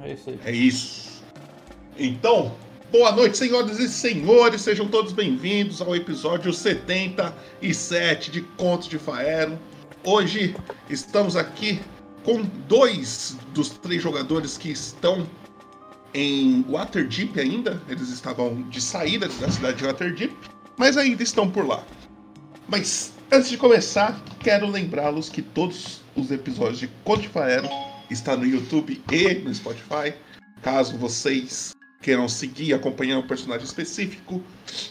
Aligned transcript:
É 0.00 0.12
isso 0.12 0.30
aí. 0.30 0.40
É 0.44 0.52
isso. 0.52 1.22
Então, 1.98 2.54
boa 2.92 3.12
noite, 3.12 3.38
senhoras 3.38 3.78
e 3.78 3.88
senhores. 3.88 4.60
Sejam 4.60 4.88
todos 4.88 5.12
bem-vindos 5.12 5.80
ao 5.80 5.96
episódio 5.96 6.52
77 6.52 8.30
de 8.30 8.42
Contos 8.42 8.88
de 8.88 8.98
Faero. 8.98 9.58
Hoje 10.04 10.54
estamos 10.90 11.34
aqui 11.34 11.80
com 12.22 12.42
dois 12.68 13.38
dos 13.54 13.70
três 13.70 14.02
jogadores 14.02 14.58
que 14.58 14.70
estão 14.70 15.26
em 16.12 16.62
Waterdeep 16.68 17.40
ainda. 17.40 17.82
Eles 17.88 18.10
estavam 18.10 18.62
de 18.68 18.82
saída 18.82 19.28
da 19.28 19.50
cidade 19.50 19.78
de 19.78 19.84
Waterdeep, 19.84 20.36
mas 20.76 20.98
ainda 20.98 21.22
estão 21.22 21.50
por 21.50 21.66
lá. 21.66 21.82
Mas 22.68 23.14
antes 23.32 23.48
de 23.48 23.56
começar, 23.56 24.22
quero 24.40 24.68
lembrá-los 24.68 25.30
que 25.30 25.40
todos 25.40 26.02
os 26.14 26.30
episódios 26.30 26.80
de 26.80 26.88
Conto 27.02 27.22
de 27.22 27.28
Faero 27.28 27.68
estão 28.10 28.36
no 28.36 28.46
YouTube 28.46 29.02
e 29.10 29.34
no 29.34 29.54
Spotify. 29.54 30.14
Caso 30.62 30.96
vocês 30.96 31.74
queiram 32.00 32.28
seguir 32.28 32.74
acompanhar 32.74 33.18
um 33.18 33.26
personagem 33.26 33.64
específico, 33.64 34.42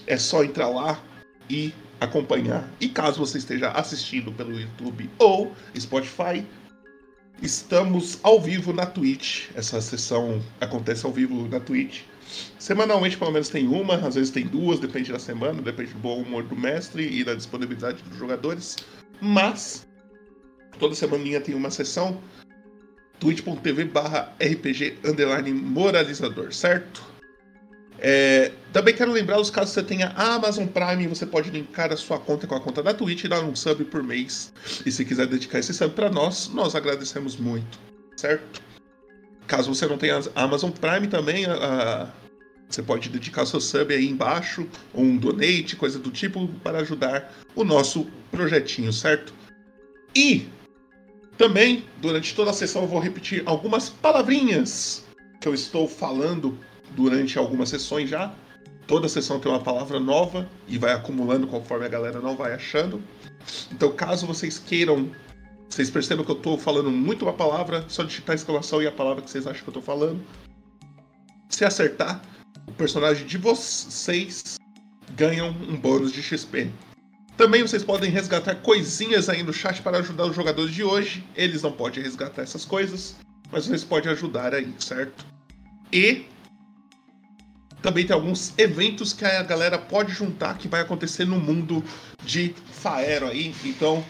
é 0.06 0.18
só 0.18 0.44
entrar 0.44 0.70
lá 0.70 1.02
e 1.50 1.74
acompanhar. 2.00 2.70
E 2.80 2.90
caso 2.90 3.20
você 3.20 3.38
esteja 3.38 3.72
assistindo 3.72 4.32
pelo 4.32 4.60
YouTube 4.60 5.10
ou 5.18 5.54
Spotify, 5.78 6.46
estamos 7.42 8.20
ao 8.24 8.40
vivo 8.40 8.74
na 8.74 8.86
Twitch. 8.86 9.50
Essa 9.56 9.82
sessão 9.82 10.42
acontece 10.60 11.06
ao 11.06 11.12
vivo 11.12 11.48
na 11.48 11.60
Twitch. 11.60 12.02
Semanalmente, 12.58 13.18
pelo 13.18 13.32
menos, 13.32 13.50
tem 13.50 13.68
uma, 13.68 13.96
às 13.96 14.16
vezes 14.16 14.32
tem 14.32 14.48
duas, 14.48 14.80
depende 14.80 15.12
da 15.12 15.20
semana, 15.20 15.62
depende 15.62 15.94
do 15.94 16.00
bom 16.00 16.22
humor 16.22 16.44
do 16.44 16.56
mestre 16.56 17.08
e 17.08 17.24
da 17.24 17.36
disponibilidade 17.36 18.02
dos 18.04 18.18
jogadores. 18.18 18.76
Mas, 19.22 19.88
toda 20.80 20.96
semaninha 20.96 21.40
tem 21.40 21.56
uma 21.56 21.70
sessão 21.70 22.20
twitch.tv 23.20 23.86
barra 23.86 24.34
rpg 24.40 24.98
underline 25.04 25.52
moralizador, 25.52 26.54
certo? 26.54 27.16
É, 28.00 28.52
também 28.74 28.94
quero 28.94 29.12
lembrá-los, 29.12 29.50
caso 29.50 29.72
você 29.72 29.82
tenha 29.82 30.10
a 30.16 30.36
Amazon 30.36 30.68
Prime, 30.68 31.08
você 31.08 31.26
pode 31.26 31.50
linkar 31.50 31.92
a 31.94 31.98
sua 31.98 32.20
conta 32.20 32.46
com 32.46 32.56
a 32.56 32.60
conta 32.60 32.84
da 32.84 32.94
Twitch 32.94 33.24
e 33.24 33.28
dar 33.28 33.42
um 33.42 33.56
sub 33.56 33.86
por 33.86 34.04
mês. 34.04 34.54
E 34.86 34.92
se 34.92 35.06
quiser 35.06 35.28
dedicar 35.28 35.60
esse 35.60 35.74
sub 35.74 35.94
para 35.94 36.10
nós, 36.10 36.50
nós 36.50 36.76
agradecemos 36.76 37.38
muito, 37.38 37.80
certo? 38.18 38.62
Caso 39.48 39.74
você 39.74 39.88
não 39.88 39.98
tenha 39.98 40.20
a 40.36 40.44
Amazon 40.44 40.72
Prime 40.72 41.08
também, 41.08 41.46
a, 41.46 41.54
a, 41.54 42.08
você 42.70 42.84
pode 42.84 43.10
dedicar 43.10 43.46
seu 43.46 43.62
sub 43.62 43.94
aí 43.94 44.08
embaixo, 44.08 44.68
ou 44.94 45.04
um 45.04 45.18
donate, 45.18 45.76
coisa 45.76 45.98
do 45.98 46.12
tipo, 46.12 46.48
para 46.64 46.80
ajudar 46.80 47.34
o 47.56 47.64
nosso 47.64 48.08
projetinho, 48.30 48.92
certo? 48.92 49.34
E 50.14 50.48
também, 51.38 51.86
durante 52.02 52.34
toda 52.34 52.52
a 52.52 52.54
sessão, 52.54 52.84
eu 52.84 52.88
vou 52.88 53.00
repetir 53.00 53.44
algumas 53.46 53.90
palavrinhas 53.90 55.04
que 55.40 55.48
eu 55.48 55.54
estou 55.54 55.88
falando 55.88 56.58
durante 56.92 57.38
algumas 57.38 57.70
sessões 57.70 58.10
já. 58.10 58.34
Toda 58.88 59.10
sessão 59.10 59.40
tem 59.40 59.52
uma 59.52 59.62
palavra 59.62 60.00
nova 60.00 60.50
e 60.68 60.78
vai 60.78 60.94
acumulando 60.94 61.48
conforme 61.48 61.86
a 61.86 61.90
galera 61.90 62.22
não 62.22 62.36
vai 62.36 62.54
achando. 62.54 63.02
Então, 63.72 63.92
caso 63.92 64.26
vocês 64.26 64.58
queiram, 64.60 65.12
vocês 65.68 65.90
percebam 65.90 66.24
que 66.24 66.32
eu 66.32 66.38
estou 66.38 66.58
falando 66.58 66.90
muito 66.90 67.26
uma 67.26 67.34
palavra, 67.34 67.84
só 67.88 68.04
digitar 68.04 68.34
a 68.34 68.36
exclamação 68.36 68.82
e 68.82 68.88
a 68.88 68.92
palavra 68.92 69.24
que 69.24 69.30
vocês 69.30 69.46
acham 69.46 69.62
que 69.62 69.70
eu 69.70 69.80
estou 69.80 69.84
falando. 69.84 70.24
Se 71.50 71.66
acertar, 71.66 72.22
o 72.68 72.72
personagem 72.72 73.26
de 73.26 73.38
vocês 73.38 74.56
ganham 75.16 75.50
um 75.50 75.76
bônus 75.76 76.12
de 76.12 76.22
XP. 76.22 76.72
Também 77.38 77.62
vocês 77.62 77.84
podem 77.84 78.10
resgatar 78.10 78.56
coisinhas 78.56 79.28
aí 79.28 79.44
no 79.44 79.52
chat 79.52 79.82
para 79.82 79.98
ajudar 79.98 80.26
os 80.26 80.36
jogadores 80.36 80.74
de 80.74 80.84
hoje. 80.84 81.22
Eles 81.36 81.62
não 81.62 81.72
podem 81.72 82.02
resgatar 82.02 82.44
essas 82.44 82.64
coisas, 82.64 83.18
mas 83.52 83.66
vocês 83.66 83.84
podem 83.84 84.10
ajudar 84.14 84.56
aí, 84.56 84.74
certo? 84.80 85.26
E 85.92 86.26
também 87.82 88.08
tem 88.08 88.16
alguns 88.16 88.58
eventos 88.58 89.12
que 89.12 89.26
a 89.26 89.44
galera 89.44 89.78
pode 89.78 90.14
juntar 90.14 90.58
que 90.58 90.70
vai 90.70 90.80
acontecer 90.82 91.26
no 91.26 91.38
mundo 91.38 91.84
de 92.24 92.56
Faero 92.72 93.28
aí. 93.28 93.54
Então, 93.66 94.04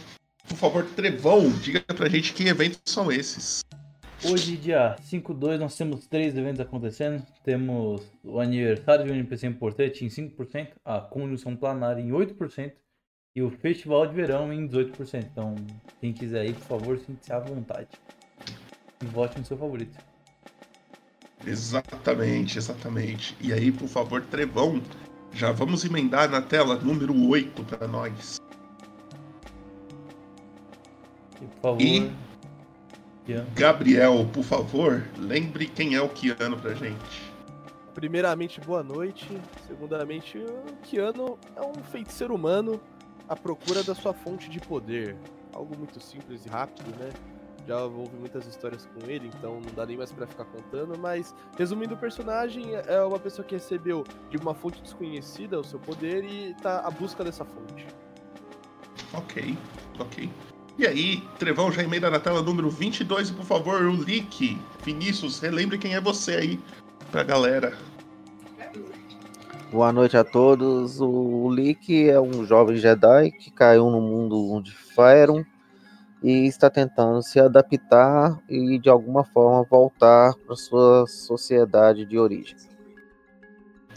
por 0.47 0.57
favor, 0.57 0.85
Trevão, 0.95 1.49
diga 1.49 1.81
pra 1.81 2.07
gente 2.07 2.31
que 2.31 2.47
eventos 2.47 2.79
são 2.85 3.11
esses. 3.11 3.65
Hoje, 4.23 4.55
dia 4.55 4.95
5-2, 5.11 5.57
nós 5.57 5.75
temos 5.75 6.05
três 6.05 6.37
eventos 6.37 6.59
acontecendo. 6.59 7.25
Temos 7.43 8.03
o 8.23 8.39
aniversário 8.39 9.05
de 9.05 9.11
um 9.11 9.15
NPC 9.15 9.47
importante 9.47 10.05
em 10.05 10.09
5%, 10.09 10.69
a 10.85 10.99
conjunção 11.01 11.55
planar 11.55 11.97
em 11.97 12.09
8% 12.11 12.71
e 13.35 13.41
o 13.41 13.49
Festival 13.49 14.07
de 14.07 14.15
Verão 14.15 14.53
em 14.53 14.65
18%. 14.65 15.25
Então, 15.29 15.55
quem 15.99 16.13
quiser 16.13 16.45
ir, 16.45 16.53
por 16.53 16.79
favor, 16.79 16.97
sinta-se 16.97 17.33
à 17.33 17.39
vontade. 17.39 17.89
E 19.03 19.05
vote 19.07 19.37
no 19.37 19.45
seu 19.45 19.57
favorito. 19.57 19.97
Exatamente, 21.45 22.57
exatamente. 22.57 23.35
E 23.41 23.51
aí, 23.51 23.71
por 23.71 23.89
favor, 23.89 24.21
Trevão, 24.21 24.81
já 25.33 25.51
vamos 25.51 25.83
emendar 25.83 26.29
na 26.29 26.41
tela 26.41 26.75
número 26.75 27.13
8 27.27 27.61
para 27.65 27.87
nós. 27.87 28.37
E, 31.41 31.45
por 31.45 31.61
favor, 31.61 31.81
E-. 31.81 32.11
Gabriel, 33.53 34.29
por 34.31 34.43
favor, 34.43 35.03
lembre 35.17 35.65
quem 35.65 35.95
é 35.95 36.01
o 36.01 36.07
Kiano 36.07 36.57
pra 36.57 36.73
gente. 36.73 37.33
Primeiramente, 37.93 38.61
boa 38.61 38.83
noite. 38.83 39.27
Segundamente, 39.67 40.37
o 40.37 40.75
Kiano 40.83 41.37
é 41.55 41.61
um 41.61 41.73
feiticeiro 41.91 42.35
humano 42.35 42.79
à 43.27 43.35
procura 43.35 43.83
da 43.83 43.95
sua 43.95 44.13
fonte 44.13 44.49
de 44.49 44.59
poder. 44.59 45.15
Algo 45.53 45.77
muito 45.77 45.99
simples 45.99 46.45
e 46.45 46.49
rápido, 46.49 46.89
né? 46.97 47.09
Já 47.67 47.83
houve 47.83 48.15
muitas 48.15 48.45
histórias 48.45 48.87
com 48.87 49.09
ele, 49.09 49.27
então 49.27 49.59
não 49.59 49.73
dá 49.73 49.85
nem 49.85 49.97
mais 49.97 50.11
pra 50.11 50.27
ficar 50.27 50.45
contando, 50.45 50.97
mas 50.99 51.33
resumindo 51.57 51.95
o 51.95 51.97
personagem, 51.97 52.75
é 52.75 53.01
uma 53.01 53.17
pessoa 53.17 53.45
que 53.45 53.55
recebeu 53.55 54.03
de 54.29 54.37
uma 54.37 54.53
fonte 54.53 54.81
desconhecida 54.83 55.59
o 55.59 55.63
seu 55.63 55.79
poder 55.79 56.23
e 56.23 56.53
tá 56.61 56.81
à 56.81 56.91
busca 56.91 57.23
dessa 57.23 57.43
fonte. 57.43 57.87
Ok, 59.13 59.57
ok. 59.99 60.29
E 60.77 60.85
aí, 60.85 61.23
Trevão 61.39 61.71
já 61.71 61.81
emenda 61.81 62.09
na 62.09 62.19
tela 62.19 62.41
número 62.41 62.69
22 62.69 63.29
e, 63.29 63.33
por 63.33 63.45
favor, 63.45 63.81
o 63.81 63.95
Lick. 63.95 64.59
Vinícius, 64.83 65.39
relembre 65.39 65.77
quem 65.77 65.95
é 65.95 66.01
você 66.01 66.35
aí 66.35 66.59
pra 67.11 67.23
galera. 67.23 67.75
Boa 69.75 69.91
noite 69.91 70.15
a 70.15 70.23
todos. 70.23 71.01
O 71.01 71.49
Lick 71.49 72.09
é 72.09 72.17
um 72.17 72.45
jovem 72.45 72.77
Jedi 72.77 73.29
que 73.31 73.51
caiu 73.51 73.89
no 73.89 73.99
mundo 73.99 74.61
de 74.61 74.71
Faerun 74.71 75.43
e 76.23 76.47
está 76.47 76.69
tentando 76.69 77.21
se 77.21 77.41
adaptar 77.41 78.41
e 78.47 78.79
de 78.79 78.87
alguma 78.87 79.25
forma 79.25 79.67
voltar 79.69 80.33
para 80.35 80.55
sua 80.55 81.05
sociedade 81.07 82.05
de 82.05 82.17
origem. 82.17 82.55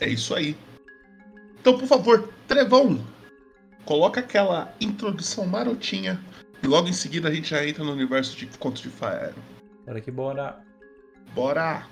É 0.00 0.08
isso 0.08 0.34
aí. 0.34 0.56
Então, 1.60 1.78
por 1.78 1.86
favor, 1.86 2.28
Trevão, 2.48 2.98
coloca 3.84 4.18
aquela 4.18 4.74
introdução 4.80 5.46
marotinha 5.46 6.20
e 6.60 6.66
logo 6.66 6.88
em 6.88 6.92
seguida 6.92 7.28
a 7.28 7.32
gente 7.32 7.50
já 7.50 7.64
entra 7.64 7.84
no 7.84 7.92
universo 7.92 8.36
de 8.36 8.46
Contos 8.58 8.82
de 8.82 8.88
Faero. 8.88 9.36
Bora 9.86 10.00
que 10.00 10.10
bora. 10.10 10.58
Bora! 11.32 11.86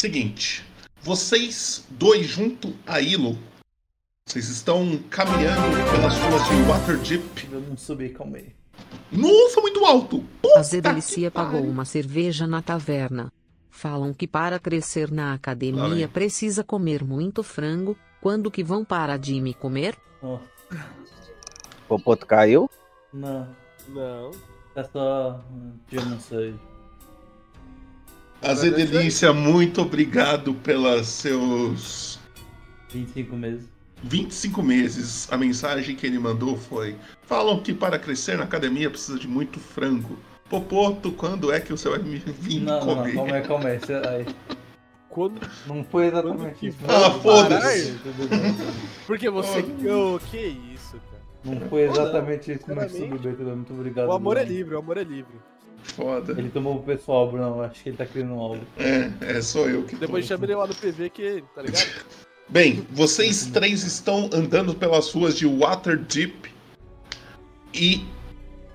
Seguinte, 0.00 0.64
vocês 1.02 1.84
dois 1.90 2.26
junto 2.26 2.74
a 2.86 3.02
Ilo, 3.02 3.36
vocês 4.24 4.48
estão 4.48 4.98
caminhando 5.10 5.60
pelas 5.92 6.16
ruas 6.16 6.42
de 6.48 6.62
Waterdeep. 6.70 7.48
Eu 7.52 7.60
não 7.60 7.76
subi, 7.76 8.08
calma 8.08 8.38
aí. 8.38 8.50
Nossa, 9.12 9.60
muito 9.60 9.84
alto! 9.84 10.24
A 10.38 10.40
Puta 10.40 10.62
Zedelicia 10.62 11.30
que 11.30 11.34
pagou 11.34 11.60
uma 11.60 11.84
cerveja 11.84 12.46
na 12.46 12.62
taverna. 12.62 13.30
Falam 13.68 14.14
que 14.14 14.26
para 14.26 14.58
crescer 14.58 15.10
na 15.10 15.26
Lá 15.26 15.34
academia 15.34 16.06
vem. 16.06 16.08
precisa 16.08 16.64
comer 16.64 17.04
muito 17.04 17.42
frango. 17.42 17.94
Quando 18.22 18.50
que 18.50 18.64
vão 18.64 18.82
parar 18.82 19.18
de 19.18 19.38
me 19.38 19.52
comer? 19.52 19.98
Nossa, 20.22 20.42
O 21.84 21.88
Popoto 21.88 22.24
caiu? 22.24 22.70
não. 23.12 23.46
Não. 23.88 24.30
É 24.74 24.82
só. 24.82 25.44
Eu 25.92 26.06
não 26.06 26.18
sei. 26.18 26.54
Azedelícia, 28.42 29.32
muito 29.32 29.82
obrigado 29.82 30.54
pelos 30.54 31.06
seus 31.08 32.18
25 32.90 33.36
meses. 33.36 33.68
25 34.02 34.62
meses. 34.62 35.28
A 35.30 35.36
mensagem 35.36 35.94
que 35.94 36.06
ele 36.06 36.18
mandou 36.18 36.56
foi: 36.56 36.96
Falam 37.22 37.60
que 37.60 37.72
para 37.74 37.98
crescer 37.98 38.38
na 38.38 38.44
academia 38.44 38.88
precisa 38.90 39.18
de 39.18 39.28
muito 39.28 39.60
frango. 39.60 40.18
Popoto, 40.48 41.12
quando 41.12 41.52
é 41.52 41.60
que 41.60 41.70
você 41.70 41.88
vai 41.88 41.98
me 41.98 42.16
vir 42.40 42.60
Não, 42.60 42.84
não, 42.84 42.96
comer? 42.96 43.14
não, 43.14 43.24
calma 43.24 43.36
aí, 43.36 43.42
calma 43.42 43.68
aí. 43.68 43.78
Aí. 44.08 44.26
Quando... 45.08 45.40
Não 45.66 45.84
foi 45.84 46.06
exatamente 46.06 46.54
que 46.54 46.66
isso. 46.68 46.78
Ah, 46.88 47.10
foda-se. 47.20 47.98
Porque 49.06 49.28
você. 49.28 49.58
Ô, 49.60 50.18
que 50.18 50.38
isso, 50.74 50.92
cara. 51.10 51.22
Não 51.44 51.68
foi 51.68 51.82
exatamente 51.82 52.52
isso, 52.52 52.64
mas 52.68 52.92
tudo 52.92 53.18
bem, 53.18 53.32
tudo 53.32 53.44
bem. 53.44 53.54
Muito 53.56 53.72
obrigado. 53.72 54.08
O 54.08 54.12
amor 54.12 54.36
é 54.36 54.44
livre, 54.44 54.74
o 54.74 54.78
amor 54.78 54.96
é 54.98 55.04
livre. 55.04 55.34
Foda. 55.82 56.32
Ele 56.32 56.50
tomou 56.50 56.82
pro 56.82 56.96
pessoal, 56.96 57.30
Bruno. 57.30 57.62
Acho 57.62 57.82
que 57.82 57.88
ele 57.90 57.96
tá 57.96 58.06
criando 58.06 58.34
algo. 58.34 58.60
É, 58.78 59.10
é, 59.20 59.42
sou 59.42 59.68
eu 59.68 59.82
que 59.84 59.96
tô. 59.96 60.00
Depois 60.00 60.26
chama 60.26 60.44
ele 60.44 60.54
lá 60.54 60.66
no 60.66 60.74
PV 60.74 61.10
que, 61.10 61.44
tá 61.54 61.62
ligado? 61.62 61.86
Bem, 62.48 62.86
vocês 62.90 63.46
três 63.46 63.84
estão 63.84 64.28
andando 64.32 64.74
pelas 64.74 65.12
ruas 65.12 65.36
de 65.36 65.46
Waterdeep 65.46 66.52
e 67.72 68.04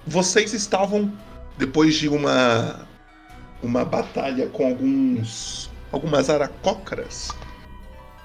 vocês 0.08 0.54
estavam 0.54 1.12
depois 1.58 1.96
de 1.96 2.08
uma 2.08 2.88
uma 3.62 3.84
batalha 3.84 4.48
com 4.48 4.68
alguns 4.68 5.70
algumas 5.92 6.30
aracócaras, 6.30 7.32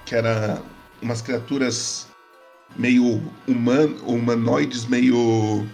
que 0.05 0.15
eram 0.15 0.63
umas 1.01 1.21
criaturas 1.21 2.07
meio 2.75 3.21
human, 3.47 3.95
humanoides, 4.05 4.85
meio 4.85 5.67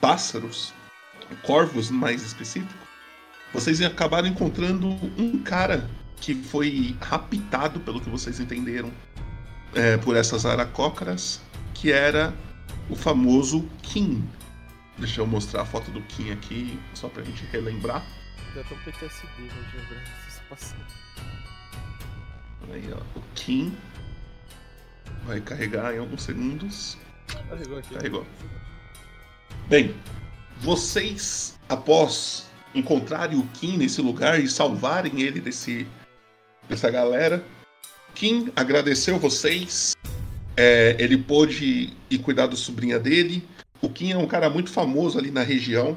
pássaros, 0.00 0.72
corvos 1.42 1.90
mais 1.90 2.22
específico. 2.22 2.86
Vocês 3.52 3.80
acabaram 3.80 4.28
encontrando 4.28 4.88
um 5.16 5.42
cara 5.42 5.88
que 6.20 6.34
foi 6.34 6.96
raptado, 7.00 7.80
pelo 7.80 8.00
que 8.00 8.10
vocês 8.10 8.40
entenderam, 8.40 8.92
é, 9.74 9.96
por 9.96 10.16
essas 10.16 10.44
aracócaras, 10.44 11.40
que 11.74 11.92
era 11.92 12.34
o 12.90 12.96
famoso 12.96 13.68
Kim. 13.82 14.26
Deixa 14.98 15.20
eu 15.20 15.26
mostrar 15.26 15.62
a 15.62 15.64
foto 15.64 15.90
do 15.90 16.02
Kim 16.02 16.32
aqui, 16.32 16.78
só 16.92 17.08
pra 17.08 17.22
gente 17.22 17.44
relembrar. 17.46 18.04
Dá 18.54 18.60
até 18.60 18.74
um 18.74 18.78
PTSD, 18.78 19.48
passagem. 20.48 20.84
Aí, 22.72 22.90
ó, 22.92 23.18
o 23.18 23.22
Kim. 23.34 23.76
Vai 25.24 25.40
carregar 25.40 25.94
em 25.94 25.98
alguns 25.98 26.22
segundos. 26.22 26.98
Carregou 27.48 27.78
aqui. 27.78 27.94
Carregou. 27.94 28.26
Bem, 29.68 29.94
vocês, 30.60 31.58
após 31.68 32.46
encontrarem 32.74 33.38
o 33.38 33.46
Kim 33.54 33.76
nesse 33.76 34.00
lugar 34.00 34.40
e 34.40 34.48
salvarem 34.48 35.20
ele 35.20 35.40
desse, 35.40 35.86
dessa 36.68 36.90
galera, 36.90 37.44
Kim 38.14 38.50
agradeceu 38.56 39.18
vocês. 39.18 39.92
É, 40.56 40.96
ele 40.98 41.16
pôde 41.16 41.92
ir 42.10 42.18
cuidar 42.18 42.48
da 42.48 42.56
sobrinha 42.56 42.98
dele. 42.98 43.46
O 43.80 43.88
Kim 43.88 44.10
é 44.10 44.18
um 44.18 44.26
cara 44.26 44.50
muito 44.50 44.70
famoso 44.70 45.18
ali 45.18 45.30
na 45.30 45.42
região. 45.42 45.96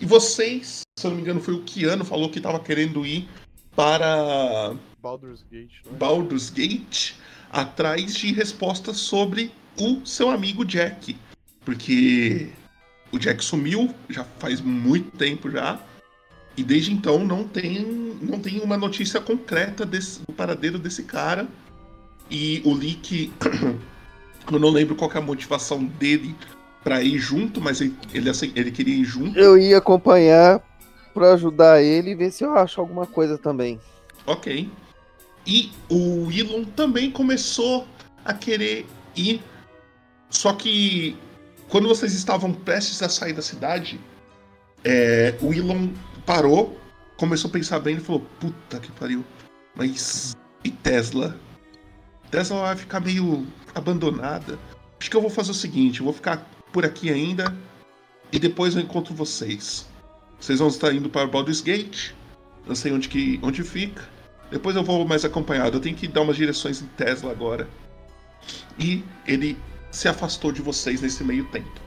E 0.00 0.06
vocês, 0.06 0.82
se 0.96 1.06
eu 1.06 1.10
não 1.10 1.16
me 1.16 1.22
engano, 1.22 1.40
foi 1.40 1.54
o 1.54 1.62
Kiano 1.64 2.04
falou 2.04 2.30
que 2.30 2.38
estava 2.38 2.60
querendo 2.60 3.04
ir 3.04 3.28
para 3.74 4.76
Baldur's 5.00 5.44
Gate, 5.50 5.80
é? 5.84 5.90
Baldur's 5.90 6.50
Gate 6.50 7.14
atrás 7.50 8.14
de 8.14 8.32
respostas 8.32 8.98
sobre 8.98 9.52
o 9.76 10.06
seu 10.06 10.30
amigo 10.30 10.64
Jack. 10.64 11.16
Porque 11.64 12.50
o 13.12 13.18
Jack 13.18 13.44
sumiu 13.44 13.94
já 14.08 14.24
faz 14.38 14.60
muito 14.60 15.16
tempo 15.16 15.50
já. 15.50 15.78
E 16.56 16.62
desde 16.62 16.92
então 16.92 17.24
não 17.24 17.44
tem, 17.44 18.16
não 18.20 18.40
tem 18.40 18.60
uma 18.60 18.76
notícia 18.76 19.20
concreta 19.20 19.86
desse, 19.86 20.20
do 20.26 20.32
paradeiro 20.32 20.78
desse 20.78 21.04
cara. 21.04 21.46
E 22.30 22.60
o 22.64 22.74
Leak, 22.74 23.32
eu 24.52 24.58
não 24.58 24.70
lembro 24.70 24.94
qual 24.96 25.10
é 25.12 25.18
a 25.18 25.20
motivação 25.20 25.84
dele 25.84 26.34
pra 26.82 27.02
ir 27.02 27.18
junto, 27.18 27.60
mas 27.60 27.80
ele, 27.80 27.94
ele, 28.12 28.28
acei- 28.28 28.52
ele 28.56 28.70
queria 28.72 28.94
ir 28.94 29.04
junto. 29.04 29.38
Eu 29.38 29.56
ia 29.56 29.78
acompanhar 29.78 30.60
pra 31.14 31.32
ajudar 31.34 31.82
ele 31.82 32.10
e 32.10 32.14
ver 32.14 32.30
se 32.32 32.44
eu 32.44 32.56
acho 32.56 32.80
alguma 32.80 33.06
coisa 33.06 33.38
também. 33.38 33.80
Ok. 34.26 34.68
E 35.46 35.70
o 35.88 36.28
Elon 36.30 36.64
também 36.64 37.10
começou 37.10 37.86
a 38.24 38.34
querer 38.34 38.84
ir. 39.16 39.40
Só 40.28 40.52
que 40.52 41.16
quando 41.68 41.88
vocês 41.88 42.12
estavam 42.14 42.52
prestes 42.52 43.02
a 43.02 43.08
sair 43.08 43.32
da 43.32 43.42
cidade, 43.42 44.00
é, 44.84 45.36
o 45.40 45.52
Elon 45.52 45.88
parou, 46.24 46.78
começou 47.16 47.48
a 47.48 47.52
pensar 47.52 47.78
bem 47.80 47.96
e 47.96 48.00
falou: 48.00 48.26
Puta 48.40 48.80
que 48.80 48.90
pariu. 48.92 49.24
Mas 49.74 50.36
e 50.64 50.70
Tesla? 50.70 51.38
Tesla 52.30 52.60
vai 52.60 52.76
ficar 52.76 53.00
meio 53.00 53.46
abandonada. 53.74 54.58
Acho 54.98 55.10
que 55.10 55.16
eu 55.16 55.20
vou 55.20 55.30
fazer 55.30 55.50
o 55.50 55.54
seguinte: 55.54 56.00
eu 56.00 56.04
vou 56.04 56.14
ficar 56.14 56.46
por 56.72 56.84
aqui 56.84 57.10
ainda 57.10 57.54
e 58.32 58.38
depois 58.38 58.74
eu 58.74 58.82
encontro 58.82 59.14
vocês. 59.14 59.86
Vocês 60.40 60.58
vão 60.58 60.68
estar 60.68 60.92
indo 60.92 61.08
para 61.08 61.26
Baldur's 61.26 61.60
Gate. 61.60 62.12
Não 62.66 62.74
sei 62.74 62.92
onde, 62.92 63.08
que, 63.08 63.40
onde 63.42 63.62
fica. 63.62 64.02
Depois 64.50 64.76
eu 64.76 64.84
vou 64.84 65.06
mais 65.06 65.24
acompanhado. 65.24 65.76
Eu 65.76 65.80
tenho 65.80 65.96
que 65.96 66.06
dar 66.06 66.22
umas 66.22 66.36
direções 66.36 66.80
em 66.80 66.86
Tesla 66.86 67.30
agora. 67.30 67.68
E 68.78 69.02
ele 69.26 69.58
se 69.98 70.08
afastou 70.08 70.52
de 70.52 70.62
vocês 70.62 71.00
nesse 71.02 71.24
meio 71.24 71.44
tempo. 71.46 71.80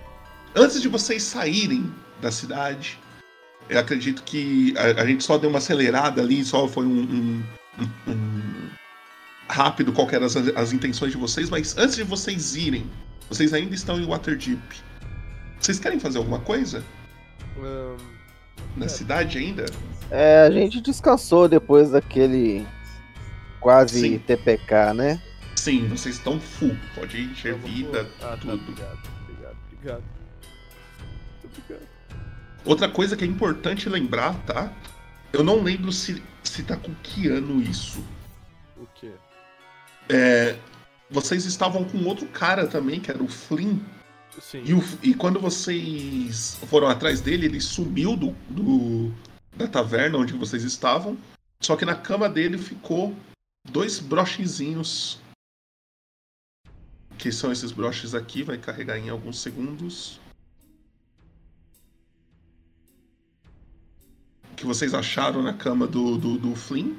Antes 0.56 0.82
de 0.82 0.88
vocês 0.89 1.24
saírem 1.24 1.89
da 2.22 2.30
cidade, 2.32 3.00
eu 3.70 3.80
acredito 3.80 4.22
que 4.24 4.74
a, 4.77 5.01
a 5.01 5.06
gente 5.06 5.24
só 5.24 5.38
deu 5.38 5.50
uma 5.50 5.60
acelerada 5.60 6.22
ali, 6.22 6.44
só 6.44 6.68
foi 6.68 6.86
um, 6.86 7.00
um- 7.00 7.44
um- 7.80 8.12
um 8.12 8.70
rápido 9.48 9.94
qual 9.94 10.10
eram 10.12 10.25
as, 10.25 10.36
as 10.36 10.74
intenções 10.74 11.12
de 11.13 11.18
vocês, 11.18 11.50
mas 11.50 11.77
antes 11.77 11.96
de 11.96 12.03
vocês 12.03 12.56
irem, 12.56 12.89
vocês 13.30 13.53
ainda 13.53 13.74
estão 13.74 13.98
em 14.00 14.06
Waterdeep. 14.06 14.60
Vocês 15.60 15.80
querem 15.80 16.00
fazer 16.00 16.18
alguma 16.18 16.39
coisa 16.39 16.84
Ahn, 17.58 17.96
na 18.75 18.86
É. 18.88 18.89
cidade 18.89 19.38
ainda? 19.38 19.65
É, 20.10 20.41
a 20.48 20.51
gente 20.51 20.82
descansou 20.82 21.48
depois 21.48 21.91
daquele 21.91 22.65
quase 23.62 24.01
Sim. 24.01 24.18
TPK, 24.20 24.94
né? 24.94 25.22
Sim, 25.55 25.88
vocês 25.88 26.15
estão 26.15 26.39
full. 26.39 26.75
Pode 26.96 27.24
vamos 27.25 27.62
vida, 27.70 28.10
Ah, 28.20 28.22
tá, 28.29 28.38
tudo. 28.38 28.53
obrigado, 28.53 29.00
obrigado, 29.24 29.58
obrigado. 29.74 30.03
Muito 31.43 31.60
obrigado. 31.62 31.88
Outra 32.65 32.89
coisa 32.89 33.15
que 33.17 33.24
é 33.24 33.27
importante 33.27 33.89
lembrar, 33.89 34.34
tá? 34.46 34.72
Eu 35.34 35.43
não 35.43 35.62
lembro 35.63 35.91
se, 35.91 36.22
se 36.43 36.63
tá 36.63 36.75
com 36.77 36.93
que 37.03 37.27
ano 37.27 37.62
isso. 37.62 38.03
O 38.77 38.86
quê? 38.96 39.12
É, 40.10 40.58
vocês 41.10 41.46
estavam 41.46 41.84
com 41.86 42.03
outro 42.05 42.27
cara 42.27 42.67
também, 42.67 43.00
que 43.00 43.10
era 43.12 43.22
o 43.24 43.27
Flynn. 43.27 43.79
Sim. 44.39 44.63
E, 44.65 44.74
o- 44.74 44.84
e 45.03 45.13
quando 45.13 45.39
vocês 45.39 46.58
foram 46.67 46.88
atrás 46.88 47.20
dele, 47.22 47.46
ele 47.46 47.60
sumiu 47.62 48.15
do, 48.15 48.36
do- 48.50 49.12
da 49.55 49.67
taverna 49.67 50.17
onde 50.17 50.34
vocês 50.34 50.63
estavam. 50.63 51.17
Só 51.62 51.75
que 51.75 51.86
na 51.86 51.96
cama 51.96 52.27
dele 52.29 52.58
ficou 52.58 53.15
dois 53.70 54.00
brochezinhos. 54.00 55.20
Que 57.22 57.32
são 57.32 57.51
esses 57.51 57.72
broches 57.72 58.16
aqui, 58.16 58.42
vai 58.42 58.58
carregar 58.58 58.98
em 58.98 59.08
alguns 59.08 59.40
segundos. 59.40 60.20
Que 64.56 64.66
vocês 64.66 64.96
acharam 64.96 65.44
na 65.44 65.54
cama 65.54 65.86
do, 65.86 66.18
do, 66.18 66.40
do 66.40 66.56
Flynn. 66.56 66.96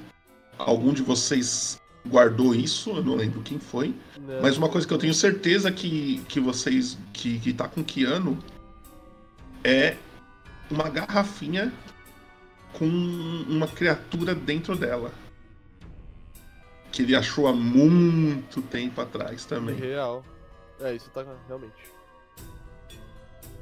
Algum 0.57 0.93
de 0.93 1.03
vocês 1.03 1.77
guardou 2.07 2.55
isso, 2.55 2.91
eu 2.91 3.03
não 3.03 3.17
lembro 3.17 3.43
quem 3.43 3.59
foi. 3.59 3.97
Não. 4.21 4.41
Mas 4.41 4.57
uma 4.57 4.69
coisa 4.69 4.87
que 4.87 4.95
eu 4.95 4.99
tenho 4.99 5.13
certeza 5.13 5.73
que, 5.73 6.23
que 6.29 6.39
vocês. 6.39 6.97
que, 7.13 7.41
que 7.41 7.53
tá 7.53 7.67
com 7.67 7.83
Kiano 7.83 8.39
é 9.65 9.97
uma 10.71 10.89
garrafinha 10.89 11.73
com 12.75 12.87
uma 12.87 13.67
criatura 13.67 14.37
dentro 14.37 14.77
dela. 14.77 15.13
Que 16.93 17.03
ele 17.03 17.17
achou 17.17 17.49
há 17.49 17.53
muito 17.53 18.63
tempo 18.63 19.01
atrás 19.01 19.45
também. 19.45 19.75
Real. 19.75 20.25
É, 20.81 20.95
isso 20.95 21.11
tá 21.11 21.25
realmente. 21.49 21.73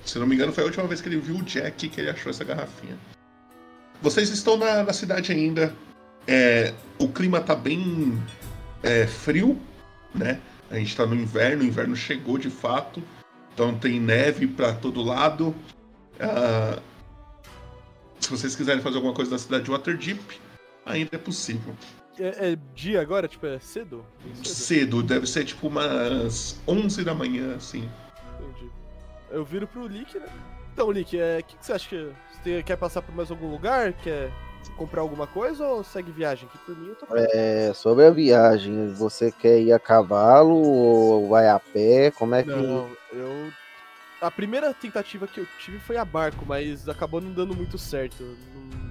Se 0.05 0.19
não 0.19 0.27
me 0.27 0.35
engano, 0.35 0.53
foi 0.53 0.65
a 0.65 0.67
última 0.67 0.87
vez 0.87 1.01
que 1.01 1.09
ele 1.09 1.19
viu 1.19 1.37
o 1.37 1.43
Jack 1.43 1.89
que 1.89 2.01
ele 2.01 2.11
achou 2.11 2.31
essa 2.31 2.45
garrafinha. 2.45 2.99
Vocês 4.03 4.31
estão 4.31 4.57
na, 4.57 4.83
na 4.83 4.93
cidade 4.93 5.31
ainda. 5.31 5.75
É, 6.27 6.75
o 6.99 7.09
clima 7.09 7.41
tá 7.41 7.55
bem 7.55 8.21
é, 8.83 9.07
frio, 9.07 9.61
né? 10.15 10.41
A 10.71 10.77
gente 10.77 10.97
tá 10.97 11.07
no 11.07 11.15
inverno, 11.15 11.63
o 11.63 11.67
inverno 11.67 11.95
chegou 11.95 12.39
de 12.39 12.51
fato. 12.51 13.03
Então 13.55 13.75
tem 13.79 14.01
neve 14.01 14.47
para 14.47 14.73
todo 14.73 15.03
lado. 15.03 15.55
Ah, 16.19 16.79
se 18.21 18.31
vocês 18.31 18.55
quiserem 18.55 18.83
fazer 18.83 18.97
alguma 18.97 19.15
coisa 19.15 19.31
na 19.31 19.39
cidade 19.39 19.65
de 19.65 19.71
Waterdeep, 19.71 20.41
ainda 20.85 21.11
é 21.13 21.19
possível. 21.19 21.75
É, 22.21 22.53
é 22.53 22.59
dia 22.75 23.01
agora? 23.01 23.27
Tipo, 23.27 23.47
é 23.47 23.59
cedo? 23.59 24.05
Cedo? 24.35 24.47
Cedo, 24.47 25.03
deve 25.03 25.27
ser 25.27 25.45
tipo 25.45 25.69
umas 25.69 26.61
11 26.69 27.03
da 27.03 27.15
manhã, 27.15 27.57
assim. 27.57 27.89
Entendi. 28.39 28.71
Eu 29.31 29.45
viro 29.45 29.67
pro 29.67 29.87
Lick, 29.87 30.19
né? 30.19 30.29
Então, 30.73 30.91
Lick, 30.91 31.17
o 31.17 31.21
é, 31.21 31.43
que, 31.43 31.57
que 31.57 31.65
você 31.65 31.73
acha 31.73 31.89
que. 31.89 32.13
Você 32.43 32.63
quer 32.63 32.77
passar 32.77 33.03
por 33.03 33.15
mais 33.15 33.31
algum 33.31 33.51
lugar? 33.51 33.93
Quer 33.95 34.31
comprar 34.77 35.01
alguma 35.01 35.27
coisa 35.27 35.67
ou 35.67 35.83
segue 35.83 36.11
viagem? 36.11 36.49
Que 36.49 36.59
por 36.59 36.77
mim 36.77 36.89
eu 36.89 36.95
tô 36.95 37.07
É, 37.17 37.73
sobre 37.75 38.07
a 38.07 38.11
viagem, 38.11 38.93
você 38.95 39.33
quer 39.33 39.61
ir 39.61 39.73
a 39.73 39.79
cavalo 39.79 40.55
ou 40.55 41.29
vai 41.29 41.49
a 41.49 41.59
pé? 41.59 42.11
Como 42.11 42.35
é 42.35 42.43
que. 42.43 42.51
Não, 42.51 42.91
eu. 43.13 43.53
A 44.21 44.31
primeira 44.31 44.73
tentativa 44.75 45.27
que 45.27 45.41
eu 45.41 45.47
tive 45.59 45.79
foi 45.79 45.97
a 45.97 46.05
barco, 46.05 46.45
mas 46.47 46.89
acabou 46.89 47.21
não 47.21 47.33
dando 47.33 47.55
muito 47.55 47.79
certo. 47.79 48.23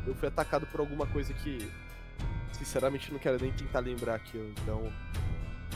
Eu 0.07 0.15
fui 0.15 0.27
atacado 0.27 0.65
por 0.67 0.79
alguma 0.79 1.05
coisa 1.05 1.33
que. 1.33 1.71
Sinceramente, 2.51 3.11
não 3.11 3.19
quero 3.19 3.41
nem 3.41 3.51
tentar 3.51 3.79
lembrar 3.79 4.15
aqui. 4.15 4.37
Então. 4.61 4.91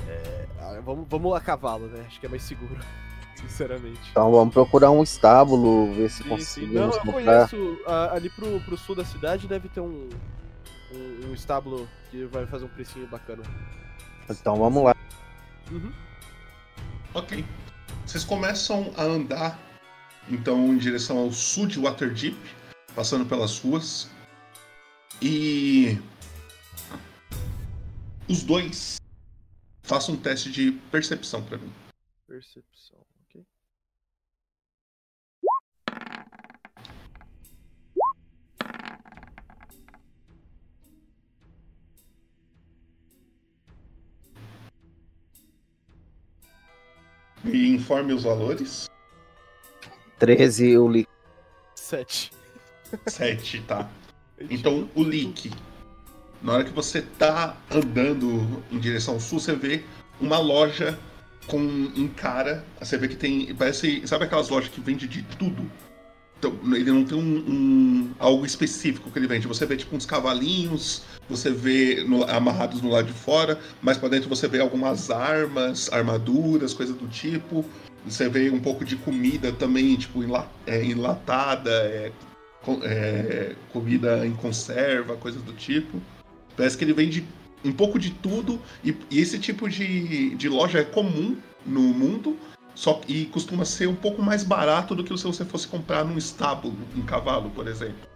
É, 0.07 0.47
ah, 0.59 0.81
vamos, 0.83 1.07
vamos 1.09 1.33
a 1.35 1.39
cavalo, 1.39 1.87
né? 1.87 2.03
Acho 2.07 2.19
que 2.19 2.25
é 2.25 2.29
mais 2.29 2.43
seguro. 2.43 2.77
Sinceramente. 3.35 3.99
Então 4.11 4.31
vamos 4.31 4.53
procurar 4.53 4.91
um 4.91 5.03
estábulo, 5.03 5.93
ver 5.93 6.09
se 6.09 6.23
Sim, 6.23 6.37
sim. 6.39 6.67
Não, 6.67 6.89
conseguimos 6.89 6.95
eu 6.95 7.01
comprar. 7.01 7.49
conheço. 7.49 7.79
ah, 7.87 8.11
ali 8.13 8.29
pro, 8.29 8.59
pro 8.61 8.77
sul 8.77 8.95
da 8.95 9.03
cidade 9.03 9.47
deve 9.47 9.67
ter 9.69 9.81
um, 9.81 10.09
um, 10.91 11.29
um 11.29 11.33
estábulo 11.33 11.87
que 12.09 12.25
vai 12.25 12.45
fazer 12.45 12.65
um 12.65 12.69
precinho 12.69 13.07
bacana. 13.07 13.43
Então 14.29 14.55
vamos 14.55 14.83
lá. 14.83 14.95
Uhum. 15.71 15.91
Ok. 17.13 17.45
Vocês 18.05 18.23
começam 18.23 18.91
a 18.97 19.03
andar, 19.03 19.59
então, 20.29 20.67
em 20.67 20.77
direção 20.77 21.17
ao 21.17 21.31
sul 21.31 21.67
de 21.67 21.79
Waterdeep, 21.79 22.37
passando 22.95 23.25
pelas 23.25 23.59
ruas. 23.59 24.09
E. 25.21 25.97
Os 28.29 28.43
dois. 28.43 28.97
Façam 29.81 30.15
um 30.15 30.17
teste 30.17 30.49
de 30.49 30.71
percepção 30.91 31.43
pra 31.43 31.57
mim. 31.57 31.71
Percepção, 32.25 32.99
ok. 33.27 33.45
E 47.45 47.67
informe 47.75 48.13
os 48.13 48.23
valores. 48.23 48.89
13 50.17 50.69
eu 50.69 50.87
li. 50.87 51.05
Sete. 51.75 52.31
7, 53.07 53.61
tá? 53.63 53.89
Então, 54.49 54.89
o 54.93 55.03
leak. 55.03 55.51
Na 56.43 56.53
hora 56.53 56.63
que 56.65 56.71
você 56.73 57.01
tá 57.01 57.55
andando 57.73 58.61
em 58.69 58.77
direção 58.77 59.13
ao 59.13 59.19
sul, 59.19 59.39
você 59.39 59.55
vê 59.55 59.81
uma 60.19 60.37
loja 60.39 60.99
com 61.47 61.57
um 61.57 62.07
cara. 62.09 62.65
Você 62.81 62.97
vê 62.97 63.07
que 63.07 63.15
tem. 63.15 63.55
Parece. 63.55 64.05
Sabe 64.05 64.25
aquelas 64.25 64.49
lojas 64.49 64.69
que 64.69 64.81
vende 64.81 65.07
de 65.07 65.23
tudo? 65.23 65.71
Então, 66.37 66.53
ele 66.75 66.91
não 66.91 67.05
tem 67.05 67.17
um, 67.17 67.21
um- 67.37 68.11
algo 68.19 68.45
específico 68.45 69.09
que 69.09 69.17
ele 69.17 69.27
vende. 69.27 69.47
Você 69.47 69.65
vê 69.65 69.77
tipo 69.77 69.95
uns 69.95 70.05
cavalinhos, 70.05 71.03
você 71.29 71.49
vê 71.49 72.03
no- 72.05 72.25
amarrados 72.29 72.81
no 72.81 72.89
lado 72.89 73.07
de 73.07 73.13
fora, 73.13 73.57
mas 73.81 73.97
pra 73.97 74.09
dentro 74.09 74.27
você 74.27 74.45
vê 74.45 74.59
algumas 74.59 75.09
armas, 75.09 75.89
armaduras, 75.93 76.73
coisas 76.73 76.97
do 76.97 77.07
tipo. 77.07 77.63
Você 78.05 78.27
vê 78.27 78.49
um 78.49 78.59
pouco 78.59 78.83
de 78.83 78.97
comida 78.97 79.53
também, 79.53 79.95
tipo, 79.95 80.21
enla- 80.21 80.51
é, 80.67 80.83
enlatada, 80.83 81.71
é, 81.71 82.11
é, 82.83 83.55
comida 83.71 84.27
em 84.27 84.33
conserva, 84.33 85.15
coisas 85.15 85.41
do 85.41 85.53
tipo. 85.53 86.01
Parece 86.55 86.77
que 86.77 86.83
ele 86.83 86.93
vende 86.93 87.25
um 87.63 87.71
pouco 87.71 87.97
de 87.97 88.09
tudo 88.11 88.59
e, 88.83 88.95
e 89.09 89.19
esse 89.19 89.39
tipo 89.39 89.69
de, 89.69 90.35
de 90.35 90.49
loja 90.49 90.79
é 90.79 90.83
comum 90.83 91.37
no 91.65 91.81
mundo 91.81 92.37
só 92.75 92.99
e 93.07 93.25
costuma 93.25 93.63
ser 93.65 93.87
um 93.87 93.95
pouco 93.95 94.21
mais 94.21 94.43
barato 94.43 94.95
do 94.95 95.03
que 95.03 95.15
se 95.17 95.23
você 95.23 95.45
fosse 95.45 95.67
comprar 95.67 96.03
num 96.03 96.17
estábulo, 96.17 96.75
um 96.95 97.01
cavalo, 97.03 97.49
por 97.51 97.67
exemplo. 97.67 98.07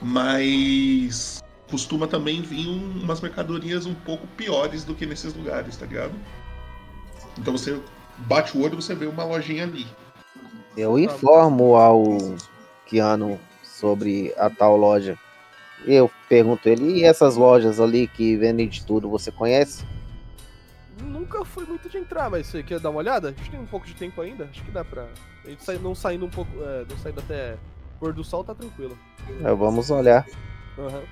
Mas 0.00 1.42
costuma 1.70 2.06
também 2.06 2.42
vir 2.42 2.66
um- 2.68 3.02
umas 3.02 3.20
mercadorias 3.20 3.86
um 3.86 3.94
pouco 3.94 4.26
piores 4.28 4.84
do 4.84 4.94
que 4.94 5.04
nesses 5.06 5.34
lugares, 5.34 5.76
tá 5.76 5.86
ligado? 5.86 6.14
Então 7.38 7.52
você 7.56 7.80
bate 8.18 8.56
o 8.56 8.62
olho 8.62 8.74
e 8.74 8.76
você 8.76 8.94
vê 8.94 9.06
uma 9.06 9.24
lojinha 9.24 9.64
ali. 9.64 9.86
Eu 10.76 10.98
informo 10.98 11.76
ao 11.76 12.18
Keanu 12.86 13.38
sobre 13.62 14.32
a 14.36 14.48
tal 14.48 14.76
loja. 14.76 15.18
Eu 15.86 16.10
pergunto 16.28 16.68
ele, 16.68 16.98
e 16.98 17.04
essas 17.04 17.36
lojas 17.36 17.78
ali 17.78 18.08
que 18.08 18.36
vendem 18.36 18.68
de 18.68 18.84
tudo, 18.84 19.08
você 19.08 19.30
conhece? 19.30 19.84
Nunca 21.00 21.44
fui 21.44 21.64
muito 21.64 21.88
de 21.88 21.96
entrar, 21.98 22.28
mas 22.28 22.46
você 22.48 22.62
quer 22.62 22.80
dar 22.80 22.90
uma 22.90 22.98
olhada? 22.98 23.28
A 23.28 23.32
gente 23.32 23.50
tem 23.50 23.60
um 23.60 23.66
pouco 23.66 23.86
de 23.86 23.94
tempo 23.94 24.20
ainda, 24.20 24.48
acho 24.50 24.62
que 24.64 24.70
dá 24.70 24.84
pra. 24.84 25.06
A 25.44 25.48
gente 25.48 25.62
sai- 25.62 25.78
não 25.78 25.94
saindo 25.94 26.26
um 26.26 26.30
pouco. 26.30 26.50
É, 26.60 26.84
não 26.90 26.98
saindo 26.98 27.20
até 27.20 27.56
pôr 28.00 28.12
do 28.12 28.24
sol, 28.24 28.42
tá 28.42 28.54
tranquilo. 28.54 28.98
É, 29.44 29.54
vamos 29.54 29.90
olhar. 29.90 30.26
Aham. 30.78 31.02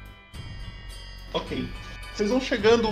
Ok. 1.34 1.68
Vocês 2.12 2.30
vão 2.30 2.40
chegando, 2.40 2.88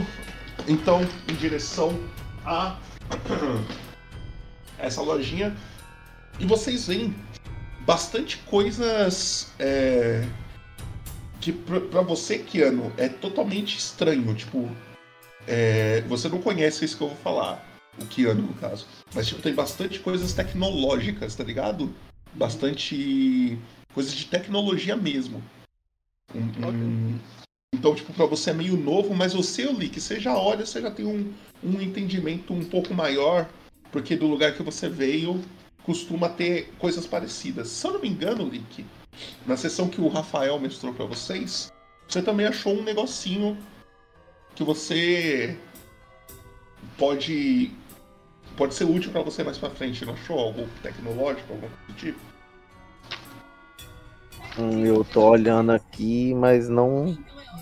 então, 0.68 1.00
em 1.28 1.34
direção 1.34 1.98
a 2.44 2.76
essa 4.78 5.00
lojinha 5.00 5.56
e 6.38 6.46
vocês 6.46 6.86
veem 6.86 7.14
bastante 7.80 8.38
coisas 8.38 9.52
é, 9.58 10.24
que 11.42 11.52
pra, 11.52 11.80
pra 11.80 12.00
você, 12.00 12.38
Keanu, 12.38 12.92
é 12.96 13.08
totalmente 13.08 13.76
estranho. 13.76 14.32
Tipo, 14.34 14.70
é, 15.46 16.00
você 16.02 16.28
não 16.28 16.40
conhece 16.40 16.84
isso 16.84 16.96
que 16.96 17.02
eu 17.02 17.08
vou 17.08 17.16
falar, 17.18 17.68
o 18.00 18.06
Keanu 18.06 18.42
no 18.42 18.54
caso. 18.54 18.86
Mas 19.12 19.26
tipo, 19.26 19.42
tem 19.42 19.52
bastante 19.52 19.98
coisas 19.98 20.32
tecnológicas, 20.32 21.34
tá 21.34 21.44
ligado? 21.44 21.92
Bastante 22.32 23.58
coisas 23.92 24.14
de 24.14 24.24
tecnologia 24.26 24.96
mesmo. 24.96 25.42
Um- 26.34 26.68
um- 26.68 27.18
então, 27.74 27.94
tipo, 27.94 28.12
pra 28.12 28.26
você 28.26 28.50
é 28.50 28.54
meio 28.54 28.76
novo, 28.76 29.14
mas 29.14 29.34
você, 29.34 29.64
Lick, 29.64 30.00
você 30.00 30.20
já 30.20 30.36
olha, 30.36 30.64
você 30.64 30.80
já 30.80 30.90
tem 30.90 31.04
um, 31.04 31.32
um 31.62 31.80
entendimento 31.80 32.52
um 32.54 32.64
pouco 32.64 32.94
maior, 32.94 33.48
porque 33.90 34.14
do 34.14 34.26
lugar 34.26 34.54
que 34.54 34.62
você 34.62 34.88
veio 34.88 35.42
costuma 35.82 36.28
ter 36.28 36.72
coisas 36.78 37.06
parecidas. 37.06 37.68
Se 37.68 37.86
eu 37.86 37.94
não 37.94 38.00
me 38.00 38.08
engano, 38.08 38.48
Lick, 38.48 38.84
na 39.46 39.56
sessão 39.56 39.88
que 39.88 40.00
o 40.00 40.08
Rafael 40.08 40.58
mostrou 40.58 40.92
pra 40.94 41.04
vocês, 41.04 41.72
você 42.08 42.22
também 42.22 42.46
achou 42.46 42.74
um 42.74 42.82
negocinho 42.82 43.56
que 44.54 44.62
você 44.64 45.56
pode 46.98 47.70
pode 48.56 48.74
ser 48.74 48.84
útil 48.84 49.10
pra 49.10 49.22
você 49.22 49.42
mais 49.42 49.56
pra 49.56 49.70
frente, 49.70 50.04
não 50.04 50.12
achou? 50.12 50.38
Algo 50.38 50.68
tecnológico, 50.82 51.52
algum 51.54 51.68
do 51.88 51.92
tipo? 51.94 52.18
Hum, 54.58 54.84
eu 54.84 55.02
tô 55.04 55.22
olhando 55.30 55.72
aqui, 55.72 56.34
mas 56.34 56.68
não 56.68 57.06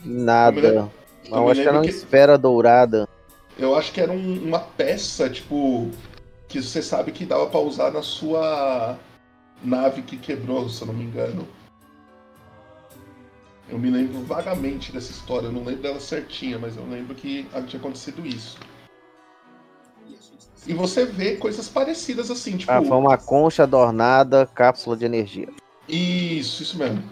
vi 0.03 0.09
nada. 0.11 0.91
Eu 1.25 1.45
me 1.45 1.51
acho 1.53 1.63
que 1.63 1.69
era 1.69 1.77
uma 1.79 1.83
que- 1.85 1.91
esfera 1.91 2.37
dourada. 2.37 3.09
Eu 3.57 3.77
acho 3.77 3.93
que 3.93 4.01
era 4.01 4.11
um- 4.11 4.43
uma 4.43 4.59
peça, 4.59 5.31
tipo, 5.31 5.91
que 6.49 6.61
você 6.61 6.83
sabe 6.83 7.13
que 7.13 7.25
dava 7.25 7.47
pra 7.47 7.61
usar 7.61 7.93
na 7.93 8.03
sua 8.03 8.99
nave 9.63 10.03
que 10.03 10.17
quebrou, 10.17 10.69
se 10.69 10.81
eu 10.83 10.87
não 10.89 10.95
me 10.95 11.05
engano. 11.05 11.47
Eu 13.69 13.79
me 13.79 13.89
lembro 13.91 14.21
vagamente 14.23 14.91
dessa 14.91 15.13
história, 15.13 15.47
eu 15.47 15.53
não 15.53 15.63
lembro 15.63 15.83
dela 15.83 16.01
certinha, 16.01 16.59
mas 16.59 16.77
eu 16.77 16.85
lembro 16.89 17.15
que 17.15 17.47
tinha 17.69 17.79
acontecido 17.79 18.27
isso. 18.27 18.59
E 20.67 20.75
você 20.75 21.07
vê 21.07 21.37
coisas 21.37 21.69
parecidas 21.69 22.31
assim, 22.31 22.57
tipo. 22.57 22.71
Ah, 22.71 22.83
foi 22.83 22.97
uma 22.97 23.17
concha 23.17 23.63
adornada, 23.63 24.45
cápsula 24.47 24.97
de 24.97 25.05
energia. 25.05 25.49
Isso, 25.89 26.63
isso 26.63 26.77
mesmo. 26.77 27.03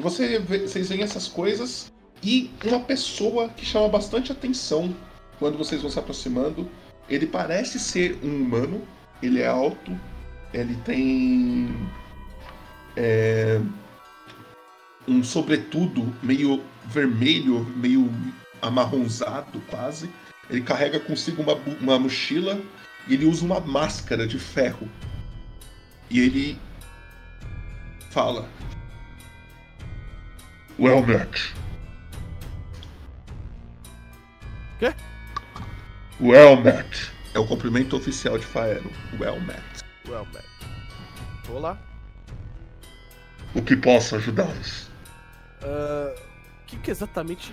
Você 0.00 0.38
vê- 0.38 0.66
vocês 0.66 0.88
veem 0.88 1.02
essas 1.02 1.26
coisas 1.26 1.90
e 2.22 2.50
uma 2.64 2.80
pessoa 2.80 3.48
que 3.48 3.64
chama 3.64 3.88
bastante 3.88 4.30
atenção 4.30 4.94
quando 5.38 5.58
vocês 5.58 5.82
vão 5.82 5.90
se 5.90 5.98
aproximando. 5.98 6.68
Ele 7.08 7.26
parece 7.26 7.78
ser 7.78 8.18
um 8.22 8.42
humano, 8.42 8.82
ele 9.22 9.40
é 9.40 9.46
alto, 9.46 9.98
ele 10.52 10.74
tem 10.84 11.88
é, 12.96 13.60
um 15.06 15.22
sobretudo 15.22 16.14
meio 16.22 16.62
vermelho, 16.86 17.64
meio 17.76 18.12
amarronzado 18.60 19.60
quase. 19.68 20.10
Ele 20.50 20.62
carrega 20.62 20.98
consigo 20.98 21.42
uma, 21.42 21.54
uma 21.80 21.98
mochila 21.98 22.60
e 23.06 23.14
ele 23.14 23.26
usa 23.26 23.44
uma 23.44 23.60
máscara 23.60 24.26
de 24.26 24.38
ferro. 24.38 24.88
E 26.10 26.20
ele 26.20 26.58
fala. 28.10 28.48
Well 30.78 31.02
met. 31.02 31.54
Quê? 34.78 34.94
Well 36.20 36.56
met. 36.56 37.12
É 37.34 37.38
o 37.38 37.46
cumprimento 37.46 37.96
oficial 37.96 38.38
de 38.38 38.46
Faero. 38.46 38.90
Well 39.18 39.40
met. 39.40 39.67
Well, 40.08 40.26
man. 40.32 40.40
Vou 41.44 41.60
lá. 41.60 41.78
O 43.54 43.62
que 43.62 43.76
posso 43.76 44.16
ajudá-los? 44.16 44.88
Ah, 45.62 46.14
O 46.62 46.66
que, 46.66 46.76
que 46.78 46.90
exatamente 46.90 47.52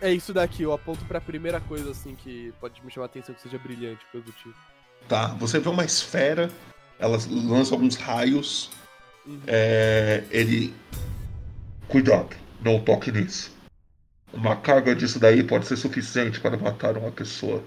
é 0.00 0.12
isso 0.12 0.32
daqui? 0.32 0.62
Eu 0.62 0.72
aponto 0.72 1.04
pra 1.04 1.20
primeira 1.20 1.60
coisa 1.60 1.90
assim 1.90 2.14
que 2.14 2.52
pode 2.60 2.84
me 2.84 2.90
chamar 2.90 3.06
a 3.06 3.08
atenção 3.08 3.34
que 3.34 3.42
seja 3.42 3.58
brilhante, 3.58 4.04
coisa 4.10 4.26
do 4.26 4.32
tipo. 4.32 4.54
Tá, 5.08 5.28
você 5.28 5.58
vê 5.58 5.68
uma 5.68 5.84
esfera, 5.84 6.50
ela 6.98 7.18
lança 7.28 7.74
alguns 7.74 7.96
raios. 7.96 8.70
Uhum. 9.26 9.40
É, 9.46 10.24
ele. 10.30 10.74
Cuidado, 11.88 12.36
não 12.60 12.80
toque 12.80 13.10
nisso. 13.12 13.54
Uma 14.32 14.56
carga 14.56 14.94
disso 14.94 15.18
daí 15.18 15.42
pode 15.42 15.66
ser 15.66 15.76
suficiente 15.76 16.40
para 16.40 16.56
matar 16.56 16.96
uma 16.96 17.10
pessoa. 17.10 17.62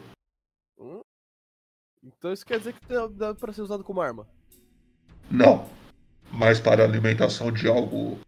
Então 2.05 2.31
isso 2.31 2.45
quer 2.45 2.59
dizer 2.59 2.73
que 2.73 2.87
dá, 2.87 3.07
dá 3.07 3.33
pra 3.35 3.51
ser 3.51 3.63
usado 3.63 3.83
como 3.83 3.99
arma. 3.99 4.27
Não. 5.29 5.67
Mas 6.31 6.59
para 6.59 6.83
a 6.83 6.85
alimentação 6.85 7.51
de 7.51 7.67
algo 7.67 8.19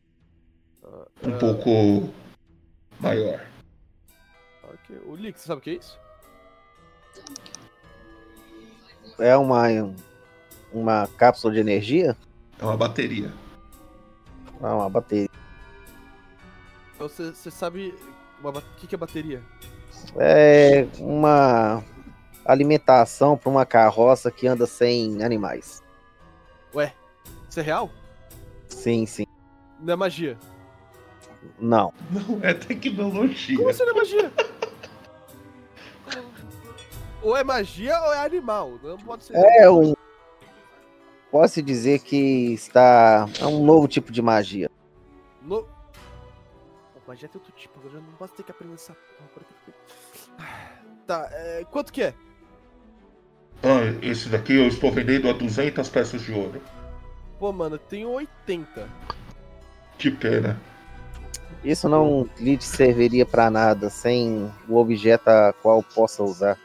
um 1.24 1.34
Ah, 1.34 1.38
pouco 1.40 2.12
maior. 3.00 3.46
ok. 4.64 4.98
O 5.06 5.16
Lick, 5.16 5.40
você 5.40 5.48
sabe 5.48 5.60
o 5.60 5.64
que 5.64 5.70
é 5.72 5.74
isso? 5.74 6.00
É 9.20 9.36
uma, 9.36 9.66
uma 10.72 11.08
cápsula 11.18 11.54
de 11.54 11.60
energia? 11.60 12.16
É 12.60 12.64
uma 12.64 12.78
bateria. 12.78 13.32
Ah, 14.62 14.76
uma 14.76 14.90
bateria. 14.90 15.30
Então 16.96 17.08
Você, 17.08 17.32
você 17.32 17.52
sabe 17.52 17.94
o 18.44 18.52
que, 18.78 18.88
que 18.88 18.96
é 18.96 18.98
bateria? 18.98 19.44
É 20.16 20.88
uma 21.00 21.84
alimentação 22.48 23.38
para 23.38 23.50
uma 23.50 23.66
carroça 23.66 24.32
que 24.32 24.48
anda 24.48 24.66
sem 24.66 25.22
animais. 25.24 25.84
Ué, 26.74 26.94
isso 27.50 27.60
é 27.60 27.64
real? 27.64 27.90
Sim, 28.70 29.06
sim. 29.06 29.26
Não 29.80 29.94
é 29.94 29.96
magia. 29.96 30.38
Não. 31.60 31.94
Não 32.10 32.40
é 32.42 32.54
tecnologia. 32.54 33.58
Como 33.58 33.70
assim 33.70 33.84
não 33.84 33.92
é 33.92 33.96
magia? 33.96 34.32
ou 37.22 37.36
é 37.36 37.44
magia 37.44 38.00
ou 38.02 38.14
é 38.14 38.20
animal. 38.26 38.80
Não 38.82 38.98
pode 38.98 39.26
ser. 39.26 39.36
É 39.36 39.70
um. 39.70 39.94
Posso 41.30 41.62
dizer 41.62 42.00
que 42.00 42.54
está. 42.54 43.28
É 43.40 43.46
um 43.46 43.64
novo 43.66 43.88
tipo 43.88 44.12
de 44.12 44.22
magia. 44.22 44.70
No... 45.42 45.64
Pô, 45.64 45.68
magia 47.08 47.28
tem 47.30 47.40
outro 47.40 47.54
tipo, 47.56 47.80
eu 47.84 47.92
já 47.92 48.00
não 48.00 48.14
posso 48.14 48.34
ter 48.34 48.44
que 48.44 48.52
aprender 48.52 48.74
essa 48.76 48.94
porra. 48.94 49.46
fiquei- 49.48 49.74
Tá, 51.06 51.30
é, 51.32 51.64
quanto 51.72 51.94
que 51.94 52.02
é? 52.02 52.14
Ah, 53.64 53.94
esse 54.02 54.30
daqui 54.30 54.56
eu 54.56 54.68
estou 54.68 54.92
vendendo 54.92 55.30
a 55.30 55.34
200 55.34 55.88
peças 55.90 56.22
de 56.22 56.32
ouro. 56.32 56.62
Pô, 57.40 57.52
mano, 57.52 57.76
eu 57.76 57.80
tenho 57.80 58.10
80. 58.10 58.88
Que 59.98 60.12
pena. 60.12 60.60
Isso 61.64 61.90
não 61.90 62.30
lhe 62.40 62.60
serviria 62.62 63.26
para 63.26 63.50
nada 63.50 63.90
sem 63.90 64.52
o 64.68 64.78
objeto 64.78 65.28
a 65.28 65.54
qual 65.54 65.82
possa 65.82 66.24
usar. 66.24 66.58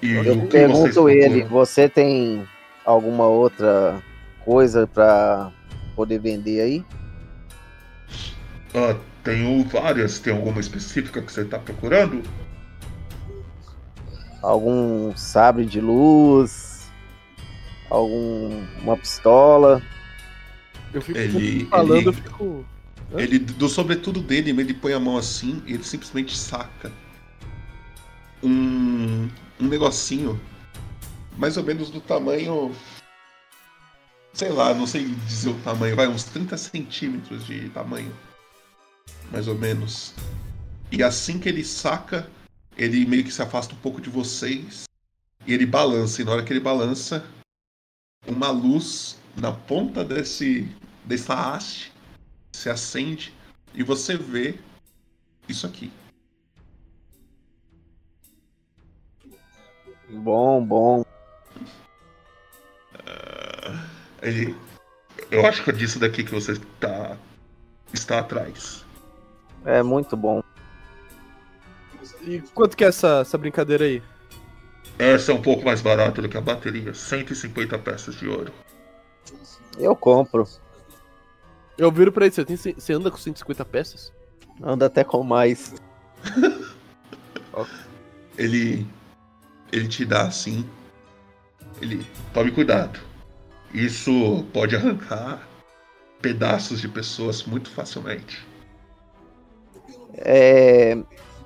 E 0.00 0.12
Eu 0.14 0.46
pergunto 0.46 1.08
ele: 1.08 1.42
você 1.44 1.88
tem 1.88 2.46
alguma 2.84 3.26
outra 3.26 4.02
coisa 4.44 4.86
para 4.86 5.52
poder 5.94 6.18
vender 6.18 6.60
aí? 6.60 6.84
Ah, 8.74 8.96
tenho 9.24 9.64
várias. 9.64 10.18
Tem 10.18 10.32
alguma 10.32 10.60
específica 10.60 11.20
que 11.22 11.32
você 11.32 11.42
está 11.42 11.58
procurando? 11.58 12.22
Algum 14.46 15.12
sabre 15.16 15.66
de 15.66 15.80
luz? 15.80 16.88
Alguma 17.90 18.96
pistola? 18.96 19.82
Eu 20.94 21.02
fico 21.02 21.18
Ele- 21.18 21.64
falando, 21.66 21.96
ele- 21.96 22.08
eu 22.08 22.12
fico. 22.12 22.64
Hã? 23.12 23.20
Ele, 23.20 23.40
do 23.40 23.68
sobretudo 23.68 24.20
dele, 24.20 24.50
ele 24.50 24.72
põe 24.72 24.92
a 24.92 25.00
mão 25.00 25.16
assim 25.16 25.60
e 25.66 25.74
ele 25.74 25.82
simplesmente 25.82 26.36
saca 26.38 26.92
um, 28.40 29.28
um 29.60 29.66
negocinho 29.66 30.40
mais 31.36 31.56
ou 31.56 31.64
menos 31.64 31.90
do 31.90 32.00
tamanho. 32.00 32.72
Sei 34.32 34.50
lá, 34.50 34.72
não 34.72 34.86
sei 34.86 35.06
dizer 35.26 35.50
o 35.50 35.54
tamanho, 35.54 35.96
vai 35.96 36.06
uns 36.06 36.22
30 36.22 36.56
centímetros 36.56 37.44
de 37.46 37.68
tamanho. 37.70 38.12
Mais 39.32 39.48
ou 39.48 39.56
menos. 39.56 40.14
E 40.92 41.02
assim 41.02 41.38
que 41.38 41.48
ele 41.48 41.64
saca, 41.64 42.28
ele 42.76 43.06
meio 43.06 43.24
que 43.24 43.32
se 43.32 43.40
afasta 43.42 43.74
um 43.74 43.78
pouco 43.78 44.00
de 44.00 44.10
vocês 44.10 44.84
e 45.46 45.54
ele 45.54 45.64
balança. 45.64 46.20
E 46.20 46.24
na 46.24 46.32
hora 46.32 46.44
que 46.44 46.52
ele 46.52 46.60
balança, 46.60 47.24
uma 48.26 48.50
luz 48.50 49.18
na 49.36 49.52
ponta 49.52 50.04
desse 50.04 50.68
dessa 51.04 51.34
haste 51.34 51.92
se 52.52 52.68
acende 52.68 53.32
e 53.72 53.82
você 53.82 54.16
vê 54.16 54.58
isso 55.48 55.66
aqui. 55.66 55.92
Bom, 60.08 60.64
bom. 60.64 61.04
Ele, 64.22 64.56
eu 65.30 65.46
acho 65.46 65.62
que 65.62 65.70
é 65.70 65.72
disso 65.72 65.98
daqui 65.98 66.24
que 66.24 66.32
você 66.32 66.52
está 66.52 67.16
está 67.92 68.18
atrás. 68.18 68.84
É 69.64 69.82
muito 69.82 70.16
bom. 70.16 70.42
E 72.26 72.40
quanto 72.54 72.76
que 72.76 72.84
é 72.84 72.88
essa, 72.88 73.20
essa 73.20 73.38
brincadeira 73.38 73.84
aí? 73.84 74.02
Essa 74.98 75.32
é 75.32 75.34
um 75.34 75.40
pouco 75.40 75.64
mais 75.64 75.80
barata 75.80 76.20
do 76.20 76.28
que 76.28 76.36
a 76.36 76.40
bateria, 76.40 76.92
150 76.92 77.78
peças 77.78 78.14
de 78.16 78.26
ouro. 78.26 78.52
Eu 79.78 79.94
compro. 79.94 80.46
Eu 81.78 81.92
viro 81.92 82.10
pra 82.10 82.24
ele, 82.26 82.34
você, 82.34 82.44
tem, 82.44 82.56
você 82.56 82.92
anda 82.92 83.10
com 83.10 83.16
150 83.16 83.64
peças? 83.64 84.12
Anda 84.62 84.86
até 84.86 85.04
com 85.04 85.22
mais. 85.22 85.74
Ele 88.38 88.86
ele 89.72 89.88
te 89.88 90.04
dá 90.04 90.22
assim. 90.22 90.68
Ele 91.80 92.04
tome 92.32 92.50
cuidado. 92.50 92.98
Isso 93.72 94.44
pode 94.52 94.76
arrancar 94.76 95.46
pedaços 96.20 96.80
de 96.80 96.88
pessoas 96.88 97.44
muito 97.44 97.70
facilmente. 97.70 98.46
É, 100.14 100.96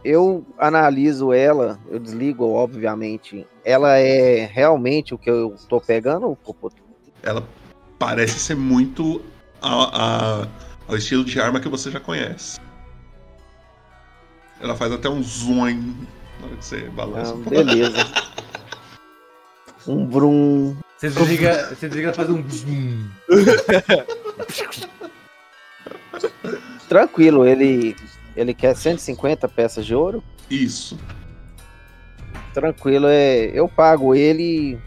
eu 0.04 0.44
analiso 0.58 1.32
ela, 1.32 1.78
eu 1.90 1.98
desligo, 1.98 2.44
obviamente. 2.52 3.46
Ela 3.64 3.98
é 3.98 4.44
realmente 4.46 5.14
o 5.14 5.18
que 5.18 5.30
eu 5.30 5.56
tô 5.68 5.80
pegando, 5.80 6.36
Popoto? 6.44 6.76
Ela 7.22 7.46
parece 7.98 8.38
ser 8.38 8.54
muito 8.56 9.22
a- 9.60 10.42
a- 10.42 10.48
ao 10.88 10.96
estilo 10.96 11.24
de 11.24 11.40
arma 11.40 11.60
que 11.60 11.68
você 11.68 11.90
já 11.90 12.00
conhece. 12.00 12.58
Ela 14.60 14.76
faz 14.76 14.92
até 14.92 15.08
um 15.08 15.22
zoom 15.22 15.54
na 16.40 16.46
hora 16.46 16.56
que 16.56 16.64
você 16.64 16.80
balança. 16.88 17.34
Ah, 17.34 17.48
beleza. 17.48 17.96
Um 19.88 20.04
brum. 20.04 20.76
Você 20.98 21.08
desliga, 21.08 21.68
você 21.74 21.88
desliga 21.88 22.12
faz 22.12 22.28
um. 22.28 22.46
zoom. 22.50 23.08
Tranquilo, 26.86 27.46
ele 27.46 27.96
ele 28.40 28.54
quer 28.54 28.74
150 28.74 29.46
peças 29.48 29.84
de 29.84 29.94
ouro. 29.94 30.24
Isso. 30.48 30.98
Tranquilo, 32.54 33.06
é, 33.06 33.50
eu 33.52 33.68
pago 33.68 34.14
ele 34.14 34.42
e 34.42 34.78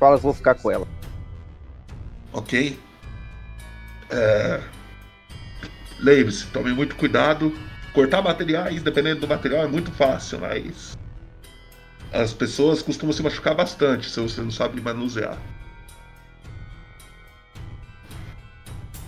falo 0.00 0.16
que 0.16 0.22
vou 0.22 0.32
ficar 0.32 0.54
com 0.54 0.70
ela. 0.70 0.88
Ok? 2.32 2.78
É... 4.10 4.60
Lembre-se, 6.00 6.46
tome 6.46 6.72
muito 6.72 6.96
cuidado. 6.96 7.54
Cortar 7.92 8.22
materiais, 8.22 8.82
dependendo 8.82 9.20
do 9.20 9.28
material, 9.28 9.64
é 9.64 9.68
muito 9.68 9.92
fácil, 9.92 10.40
mas. 10.40 10.96
As 12.10 12.32
pessoas 12.32 12.80
costumam 12.80 13.12
se 13.12 13.22
machucar 13.22 13.54
bastante 13.54 14.08
se 14.08 14.18
você 14.18 14.40
não 14.40 14.50
sabe 14.50 14.80
manusear. 14.80 15.38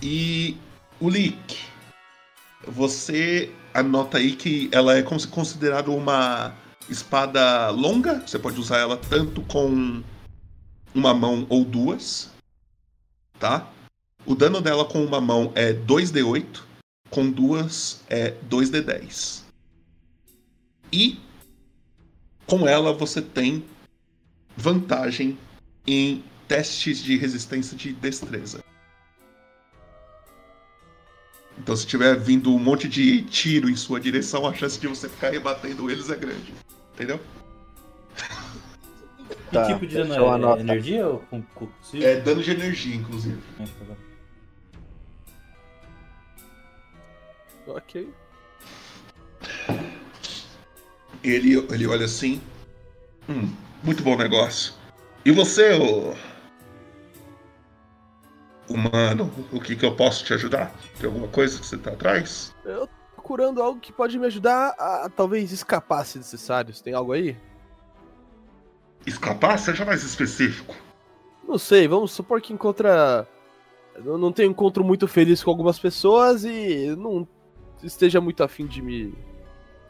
E 0.01 0.55
o 0.99 1.09
leak. 1.09 1.76
Você 2.67 3.51
anota 3.73 4.17
aí 4.17 4.35
que 4.35 4.69
ela 4.71 4.97
é 4.97 5.01
cons- 5.01 5.25
considerada 5.25 5.89
uma 5.91 6.53
espada 6.89 7.69
longa. 7.69 8.19
Você 8.25 8.37
pode 8.37 8.59
usar 8.59 8.77
ela 8.77 8.97
tanto 8.97 9.41
com 9.43 10.03
uma 10.93 11.13
mão 11.13 11.45
ou 11.49 11.63
duas 11.63 12.29
tá? 13.39 13.71
O 14.25 14.33
dano 14.35 14.59
dela 14.59 14.83
com 14.83 15.03
uma 15.05 15.21
mão 15.21 15.51
é 15.55 15.71
2d8, 15.73 16.61
com 17.09 17.29
duas 17.29 18.01
é 18.09 18.31
2d10. 18.49 19.43
E 20.91 21.19
com 22.45 22.67
ela 22.67 22.91
você 22.93 23.21
tem 23.21 23.63
vantagem 24.55 25.37
em 25.85 26.23
testes 26.47 26.97
de 27.03 27.15
resistência 27.17 27.77
de 27.77 27.93
destreza. 27.93 28.63
Então 31.57 31.75
se 31.75 31.85
tiver 31.85 32.15
vindo 32.17 32.53
um 32.53 32.59
monte 32.59 32.87
de 32.87 33.21
tiro 33.23 33.69
em 33.69 33.75
sua 33.75 33.99
direção, 33.99 34.45
a 34.47 34.53
chance 34.53 34.79
de 34.79 34.87
você 34.87 35.09
ficar 35.09 35.31
rebatendo 35.31 35.89
eles 35.89 36.09
é 36.09 36.15
grande. 36.15 36.53
Entendeu? 36.93 37.19
Que 38.15 39.53
Tá, 39.53 39.65
tipo 39.65 39.87
de 39.87 39.95
dano 39.95 40.13
é? 40.13 40.17
anotar. 40.17 40.59
Energia 40.59 41.07
ou 41.07 41.19
com 41.19 41.41
combustível? 41.41 42.07
É 42.07 42.15
dano 42.19 42.43
de 42.43 42.51
energia, 42.51 42.95
inclusive. 42.95 43.39
É, 43.59 43.63
tá. 43.63 43.95
Ok. 47.67 48.09
Ele, 51.23 51.55
ele 51.71 51.87
olha 51.87 52.05
assim. 52.05 52.41
Hum, 53.29 53.49
muito 53.83 54.03
bom 54.03 54.15
negócio. 54.15 54.73
E 55.25 55.31
você, 55.31 55.73
ô. 55.73 56.13
Humano, 58.69 59.31
o 59.51 59.61
que, 59.61 59.75
que 59.75 59.85
eu 59.85 59.95
posso 59.95 60.25
te 60.25 60.33
ajudar? 60.33 60.73
Tem 60.99 61.07
alguma 61.07 61.27
coisa 61.27 61.59
que 61.59 61.65
você 61.65 61.77
tá 61.77 61.91
atrás? 61.91 62.53
Eu 62.65 62.87
tô 62.87 62.93
procurando 63.15 63.61
algo 63.61 63.79
que 63.79 63.93
pode 63.93 64.19
me 64.19 64.25
ajudar 64.25 64.75
a 64.77 65.09
talvez 65.09 65.51
escapar 65.51 66.05
se 66.05 66.17
necessário. 66.17 66.73
Você 66.73 66.83
tem 66.83 66.93
algo 66.93 67.13
aí? 67.13 67.37
Escapar? 69.05 69.57
Seja 69.57 69.85
mais 69.85 70.03
específico. 70.03 70.75
Não 71.47 71.57
sei, 71.57 71.87
vamos 71.87 72.11
supor 72.11 72.41
que 72.41 72.51
encontra. 72.51 73.25
Eu 73.95 74.17
não 74.17 74.33
tenho 74.33 74.49
um 74.49 74.51
encontro 74.51 74.83
muito 74.83 75.07
feliz 75.07 75.41
com 75.41 75.49
algumas 75.49 75.79
pessoas 75.79 76.43
e 76.43 76.93
não 76.97 77.25
esteja 77.81 78.19
muito 78.19 78.43
afim 78.43 78.67
de 78.67 78.81
me 78.81 79.13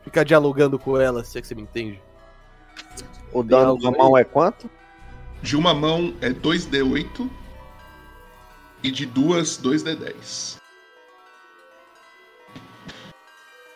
ficar 0.04 0.24
dialogando 0.24 0.78
com 0.78 1.00
elas, 1.00 1.28
se 1.28 1.38
é 1.38 1.42
que 1.42 1.48
você 1.48 1.56
me 1.56 1.64
entende. 1.64 2.00
O 3.34 3.42
dano 3.44 3.78
da 3.78 3.92
mão 3.92 4.16
é 4.16 4.24
quanto? 4.24 4.70
De 5.42 5.58
uma 5.58 5.74
mão 5.74 6.14
é 6.22 6.30
2d8 6.30 7.28
e 8.84 8.92
de 8.92 9.06
duas, 9.06 9.58
2d10. 9.58 10.58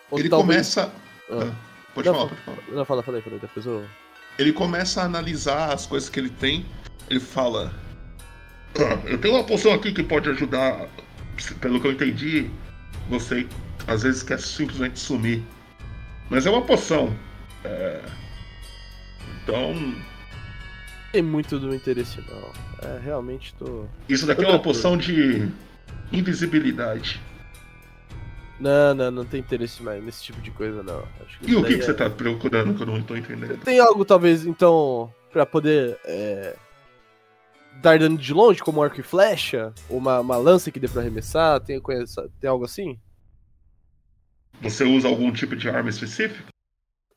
Ou 0.10 0.20
Ele 0.20 0.30
talvez- 0.30 0.74
começa. 0.76 0.94
Ah. 1.30 1.52
Ah, 1.52 1.56
pode 1.94 2.08
Não, 2.08 2.16
falar, 2.16 2.30
pode 2.30 2.42
falar. 2.42 2.58
Não, 2.72 2.86
fala, 2.86 3.04
fala 3.04 3.18
aí, 3.18 3.24
fala 3.24 3.36
aí, 3.36 3.42
depois 3.42 3.66
eu. 3.66 3.86
Ele 4.38 4.54
começa 4.54 5.02
a 5.02 5.06
analisar 5.06 5.74
as 5.74 5.86
coisas 5.86 6.10
que 6.10 6.20
ele 6.20 6.30
tem. 6.30 6.66
Ele 7.10 7.20
fala: 7.20 7.74
"Ah, 8.78 9.08
Eu 9.08 9.18
tenho 9.20 9.36
uma 9.36 9.44
poção 9.44 9.74
aqui 9.74 9.92
que 9.94 10.04
pode 10.04 10.30
ajudar. 10.30 10.88
Pelo 11.60 11.80
que 11.82 11.88
eu 11.88 11.92
entendi, 11.92 12.50
você 13.10 13.48
às 13.88 14.04
vezes 14.04 14.22
quer 14.24 14.40
simplesmente 14.40 15.00
sumir. 15.00 15.44
Mas 16.30 16.46
é 16.46 16.50
uma 16.50 16.62
poção. 16.62 17.16
É, 17.64 18.02
Então, 19.44 19.96
Tem 21.12 21.22
muito 21.22 21.60
do 21.60 21.74
interesse, 21.76 22.22
não. 22.30 22.90
É, 22.90 23.00
realmente 23.00 23.54
tô. 23.56 23.86
isso 24.08 24.26
daqui 24.26 24.44
é 24.46 24.48
uma 24.48 24.60
poção 24.60 24.98
de 24.98 25.48
invisibilidade. 26.12 27.22
Não, 28.60 28.94
não, 28.94 29.10
não 29.12 29.26
tem 29.26 29.40
interesse 29.40 29.82
mais 29.82 30.04
nesse 30.04 30.24
tipo 30.24 30.40
de 30.42 30.52
coisa, 30.52 30.84
não. 30.84 31.04
E 31.42 31.56
o 31.56 31.64
que, 31.64 31.76
que 31.76 31.82
é- 31.82 31.86
você 31.86 31.94
tá 31.94 32.10
procurando 32.10 32.76
que 32.76 32.82
eu 32.84 32.86
não 32.88 33.02
tô 33.02 33.16
entendendo? 33.16 33.58
Tem 33.64 33.80
algo, 33.80 34.06
talvez, 34.06 34.46
então, 34.46 35.12
pra 35.32 35.46
poder 35.48 36.00
é, 36.06 36.56
dar 37.82 37.98
dano 37.98 38.18
de 38.18 38.34
longe, 38.34 38.62
como 38.62 38.82
arco 38.84 39.00
e 39.00 39.04
flecha? 39.04 39.74
Ou 39.90 39.98
uma, 39.98 40.20
uma 40.20 40.38
lança 40.38 40.72
que 40.72 40.80
dê 40.80 40.88
pra 40.88 41.02
arremessar? 41.02 41.60
Tem, 41.60 41.80
conhece- 41.82 42.22
tem 42.40 42.50
algo 42.50 42.64
assim? 42.66 43.00
Você 44.62 44.84
usa 44.84 45.08
algum 45.08 45.32
tipo 45.32 45.56
de 45.56 45.68
arma 45.68 45.90
específica? 45.90 46.46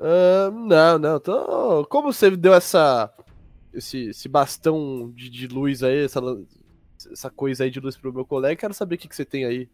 Ah, 0.00 0.50
não, 0.50 0.98
não. 0.98 1.16
Então, 1.16 1.87
como 1.90 2.12
você 2.12 2.30
deu 2.30 2.54
essa. 2.54 3.12
Esse, 3.74 4.08
esse 4.08 4.28
bastão 4.28 5.12
de, 5.14 5.28
de 5.28 5.46
luz 5.48 5.82
aí, 5.82 6.04
essa, 6.04 6.20
essa 7.10 7.30
coisa 7.30 7.64
aí 7.64 7.70
de 7.70 7.80
luz 7.80 7.96
pro 7.96 8.12
meu 8.12 8.24
colega, 8.24 8.56
quero 8.60 8.72
saber 8.74 8.94
o 8.94 8.98
que, 8.98 9.08
que 9.08 9.16
você 9.16 9.24
tem 9.24 9.44
aí. 9.44 9.68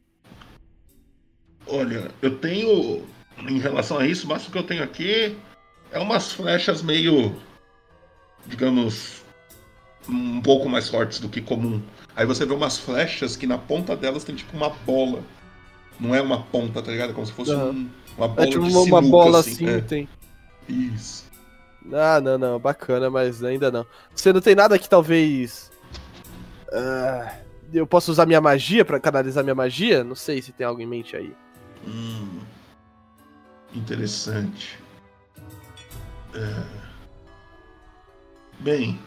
Olha, 1.66 2.10
eu 2.22 2.36
tenho. 2.38 3.04
Em 3.48 3.58
relação 3.58 3.98
a 3.98 4.06
isso, 4.06 4.30
o 4.30 4.50
que 4.50 4.58
eu 4.58 4.62
tenho 4.62 4.82
aqui 4.82 5.36
é 5.90 5.98
umas 5.98 6.32
flechas 6.32 6.82
meio. 6.82 7.34
digamos. 8.46 9.22
um 10.08 10.40
pouco 10.40 10.68
mais 10.68 10.88
fortes 10.88 11.20
do 11.20 11.28
que 11.28 11.40
comum. 11.40 11.80
Aí 12.16 12.26
você 12.26 12.44
vê 12.44 12.52
umas 12.52 12.78
flechas 12.78 13.36
que 13.36 13.46
na 13.46 13.56
ponta 13.58 13.96
delas 13.96 14.24
tem 14.24 14.34
tipo 14.34 14.56
uma 14.56 14.70
bola. 14.70 15.22
Não 15.98 16.14
é 16.14 16.20
uma 16.20 16.42
ponta, 16.42 16.82
tá 16.82 16.90
ligado? 16.90 17.10
É 17.10 17.12
como 17.12 17.26
se 17.26 17.32
fosse 17.32 17.52
Aham. 17.52 17.70
um- 17.70 17.90
uma 18.16 18.28
bola 18.28 18.46
É 18.46 18.50
tipo 18.50 18.64
de 18.64 18.70
uma, 18.70 18.80
uma 18.80 18.84
sinuca, 19.02 19.10
bola 19.10 19.40
assim. 19.40 19.52
assim, 19.52 19.66
é. 19.68 19.80
tem. 19.80 20.08
Isso. 20.68 21.29
Ah, 21.92 22.20
não, 22.20 22.36
não, 22.38 22.58
bacana, 22.58 23.08
mas 23.10 23.42
ainda 23.42 23.70
não. 23.70 23.86
Você 24.14 24.32
não 24.32 24.40
tem 24.40 24.54
nada 24.54 24.78
que 24.78 24.88
talvez. 24.88 25.70
ah, 26.72 27.36
eu 27.72 27.86
possa 27.86 28.10
usar 28.10 28.26
minha 28.26 28.40
magia 28.40 28.84
pra 28.84 28.98
canalizar 29.00 29.42
minha 29.44 29.54
magia? 29.54 30.02
Não 30.04 30.14
sei 30.14 30.42
se 30.42 30.52
tem 30.52 30.66
algo 30.66 30.80
em 30.80 30.86
mente 30.86 31.16
aí. 31.16 31.32
Hum, 31.86 32.40
interessante. 33.74 34.78
É. 36.34 36.62
Bem, 38.58 38.98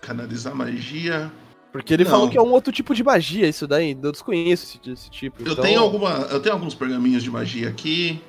canalizar 0.00 0.54
magia. 0.54 1.30
Porque 1.72 1.92
ele 1.92 2.04
Não. 2.04 2.10
falou 2.10 2.30
que 2.30 2.38
é 2.38 2.42
um 2.42 2.50
outro 2.52 2.72
tipo 2.72 2.94
de 2.94 3.04
magia, 3.04 3.46
isso 3.46 3.66
daí. 3.66 3.96
Eu 4.02 4.10
desconheço 4.10 4.78
esse, 4.82 4.90
esse 4.90 5.10
tipo. 5.10 5.42
Eu 5.42 5.52
então- 5.52 5.64
tenho 5.64 5.80
alguma. 5.80 6.10
Eu 6.30 6.40
tenho 6.40 6.54
alguns 6.54 6.74
pergaminhos 6.74 7.22
de 7.22 7.30
magia 7.30 7.68
aqui. 7.68 8.20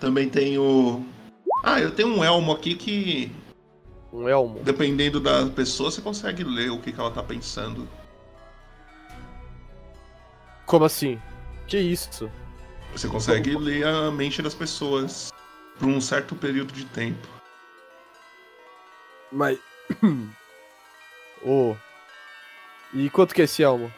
Também 0.00 0.28
tenho. 0.28 1.04
Ah, 1.66 1.80
eu 1.80 1.90
tenho 1.90 2.08
um 2.08 2.22
elmo 2.22 2.52
aqui 2.52 2.74
que, 2.74 3.32
Um 4.12 4.28
elmo. 4.28 4.60
dependendo 4.62 5.18
da 5.18 5.46
pessoa, 5.46 5.90
você 5.90 6.02
consegue 6.02 6.44
ler 6.44 6.70
o 6.70 6.78
que, 6.78 6.92
que 6.92 7.00
ela 7.00 7.10
tá 7.10 7.22
pensando. 7.22 7.88
Como 10.66 10.84
assim? 10.84 11.18
Que 11.66 11.78
isso? 11.78 12.30
Você 12.92 13.08
consegue 13.08 13.56
ler 13.56 13.86
a 13.86 14.10
mente 14.10 14.42
das 14.42 14.54
pessoas 14.54 15.32
por 15.78 15.88
um 15.88 16.02
certo 16.02 16.36
período 16.36 16.70
de 16.70 16.84
tempo. 16.84 17.26
Mas. 19.32 19.58
Ô. 21.42 21.74
E 22.92 23.08
quanto 23.08 23.34
que 23.34 23.40
é 23.40 23.44
esse 23.44 23.62
elmo? 23.62 23.90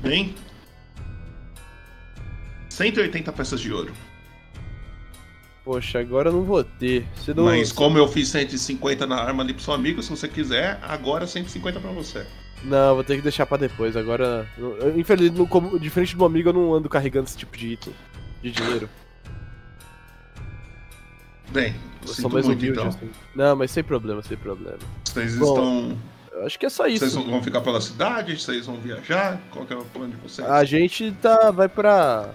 Bem. 0.00 0.34
180 2.68 3.32
peças 3.32 3.60
de 3.60 3.72
ouro. 3.72 3.94
Poxa, 5.66 5.98
agora 5.98 6.28
eu 6.28 6.32
não 6.32 6.44
vou 6.44 6.62
ter. 6.62 7.04
Não... 7.34 7.46
Mas 7.46 7.72
como 7.72 7.98
eu 7.98 8.06
fiz 8.06 8.28
150 8.28 9.04
na 9.04 9.16
arma 9.16 9.42
ali 9.42 9.52
pro 9.52 9.60
seu 9.60 9.74
amigo, 9.74 10.00
se 10.00 10.08
você 10.08 10.28
quiser, 10.28 10.78
agora 10.80 11.26
150 11.26 11.80
pra 11.80 11.90
você. 11.90 12.24
Não, 12.62 12.94
vou 12.94 13.02
ter 13.02 13.16
que 13.16 13.22
deixar 13.22 13.46
pra 13.46 13.56
depois. 13.56 13.96
Agora. 13.96 14.48
Infelizmente, 14.96 15.48
como- 15.48 15.76
diferente 15.76 16.14
do 16.14 16.18
meu 16.18 16.26
amigo, 16.28 16.50
eu 16.50 16.52
não 16.52 16.72
ando 16.72 16.88
carregando 16.88 17.26
esse 17.26 17.36
tipo 17.36 17.56
de 17.56 17.72
item. 17.72 17.92
De 18.40 18.52
dinheiro. 18.52 18.88
Bem, 21.50 21.74
Eu 22.02 22.08
sinto 22.14 22.30
mais 22.30 22.46
muito 22.46 22.60
humilde, 22.60 22.78
então. 22.78 22.88
assim. 22.88 23.10
Não, 23.34 23.56
mas 23.56 23.72
sem 23.72 23.82
problema, 23.82 24.22
sem 24.22 24.36
problema. 24.36 24.78
Vocês 25.04 25.36
Bom, 25.36 25.48
estão. 25.48 25.98
Eu 26.30 26.46
acho 26.46 26.58
que 26.60 26.66
é 26.66 26.70
só 26.70 26.86
isso. 26.86 27.08
Vocês 27.08 27.26
vão 27.26 27.42
ficar 27.42 27.60
pela 27.60 27.80
cidade? 27.80 28.38
Vocês 28.38 28.66
vão 28.66 28.76
viajar? 28.76 29.40
Qual 29.50 29.66
que 29.66 29.72
é 29.72 29.76
o 29.76 29.84
plano 29.84 30.12
de 30.14 30.16
vocês? 30.18 30.48
A 30.48 30.62
gente 30.64 31.10
tá. 31.20 31.50
vai 31.50 31.68
pra. 31.68 32.30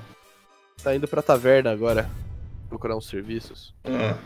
Tá 0.84 0.94
indo 0.94 1.08
pra 1.08 1.22
taverna 1.22 1.72
agora. 1.72 2.10
Procurar 2.72 2.96
uns 2.96 3.10
serviços. 3.10 3.76
Ah. 3.84 4.18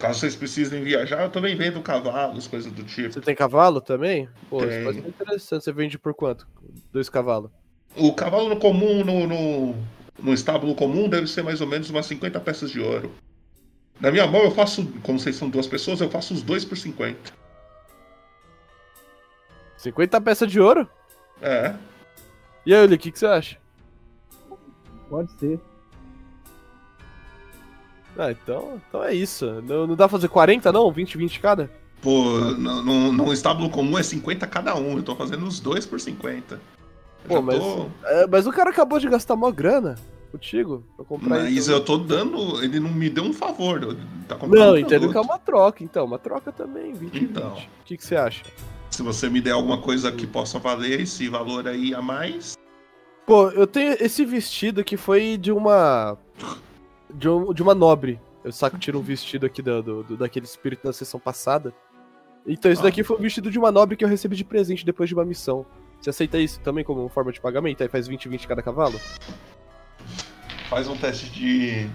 Caso 0.00 0.18
vocês 0.18 0.34
precisem 0.34 0.82
viajar, 0.82 1.22
eu 1.22 1.30
também 1.30 1.54
vendo 1.54 1.80
cavalos, 1.80 2.48
coisas 2.48 2.72
do 2.72 2.82
tipo. 2.82 3.12
Você 3.12 3.20
tem 3.20 3.36
cavalo 3.36 3.80
também? 3.80 4.28
Pô, 4.50 4.58
isso 4.58 4.68
Tenho. 4.68 4.84
pode 4.84 5.00
ser 5.00 5.08
interessante. 5.08 5.62
Você 5.64 5.72
vende 5.72 5.96
por 5.96 6.12
quanto? 6.12 6.44
Dois 6.92 7.08
cavalos. 7.08 7.52
O 7.94 8.12
cavalo 8.12 8.48
no 8.48 8.56
comum, 8.56 9.04
no, 9.04 9.28
no, 9.28 9.74
no 10.18 10.34
estábulo 10.34 10.74
comum, 10.74 11.08
deve 11.08 11.28
ser 11.28 11.44
mais 11.44 11.60
ou 11.60 11.68
menos 11.68 11.88
umas 11.88 12.06
50 12.06 12.40
peças 12.40 12.68
de 12.68 12.80
ouro. 12.80 13.12
Na 14.00 14.10
minha 14.10 14.26
mão 14.26 14.42
eu 14.42 14.50
faço, 14.50 14.84
como 15.04 15.20
vocês 15.20 15.36
são 15.36 15.48
duas 15.48 15.68
pessoas, 15.68 16.00
eu 16.00 16.10
faço 16.10 16.34
os 16.34 16.42
dois 16.42 16.64
por 16.64 16.76
50. 16.76 17.32
50 19.78 20.20
peças 20.20 20.50
de 20.50 20.58
ouro? 20.58 20.90
É. 21.40 21.76
E 22.66 22.74
aí, 22.74 22.82
Uli, 22.84 22.96
o 22.96 22.98
que, 22.98 23.12
que 23.12 23.18
você 23.20 23.26
acha? 23.26 23.56
Pode 25.08 25.30
ser. 25.38 25.60
Ah, 28.18 28.30
então, 28.30 28.80
então 28.88 29.04
é 29.04 29.14
isso. 29.14 29.46
Não, 29.62 29.86
não 29.86 29.94
dá 29.94 30.08
pra 30.08 30.16
fazer 30.18 30.28
40, 30.28 30.72
não? 30.72 30.90
20, 30.90 31.18
20 31.18 31.40
cada? 31.40 31.70
Pô, 32.00 32.22
no, 32.38 32.82
no, 32.82 33.12
no 33.12 33.32
estábulo 33.32 33.68
comum 33.70 33.98
é 33.98 34.02
50 34.02 34.46
cada 34.46 34.74
um, 34.76 34.96
eu 34.96 35.02
tô 35.02 35.14
fazendo 35.16 35.46
os 35.46 35.60
dois 35.60 35.84
por 35.86 36.00
50. 36.00 36.54
Eu 36.54 36.60
Pô, 37.28 37.42
mas- 37.42 37.58
tô- 37.58 37.86
É, 38.04 38.26
mas 38.26 38.46
o 38.46 38.52
cara 38.52 38.70
acabou 38.70 38.98
de 38.98 39.08
gastar 39.08 39.34
mó 39.36 39.50
grana 39.50 39.96
contigo 40.30 40.84
pra 40.96 41.04
comprar 41.04 41.28
Mas 41.28 41.52
isso. 41.56 41.70
eu 41.72 41.80
tô 41.84 41.96
dando. 41.98 42.62
Ele 42.62 42.78
não 42.78 42.90
me 42.90 43.08
deu 43.10 43.24
um 43.24 43.32
favor. 43.32 43.96
Tá 44.28 44.36
Não, 44.46 44.76
entendo 44.78 45.10
que 45.10 45.16
é 45.16 45.20
uma 45.20 45.38
troca, 45.38 45.82
então. 45.82 46.04
Uma 46.04 46.18
troca 46.18 46.52
também, 46.52 46.92
20 46.92 47.18
Então. 47.24 47.54
20. 47.54 47.64
O 47.64 47.68
que, 47.84 47.96
que 47.96 48.04
você 48.04 48.16
acha? 48.16 48.44
Se 48.90 49.02
você 49.02 49.28
me 49.28 49.40
der 49.40 49.52
alguma 49.52 49.78
coisa 49.78 50.12
que 50.12 50.26
possa 50.26 50.58
valer 50.58 51.00
esse 51.00 51.28
valor 51.28 51.66
aí 51.66 51.94
a 51.94 52.00
mais. 52.00 52.56
Pô, 53.26 53.48
eu 53.50 53.66
tenho 53.66 53.96
esse 54.00 54.24
vestido 54.24 54.84
que 54.84 54.96
foi 54.96 55.36
de 55.36 55.50
uma. 55.50 56.16
De, 57.16 57.28
um- 57.28 57.52
de 57.52 57.62
uma 57.62 57.74
nobre. 57.74 58.20
Eu 58.44 58.52
saco, 58.52 58.78
tiro 58.78 58.98
um 58.98 59.02
vestido 59.02 59.46
aqui 59.46 59.60
do, 59.62 59.82
do- 59.82 60.02
do- 60.04 60.16
daquele 60.16 60.46
espírito 60.46 60.84
da 60.84 60.92
sessão 60.92 61.18
passada. 61.18 61.74
Então, 62.46 62.70
isso 62.70 62.80
Ah. 62.82 62.84
daqui 62.84 63.02
foi 63.02 63.16
um 63.16 63.20
vestido 63.20 63.50
de 63.50 63.58
uma 63.58 63.72
nobre 63.72 63.96
que 63.96 64.04
eu 64.04 64.08
recebi 64.08 64.36
de 64.36 64.44
presente 64.44 64.84
depois 64.86 65.08
de 65.08 65.14
uma 65.14 65.24
missão. 65.24 65.66
Você 66.00 66.10
aceita 66.10 66.38
isso 66.38 66.60
também 66.60 66.84
como 66.84 67.08
forma 67.08 67.32
de 67.32 67.40
pagamento? 67.40 67.82
Aí 67.82 67.88
faz 67.88 68.06
20 68.06 68.28
20 68.28 68.46
cada 68.46 68.62
cavalo? 68.62 69.00
Faz 70.68 70.86
um 70.88 70.96
teste 70.96 71.28
de. 71.30 71.88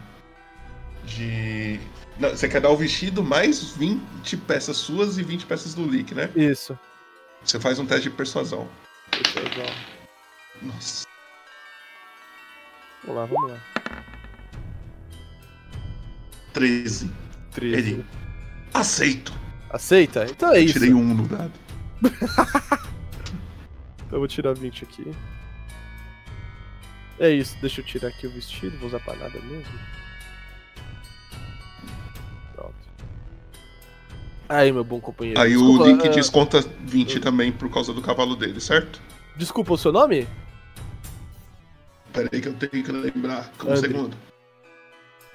De. 1.06 1.80
Não, 2.20 2.30
você 2.30 2.48
quer 2.50 2.60
dar 2.62 2.70
o 2.70 2.76
vestido 2.78 3.24
mais 3.24 3.72
20 3.72 4.38
peças 4.38 4.78
suas 4.78 5.18
e 5.18 5.24
20 5.24 5.46
peças 5.46 5.74
do 5.74 5.84
Lick, 5.86 6.14
né? 6.14 6.30
Isso. 6.36 6.78
Você 7.44 7.60
faz 7.60 7.80
um 7.80 7.86
teste 7.86 8.10
de 8.10 8.16
persuasão. 8.16 8.68
Persuasão. 9.10 9.74
Nossa. 10.62 11.06
Vamos 13.04 13.16
lá, 13.22 13.26
vamos 13.26 13.52
lá. 13.52 13.81
13. 16.54 17.12
13. 17.52 17.78
Ele. 17.78 18.06
Aceito. 18.74 19.34
Aceita? 19.70 20.26
Então 20.30 20.52
é 20.52 20.60
Eu 20.60 20.64
isso. 20.64 20.74
Tirei 20.74 20.94
um 20.94 21.14
no 21.14 21.28
dado. 21.28 21.52
Eu 24.12 24.20
vou 24.20 24.28
tirar 24.28 24.54
20 24.54 24.84
aqui. 24.84 25.12
É 27.20 27.30
isso, 27.30 27.56
deixa 27.62 27.80
eu 27.82 27.86
tirar 27.86 28.08
aqui 28.10 28.26
o 28.28 28.32
vestido, 28.32 28.78
vou 28.80 28.88
usar 28.88 29.00
pra 29.00 29.16
nada 29.16 29.40
mesmo. 29.42 29.72
Pronto. 32.56 32.74
Aí, 34.50 34.72
meu 34.72 34.84
bom 34.84 35.00
companheiro. 35.00 35.40
Aí 35.40 35.52
desculpa, 35.52 35.84
o 35.84 35.88
Lick 35.88 36.08
ah, 36.08 36.12
desconta 36.12 36.62
20 36.82 37.16
eu- 37.16 37.22
também 37.22 37.52
por 37.52 37.70
causa 37.70 37.94
do 37.94 38.02
cavalo 38.02 38.36
dele, 38.36 38.60
certo? 38.60 39.00
Desculpa 39.38 39.74
o 39.74 39.78
seu 39.78 39.92
nome? 39.92 40.28
Pera 42.12 42.28
aí 42.34 42.42
que 42.42 42.48
eu 42.50 42.54
tenho 42.56 42.84
que 42.84 42.92
lembrar. 42.92 43.50
Um 43.64 43.70
Andri. 43.72 43.80
segundo. 43.80 44.18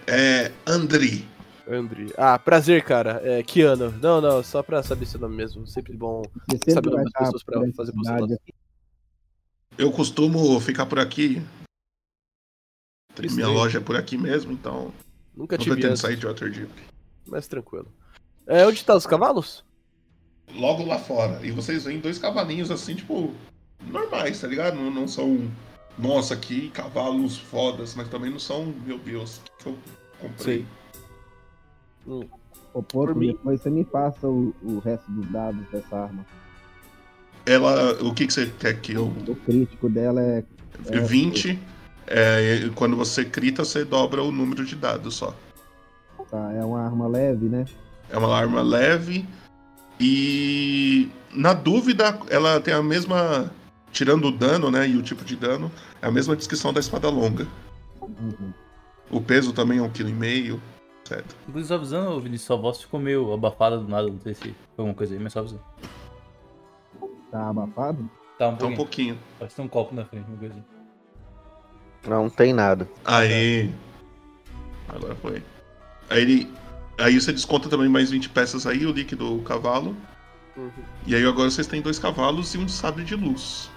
É. 0.06 0.52
Andri. 0.66 1.26
Andri. 1.68 2.12
Ah, 2.16 2.38
prazer, 2.38 2.84
cara. 2.84 3.20
É 3.24 3.42
Kiano. 3.42 3.90
Não, 4.00 4.20
não, 4.20 4.42
só 4.42 4.62
pra 4.62 4.82
saber 4.82 5.06
seu 5.06 5.18
nome 5.18 5.36
mesmo. 5.36 5.66
Sempre 5.66 5.92
bom 5.94 6.22
Você 6.48 6.58
saber 6.58 6.72
sempre 6.74 6.88
o 6.90 6.92
nome 6.92 7.04
das 7.04 7.12
pessoas 7.12 7.42
pra 7.42 7.60
fazer 7.72 7.92
postulação. 7.92 8.38
Eu 9.76 9.90
costumo 9.92 10.58
ficar 10.60 10.86
por 10.86 10.98
aqui. 10.98 11.42
Minha 13.32 13.48
loja 13.48 13.78
é 13.78 13.80
por 13.80 13.96
aqui 13.96 14.16
mesmo, 14.16 14.52
então. 14.52 14.92
Nunca 15.34 15.56
Não 15.56 15.64
tive 15.64 15.74
pretendo 15.76 15.92
antes, 15.92 16.02
sair 16.02 16.16
de 16.16 16.26
Waterdeep. 16.26 16.70
mas 17.26 17.46
tranquilo. 17.46 17.92
É, 18.46 18.66
onde 18.66 18.84
tá 18.84 18.94
os 18.94 19.06
cavalos? 19.06 19.64
Logo 20.54 20.84
lá 20.84 20.98
fora. 20.98 21.44
E 21.44 21.50
vocês 21.50 21.84
veem 21.84 21.98
dois 21.98 22.18
cavalinhos 22.18 22.70
assim, 22.70 22.94
tipo. 22.94 23.34
Normais, 23.84 24.40
tá 24.40 24.46
ligado? 24.46 24.76
Não, 24.76 24.90
não 24.90 25.08
são. 25.08 25.50
Nossa, 25.98 26.36
que 26.36 26.68
cavalos 26.70 27.38
fodas, 27.38 27.94
mas 27.94 28.08
também 28.08 28.30
não 28.30 28.38
são, 28.38 28.74
meu 28.84 28.98
Deus, 28.98 29.38
o 29.38 29.62
que, 29.62 29.68
eu 29.68 29.78
comprei? 30.20 30.56
Sei. 30.56 30.66
Hum. 32.06 32.24
Ô, 32.74 32.82
Porco, 32.82 33.14
Por 33.14 33.20
mim- 33.20 33.28
depois 33.28 33.62
você 33.62 33.70
me 33.70 33.84
passa 33.84 34.28
o, 34.28 34.54
o 34.62 34.78
resto 34.80 35.10
dos 35.10 35.26
dados 35.30 35.66
dessa 35.72 35.96
arma. 35.96 36.26
Ela. 37.46 37.92
O 38.02 38.12
que, 38.12 38.26
que 38.26 38.32
você 38.32 38.52
quer 38.58 38.78
que 38.80 38.92
eu. 38.92 39.06
O 39.06 39.34
crítico 39.34 39.88
dela 39.88 40.20
é. 40.20 40.44
é 40.88 41.00
20. 41.00 41.58
É, 42.06 42.68
quando 42.74 42.96
você 42.96 43.24
crita, 43.24 43.64
você 43.64 43.84
dobra 43.84 44.22
o 44.22 44.30
número 44.30 44.64
de 44.64 44.76
dados 44.76 45.14
só. 45.14 45.34
tá, 46.30 46.52
é 46.52 46.62
uma 46.62 46.82
arma 46.82 47.08
leve, 47.08 47.46
né? 47.46 47.64
É 48.10 48.18
uma 48.18 48.36
arma 48.36 48.60
leve. 48.60 49.26
E 49.98 51.08
na 51.32 51.54
dúvida, 51.54 52.18
ela 52.28 52.60
tem 52.60 52.74
a 52.74 52.82
mesma. 52.82 53.50
Tirando 53.96 54.26
o 54.26 54.30
dano, 54.30 54.70
né? 54.70 54.86
E 54.86 54.94
o 54.94 55.02
tipo 55.02 55.24
de 55.24 55.34
dano, 55.34 55.72
é 56.02 56.06
a 56.06 56.10
mesma 56.10 56.36
descrição 56.36 56.70
da 56.70 56.80
espada 56.80 57.08
longa. 57.08 57.48
Uhum. 58.02 58.52
O 59.10 59.22
peso 59.22 59.54
também 59.54 59.78
é 59.78 59.82
um 59.82 59.88
quilo 59.88 60.10
e 60.10 60.12
meio, 60.12 60.60
etc. 61.00 61.24
Inclusive, 61.48 61.68
só 61.68 61.74
avisando, 61.76 62.20
Vinícius, 62.20 62.46
sua 62.46 62.56
voz 62.58 62.78
ficou 62.82 63.00
meio 63.00 63.32
abafada 63.32 63.78
do 63.78 63.88
nada, 63.88 64.06
não 64.06 64.20
sei 64.20 64.34
se 64.34 64.42
foi 64.42 64.54
alguma 64.76 64.92
coisa 64.92 65.14
aí, 65.14 65.18
mas 65.18 65.32
só 65.32 65.38
avisando. 65.38 65.62
Tá 67.30 67.48
abafado? 67.48 68.10
Tá 68.38 68.48
um 68.48 68.56
Tá 68.56 68.66
um 68.66 68.76
pouquinho. 68.76 68.76
pouquinho. 68.76 69.18
Pode 69.38 69.54
ter 69.54 69.62
um 69.62 69.68
copo 69.68 69.94
na 69.94 70.04
frente, 70.04 70.28
uma 70.28 70.36
coisa 70.36 70.54
assim. 70.54 70.64
Não 72.06 72.28
tem 72.28 72.52
nada. 72.52 72.86
Aí. 73.02 73.72
Agora 74.90 75.14
foi. 75.14 75.42
Aí 76.10 76.20
ele. 76.20 76.52
Aí 76.98 77.18
você 77.18 77.32
desconta 77.32 77.70
também 77.70 77.88
mais 77.88 78.10
20 78.10 78.28
peças 78.28 78.66
aí, 78.66 78.84
o 78.84 78.92
líquido 78.92 79.38
do 79.38 79.42
cavalo. 79.42 79.96
Uhum. 80.54 80.70
E 81.06 81.14
aí 81.14 81.24
agora 81.24 81.50
vocês 81.50 81.66
têm 81.66 81.80
dois 81.80 81.98
cavalos 81.98 82.54
e 82.54 82.58
um 82.58 82.68
sabre 82.68 83.02
de 83.02 83.14
luz. 83.16 83.74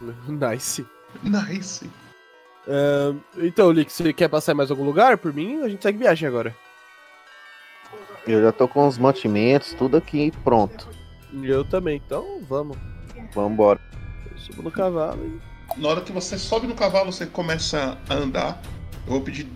Nice. 0.28 0.86
Nice. 1.22 1.90
É, 2.66 3.14
então, 3.38 3.70
Lick, 3.70 3.90
você 3.90 4.12
quer 4.12 4.28
passar 4.28 4.52
em 4.52 4.56
mais 4.56 4.70
algum 4.70 4.84
lugar 4.84 5.16
por 5.18 5.32
mim? 5.32 5.62
A 5.62 5.68
gente 5.68 5.82
segue 5.82 5.98
viagem 5.98 6.28
agora. 6.28 6.54
Eu 8.26 8.42
já 8.42 8.52
tô 8.52 8.68
com 8.68 8.86
os 8.86 8.98
mantimentos, 8.98 9.72
tudo 9.72 9.96
aqui 9.96 10.30
pronto. 10.44 10.86
Eu 11.42 11.64
também, 11.64 12.00
então 12.04 12.40
vamos. 12.46 12.76
Vambora. 13.34 13.80
Eu 14.30 14.38
subo 14.38 14.62
no 14.62 14.70
cavalo 14.70 15.24
e. 15.24 15.80
Na 15.80 15.88
hora 15.88 16.00
que 16.00 16.12
você 16.12 16.38
sobe 16.38 16.66
no 16.66 16.74
cavalo, 16.74 17.12
você 17.12 17.26
começa 17.26 17.98
a 18.08 18.14
andar. 18.14 18.60
Eu 19.06 19.12
vou 19.12 19.20
pedir 19.22 19.48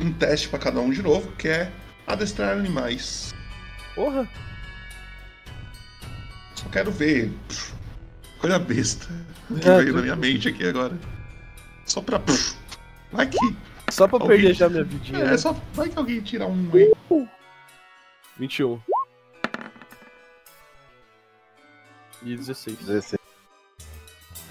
um 0.00 0.12
teste 0.12 0.48
pra 0.48 0.58
cada 0.58 0.80
um 0.80 0.90
de 0.90 1.02
novo, 1.02 1.30
que 1.32 1.48
é 1.48 1.72
adestrar 2.06 2.56
animais. 2.56 3.34
Porra! 3.94 4.28
Só 6.54 6.68
quero 6.70 6.90
ver. 6.90 7.32
Pff, 7.48 7.74
Coisa 8.40 8.58
besta. 8.58 9.06
Que 9.60 9.68
É, 9.68 9.76
veio 9.78 9.92
tu- 9.92 9.96
na 9.96 10.02
minha 10.02 10.16
mente 10.16 10.48
aqui 10.48 10.66
agora. 10.66 10.96
Só 11.86 12.00
pra. 12.00 12.20
Vai 13.12 13.26
que. 13.26 13.38
Só 13.90 14.06
pra 14.06 14.18
Alguém- 14.20 14.36
perder 14.38 14.54
já 14.54 14.68
minha 14.68 14.84
vidinha. 14.84 15.18
É, 15.20 15.24
né? 15.30 15.36
só. 15.38 15.52
Vai 15.72 15.88
que 15.88 15.98
alguém 15.98 16.20
tira 16.20 16.46
um 16.46 16.70
aí. 16.74 16.92
21. 18.38 18.80
E 22.22 22.36
16. 22.36 22.76
16. 22.78 23.18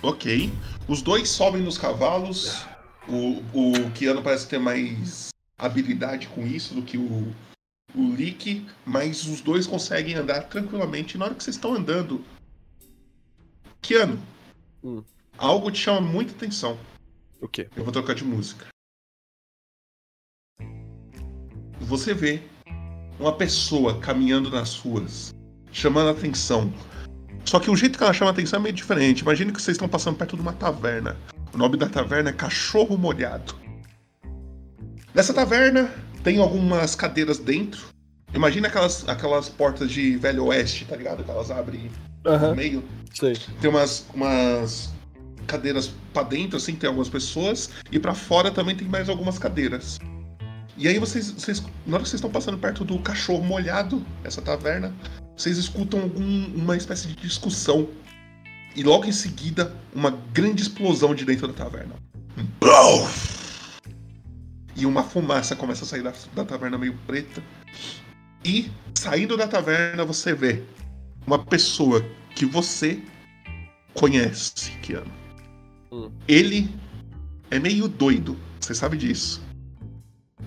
Ok. 0.02 0.52
Os 0.88 1.02
dois 1.02 1.30
sobem 1.30 1.62
nos 1.62 1.78
cavalos. 1.78 2.65
O, 3.08 3.41
o 3.54 3.91
Keanu 3.91 4.21
parece 4.21 4.47
ter 4.47 4.60
mais 4.60 5.30
habilidade 5.58 6.28
com 6.28 6.45
isso 6.45 6.73
do 6.76 6.82
que 6.82 6.97
o, 6.97 7.34
o 7.95 8.13
Lick, 8.15 8.65
mas 8.86 9.26
os 9.26 9.39
dois 9.41 9.65
conseguem 9.65 10.15
andar 10.15 10.41
tranquilamente. 10.43 11.17
Na 11.17 11.26
hora 11.26 11.36
que 11.36 11.43
vocês 11.43 11.56
estão 11.56 11.73
andando, 11.73 12.23
Keanu, 13.88 14.19
Hum. 14.84 15.02
algo 15.38 15.71
te 15.71 15.80
chama 15.80 16.02
muita 16.02 16.34
atenção. 16.34 16.78
O 17.39 17.47
quê? 17.47 17.69
Eu 17.73 17.86
vou 17.86 17.93
trocar 17.93 18.15
de 18.15 18.26
música. 18.26 18.67
Você 21.80 22.13
vê 22.13 22.41
uma 23.17 23.32
pessoa 23.32 23.97
caminhando 24.02 24.50
nas 24.50 24.76
ruas, 24.76 25.34
chamando 25.71 26.10
a 26.10 26.12
atenção. 26.12 26.73
Só 27.45 27.62
que 27.62 27.71
o 27.71 27.78
jeito 27.78 27.97
que 27.97 28.04
ela 28.04 28.12
chama 28.12 28.32
atenção 28.32 28.60
é 28.60 28.63
meio 28.63 28.76
diferente. 28.76 29.21
Imagine 29.21 29.54
que 29.54 29.62
vocês 29.62 29.76
estão 29.76 29.88
passando 29.88 30.17
perto 30.17 30.36
de 30.36 30.41
uma 30.41 30.52
taverna. 30.52 31.15
O 31.54 31.58
nome 31.58 31.78
da 31.78 31.88
taverna 31.88 32.32
é 32.32 32.34
Cachorro 32.34 32.97
Molhado. 32.97 33.56
Nessa 35.15 35.34
taverna 35.34 35.89
tem 36.26 36.39
algumas 36.39 36.93
cadeiras 36.93 37.39
dentro. 37.39 37.88
Imagina 38.34 38.67
aquelas, 38.67 39.08
aquelas 39.08 39.47
portas 39.47 39.89
de 39.89 40.17
Velho 40.17 40.43
Oeste, 40.47 40.84
tá 40.84 40.97
ligado? 40.97 41.23
Que 41.23 41.32
elas 41.32 41.50
abrem 41.50 41.89
no 42.28 42.36
Aham, 42.36 42.56
meio. 42.56 42.84
sei. 43.13 43.38
Tem 43.62 43.70
umas, 43.70 44.06
umas 44.13 44.94
cadeiras 45.46 45.92
pra 46.13 46.24
dentro, 46.24 46.58
assim, 46.58 46.76
tem 46.76 46.88
algumas 46.88 47.10
pessoas. 47.10 47.70
E 47.92 48.00
pra 48.00 48.13
fora 48.13 48.52
também 48.52 48.76
tem 48.76 48.88
mais 48.88 49.10
algumas 49.10 49.40
cadeiras. 49.40 50.00
E 50.78 50.88
aí 50.88 51.00
vocês, 51.00 51.32
vocês 51.32 51.63
na 51.86 51.96
hora 51.96 52.04
que 52.04 52.10
vocês 52.10 52.20
estão 52.20 52.30
passando 52.30 52.58
perto 52.58 52.86
do 52.86 53.00
cachorro 53.00 53.44
molhado, 53.44 54.06
essa 54.24 54.42
taverna, 54.42 54.94
vocês 55.36 55.58
escutam 55.58 56.02
algum, 56.02 56.46
uma 56.56 56.76
espécie 56.78 57.08
de 57.08 57.16
discussão. 57.16 57.90
E 58.76 58.84
logo 58.84 59.06
em 59.06 59.12
seguida, 59.12 59.74
uma 59.96 60.12
grande 60.32 60.62
explosão 60.62 61.16
de 61.16 61.26
dentro 61.26 61.48
da 61.48 61.54
taverna. 61.54 61.96
E 64.76 64.86
uma 64.86 65.04
fumaça 65.04 65.56
começa 65.56 65.84
a 65.84 65.88
sair 65.88 66.04
da, 66.04 66.13
da 66.36 66.46
taverna 66.46 66.78
meio 66.78 66.94
preta. 67.08 67.42
E, 68.46 68.70
saindo 68.94 69.36
da 69.36 69.48
taverna, 69.48 70.06
você 70.06 70.36
vê 70.36 70.62
uma 71.28 71.38
pessoa 71.38 72.04
que 72.34 72.46
você 72.46 73.04
conhece, 73.94 74.72
Kiano. 74.82 75.12
Hum. 75.92 76.10
Ele 76.26 76.74
é 77.52 77.60
meio 77.60 77.90
doido, 77.90 78.38
você 78.60 78.74
sabe 78.74 78.98
disso. 78.98 79.46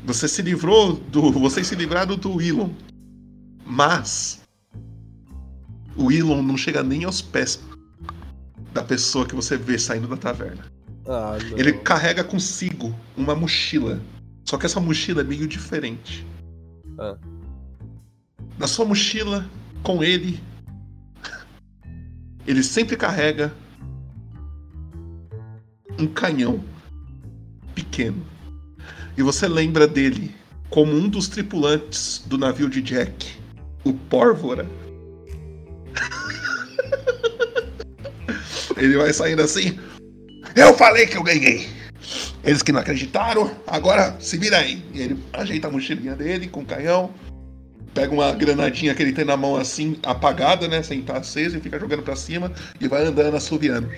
Você 0.06 0.26
se 0.26 0.40
livrou 0.40 0.94
do. 0.94 1.30
Vocês 1.32 1.66
se 1.66 1.74
livraram 1.74 2.16
do 2.16 2.40
Elon. 2.40 2.70
Mas. 3.66 4.40
O 5.94 6.10
Elon 6.10 6.42
não 6.42 6.56
chega 6.56 6.82
nem 6.82 7.04
aos 7.04 7.20
pés 7.20 7.60
da 8.72 8.82
pessoa 8.82 9.26
que 9.26 9.34
você 9.34 9.56
vê 9.56 9.78
saindo 9.78 10.08
da 10.08 10.16
taverna. 10.16 10.64
Ah. 11.06 11.36
Ele 11.56 11.74
carrega 11.74 12.24
consigo 12.24 12.94
uma 13.16 13.34
mochila. 13.34 14.00
Só 14.44 14.56
que 14.56 14.64
essa 14.64 14.80
mochila 14.80 15.20
é 15.20 15.24
meio 15.24 15.46
diferente. 15.46 16.26
Ah. 16.98 17.18
Na 18.58 18.66
sua 18.66 18.86
mochila, 18.86 19.48
com 19.82 20.02
ele, 20.02 20.40
ele 22.46 22.62
sempre 22.62 22.96
carrega 22.96 23.52
um 25.98 26.06
canhão 26.06 26.64
pequeno. 27.74 28.24
E 29.16 29.22
você 29.22 29.46
lembra 29.46 29.86
dele 29.86 30.34
como 30.68 30.92
um 30.92 31.08
dos 31.08 31.28
tripulantes 31.28 32.22
do 32.26 32.38
navio 32.38 32.70
de 32.70 32.80
Jack, 32.80 33.32
o 33.84 33.92
Pórvora. 33.92 34.66
ele 38.76 38.96
vai 38.96 39.12
saindo 39.12 39.42
assim. 39.42 39.78
Eu 40.54 40.74
falei 40.74 41.06
que 41.06 41.16
eu 41.16 41.22
ganhei. 41.22 41.68
Eles 42.42 42.62
que 42.62 42.72
não 42.72 42.80
acreditaram, 42.80 43.54
agora 43.66 44.16
se 44.20 44.38
vira 44.38 44.58
aí. 44.58 44.82
E 44.94 45.00
ele 45.00 45.22
ajeita 45.32 45.68
a 45.68 45.70
mochilinha 45.70 46.14
dele 46.14 46.48
com 46.48 46.60
o 46.60 46.66
canhão, 46.66 47.12
pega 47.94 48.12
uma 48.12 48.32
granadinha 48.32 48.94
que 48.94 49.02
ele 49.02 49.12
tem 49.12 49.24
na 49.24 49.36
mão 49.36 49.56
assim, 49.56 49.98
apagada, 50.02 50.68
né? 50.68 50.82
Sem 50.82 51.00
estar 51.00 51.18
acesa, 51.18 51.58
e 51.58 51.60
fica 51.60 51.78
jogando 51.78 52.02
pra 52.02 52.16
cima 52.16 52.52
e 52.80 52.88
vai 52.88 53.04
andando 53.04 53.36
assoviando. 53.36 53.90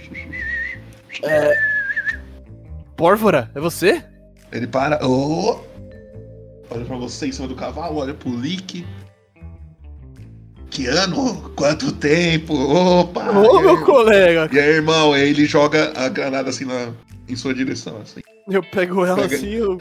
Pórvora, 2.96 3.50
é 3.54 3.60
você? 3.60 4.04
Ele 4.50 4.66
para. 4.66 5.04
Oh! 5.06 5.60
Olha 6.70 6.84
pra 6.84 6.96
você 6.96 7.26
em 7.26 7.32
cima 7.32 7.48
do 7.48 7.54
cavalo, 7.54 7.96
olha 7.96 8.14
pro 8.14 8.34
Lick. 8.34 8.86
Que 10.70 10.86
ano? 10.86 11.50
Quanto 11.54 11.92
tempo? 11.92 12.54
Opa! 12.54 13.30
Ô, 13.30 13.58
aí, 13.58 13.64
meu 13.64 13.84
colega! 13.84 14.48
E 14.50 14.58
aí, 14.58 14.70
irmão, 14.70 15.12
aí 15.12 15.28
ele 15.28 15.44
joga 15.44 15.92
a 15.94 16.08
granada 16.08 16.48
assim 16.48 16.64
na, 16.64 16.92
em 17.28 17.36
sua 17.36 17.52
direção, 17.52 18.00
assim. 18.00 18.22
Eu 18.48 18.62
pego 18.62 19.04
ela 19.04 19.16
Pega- 19.16 19.36
assim, 19.36 19.50
eu... 19.50 19.78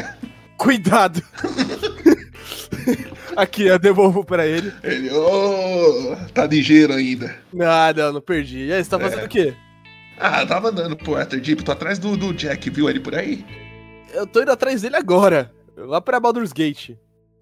Cuidado! 0.56 1.22
Aqui, 3.36 3.64
eu 3.66 3.78
devolvo 3.78 4.24
pra 4.24 4.46
ele. 4.46 4.72
Ele, 4.82 5.10
ô, 5.10 6.16
tá 6.34 6.46
ligeiro 6.46 6.92
ainda. 6.92 7.36
Ah, 7.60 7.92
não, 7.96 8.12
não 8.14 8.20
perdi. 8.20 8.66
E 8.66 8.72
aí, 8.72 8.82
você 8.84 8.90
tá 8.90 8.98
fazendo 8.98 9.20
É. 9.22 9.24
o 9.24 9.28
quê? 9.28 9.54
Ah, 10.18 10.42
eu 10.42 10.46
tava 10.46 10.68
andando 10.68 10.96
pro 10.96 11.12
Waterdeep, 11.12 11.62
tô 11.64 11.72
atrás 11.72 11.98
do, 11.98 12.16
do 12.16 12.34
Jack, 12.34 12.68
viu 12.70 12.90
ele 12.90 13.00
por 13.00 13.14
aí? 13.14 13.44
Eu 14.12 14.26
tô 14.26 14.42
indo 14.42 14.50
atrás 14.52 14.82
dele 14.82 14.96
agora. 14.96 15.50
Lá 15.76 16.00
pra 16.00 16.20
Baldur's 16.20 16.52
Gate. 16.52 16.90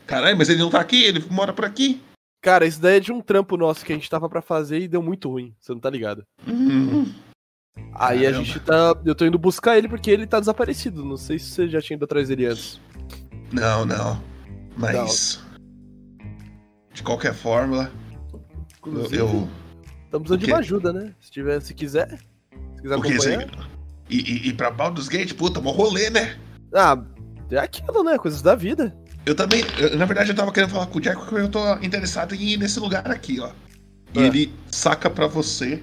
Caralho, 0.06 0.36
mas 0.38 0.48
ele 0.48 0.60
não 0.60 0.70
tá 0.70 0.78
aqui, 0.80 1.02
ele 1.04 1.24
mora 1.30 1.52
por 1.52 1.64
aqui. 1.64 2.00
Cara, 2.40 2.64
isso 2.66 2.80
daí 2.80 2.96
é 2.98 3.00
de 3.00 3.12
um 3.12 3.20
trampo 3.20 3.56
nosso 3.56 3.84
que 3.84 3.92
a 3.92 3.96
gente 3.96 4.08
tava 4.08 4.28
pra 4.28 4.40
fazer 4.40 4.78
e 4.78 4.86
deu 4.88 5.02
muito 5.02 5.28
ruim. 5.28 5.52
Você 5.58 5.72
não 5.72 5.80
tá 5.80 5.90
ligado? 5.90 6.22
Hum, 6.46 7.12
Aí 7.94 8.20
a 8.26 8.30
Caramba. 8.30 8.44
gente 8.44 8.60
tá. 8.60 8.94
Eu 9.04 9.14
tô 9.14 9.26
indo 9.26 9.38
buscar 9.38 9.76
ele 9.76 9.88
porque 9.88 10.10
ele 10.10 10.26
tá 10.26 10.38
desaparecido. 10.38 11.04
Não 11.04 11.16
sei 11.16 11.38
se 11.38 11.46
você 11.50 11.68
já 11.68 11.80
tinha 11.82 11.96
ido 11.96 12.04
atrás 12.04 12.28
dele 12.28 12.46
antes. 12.46 12.80
não, 13.52 13.84
não. 13.84 14.22
Mas. 14.76 15.42
De 16.98 17.04
qualquer 17.04 17.32
forma. 17.32 17.92
Inclusive, 18.80 19.18
eu 19.18 19.48
estamos 20.06 20.26
precisando 20.28 20.38
de 20.40 20.46
uma 20.52 20.58
ajuda, 20.58 20.92
né? 20.92 21.14
Se 21.20 21.30
tiver, 21.30 21.60
se 21.62 21.72
quiser. 21.72 22.18
Se 22.74 22.82
quiser 22.82 22.96
você. 22.96 23.34
acompanhar. 23.36 23.70
E, 24.10 24.16
e, 24.16 24.48
e 24.48 24.52
pra 24.52 24.68
Baldur's 24.68 25.06
Gate, 25.06 25.32
puta, 25.34 25.60
mó 25.60 25.70
rolê, 25.70 26.10
né? 26.10 26.36
Ah, 26.74 27.00
é 27.52 27.58
aquilo, 27.58 28.02
né? 28.02 28.18
Coisas 28.18 28.42
da 28.42 28.56
vida. 28.56 28.96
Eu 29.24 29.36
também. 29.36 29.62
eu- 29.78 29.96
na 29.96 30.06
verdade, 30.06 30.30
eu 30.30 30.34
tava 30.34 30.50
querendo 30.50 30.70
falar 30.70 30.86
com 30.86 30.98
o 30.98 31.00
Jack 31.00 31.18
porque 31.20 31.36
eu 31.36 31.48
tô 31.48 31.74
interessado 31.76 32.34
em 32.34 32.40
ir 32.54 32.56
nesse 32.56 32.80
lugar 32.80 33.08
aqui, 33.08 33.38
ó. 33.38 33.52
E 34.12 34.18
É. 34.18 34.22
ele 34.26 34.52
saca 34.68 35.08
pra 35.08 35.28
você 35.28 35.80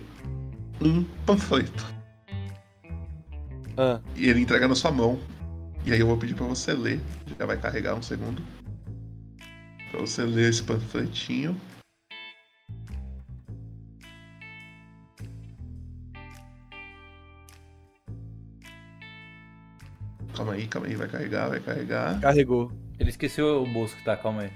um 0.82 1.02
panfleto. 1.26 1.86
Ah, 3.78 4.02
E 4.18 4.28
ele 4.28 4.42
entrega 4.42 4.68
na 4.68 4.76
sua 4.76 4.92
mão. 4.92 5.18
E 5.86 5.94
aí 5.94 6.00
eu 6.02 6.08
vou 6.08 6.18
pedir 6.18 6.34
pra 6.34 6.46
você 6.46 6.74
ler. 6.74 7.00
Já 7.40 7.46
vai 7.46 7.56
carregar 7.56 7.96
um 7.96 8.02
segundo. 8.02 8.42
Pra 9.96 10.06
você 10.06 10.24
ler 10.26 10.50
esse 10.50 10.62
panfletinho. 10.62 11.56
Calma 20.36 20.54
aí, 20.54 20.68
calma 20.68 20.88
aí, 20.88 20.96
vai 20.96 21.08
carregar, 21.08 21.50
vai 21.50 21.60
carregar. 21.60 22.20
carregou. 22.20 22.72
Ele 23.00 23.10
esqueceu 23.10 23.62
o 23.64 23.66
bolso 23.66 23.96
que 23.96 24.04
tá, 24.04 24.18
calma 24.18 24.42
aí. 24.44 24.52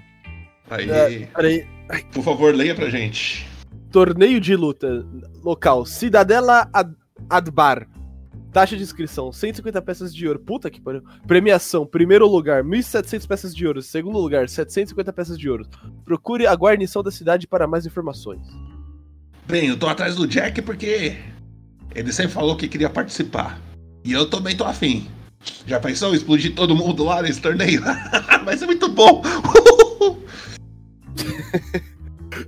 Aí, 0.70 0.90
É, 0.90 1.26
peraí. 1.26 1.66
por 2.12 2.22
favor, 2.22 2.54
leia 2.54 2.74
pra 2.74 2.88
gente. 2.90 3.48
Torneio 3.90 4.40
de 4.40 4.54
luta. 4.54 5.04
Local. 5.42 5.84
Cidadela 5.84 6.68
Ad- 6.72 6.94
Adbar. 7.28 7.88
Taxa 8.52 8.76
de 8.76 8.82
inscrição, 8.82 9.32
150 9.32 9.80
peças 9.82 10.14
de 10.14 10.26
ouro. 10.26 10.40
Puta 10.40 10.70
que 10.70 10.80
pariu. 10.80 11.02
Premiação, 11.26 11.86
primeiro 11.86 12.26
lugar, 12.26 12.64
1.700 12.64 13.26
peças 13.26 13.54
de 13.54 13.66
ouro. 13.66 13.80
Segundo 13.80 14.18
lugar, 14.18 14.48
750 14.48 15.12
peças 15.12 15.38
de 15.38 15.48
ouro. 15.48 15.66
Procure 16.04 16.46
a 16.46 16.54
guarnição 16.54 17.02
da 17.02 17.10
cidade 17.10 17.46
para 17.46 17.66
mais 17.66 17.86
informações. 17.86 18.42
Bem, 19.46 19.68
eu 19.68 19.78
tô 19.78 19.86
atrás 19.88 20.16
do 20.16 20.26
Jack 20.26 20.62
porque 20.62 21.16
ele 21.94 22.12
sempre 22.12 22.32
falou 22.32 22.56
que 22.56 22.68
queria 22.68 22.90
participar. 22.90 23.60
E 24.04 24.12
eu 24.12 24.28
também 24.28 24.56
tô 24.56 24.64
afim. 24.64 25.08
Já 25.66 25.78
pensou 25.80 26.14
explodir 26.14 26.54
todo 26.54 26.76
mundo 26.76 27.04
lá 27.04 27.22
nesse 27.22 27.40
torneio? 27.40 27.82
Vai 28.44 28.56
ser 28.56 28.66
muito 28.66 28.88
bom! 28.88 29.22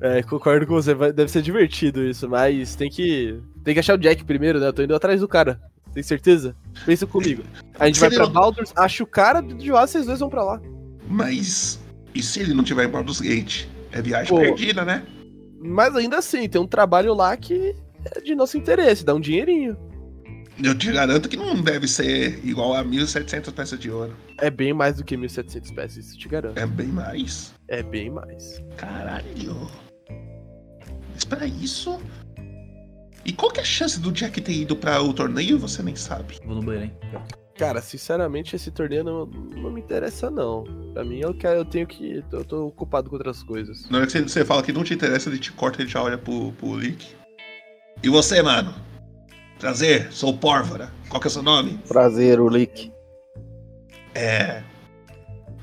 É, 0.01 0.23
concordo 0.23 0.67
com 0.67 0.75
você, 0.75 0.95
deve 1.13 1.29
ser 1.29 1.43
divertido 1.43 2.05
isso, 2.05 2.29
mas 2.29 2.75
tem 2.75 2.91
que. 2.91 3.39
Tem 3.63 3.75
que 3.75 3.81
achar 3.81 3.95
o 3.95 3.99
Jack 3.99 4.25
primeiro, 4.25 4.59
né? 4.59 4.67
Eu 4.67 4.73
tô 4.73 4.83
indo 4.83 4.95
atrás 4.95 5.21
do 5.21 5.29
cara. 5.29 5.61
Tem 5.93 6.03
certeza? 6.03 6.57
Pensa 6.87 7.07
comigo. 7.07 7.43
A 7.79 7.87
gente 7.87 7.97
Se 7.97 8.01
vai 8.01 8.11
pra 8.11 8.25
não- 8.25 8.33
Baldur's, 8.33 8.73
acha 8.77 9.03
o 9.03 9.07
cara 9.07 9.41
de 9.41 9.71
lá, 9.71 9.87
vocês 9.87 10.07
dois 10.07 10.21
vão 10.21 10.29
pra 10.31 10.43
lá. 10.43 10.61
Mas 11.07 11.79
e 12.15 12.23
se 12.23 12.41
ele 12.41 12.55
não 12.55 12.65
tiver 12.65 12.85
em 12.85 12.89
Baldur's 12.91 13.21
Gate? 13.21 13.67
É 13.93 14.01
viagem 14.01 14.29
Pô. 14.35 14.41
perdida, 14.41 14.85
né? 14.85 15.05
Mas 15.61 15.95
ainda 15.95 16.19
assim, 16.19 16.49
tem 16.49 16.61
um 16.61 16.67
trabalho 16.67 17.13
lá 17.15 17.37
que 17.37 17.75
é 18.17 18.21
de 18.21 18.35
nosso 18.35 18.57
interesse, 18.57 19.05
dá 19.05 19.15
um 19.15 19.21
dinheirinho. 19.21 19.77
Eu 20.63 20.77
te 20.77 20.91
garanto 20.93 21.29
que 21.29 21.37
não 21.37 21.61
deve 21.61 21.87
ser 21.89 22.41
igual 22.45 22.75
a 22.75 22.83
1.700 22.85 23.53
peças 23.53 23.79
de 23.79 23.91
ouro. 23.91 24.15
É 24.39 24.51
bem 24.51 24.73
mais 24.73 24.97
do 24.97 25.05
que 25.05 25.17
1.700 25.17 25.75
peças, 25.75 25.97
isso 26.05 26.15
eu 26.15 26.19
te 26.21 26.29
garanto. 26.29 26.59
É 26.59 26.67
bem 26.67 26.89
mais. 26.89 27.53
É 27.69 27.83
bem 27.83 28.11
mais. 28.11 28.63
Caralho. 28.77 29.69
Espera 31.17 31.47
isso. 31.47 31.99
E 33.25 33.33
qual 33.33 33.51
que 33.53 33.61
é 33.61 33.63
a 33.63 33.67
chance 33.67 34.01
do 34.01 34.11
Jack 34.11 34.41
ter 34.41 34.53
ido 34.53 34.75
para 34.75 35.01
o 35.03 35.13
torneio 35.13 35.59
você 35.59 35.83
nem 35.83 35.95
sabe? 35.95 36.41
Vou 36.45 36.57
no 36.57 36.63
banheiro, 36.63 36.87
hein? 36.87 37.21
Cara, 37.57 37.81
sinceramente, 37.81 38.57
esse 38.57 38.71
torneio 38.71 39.05
não, 39.05 39.27
não 39.27 39.71
me 39.71 39.81
interessa, 39.81 40.31
não. 40.31 40.65
Pra 40.93 41.05
mim, 41.05 41.21
eu, 41.21 41.33
quero, 41.35 41.61
eu 41.61 41.65
tenho 41.65 41.87
que. 41.87 42.25
Eu 42.33 42.45
tô 42.45 42.67
ocupado 42.67 43.09
com 43.09 43.17
outras 43.17 43.43
coisas. 43.43 43.89
Na 43.91 43.99
hora 43.99 44.07
que 44.07 44.21
você- 44.21 44.45
fala 44.45 44.63
que 44.63 44.73
não 44.73 44.83
te 44.83 44.95
interessa, 44.95 45.29
ele 45.29 45.39
te 45.39 45.53
corta 45.53 45.83
e 45.83 45.87
já 45.87 46.03
olha 46.03 46.19
pro, 46.19 46.51
pro 46.53 46.75
Lick. 46.77 47.07
E 48.03 48.09
você, 48.09 48.43
mano? 48.43 48.75
Prazer, 49.61 50.13
sou 50.13 50.31
o 50.31 50.39
Pórvora. 50.39 50.91
Qual 51.09 51.21
que 51.21 51.29
é 51.29 51.31
o 51.31 51.33
seu 51.33 51.43
nome? 51.43 51.79
Prazer, 51.87 52.41
Ulick. 52.41 52.91
É. 54.15 54.63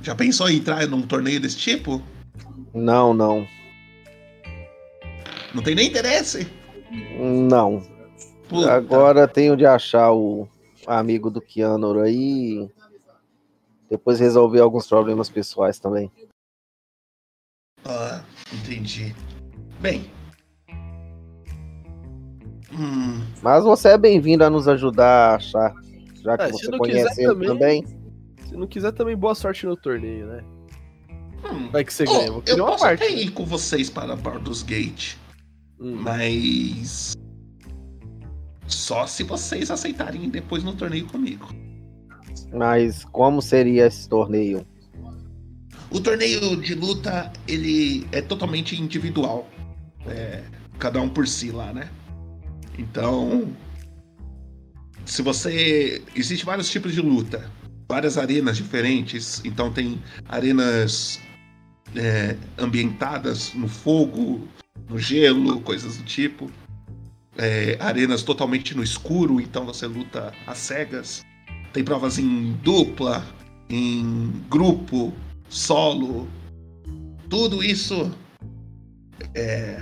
Já 0.01 0.15
pensou 0.15 0.49
em 0.49 0.57
entrar 0.57 0.87
num 0.87 1.01
torneio 1.01 1.41
desse 1.41 1.57
tipo? 1.57 2.01
Não, 2.73 3.13
não. 3.13 3.45
Não 5.53 5.61
tem 5.61 5.75
nem 5.75 5.87
interesse? 5.89 6.47
Não. 6.91 7.81
Puta. 8.47 8.73
Agora 8.73 9.27
tenho 9.27 9.55
de 9.55 9.65
achar 9.65 10.11
o 10.11 10.47
amigo 10.87 11.29
do 11.29 11.39
Keanu 11.41 11.99
aí. 12.01 12.63
e 12.63 12.69
Depois 13.89 14.19
resolver 14.19 14.59
alguns 14.59 14.87
problemas 14.87 15.29
pessoais 15.29 15.79
também. 15.79 16.11
Ah, 17.85 18.21
entendi. 18.53 19.15
Bem. 19.79 20.09
Hum, 22.71 23.23
Mas 23.41 23.63
você 23.63 23.89
é 23.89 23.97
bem-vindo 23.97 24.43
a 24.43 24.49
nos 24.49 24.67
ajudar 24.67 25.31
a 25.31 25.35
achar. 25.35 25.73
Já 26.23 26.37
que 26.37 26.43
Ah, 26.43 26.49
você 26.49 26.77
conhece 26.77 27.21
ele 27.21 27.29
também- 27.47 27.47
também. 27.47 27.85
Se 28.47 28.55
não 28.55 28.67
quiser, 28.67 28.91
também 28.91 29.15
boa 29.15 29.33
sorte 29.35 29.65
no 29.65 29.75
torneio, 29.77 30.25
né? 30.27 30.43
hum. 31.51 31.69
Vai 31.71 31.83
que 31.83 31.93
você 31.93 32.03
Oh, 32.03 32.11
ganha. 32.11 32.25
Eu 32.27 32.31
vou 32.33 32.37
eu 32.37 32.41
querer 32.43 32.61
uma 32.61 32.71
posso 32.71 32.83
parte. 32.83 33.03
até 33.03 33.11
ir 33.13 33.31
com 33.31 33.45
vocês 33.45 33.89
para 33.89 34.15
Baldur's 34.15 34.61
Gate, 34.63 35.15
Hum. 35.79 35.95
mas. 36.01 37.13
Só 38.67 39.07
se 39.07 39.23
vocês 39.23 39.71
aceitarem 39.71 40.29
depois 40.29 40.63
no 40.63 40.75
torneio 40.75 41.07
comigo. 41.07 41.47
Mas 42.53 43.03
como 43.05 43.41
seria 43.41 43.87
esse 43.87 44.07
torneio? 44.07 44.65
O 45.91 45.99
torneio 45.99 46.55
de 46.57 46.75
luta, 46.75 47.31
ele 47.47 48.07
é 48.11 48.21
totalmente 48.21 48.79
individual. 48.79 49.49
É, 50.05 50.43
cada 50.77 51.01
um 51.01 51.09
por 51.09 51.27
si 51.27 51.51
lá, 51.51 51.73
né? 51.73 51.89
Então, 52.77 53.51
se 55.05 55.21
você. 55.21 56.01
Existem 56.15 56.45
vários 56.45 56.69
tipos 56.69 56.93
de 56.93 57.01
luta, 57.01 57.49
várias 57.87 58.17
arenas 58.17 58.57
diferentes. 58.57 59.41
Então 59.43 59.73
tem 59.73 59.99
arenas 60.27 61.19
é, 61.95 62.37
ambientadas 62.57 63.53
no 63.55 63.67
fogo, 63.67 64.47
no 64.89 64.97
gelo, 64.97 65.61
coisas 65.61 65.97
do 65.97 66.03
tipo. 66.03 66.51
É, 67.37 67.77
arenas 67.79 68.23
totalmente 68.23 68.75
no 68.75 68.83
escuro, 68.83 69.39
então 69.39 69.65
você 69.65 69.85
luta 69.85 70.33
às 70.45 70.57
cegas. 70.57 71.23
Tem 71.71 71.83
provas 71.83 72.17
em 72.17 72.53
dupla, 72.63 73.25
em 73.69 74.43
grupo, 74.49 75.13
solo. 75.47 76.27
Tudo 77.29 77.63
isso 77.63 78.11
é 79.35 79.81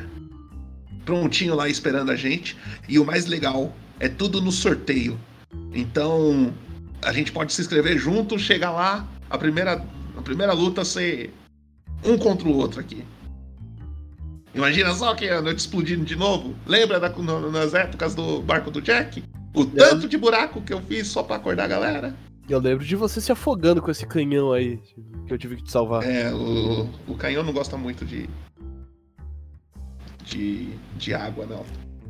prontinho 1.05 1.55
lá 1.55 1.69
esperando 1.69 2.11
a 2.11 2.15
gente. 2.15 2.57
E 2.87 2.99
o 2.99 3.05
mais 3.05 3.25
legal 3.25 3.73
é 3.99 4.09
tudo 4.09 4.41
no 4.41 4.51
sorteio. 4.51 5.17
Então 5.73 6.53
a 7.01 7.13
gente 7.13 7.31
pode 7.31 7.53
se 7.53 7.61
inscrever 7.61 7.97
junto, 7.97 8.37
chegar 8.37 8.71
lá, 8.71 9.07
a 9.29 9.37
primeira, 9.37 9.83
a 10.17 10.21
primeira 10.21 10.53
luta 10.53 10.83
ser 10.83 11.33
um 12.03 12.17
contra 12.17 12.47
o 12.47 12.55
outro 12.55 12.79
aqui. 12.79 13.03
Imagina 14.57 14.93
só 14.93 15.13
que 15.13 15.29
a 15.29 15.41
noite 15.41 15.59
explodindo 15.59 16.03
de 16.03 16.15
novo. 16.15 16.55
Lembra 16.65 16.99
da- 16.99 17.09
no- 17.09 17.51
nas 17.51 17.73
épocas 17.73 18.15
do 18.15 18.41
barco 18.41 18.71
do 18.71 18.81
Jack? 18.81 19.23
O 19.53 19.61
Eu- 19.61 19.67
tanto 19.69 20.07
de 20.09 20.17
buraco 20.17 20.61
que 20.61 20.73
eu 20.73 20.81
fiz 20.81 21.07
só 21.07 21.21
pra 21.23 21.35
acordar 21.37 21.65
a 21.65 21.67
galera. 21.67 22.15
Eu 22.49 22.59
lembro 22.59 22.85
de 22.85 22.95
você 22.95 23.19
se 23.19 23.31
afogando 23.31 23.81
com 23.81 23.91
esse 23.91 24.05
canhão 24.05 24.53
aí 24.53 24.79
que 25.27 25.33
eu 25.33 25.37
tive 25.37 25.57
que 25.57 25.63
te 25.63 25.71
salvar. 25.71 26.03
É, 26.03 26.33
o, 26.33 26.89
o 27.07 27.15
canhão 27.15 27.43
não 27.43 27.51
gosta 27.53 27.77
muito 27.77 28.05
de. 28.05 28.27
de. 30.23 30.69
de 30.95 31.13
água, 31.13 31.45
não. 31.45 31.65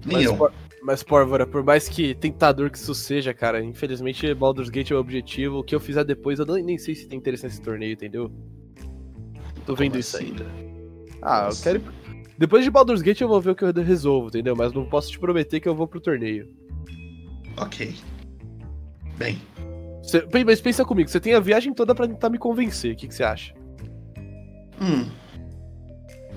Nem 0.05 0.17
Mas, 0.17 0.25
eu. 0.25 0.37
Por- 0.37 0.53
mas, 0.83 1.03
Pórvora, 1.03 1.45
por 1.45 1.63
mais 1.63 1.89
que 1.89 2.13
tentador 2.15 2.69
que 2.69 2.77
isso 2.77 2.93
seja, 2.95 3.33
cara, 3.33 3.61
infelizmente 3.63 4.31
Baldur's 4.33 4.69
Gate 4.69 4.91
é 4.91 4.95
o 4.95 4.99
objetivo. 4.99 5.57
O 5.59 5.63
que 5.63 5.75
eu 5.75 5.79
fizer 5.79 6.03
depois, 6.03 6.39
eu 6.39 6.45
não- 6.45 6.55
nem 6.55 6.77
sei 6.77 6.95
se 6.95 7.07
tem 7.07 7.17
interesse 7.17 7.43
nesse 7.43 7.61
torneio, 7.61 7.93
entendeu? 7.93 8.31
Tô 9.65 9.75
vendo 9.75 9.89
Como 9.91 9.99
isso 9.99 10.15
assim? 10.17 10.27
ainda. 10.27 10.45
Ah, 11.21 11.49
eu 11.51 11.57
quero. 11.61 11.81
Depois 12.37 12.63
de 12.63 12.69
Baldur's 12.69 13.01
Gate 13.01 13.21
eu 13.21 13.27
vou 13.27 13.41
ver 13.41 13.51
o 13.51 13.55
que 13.55 13.63
eu 13.63 13.73
resolvo, 13.73 14.27
entendeu? 14.27 14.55
Mas 14.55 14.71
não 14.73 14.85
posso 14.85 15.09
te 15.11 15.17
prometer 15.19 15.59
que 15.59 15.67
eu 15.67 15.75
vou 15.75 15.87
pro 15.87 15.99
torneio. 15.99 16.47
Ok. 17.57 17.95
Bem, 19.17 19.41
Cê- 20.03 20.25
Bem, 20.25 20.45
mas 20.45 20.61
pensa 20.61 20.85
comigo, 20.85 21.09
você 21.09 21.19
tem 21.19 21.33
a 21.33 21.39
viagem 21.39 21.73
toda 21.73 21.93
pra 21.95 22.07
tentar 22.07 22.29
me 22.29 22.37
convencer. 22.37 22.93
O 22.93 22.95
que 22.95 23.07
que 23.07 23.13
você 23.15 23.23
acha? 23.23 23.53
hum. 24.81 25.09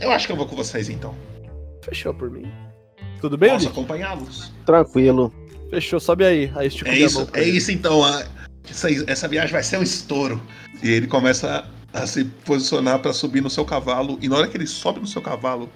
Eu 0.01 0.11
acho 0.11 0.27
que 0.27 0.33
eu 0.33 0.37
vou 0.37 0.47
com 0.47 0.57
vocês 0.57 0.89
então. 0.89 1.15
Fechou 1.83 2.15
por 2.15 2.31
mim. 2.31 2.51
Tudo 3.21 3.37
bem, 3.37 3.51
Posso 3.51 3.69
acompanhá-los? 3.69 4.51
Tranquilo. 4.65 5.33
Fechou, 5.69 6.01
sobe 6.01 6.25
aí. 6.25 6.51
Aí 6.57 6.69
estica 6.69 6.89
É 6.91 6.95
minha 6.95 7.07
isso, 7.07 7.29
é 7.35 7.43
ele. 7.43 7.57
isso 7.59 7.71
então. 7.71 8.03
a- 8.03 8.25
essa, 8.69 8.89
essa 9.11 9.29
viagem 9.29 9.53
vai 9.53 9.63
ser 9.63 9.79
um 9.79 9.83
estouro. 9.83 10.41
E 10.83 10.89
ele 10.91 11.07
começa 11.07 11.69
a, 11.93 12.01
a 12.03 12.07
se 12.07 12.25
posicionar 12.25 12.99
pra 13.01 13.13
subir 13.13 13.43
no 13.43 13.51
seu 13.51 13.65
cavalo. 13.65 14.19
E 14.23 14.29
na 14.29 14.37
hora 14.37 14.49
que 14.49 14.57
ele 14.57 14.67
sobe 14.67 15.01
no 15.01 15.07
seu 15.07 15.21
cavalo, 15.21 15.69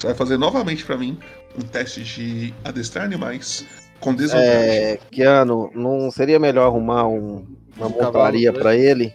você 0.00 0.06
vai 0.08 0.16
fazer 0.16 0.36
novamente 0.38 0.84
pra 0.84 0.96
mim 0.96 1.18
um 1.58 1.62
teste 1.62 2.02
de 2.02 2.54
adestrar 2.64 3.04
animais 3.04 3.66
com 4.00 4.14
desvantagem. 4.14 4.48
É, 4.48 4.96
Keanu, 5.10 5.70
não 5.74 6.10
seria 6.10 6.38
melhor 6.38 6.66
arrumar 6.66 7.06
um- 7.06 7.46
uma 7.76 7.86
Um 7.86 7.90
montaria 7.90 8.50
né? 8.52 8.58
pra 8.58 8.74
ele? 8.74 9.12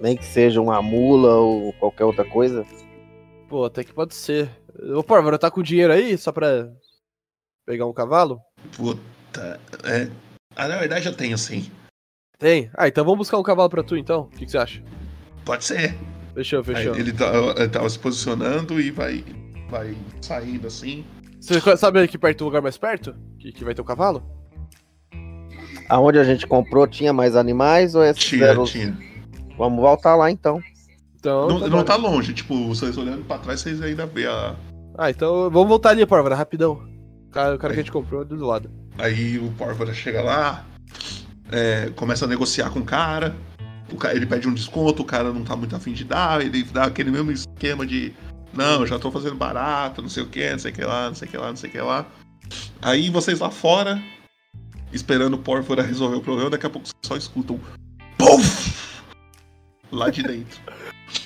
Nem 0.00 0.16
que 0.16 0.24
seja 0.24 0.60
uma 0.60 0.80
mula 0.80 1.34
ou 1.36 1.72
qualquer 1.74 2.04
outra 2.04 2.24
coisa? 2.24 2.64
Pô, 3.48 3.64
até 3.64 3.82
que 3.84 3.92
pode 3.92 4.14
ser. 4.14 4.48
Ô, 4.96 5.02
Pórvora, 5.02 5.38
tá 5.38 5.50
com 5.50 5.62
dinheiro 5.62 5.92
aí 5.92 6.16
só 6.16 6.30
pra 6.32 6.68
pegar 7.66 7.86
um 7.86 7.92
cavalo? 7.92 8.40
Puta. 8.76 9.60
É. 9.84 10.08
Ah, 10.56 10.68
na 10.68 10.78
verdade 10.78 11.06
eu 11.06 11.14
tenho 11.14 11.36
sim. 11.36 11.70
Tem. 12.38 12.70
Ah, 12.74 12.88
então 12.88 13.04
vamos 13.04 13.18
buscar 13.18 13.36
um 13.38 13.42
cavalo 13.42 13.68
pra 13.68 13.82
tu 13.82 13.96
então. 13.96 14.22
O 14.22 14.28
que, 14.28 14.44
que 14.46 14.50
você 14.50 14.58
acha? 14.58 14.82
Pode 15.44 15.64
ser. 15.64 15.94
Fechou, 16.34 16.60
Aí 16.60 16.64
fechou. 16.64 16.94
ele, 16.96 17.12
tá, 17.12 17.30
ele 17.56 17.68
tava 17.68 17.88
se 17.90 17.98
posicionando 17.98 18.80
e 18.80 18.90
vai, 18.90 19.24
vai 19.70 19.96
saindo 20.20 20.66
assim. 20.66 21.04
Você 21.40 21.60
sabe 21.76 22.00
aqui 22.00 22.18
perto, 22.18 22.42
o 22.42 22.44
lugar 22.44 22.60
mais 22.60 22.76
perto? 22.76 23.14
Que, 23.38 23.52
que 23.52 23.64
vai 23.64 23.74
ter 23.74 23.80
um 23.80 23.84
cavalo? 23.84 24.22
Aonde 25.88 26.18
a 26.18 26.24
gente 26.24 26.46
comprou 26.46 26.86
tinha 26.86 27.12
mais 27.12 27.34
animais 27.34 27.94
ou 27.94 28.04
esses 28.04 28.22
Tinha, 28.22 28.58
os- 28.60 28.70
tinha. 28.70 28.96
Vamos 29.56 29.80
voltar 29.80 30.14
lá 30.16 30.30
então. 30.30 30.60
Então. 31.18 31.48
Não, 31.48 31.60
tá 31.60 31.68
não 31.68 31.84
tá 31.84 31.96
longe, 31.96 32.32
tipo, 32.32 32.68
vocês 32.68 32.96
olhando 32.96 33.24
pra 33.24 33.38
trás, 33.38 33.60
vocês 33.60 33.80
ainda 33.82 34.06
vê 34.06 34.26
a. 34.26 34.54
Ah, 34.96 35.10
então 35.10 35.50
vamos 35.50 35.68
voltar 35.68 35.90
ali, 35.90 36.04
Pórvora, 36.06 36.34
rapidão. 36.34 36.82
O 37.26 37.30
cara, 37.30 37.54
o 37.54 37.58
cara 37.58 37.74
que 37.74 37.80
a 37.80 37.82
gente 37.82 37.92
comprou 37.92 38.22
é 38.22 38.24
do 38.24 38.44
lado. 38.46 38.70
Aí 38.98 39.38
o 39.38 39.50
Pórvora 39.52 39.92
chega 39.94 40.22
lá, 40.22 40.64
é, 41.50 41.90
começa 41.96 42.24
a 42.24 42.28
negociar 42.28 42.70
com 42.70 42.80
o 42.80 42.84
cara, 42.84 43.34
o 43.92 43.96
ca- 43.96 44.14
Ele 44.14 44.26
pede 44.26 44.48
um 44.48 44.54
desconto, 44.54 45.02
o 45.02 45.04
cara 45.04 45.32
não 45.32 45.42
tá 45.44 45.54
muito 45.56 45.74
afim 45.76 45.92
de 45.92 46.04
dar, 46.04 46.40
ele 46.40 46.62
dá 46.62 46.84
aquele 46.84 47.10
mesmo 47.10 47.30
esquema 47.32 47.86
de. 47.86 48.12
Não, 48.52 48.86
já 48.86 48.98
tô 48.98 49.10
fazendo 49.10 49.36
barato, 49.36 50.02
não 50.02 50.08
sei 50.08 50.22
o 50.22 50.26
que, 50.26 50.50
não 50.50 50.58
sei 50.58 50.72
o 50.72 50.74
que 50.74 50.84
lá, 50.84 51.08
não 51.08 51.14
sei 51.14 51.28
o 51.28 51.30
que 51.30 51.36
lá, 51.36 51.48
não 51.48 51.56
sei 51.56 51.68
o 51.70 51.72
que 51.72 51.80
lá. 51.80 52.06
Aí 52.82 53.08
vocês 53.10 53.38
lá 53.38 53.50
fora, 53.50 54.02
esperando 54.92 55.34
o 55.34 55.38
Pórvora 55.38 55.82
resolver 55.82 56.16
o 56.16 56.20
problema, 56.20 56.50
daqui 56.50 56.66
a 56.66 56.70
pouco 56.70 56.88
vocês 56.88 56.96
só 57.06 57.16
escutam. 57.16 57.60
PUF! 58.18 58.74
Lá 59.92 60.10
de 60.10 60.22
dentro. 60.22 60.60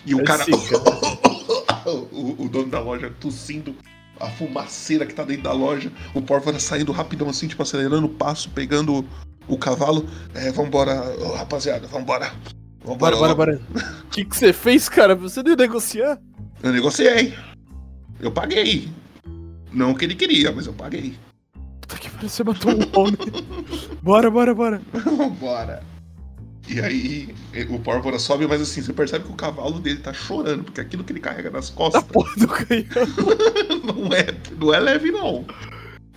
E 0.07 0.15
o 0.15 0.21
É 0.21 0.25
cara. 0.25 0.45
sim, 0.45 0.53
o, 1.87 2.45
o 2.45 2.49
dono 2.49 2.71
da 2.71 2.81
loja 2.81 3.11
tossindo 3.21 3.75
a 4.21 4.31
fumaceira 4.31 5.05
que 5.07 5.15
tá 5.15 5.25
dentro 5.25 5.45
da 5.45 5.53
loja. 5.53 5.91
O 6.15 6.23
Pórvora 6.23 6.59
saindo 6.61 6.93
rapidão 6.93 7.29
assim, 7.29 7.49
tipo, 7.49 7.63
acelerando 7.63 8.07
o 8.07 8.11
passo, 8.11 8.51
pegando 8.51 9.05
o 9.49 9.59
cavalo. 9.59 10.09
É, 10.35 10.51
vambora, 10.53 11.03
ô, 11.19 11.35
rapaziada, 11.35 11.87
vambora. 11.87 12.33
Vambora, 12.85 13.17
Bora, 13.17 13.35
bora. 13.35 13.61
O 14.05 14.09
que, 14.09 14.25
que 14.27 14.37
você 14.37 14.53
fez, 14.53 14.89
cara? 14.91 15.15
Você 15.15 15.43
deu 15.43 15.57
negociar? 15.57 16.19
Eu 16.63 16.73
negociei. 16.73 17.35
Eu 18.21 18.31
paguei. 18.31 18.89
Não 19.73 19.91
o 19.91 19.97
que 19.97 20.05
ele 20.05 20.15
queria, 20.15 20.53
mas 20.53 20.67
eu 20.67 20.73
paguei. 20.73 21.17
Puta 21.81 21.99
que 21.99 22.09
pariu, 22.09 22.29
você 22.29 22.45
matou 22.45 22.73
um 22.73 23.01
homem. 23.01 23.19
bora, 24.03 24.31
bora, 24.31 24.55
bora. 24.55 24.83
Vambora. 24.93 25.83
E 26.67 26.81
aí, 26.81 27.35
o 27.69 27.79
Pórvora 27.79 28.19
sobe, 28.19 28.47
mas 28.47 28.63
assim, 28.63 28.81
você 28.81 28.93
percebe 28.93 29.27
que 29.27 29.33
o 29.33 29.37
cavalo 29.37 29.79
dele 29.81 29.99
tá 29.99 30.15
chorando, 30.15 30.65
porque 30.65 30.81
aquilo 30.81 31.05
que 31.05 31.13
ele 31.13 31.21
carrega 31.21 31.51
nas 31.51 31.69
Da 31.69 31.77
costas 31.77 32.03
porra 32.05 32.35
do 32.37 32.49
canhão. 32.49 32.87
não, 33.85 34.13
é, 34.15 34.27
não 34.59 34.73
é 34.73 34.81
leve, 34.81 35.11
não. 35.11 35.45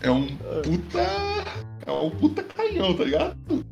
É 0.02 0.10
um 0.10 0.26
puta. 0.64 1.06
É 1.86 1.92
um 1.92 2.10
puta 2.12 2.44
canhão, 2.44 2.94
tá 2.94 3.04
ligado? 3.04 3.66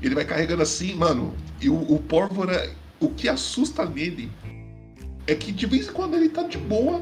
Ele 0.00 0.14
vai 0.14 0.24
carregando 0.24 0.62
assim, 0.62 0.94
mano. 0.94 1.34
E 1.60 1.68
o, 1.68 1.74
o 1.74 1.98
Pórvora, 1.98 2.70
o 3.00 3.10
que 3.10 3.28
assusta 3.28 3.84
nele 3.84 4.30
é 5.26 5.34
que 5.34 5.52
de 5.52 5.66
vez 5.66 5.88
em 5.88 5.92
quando 5.92 6.14
ele 6.16 6.28
tá 6.28 6.42
de 6.42 6.58
boa. 6.58 7.00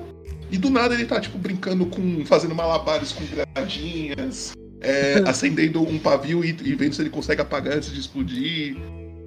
E 0.51 0.59
do 0.59 0.69
nada 0.69 0.93
ele 0.93 1.07
tá, 1.07 1.19
tipo, 1.19 1.39
brincando 1.39 1.87
com. 1.87 2.27
fazendo 2.27 2.55
malabares 2.55 3.11
com 3.13 3.25
granadinhas. 3.25 4.53
é, 4.83 5.23
acendendo 5.27 5.81
um 5.83 5.99
pavio 5.99 6.45
e, 6.45 6.51
e 6.51 6.75
vendo 6.75 6.95
se 6.95 7.01
ele 7.01 7.09
consegue 7.09 7.41
apagar 7.41 7.79
antes 7.79 7.91
de 7.91 7.99
explodir. 7.99 8.77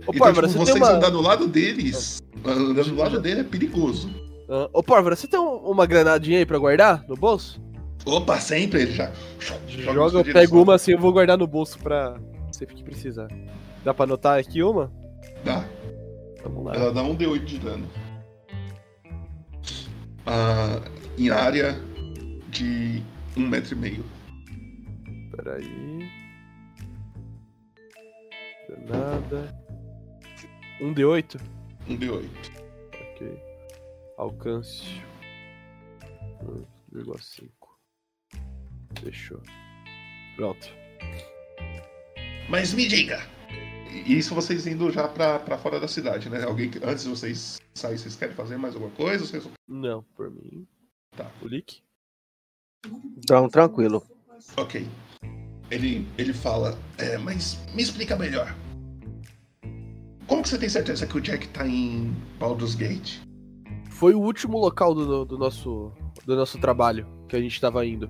Ô, 0.06 0.12
então, 0.14 0.32
tipo, 0.34 0.48
você 0.48 0.58
vocês 0.58 0.78
uma... 0.78 0.91
andar 0.91 1.10
do 1.10 1.22
lado 1.22 1.48
deles. 1.48 2.22
Andando 2.46 2.84
do 2.84 2.96
lado 2.96 3.20
dele 3.20 3.39
é 3.39 3.43
perigoso. 3.43 4.08
Ah, 4.48 4.70
Ô, 4.72 4.84
Pórvora, 4.84 5.16
você 5.16 5.28
tem 5.28 5.39
um- 5.39 5.56
uma 5.72 5.88
granadinha 5.88 6.38
aí 6.38 6.46
pra 6.46 6.60
guardar 6.60 7.04
no 7.08 7.16
bolso? 7.16 7.60
Opa, 8.06 8.39
sempre 8.39 8.84
ele 8.84 8.91
já. 8.91 9.12
Joga, 9.39 10.10
sua 10.12 10.20
eu 10.20 10.24
direção. 10.24 10.34
pego 10.34 10.62
uma 10.62 10.76
assim, 10.76 10.91
eu 10.91 11.00
vou 11.00 11.12
guardar 11.12 11.39
no 11.39 11.48
bolso 11.48 11.80
pra 11.80 12.20
sempre 12.52 12.76
que 12.76 12.84
precisar. 12.84 13.28
Dá 13.84 13.96
pra 13.96 14.04
anotar 14.04 14.38
aqui 14.38 14.62
uma? 14.62 14.91
Dá. 15.43 15.66
Vamos 16.43 16.66
lá. 16.66 16.76
Ela 16.76 16.93
dá 16.93 17.02
um 17.02 17.16
D8 17.18 17.43
de 17.46 17.58
dano. 17.58 17.88
Ah, 20.26 20.82
em 21.17 21.30
área 21.30 21.73
de 22.49 23.03
um 23.38 23.47
metro 23.47 23.76
e 23.76 23.80
meio. 23.80 24.05
Peraí. 25.36 26.09
Nada. 28.88 29.55
Um 30.82 30.93
D8? 30.93 31.39
Um 31.88 31.97
D8. 31.97 32.28
Ok. 32.93 33.39
Alcance. 34.17 35.01
1,5. 36.93 37.49
Fechou. 39.01 39.41
Pronto. 40.36 40.67
Mas 42.49 42.73
me 42.73 42.88
diga. 42.88 43.35
E 43.92 44.18
Isso 44.18 44.36
vocês 44.36 44.66
indo 44.68 44.92
já 44.92 45.08
pra, 45.08 45.40
pra 45.40 45.58
fora 45.58 45.80
da 45.80 45.88
cidade, 45.88 46.30
né? 46.30 46.44
Alguém 46.44 46.70
que, 46.70 46.80
antes 46.84 47.04
de 47.04 47.10
vocês 47.10 47.60
saírem, 47.74 47.98
vocês 47.98 48.16
querem 48.16 48.36
fazer 48.36 48.58
mais 48.58 48.74
alguma 48.74 48.92
coisa? 48.92 49.26
Vocês... 49.26 49.48
Não, 49.68 50.04
por 50.16 50.30
mim. 50.32 50.68
Tá. 51.16 51.30
O 51.42 51.48
Lick? 51.48 51.82
Então, 53.18 53.50
tranquilo. 53.50 54.04
Ok. 54.58 54.88
Ele, 55.72 56.08
ele 56.18 56.34
fala, 56.34 56.78
é, 56.98 57.18
mas 57.18 57.60
me 57.74 57.82
explica 57.82 58.16
melhor. 58.16 58.56
Como 60.28 60.42
que 60.42 60.50
você 60.50 60.58
tem 60.58 60.70
certeza 60.70 61.06
que 61.06 61.18
o 61.18 61.22
Jack 61.22 61.48
tá 61.50 61.68
em 61.68 62.12
Baldur's 62.40 62.76
Gate? 62.76 63.20
Foi 63.90 64.14
o 64.14 64.20
último 64.20 64.58
local 64.58 64.94
do, 64.94 65.26
do 65.26 65.38
nosso 65.38 65.92
do 66.26 66.36
nosso 66.36 66.58
trabalho 66.60 67.08
que 67.28 67.36
a 67.36 67.42
gente 67.42 67.60
tava 67.62 67.86
indo. 67.86 68.10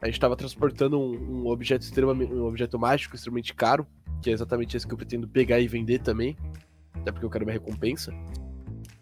A 0.00 0.06
gente 0.06 0.18
tava 0.18 0.34
transportando 0.34 0.98
um, 0.98 1.42
um 1.42 1.46
objeto 1.48 1.82
extremamente 1.82 2.32
um 2.32 2.46
objeto 2.46 2.78
mágico 2.78 3.14
extremamente 3.14 3.54
caro, 3.54 3.86
que 4.22 4.30
é 4.30 4.32
exatamente 4.32 4.76
esse 4.76 4.86
que 4.86 4.94
eu 4.94 4.98
pretendo 4.98 5.28
pegar 5.28 5.60
e 5.60 5.68
vender 5.68 5.98
também, 6.00 6.36
até 6.94 7.12
porque 7.12 7.26
eu 7.26 7.30
quero 7.30 7.44
minha 7.44 7.58
recompensa. 7.58 8.12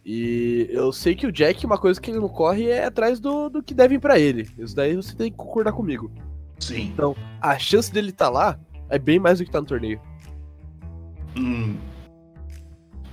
E 0.04 0.66
eu 0.70 0.90
sei 0.92 1.14
que 1.14 1.26
o 1.26 1.32
Jack, 1.32 1.64
uma 1.66 1.78
coisa 1.78 2.00
que 2.00 2.10
ele 2.10 2.18
não 2.18 2.28
corre 2.28 2.68
é 2.68 2.86
atrás 2.86 3.20
do, 3.20 3.48
do 3.48 3.62
que 3.62 3.74
devem 3.74 4.00
pra 4.00 4.18
ele. 4.18 4.48
Isso 4.58 4.74
daí 4.74 4.96
você 4.96 5.14
tem 5.14 5.30
que 5.30 5.36
concordar 5.36 5.72
comigo. 5.72 6.10
Sim. 6.58 6.94
A 7.40 7.58
chance 7.58 7.92
dele 7.92 8.10
tá 8.10 8.28
lá 8.28 8.58
é 8.88 8.98
bem 8.98 9.18
mais 9.18 9.38
do 9.38 9.44
que 9.44 9.50
tá 9.50 9.60
no 9.60 9.66
torneio. 9.66 10.00
Hum. 11.36 11.76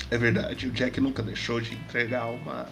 É 0.10 0.18
verdade, 0.18 0.68
o 0.68 0.72
Jack 0.72 1.02
nunca 1.02 1.22
deixou 1.22 1.60
de 1.60 1.74
entregar 1.74 2.28
uma. 2.28 2.68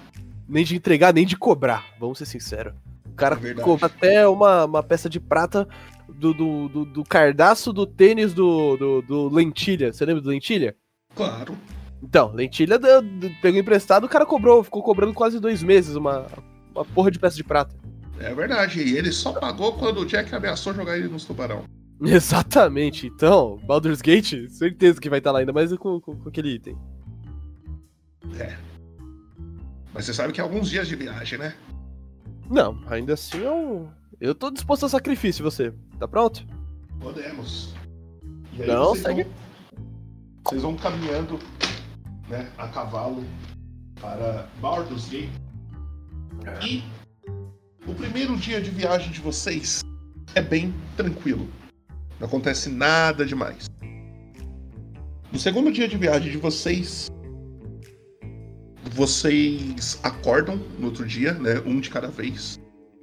Nem 0.47 0.63
de 0.63 0.75
entregar, 0.75 1.13
nem 1.13 1.25
de 1.25 1.35
cobrar, 1.35 1.85
vamos 1.99 2.17
ser 2.17 2.25
sinceros. 2.25 2.73
O 3.13 3.15
cara 3.15 3.39
É 3.43 3.53
cobra 3.53 3.85
até 3.85 4.27
uma, 4.27 4.65
uma 4.65 4.83
peça 4.83 5.07
de 5.07 5.19
prata 5.19 5.67
do, 6.09 6.33
do, 6.33 6.67
do, 6.67 6.85
do 6.85 7.03
cardaço 7.03 7.71
do 7.71 7.85
tênis 7.85 8.33
do, 8.33 8.75
do, 8.75 9.01
do 9.03 9.29
Lentilha. 9.29 9.93
Você 9.93 10.03
lembra 10.03 10.21
do 10.21 10.29
Lentilha? 10.29 10.75
Claro. 11.15 11.55
Então, 12.01 12.33
Lentilha 12.33 12.79
deu- 12.79 13.03
pegou 13.41 13.59
emprestado, 13.59 14.05
o 14.05 14.09
cara 14.09 14.25
cobrou, 14.25 14.63
ficou 14.63 14.81
cobrando 14.83 15.13
quase 15.13 15.39
dois 15.39 15.61
meses 15.63 15.95
uma, 15.95 16.25
uma 16.73 16.83
porra 16.83 17.11
de 17.11 17.19
peça 17.19 17.35
de 17.37 17.43
prata. 17.43 17.75
É 18.19 18.33
verdade, 18.33 18.81
e 18.81 18.97
ele 18.97 19.11
só 19.11 19.31
pagou 19.33 19.73
quando 19.73 19.99
o 20.01 20.05
Jack 20.05 20.33
ameaçou 20.33 20.73
jogar 20.73 20.97
ele 20.97 21.07
nos 21.07 21.23
tubarão. 21.23 21.63
Exatamente. 22.01 23.07
Então, 23.07 23.59
Baldur's 23.65 24.01
Gate, 24.01 24.49
certeza 24.49 24.99
que 24.99 25.09
vai 25.09 25.19
estar 25.19 25.31
lá 25.31 25.39
ainda 25.39 25.53
mais 25.53 25.71
com, 25.77 26.01
com, 26.01 26.15
com 26.17 26.29
aquele 26.29 26.55
item. 26.55 26.75
Mas 29.93 30.05
você 30.05 30.13
sabe 30.13 30.33
que 30.33 30.41
é 30.41 30.43
alguns 30.43 30.69
dias 30.69 30.87
de 30.87 30.95
viagem, 30.95 31.37
né? 31.37 31.53
Não, 32.53 32.79
ainda 32.85 33.15
assim 33.15 33.39
eu. 33.39 33.89
Eu 34.21 34.35
tô 34.35 34.51
disposto 34.51 34.85
a 34.85 34.89
sacrifício, 34.89 35.43
você. 35.43 35.73
Tá 35.97 36.07
pronto? 36.07 36.45
Podemos. 36.99 37.73
E 38.53 38.61
aí 38.61 38.67
Não, 38.67 38.89
vocês 38.89 39.01
segue. 39.01 39.23
Vão, 39.23 39.33
vocês 40.45 40.61
vão 40.61 40.75
caminhando 40.75 41.39
né, 42.29 42.47
a 42.59 42.67
cavalo 42.67 43.25
para 43.99 44.47
Baldur's 44.61 45.09
Gate. 45.09 45.31
E 46.63 46.83
o 47.87 47.95
primeiro 47.95 48.37
dia 48.37 48.61
de 48.61 48.69
viagem 48.69 49.11
de 49.11 49.19
vocês 49.19 49.81
é 50.35 50.41
bem 50.41 50.71
tranquilo. 50.95 51.49
Não 52.19 52.27
acontece 52.27 52.69
nada 52.69 53.25
demais. 53.25 53.65
No 55.31 55.39
segundo 55.39 55.71
dia 55.71 55.87
de 55.87 55.97
viagem 55.97 56.31
de 56.31 56.37
vocês, 56.37 57.09
vocês 58.93 59.99
acordam 60.03 60.59
no 60.77 60.87
outro 60.87 61.05
dia, 61.05 61.33
né? 61.33 61.61
Um 61.65 61.79
de 61.79 61.89
cada 61.89 62.07
vez. 62.07 62.59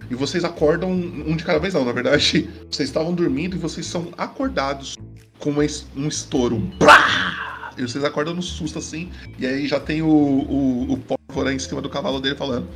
E 0.09 0.15
vocês 0.15 0.45
acordam 0.45 0.91
um 0.91 1.37
de 1.37 1.45
cada 1.45 1.59
vez, 1.59 1.75
não, 1.75 1.85
na 1.85 1.93
verdade, 1.93 2.49
vocês 2.71 2.89
estavam 2.89 3.13
dormindo 3.15 3.57
e 3.57 3.59
vocês 3.59 3.87
são 3.87 4.09
acordados 4.17 4.97
com 5.39 5.53
um 5.97 6.09
estouro. 6.09 6.59
Brá! 6.79 7.73
E 7.77 7.83
vocês 7.83 8.05
acordam 8.05 8.35
no 8.35 8.43
susto 8.43 8.79
assim, 8.79 9.11
e 9.39 9.47
aí 9.47 9.67
já 9.67 9.81
tem 9.81 10.03
o, 10.03 10.09
o, 10.09 10.93
o 10.93 10.99
pólvora 10.99 11.53
em 11.53 11.59
cima 11.59 11.81
do 11.81 11.89
cavalo 11.89 12.21
dele 12.21 12.35
falando: 12.35 12.69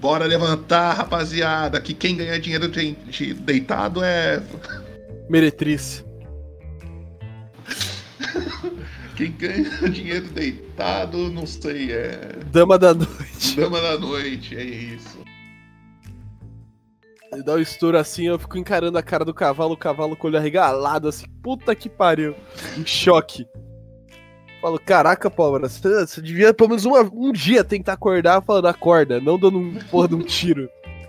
Bora 0.00 0.24
levantar, 0.24 0.94
rapaziada, 0.94 1.80
que 1.80 1.94
quem 1.94 2.16
ganhar 2.16 2.38
dinheiro 2.38 2.68
de, 2.68 2.92
de 2.92 3.34
deitado 3.34 4.02
é. 4.02 4.42
Meretriz. 5.28 6.04
Quem 9.16 9.30
ganha 9.32 9.68
dinheiro 9.90 10.26
deitado, 10.28 11.30
não 11.30 11.46
sei, 11.46 11.92
é. 11.92 12.18
Dama 12.50 12.78
da 12.78 12.94
noite. 12.94 13.56
Dama 13.56 13.80
da 13.80 13.98
noite, 13.98 14.56
é 14.56 14.64
isso. 14.64 15.18
Ele 17.32 17.42
dá 17.42 17.54
um 17.54 17.58
estouro 17.60 17.96
assim, 17.96 18.26
eu 18.26 18.38
fico 18.38 18.58
encarando 18.58 18.98
a 18.98 19.02
cara 19.02 19.24
do 19.24 19.32
cavalo, 19.32 19.72
o 19.72 19.76
cavalo 19.76 20.14
com 20.16 20.26
o 20.26 20.30
olho 20.30 20.38
arregalado, 20.38 21.08
assim, 21.08 21.24
puta 21.42 21.74
que 21.74 21.88
pariu. 21.88 22.34
Em 22.76 22.84
choque. 22.84 23.46
Falo, 24.60 24.78
caraca, 24.78 25.30
Pólvora, 25.30 25.68
você, 25.68 26.06
você 26.06 26.20
devia 26.22 26.52
pelo 26.54 26.68
menos 26.70 26.84
uma- 26.84 27.00
um 27.12 27.32
dia 27.32 27.64
tentar 27.64 27.94
acordar 27.94 28.42
falando, 28.42 28.66
acorda, 28.68 29.18
não 29.20 29.38
dando 29.38 29.58
um 29.58 29.74
porra 29.90 30.08
de 30.08 30.14
um 30.14 30.22
tiro. 30.22 30.68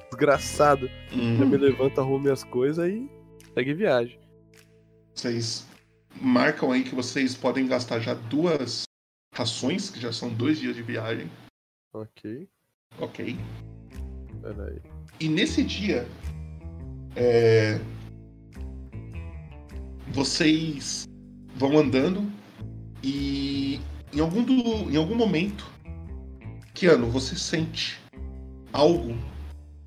Desgraçado. 0.09 0.89
Já 1.11 1.45
me 1.45 1.57
levanta, 1.57 1.99
arrumo 2.01 2.19
minhas 2.19 2.43
coisas 2.43 2.87
e 2.87 3.09
segue 3.53 3.73
viagem. 3.73 4.17
Vocês 5.13 5.65
marcam 6.21 6.71
aí 6.71 6.83
que 6.83 6.95
vocês 6.95 7.35
podem 7.35 7.67
gastar 7.67 7.99
já 7.99 8.13
duas 8.13 8.83
rações, 9.33 9.89
que 9.89 9.99
já 9.99 10.11
são 10.11 10.29
dois 10.33 10.59
dias 10.59 10.75
de 10.75 10.83
viagem. 10.83 11.29
Ok, 11.93 12.47
Ok. 12.99 13.37
peraí. 14.41 14.79
E 15.19 15.29
nesse 15.29 15.63
dia, 15.63 16.07
é, 17.15 17.79
vocês 20.09 21.07
vão 21.55 21.77
andando 21.77 22.31
e 23.03 23.79
em 24.13 24.19
algum, 24.19 24.43
do, 24.43 24.53
em 24.91 24.95
algum 24.95 25.15
momento, 25.15 25.69
Keanu, 26.73 27.09
você 27.09 27.35
sente 27.35 27.99
algo 28.71 29.15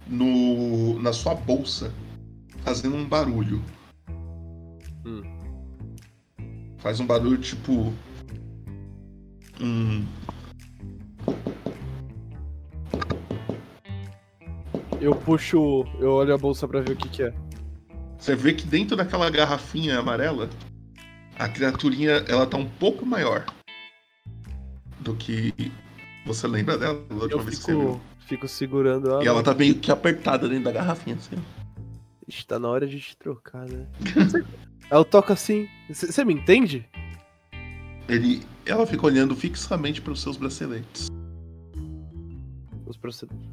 no, 0.07 1.01
na 1.01 1.13
sua 1.13 1.35
bolsa 1.35 1.93
fazendo 2.63 2.97
um 2.97 3.09
barulho. 3.09 3.63
Hum. 5.05 5.23
Faz 6.87 7.01
um 7.01 7.07
barulho 7.07 7.37
tipo. 7.37 7.93
Um, 9.61 10.07
Eu 15.01 15.13
puxo, 15.17 15.85
eu 15.99 16.13
olho 16.13 16.33
a 16.33 16.39
bolsa 16.39 16.69
pra 16.69 16.81
ver 16.81 16.93
o 16.93 16.97
que 16.97 17.09
que 17.09 17.23
é. 17.25 17.35
Você 18.17 18.37
vê 18.37 18.53
que 18.53 18.65
dentro 18.65 18.97
daquela 18.97 19.29
garrafinha 19.29 19.99
amarela, 19.99 20.49
a 21.37 21.49
criaturinha 21.49 22.25
ela 22.29 22.47
tá 22.47 22.57
um 22.57 22.69
pouco 22.69 23.05
maior 23.05 23.45
do 25.01 25.13
que 25.17 25.53
você 26.25 26.47
lembra 26.47 26.79
dela 26.79 27.05
da 27.09 27.15
última 27.17 27.41
Eu 27.41 27.45
vez 27.45 27.59
que 27.59 27.65
você 27.65 27.73
viu. 27.73 27.95
fico, 27.95 28.01
fico 28.29 28.47
segurando 28.47 29.11
ela. 29.11 29.25
E 29.25 29.27
ela 29.27 29.43
tá 29.43 29.53
meio 29.53 29.75
que 29.75 29.91
apertada 29.91 30.49
dentro 30.49 30.67
da 30.67 30.73
garrafinha, 30.73 31.17
assim. 31.17 31.35
Ixi, 32.29 32.47
tá 32.47 32.61
na 32.61 32.69
hora 32.69 32.87
de 32.87 33.01
te 33.01 33.17
trocar, 33.17 33.69
né? 33.69 33.89
Ela 34.91 35.05
toca 35.05 35.33
assim. 35.33 35.69
Você 35.89 36.25
me 36.25 36.35
entende? 36.35 36.87
Ele, 38.09 38.43
ela 38.65 38.87
fica 38.87 39.07
olhando 39.07 39.35
fixamente 39.35 40.01
para 40.01 40.13
os 40.13 40.23
seus 40.23 40.37
braceletes. 40.37 41.09
Os 42.87 42.97
procedimentos. 42.97 43.51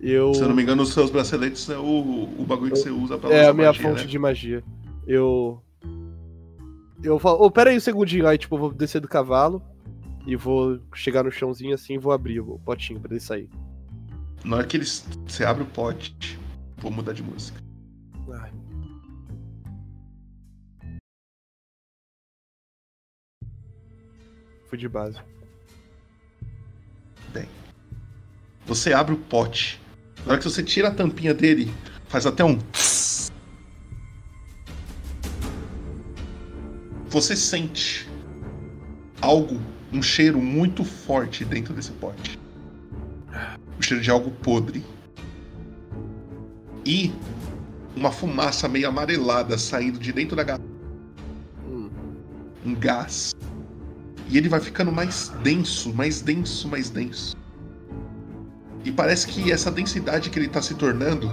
Eu. 0.00 0.34
Se 0.34 0.42
eu 0.42 0.48
não 0.48 0.54
me 0.54 0.62
engano, 0.62 0.82
os 0.82 0.92
seus 0.92 1.10
braceletes 1.10 1.68
é 1.68 1.78
o, 1.78 2.28
o 2.38 2.44
bagulho 2.46 2.72
que 2.72 2.78
você 2.78 2.90
usa 2.90 3.18
pra 3.18 3.30
É 3.30 3.48
a 3.48 3.52
minha 3.54 3.68
magia, 3.68 3.82
fonte 3.82 4.02
né? 4.02 4.06
de 4.06 4.18
magia. 4.18 4.64
Eu. 5.06 5.60
Eu 7.02 7.18
falo. 7.18 7.42
Ô, 7.42 7.50
pera 7.50 7.70
aí 7.70 7.76
um 7.76 7.80
segundinho. 7.80 8.26
Aí, 8.26 8.38
tipo, 8.38 8.54
eu 8.54 8.60
vou 8.60 8.72
descer 8.72 9.00
do 9.00 9.08
cavalo. 9.08 9.62
E 10.26 10.34
vou 10.34 10.80
chegar 10.92 11.22
no 11.22 11.30
chãozinho 11.30 11.72
assim 11.74 11.94
e 11.94 11.98
vou 11.98 12.12
abrir 12.12 12.40
o 12.40 12.58
potinho 12.58 12.98
pra 12.98 13.12
ele 13.12 13.20
sair. 13.20 13.48
Na 14.44 14.56
hora 14.56 14.66
que 14.66 14.76
eles, 14.76 15.06
você 15.24 15.44
abre 15.44 15.62
o 15.62 15.66
pote, 15.66 16.36
vou 16.78 16.90
mudar 16.90 17.12
de 17.12 17.22
música. 17.22 17.60
Ai. 18.32 18.50
Fui 24.68 24.78
de 24.78 24.88
base. 24.88 25.18
Você 28.66 28.92
abre 28.92 29.14
o 29.14 29.16
pote. 29.16 29.80
Na 30.24 30.32
hora 30.32 30.38
que 30.38 30.44
você 30.44 30.62
tira 30.62 30.88
a 30.88 30.90
tampinha 30.90 31.32
dele, 31.32 31.72
faz 32.08 32.26
até 32.26 32.44
um. 32.44 32.58
Você 37.08 37.36
sente 37.36 38.08
algo, 39.20 39.60
um 39.92 40.02
cheiro 40.02 40.40
muito 40.40 40.84
forte 40.84 41.44
dentro 41.44 41.72
desse 41.72 41.92
pote. 41.92 42.38
O 43.78 43.82
cheiro 43.82 44.02
de 44.02 44.10
algo 44.10 44.32
podre. 44.32 44.84
E 46.84 47.12
uma 47.94 48.10
fumaça 48.10 48.68
meio 48.68 48.88
amarelada 48.88 49.56
saindo 49.56 49.98
de 49.98 50.12
dentro 50.12 50.34
da 50.34 50.42
garrafa. 50.42 50.64
Hum. 51.68 51.88
Um 52.64 52.74
gás. 52.74 53.32
E 54.28 54.36
ele 54.36 54.48
vai 54.48 54.60
ficando 54.60 54.90
mais 54.90 55.32
denso, 55.42 55.94
mais 55.94 56.20
denso, 56.20 56.68
mais 56.68 56.90
denso. 56.90 57.36
E 58.84 58.92
parece 58.92 59.26
que 59.26 59.50
essa 59.50 59.70
densidade 59.70 60.30
que 60.30 60.38
ele 60.38 60.48
tá 60.48 60.62
se 60.62 60.74
tornando 60.74 61.30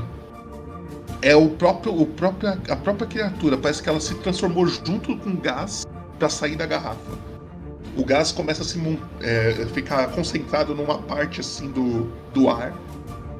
é 1.21 1.35
o 1.35 1.49
próprio, 1.49 1.93
o 1.93 2.09
a 2.69 2.75
própria 2.75 3.07
criatura. 3.07 3.57
Parece 3.57 3.81
que 3.81 3.89
ela 3.89 3.99
se 3.99 4.13
transformou 4.15 4.67
junto 4.67 5.17
com 5.17 5.29
o 5.29 5.37
gás 5.37 5.85
para 6.19 6.29
sair 6.29 6.55
da 6.55 6.65
garrafa. 6.65 7.17
O 7.95 8.03
gás 8.03 8.31
começa 8.31 8.63
a 8.63 8.65
se 8.65 8.79
é, 9.21 9.65
ficar 9.73 10.07
concentrado 10.11 10.73
numa 10.73 10.97
parte 10.97 11.39
assim 11.39 11.71
do, 11.71 12.11
do 12.33 12.49
ar. 12.49 12.73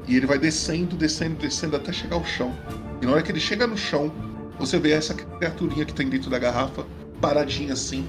E 0.06 0.16
ele 0.16 0.26
vai 0.26 0.38
descendo, 0.38 0.96
descendo, 0.96 1.36
descendo 1.36 1.76
até 1.76 1.92
chegar 1.92 2.16
ao 2.16 2.24
chão. 2.24 2.54
E 3.02 3.06
na 3.06 3.12
hora 3.12 3.22
que 3.22 3.32
ele 3.32 3.40
chega 3.40 3.66
no 3.66 3.76
chão, 3.76 4.12
você 4.58 4.78
vê 4.78 4.92
essa 4.92 5.14
criaturinha 5.14 5.84
que 5.84 5.92
tem 5.92 6.08
dentro 6.08 6.30
da 6.30 6.38
garrafa, 6.38 6.86
paradinha 7.20 7.72
assim, 7.72 8.06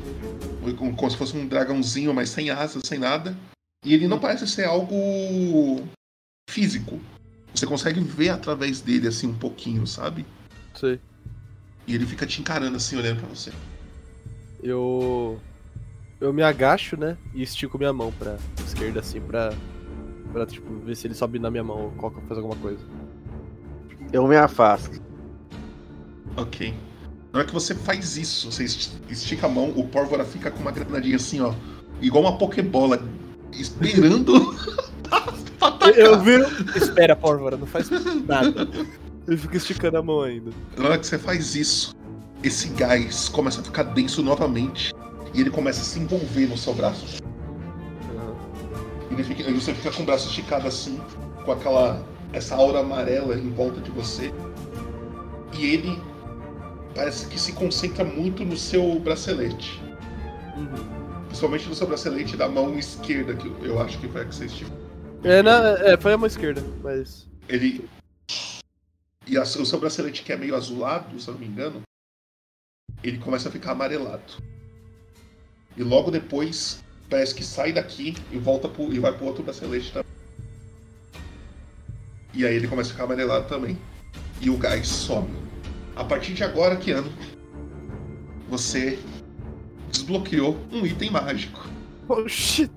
como 0.74 1.10
se 1.10 1.18
fosse 1.18 1.38
um 1.38 1.48
dragãozinho, 1.48 2.14
mas 2.14 2.30
sem 2.30 2.50
asas, 2.50 2.84
sem 2.86 3.00
nada. 3.00 3.36
E 3.86 3.94
ele 3.94 4.08
não 4.08 4.20
parece 4.20 4.48
ser 4.48 4.66
algo 4.66 5.88
físico. 6.50 7.00
Você 7.54 7.66
consegue 7.66 8.00
ver 8.02 8.30
através 8.30 8.82
dele 8.82 9.08
assim 9.08 9.28
um 9.28 9.38
pouquinho, 9.38 9.86
sabe? 9.86 10.26
Sei. 10.74 11.00
E 11.88 11.94
ele 11.94 12.06
fica 12.06 12.26
te 12.26 12.42
encarando 12.42 12.76
assim, 12.78 12.98
olhando 12.98 13.20
pra 13.20 13.30
você. 13.30 13.52
Eu. 14.62 15.40
Eu 16.20 16.34
me 16.34 16.42
agacho, 16.42 16.98
né? 16.98 17.18
E 17.34 17.44
estico 17.44 17.78
minha 17.78 17.94
mão 17.94 18.12
pra 18.12 18.38
esquerda, 18.66 19.00
assim, 19.00 19.22
pra. 19.22 19.54
Pra, 20.32 20.46
tipo, 20.46 20.74
ver 20.80 20.96
se 20.96 21.08
ele 21.08 21.14
sobe 21.14 21.40
na 21.40 21.50
minha 21.50 21.64
mão 21.64 21.94
ou 21.98 22.12
faz 22.28 22.38
alguma 22.38 22.56
coisa. 22.58 22.84
Eu 24.12 24.28
me 24.28 24.36
afasto. 24.36 25.02
Ok. 26.36 26.74
Na 27.36 27.40
hora 27.40 27.48
que 27.50 27.54
você 27.54 27.76
faz 27.76 28.16
isso, 28.16 28.50
você 28.50 28.64
esti- 28.64 28.92
estica 29.10 29.46
a 29.46 29.50
mão, 29.50 29.70
o 29.76 29.86
pólvora 29.86 30.24
fica 30.24 30.50
com 30.50 30.62
uma 30.62 30.72
granadinha 30.72 31.18
assim, 31.18 31.42
ó. 31.42 31.54
Igual 32.02 32.24
uma 32.24 32.38
pokebola. 32.38 33.04
Esperando. 33.52 34.56
pra 35.04 35.18
atacar. 35.68 35.90
Eu 35.98 36.18
vi. 36.22 36.36
Espera, 36.78 37.14
pólvora, 37.14 37.58
não 37.58 37.68
faz 37.68 37.90
nada. 38.26 38.66
Ele 39.28 39.36
fica 39.36 39.58
esticando 39.58 39.98
a 39.98 40.02
mão 40.02 40.22
ainda. 40.22 40.50
Na 40.78 40.86
hora 40.86 40.98
que 40.98 41.06
você 41.06 41.18
faz 41.18 41.56
isso, 41.56 41.94
esse 42.42 42.70
gás 42.70 43.28
começa 43.28 43.60
a 43.60 43.64
ficar 43.66 43.84
denso 43.84 44.24
novamente. 44.24 44.94
E 45.34 45.42
ele 45.42 45.50
começa 45.50 45.82
a 45.82 45.84
se 45.84 46.00
envolver 46.00 46.48
no 46.48 46.58
seu 46.58 46.74
braço. 46.74 47.22
Ele 49.12 49.24
fica- 49.26 49.44
e 49.44 49.54
você 49.54 49.74
fica 49.74 49.92
com 49.92 50.04
o 50.04 50.06
braço 50.06 50.30
esticado 50.30 50.66
assim, 50.70 51.02
com 51.44 51.52
aquela 51.52 52.02
essa 52.32 52.56
aura 52.56 52.80
amarela 52.80 53.36
em 53.36 53.50
volta 53.50 53.82
de 53.82 53.92
você. 53.92 54.34
E 55.52 55.66
ele 55.66 56.00
parece 56.96 57.28
que 57.28 57.38
se 57.40 57.52
concentra 57.52 58.04
muito 58.04 58.44
no 58.46 58.56
seu 58.58 58.98
bracelete. 59.00 59.80
Uhum. 60.56 61.26
Principalmente 61.26 61.68
no 61.68 61.76
seu 61.76 61.86
bracelete 61.86 62.38
da 62.38 62.48
mão 62.48 62.80
esquerda, 62.80 63.36
que 63.36 63.48
eu 63.62 63.80
acho 63.82 64.00
que 64.00 64.08
foi 64.08 64.22
a 64.22 64.26
que 64.26 64.34
você 64.34 64.46
estive. 64.46 64.72
É, 65.24 65.44
na, 65.44 65.72
é, 65.80 65.98
foi 65.98 66.14
a 66.14 66.18
mão 66.18 66.26
esquerda, 66.28 66.64
mas. 66.82 67.28
Ele. 67.50 67.88
E 69.28 69.38
a- 69.38 69.42
o 69.44 69.66
seu 69.66 69.80
bracelete 69.80 70.24
que 70.24 70.32
é 70.32 70.38
meio 70.38 70.56
azulado, 70.56 71.20
se 71.20 71.28
eu 71.28 71.34
não 71.34 71.42
me 71.42 71.48
engano, 71.48 71.82
ele 73.04 73.18
começa 73.18 73.50
a 73.50 73.52
ficar 73.52 73.72
amarelado. 73.72 74.42
E 75.76 75.84
logo 75.84 76.10
depois, 76.10 76.82
parece 77.10 77.36
que 77.36 77.44
sai 77.44 77.74
daqui 77.74 78.16
e 78.32 78.38
volta 78.38 78.70
pro, 78.70 78.94
e 78.94 79.00
vai 79.00 79.12
pro 79.12 79.26
outro 79.26 79.44
bracelete 79.44 79.92
também. 79.92 80.06
E 82.34 82.46
aí 82.46 82.56
ele 82.56 82.68
começa 82.68 82.90
a 82.90 82.94
ficar 82.94 83.06
amarelado 83.06 83.48
também. 83.48 83.78
E 84.40 84.50
o 84.50 84.58
gás 84.58 84.88
some. 84.88 85.45
A 85.96 86.04
partir 86.04 86.34
de 86.34 86.44
agora, 86.44 86.76
Keanu, 86.76 87.10
você 88.50 89.00
desbloqueou 89.92 90.58
um 90.72 90.86
item 90.86 91.10
mágico. 91.12 91.68
Oh 92.10 92.28
shit! 92.30 92.72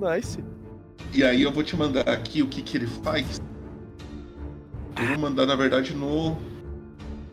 Nice. 0.00 0.38
E 1.12 1.24
aí 1.24 1.42
eu 1.42 1.52
vou 1.52 1.62
te 1.62 1.76
mandar 1.76 2.08
aqui 2.08 2.42
o 2.42 2.46
que, 2.48 2.62
que 2.62 2.76
ele 2.76 2.86
faz. 2.86 3.40
Eu 4.98 5.06
vou 5.08 5.18
mandar, 5.18 5.46
na 5.46 5.56
verdade, 5.56 5.94
no. 5.94 6.36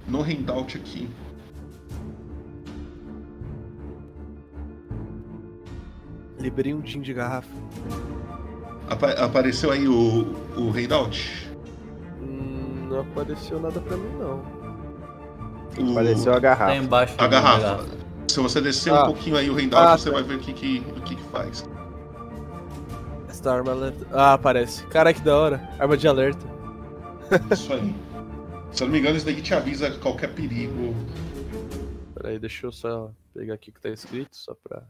No 0.08 0.22
handout 0.22 0.78
aqui. 0.78 1.08
Liberei 6.40 6.74
um 6.74 6.86
gin 6.86 7.02
de 7.02 7.14
garrafa. 7.14 7.50
Apa- 8.90 9.12
apareceu 9.14 9.72
aí 9.72 9.88
o, 9.88 10.34
o 10.56 10.70
handout? 10.72 11.50
Hum, 12.22 12.88
não 12.90 13.02
apareceu 13.02 13.60
nada 13.60 13.82
pra 13.82 13.98
mim, 13.98 14.10
não. 14.18 14.57
O- 15.78 15.92
Apareceu 15.92 16.32
a 16.32 16.36
Tá 16.36 16.40
garrafa. 16.42 16.76
embaixo. 16.76 17.14
a 17.18 17.18
da 17.18 17.28
garrafa. 17.28 17.86
Se 18.28 18.40
você 18.40 18.60
descer 18.62 18.94
Ah. 18.94 19.04
um 19.04 19.06
pouquinho 19.08 19.38
aí 19.38 19.50
o 19.50 19.54
handout, 19.56 19.76
Ah, 19.76 19.98
você 19.98 20.10
tá. 20.10 20.16
vai 20.16 20.24
ver 20.24 20.36
o 20.36 20.40
que, 20.40 20.54
que, 20.54 20.80
o 20.96 21.02
que, 21.02 21.16
que 21.16 21.24
faz. 21.26 21.68
Esta 23.30 23.54
arma 23.54 23.72
alerta. 23.72 24.08
Ah, 24.12 24.34
aparece. 24.34 24.86
Cara, 24.88 25.14
que 25.14 25.22
da 25.22 25.38
hora. 25.38 25.70
Arma 25.80 25.96
de 25.98 26.08
alerta. 26.08 26.46
Isso 27.52 27.74
aí. 27.74 27.96
Se 28.72 28.84
eu 28.84 28.88
não 28.88 28.94
me 28.94 29.00
engano, 29.00 29.16
isso 29.18 29.26
daí 29.26 29.42
te 29.42 29.54
avisa 29.54 29.92
qualquer 30.00 30.34
perigo. 30.34 30.96
Pera 32.16 32.30
aí, 32.30 32.40
deixa 32.40 32.66
eu 32.68 32.72
só 32.72 33.12
pegar 33.34 33.54
aqui 33.54 33.70
o 33.70 33.74
que 33.74 33.80
tá 33.82 33.90
escrito, 33.90 34.36
só 34.36 34.54
pra. 34.64 34.84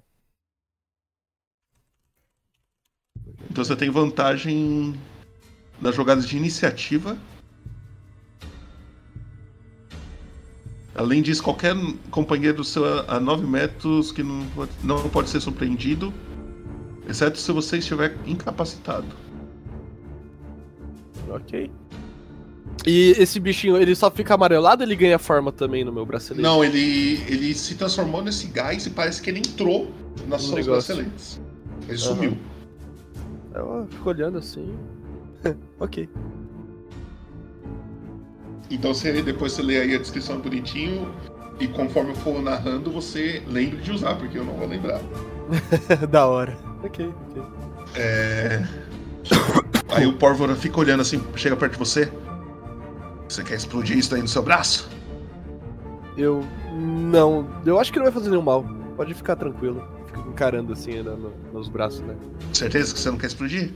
Então 3.49 3.63
você 3.63 3.75
tem 3.75 3.89
vantagem 3.89 4.93
nas 5.81 5.95
jogadas 5.95 6.27
de 6.27 6.37
iniciativa. 6.37 7.17
Além 10.97 11.21
disso, 11.21 11.43
qualquer 11.43 11.75
companheiro 12.09 12.63
seu 12.63 12.83
a 13.07 13.19
9 13.19 13.45
metros 13.45 14.11
que 14.11 14.23
não 14.23 14.43
pode, 14.47 14.71
não 14.83 15.09
pode 15.09 15.29
ser 15.29 15.39
surpreendido, 15.39 16.11
exceto 17.07 17.37
se 17.37 17.51
você 17.51 17.77
estiver 17.77 18.17
incapacitado. 18.25 19.05
Ok. 21.29 21.69
E 22.85 23.11
esse 23.17 23.39
bichinho, 23.39 23.77
ele 23.77 23.95
só 23.95 24.09
fica 24.09 24.33
amarelado 24.33 24.81
ou 24.81 24.87
ele 24.87 24.95
ganha 24.95 25.19
forma 25.19 25.51
também 25.51 25.83
no 25.83 25.91
meu 25.91 26.05
bracelete? 26.05 26.41
Não, 26.41 26.63
ele, 26.63 27.21
ele 27.27 27.53
se 27.53 27.75
transformou 27.75 28.23
nesse 28.23 28.47
gás 28.47 28.85
e 28.85 28.89
parece 28.89 29.21
que 29.21 29.29
ele 29.29 29.39
entrou 29.39 29.91
nas 30.27 30.41
No 30.43 30.49
suas 30.49 30.65
negócio. 30.65 30.95
braceletes. 30.95 31.41
Ele 31.87 31.91
Aham. 31.91 31.97
sumiu. 31.97 32.37
Eu 33.53 33.87
fico 33.89 34.09
olhando 34.09 34.37
assim. 34.37 34.73
ok. 35.79 36.09
Então 38.69 38.93
você 38.93 39.21
depois 39.21 39.53
você 39.53 39.61
lê 39.61 39.79
aí 39.79 39.95
a 39.95 39.97
descrição 39.99 40.39
bonitinho 40.39 41.11
e 41.59 41.67
conforme 41.67 42.11
eu 42.11 42.15
for 42.15 42.41
narrando, 42.41 42.91
você 42.91 43.41
lembre 43.47 43.77
de 43.77 43.91
usar, 43.91 44.15
porque 44.15 44.37
eu 44.37 44.43
não 44.45 44.53
vou 44.53 44.67
lembrar. 44.67 45.01
da 46.09 46.27
hora. 46.27 46.57
Ok, 46.83 47.13
ok. 47.29 47.43
É... 47.95 48.63
Aí 49.89 50.05
o 50.05 50.13
Pórvora 50.13 50.55
fica 50.55 50.79
olhando 50.79 51.01
assim, 51.01 51.23
chega 51.35 51.55
perto 51.55 51.73
de 51.73 51.79
você. 51.79 52.11
Você 53.27 53.43
quer 53.43 53.55
explodir 53.55 53.97
isso 53.97 54.13
aí 54.15 54.21
no 54.21 54.27
seu 54.27 54.43
braço? 54.43 54.89
Eu. 56.17 56.43
Não. 56.73 57.47
Eu 57.65 57.79
acho 57.79 57.91
que 57.91 57.97
não 57.99 58.05
vai 58.05 58.13
fazer 58.13 58.29
nenhum 58.29 58.41
mal. 58.41 58.65
Pode 58.95 59.13
ficar 59.13 59.35
tranquilo. 59.35 59.83
Fica 60.07 60.19
encarando 60.21 60.73
assim 60.73 61.01
né, 61.01 61.11
no- 61.11 61.33
nos 61.53 61.67
braços, 61.69 62.01
né? 62.01 62.15
Certeza 62.53 62.93
que 62.93 62.99
você 62.99 63.09
não 63.11 63.17
quer 63.17 63.27
explodir? 63.27 63.71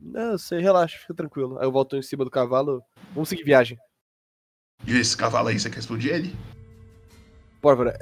Não, 0.00 0.36
você 0.36 0.58
relaxa, 0.60 0.98
fica 0.98 1.14
tranquilo. 1.14 1.58
Aí 1.58 1.66
eu 1.66 1.72
volto 1.72 1.96
em 1.96 2.02
cima 2.02 2.24
do 2.24 2.30
cavalo. 2.30 2.82
Vamos 3.14 3.28
seguir 3.28 3.44
viagem. 3.44 3.78
E 4.86 4.96
esse 4.96 5.16
cavalo 5.16 5.48
aí, 5.48 5.58
você 5.58 5.70
quer 5.70 5.78
explodir 5.78 6.12
ele? 6.14 6.34
Pórvora. 7.60 7.96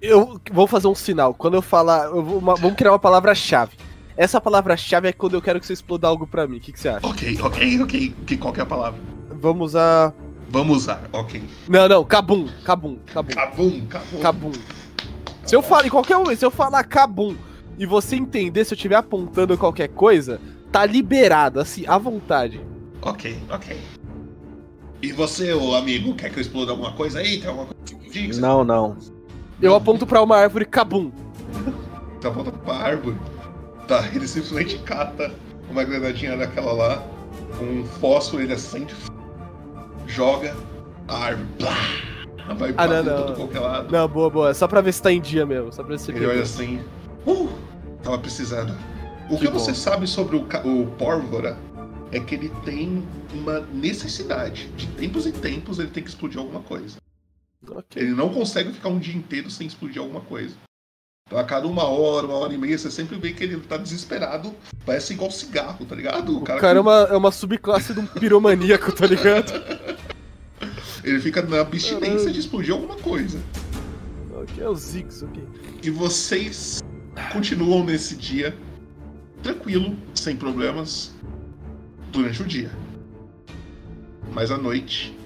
Eu 0.00 0.40
vou 0.50 0.66
fazer 0.66 0.88
um 0.88 0.94
sinal. 0.94 1.34
Quando 1.34 1.54
eu 1.54 1.62
falar. 1.62 2.06
Eu 2.06 2.22
vou 2.24 2.38
uma- 2.38 2.54
vamos 2.56 2.76
criar 2.76 2.92
uma 2.92 2.98
palavra-chave. 2.98 3.76
Essa 4.16 4.40
palavra-chave 4.40 5.08
é 5.08 5.12
quando 5.12 5.34
eu 5.34 5.42
quero 5.42 5.60
que 5.60 5.66
você 5.66 5.72
exploda 5.72 6.06
algo 6.08 6.26
pra 6.26 6.46
mim. 6.46 6.56
O 6.56 6.60
que, 6.60 6.72
que 6.72 6.80
você 6.80 6.88
acha? 6.88 7.06
Ok, 7.06 7.38
ok, 7.40 7.82
ok. 7.82 8.14
Que, 8.26 8.36
qual 8.36 8.52
que 8.52 8.60
é 8.60 8.62
a 8.62 8.66
palavra? 8.66 9.00
Vamos 9.30 9.76
a. 9.76 10.12
Vamos 10.48 10.76
usar, 10.78 11.08
ok. 11.12 11.42
Não, 11.66 11.88
não, 11.88 12.04
cabum, 12.04 12.46
cabum, 12.62 12.98
cabum, 13.06 13.30
Cabum, 13.32 13.86
cabum. 13.86 14.20
cabum. 14.20 14.52
Se 15.46 15.56
eu 15.56 15.62
falar 15.62 15.86
em 15.86 15.90
qualquer 15.90 16.18
momento, 16.18 16.38
se 16.38 16.44
eu 16.44 16.50
falar 16.50 16.84
cabum 16.84 17.34
e 17.78 17.86
você 17.86 18.16
entender, 18.16 18.62
se 18.66 18.74
eu 18.74 18.76
estiver 18.76 18.96
apontando 18.96 19.56
qualquer 19.56 19.88
coisa, 19.88 20.38
tá 20.70 20.84
liberado, 20.84 21.58
assim, 21.58 21.86
à 21.86 21.96
vontade. 21.96 22.60
Ok, 23.00 23.38
ok. 23.48 23.78
E 25.02 25.12
você, 25.12 25.52
ô 25.52 25.74
amigo, 25.74 26.14
quer 26.14 26.30
que 26.30 26.38
eu 26.38 26.40
exploda 26.40 26.70
alguma 26.70 26.92
coisa 26.92 27.18
aí? 27.18 27.38
Tem 27.40 27.48
alguma 27.48 27.66
coisa 27.66 28.32
você- 28.32 28.40
Não, 28.40 28.62
não. 28.64 28.96
Eu 29.60 29.74
aponto 29.74 30.06
pra 30.06 30.22
uma 30.22 30.36
árvore, 30.36 30.64
cabum. 30.64 31.10
Tá 32.20 32.28
voltando 32.30 32.58
pra 32.58 32.74
árvore. 32.74 33.16
Tá, 33.88 34.06
ele 34.14 34.26
simplesmente 34.28 34.78
cata 34.78 35.32
uma 35.70 35.82
granadinha 35.84 36.36
daquela 36.36 36.72
lá, 36.72 37.02
com 37.58 37.64
um 37.64 37.84
fósforo, 37.84 38.42
ele 38.42 38.52
acende, 38.52 38.94
joga 40.06 40.54
a 41.08 41.16
árvore. 41.16 41.48
Plá, 41.58 41.74
vai 42.58 42.74
Ah, 42.76 42.86
não, 42.86 43.02
não. 43.02 43.16
todo 43.26 43.36
qualquer 43.36 43.60
lado. 43.60 43.90
Não, 43.90 44.06
boa, 44.08 44.30
boa. 44.30 44.50
É 44.50 44.54
só 44.54 44.68
pra 44.68 44.80
ver 44.80 44.92
se 44.92 45.02
tá 45.02 45.10
em 45.12 45.20
dia 45.20 45.44
mesmo. 45.46 45.72
Só 45.72 45.82
pra 45.82 45.92
ver 45.96 45.98
se 45.98 46.10
Ele 46.12 46.26
olha 46.26 46.42
assim. 46.42 46.80
Uh, 47.26 47.48
tava 48.02 48.18
precisando. 48.18 48.76
O 49.30 49.38
que, 49.38 49.46
Que 49.46 49.52
você 49.52 49.74
sabe 49.74 50.06
sobre 50.06 50.36
o, 50.36 50.46
o 50.64 50.86
Pórvora 50.98 51.56
é 52.12 52.20
que 52.20 52.34
ele 52.34 52.50
tem 52.64 53.02
uma 53.32 53.60
necessidade. 53.60 54.68
De 54.76 54.86
tempos 54.88 55.26
em 55.26 55.32
tempos 55.32 55.78
ele 55.78 55.88
tem 55.88 56.02
que 56.02 56.10
explodir 56.10 56.38
alguma 56.38 56.60
coisa. 56.60 56.98
Ok. 57.66 58.02
Ele 58.02 58.12
não 58.12 58.28
consegue 58.28 58.72
ficar 58.72 58.90
um 58.90 58.98
dia 58.98 59.16
inteiro 59.16 59.50
sem 59.50 59.66
explodir 59.66 60.00
alguma 60.00 60.20
coisa. 60.20 60.54
Então 61.26 61.38
a 61.38 61.44
cada 61.44 61.66
uma 61.66 61.84
hora, 61.84 62.26
uma 62.26 62.36
hora 62.36 62.52
e 62.52 62.58
meia, 62.58 62.76
você 62.76 62.90
sempre 62.90 63.16
vê 63.16 63.32
que 63.32 63.42
ele 63.42 63.58
tá 63.60 63.78
desesperado. 63.78 64.54
Parece 64.84 65.14
igual 65.14 65.30
cigarro, 65.30 65.86
tá 65.86 65.94
ligado? 65.94 66.36
O 66.36 66.42
cara 66.42 66.78
é 66.78 66.80
uma, 66.80 67.08
é 67.10 67.16
uma 67.16 67.32
subclasse 67.32 67.94
de 67.94 68.00
um 68.00 68.06
piromaníaco, 68.06 68.92
tá 68.92 69.06
ligado? 69.06 69.52
Ele 71.02 71.18
fica 71.18 71.42
na 71.42 71.60
abstinência 71.60 72.30
de 72.30 72.38
explodir 72.38 72.72
alguma 72.72 72.94
coisa. 72.94 73.42
ok, 74.32 74.62
é 74.62 74.68
o 74.68 74.74
Ziggs, 74.76 75.24
ok. 75.24 75.42
E 75.82 75.90
vocês 75.90 76.80
continuam 77.32 77.84
nesse 77.84 78.14
dia 78.14 78.56
tranquilo, 79.42 79.96
sem 80.14 80.36
problemas, 80.36 81.12
durante 82.12 82.42
o 82.42 82.46
dia. 82.46 82.70
Mas 84.32 84.50
à 84.50 84.58
noite, 84.58 85.16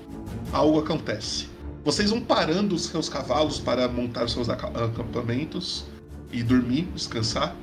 algo 0.53 0.78
acontece. 0.78 1.49
Vocês 1.84 2.11
vão 2.11 2.20
parando 2.20 2.74
os 2.74 2.87
seus 2.87 3.09
cavalos 3.09 3.59
para 3.61 3.87
montar 3.89 4.24
os 4.24 4.32
seus 4.32 4.49
aca- 4.49 4.68
acampamentos 4.68 5.84
e 6.32 6.43
dormir, 6.43 6.82
descansar. 6.95 7.55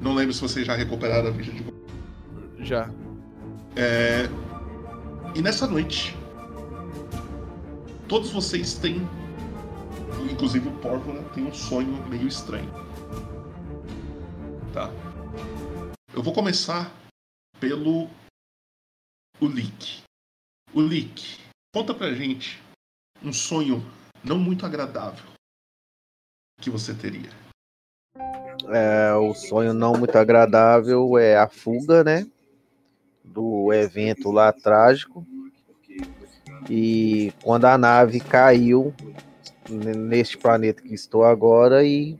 Não 0.00 0.14
lembro 0.14 0.32
se 0.32 0.40
vocês 0.40 0.66
já 0.66 0.74
recuperaram 0.74 1.28
a 1.28 1.32
ficha 1.32 1.52
de 1.52 1.62
Já. 2.64 2.88
É, 3.76 4.28
E 5.34 5.40
nessa 5.42 5.66
noite, 5.66 6.16
todos 8.08 8.30
vocês 8.30 8.74
têm, 8.74 9.06
inclusive 10.30 10.68
o 10.68 10.72
Pórvora, 10.72 11.22
tem 11.34 11.44
um 11.46 11.54
sonho 11.54 12.04
meio 12.08 12.26
estranho. 12.28 12.70
Tá? 14.72 14.90
Eu 16.14 16.22
vou 16.22 16.32
começar 16.34 16.90
pelo 17.60 18.08
o 19.42 19.46
Lick. 19.48 20.04
O 20.72 20.80
Lick, 20.80 21.40
conta 21.74 21.92
pra 21.92 22.12
gente 22.12 22.62
um 23.20 23.32
sonho 23.32 23.82
não 24.22 24.38
muito 24.38 24.64
agradável 24.64 25.24
que 26.60 26.70
você 26.70 26.94
teria. 26.94 27.28
É, 28.72 29.12
o 29.14 29.34
sonho 29.34 29.74
não 29.74 29.94
muito 29.94 30.16
agradável 30.16 31.18
é 31.18 31.36
a 31.36 31.48
fuga, 31.48 32.04
né? 32.04 32.24
Do 33.24 33.72
evento 33.72 34.30
lá 34.30 34.52
trágico. 34.52 35.26
E 36.70 37.32
quando 37.42 37.64
a 37.64 37.76
nave 37.76 38.20
caiu 38.20 38.94
neste 39.68 40.38
planeta 40.38 40.82
que 40.82 40.94
estou 40.94 41.24
agora 41.24 41.84
e 41.84 42.16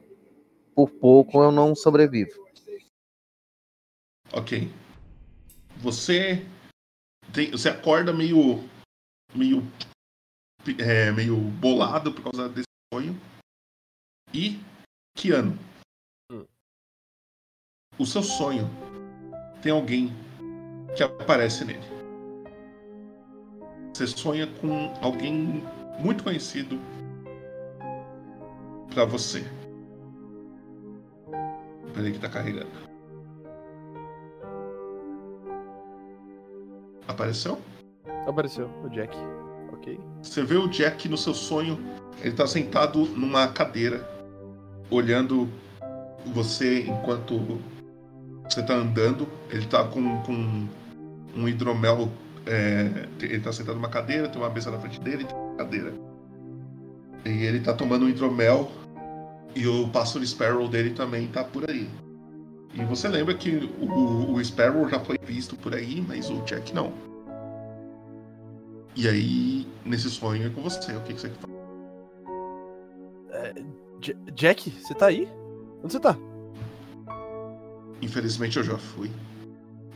por 0.74 0.90
pouco 0.90 1.40
eu 1.40 1.52
não 1.52 1.76
sobrevivo. 1.76 2.44
Ok. 4.32 4.68
Você 5.76 6.44
tem- 7.32 7.50
você 7.50 7.68
acorda 7.68 8.12
meio. 8.12 8.62
meio. 9.34 9.62
é, 10.78 11.10
meio 11.10 11.36
bolado 11.36 12.12
por 12.12 12.22
causa 12.24 12.48
desse 12.48 12.66
sonho. 12.92 13.18
E. 14.32 14.60
Kiano. 15.16 15.58
Hum. 16.30 16.44
O 17.98 18.06
seu 18.06 18.22
sonho 18.22 18.68
tem 19.60 19.72
alguém 19.72 20.10
que 20.96 21.02
aparece 21.02 21.64
nele. 21.64 21.80
Você 23.94 24.06
sonha 24.06 24.46
com 24.46 24.94
alguém 25.02 25.62
muito 25.98 26.24
conhecido 26.24 26.78
pra 28.94 29.04
você. 29.04 29.42
Peraí 31.94 32.12
que 32.12 32.18
tá 32.18 32.28
carregando. 32.28 32.91
Apareceu? 37.08 37.58
Apareceu 38.26 38.70
o 38.84 38.88
Jack. 38.88 39.16
Ok. 39.72 39.98
Você 40.22 40.42
vê 40.42 40.56
o 40.56 40.68
Jack 40.68 41.08
no 41.08 41.16
seu 41.16 41.34
sonho. 41.34 41.78
Ele 42.20 42.34
tá 42.34 42.46
sentado 42.46 43.04
numa 43.16 43.48
cadeira, 43.48 44.08
olhando 44.90 45.48
você 46.26 46.82
enquanto 46.82 47.58
você 48.48 48.62
tá 48.62 48.74
andando. 48.74 49.26
Ele 49.50 49.66
tá 49.66 49.84
com, 49.84 50.22
com 50.22 50.68
um 51.36 51.48
hidromel. 51.48 52.08
é, 52.46 53.08
ele 53.20 53.40
tá 53.40 53.52
sentado 53.52 53.76
numa 53.76 53.88
cadeira, 53.88 54.28
tem 54.28 54.40
uma 54.40 54.50
mesa 54.50 54.70
na 54.70 54.78
frente 54.78 55.00
dele, 55.00 55.24
tem 55.24 55.36
uma 55.36 55.56
cadeira. 55.56 55.92
E 57.24 57.44
ele 57.44 57.60
tá 57.60 57.72
tomando 57.72 58.04
um 58.04 58.08
hidromel. 58.08 58.70
E 59.54 59.66
o 59.66 59.88
pássaro 59.88 60.26
Sparrow 60.26 60.66
dele 60.68 60.90
também 60.90 61.26
tá 61.28 61.44
por 61.44 61.68
aí. 61.68 61.88
E 62.74 62.84
você 62.84 63.06
lembra 63.08 63.34
que 63.34 63.70
o, 63.80 64.32
o 64.34 64.44
Sparrow 64.44 64.88
já 64.88 64.98
foi 64.98 65.18
visto 65.18 65.56
por 65.56 65.74
aí, 65.74 66.00
mas 66.00 66.30
o 66.30 66.40
Jack 66.42 66.74
não. 66.74 66.92
E 68.96 69.08
aí, 69.08 69.66
nesse 69.84 70.08
sonho 70.10 70.46
é 70.46 70.50
com 70.50 70.62
você. 70.62 70.94
O 70.96 71.00
que, 71.02 71.14
que 71.14 71.20
você 71.20 71.30
faz? 71.30 71.52
J- 74.00 74.16
Jack, 74.34 74.70
você 74.70 74.94
tá 74.94 75.06
aí? 75.06 75.28
Onde 75.82 75.92
você 75.92 76.00
tá? 76.00 76.16
Infelizmente 78.00 78.56
eu 78.56 78.64
já 78.64 78.78
fui. 78.78 79.10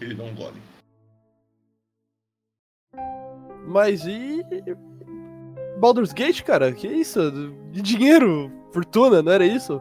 Ele 0.00 0.14
não 0.14 0.34
gole. 0.34 0.60
Mas 3.66 4.04
e. 4.06 4.42
Baldur's 5.78 6.12
Gate, 6.12 6.42
cara? 6.42 6.72
Que 6.72 6.86
isso? 6.86 7.30
De 7.72 7.82
dinheiro? 7.82 8.50
Fortuna, 8.72 9.22
não 9.22 9.32
era 9.32 9.44
isso? 9.44 9.78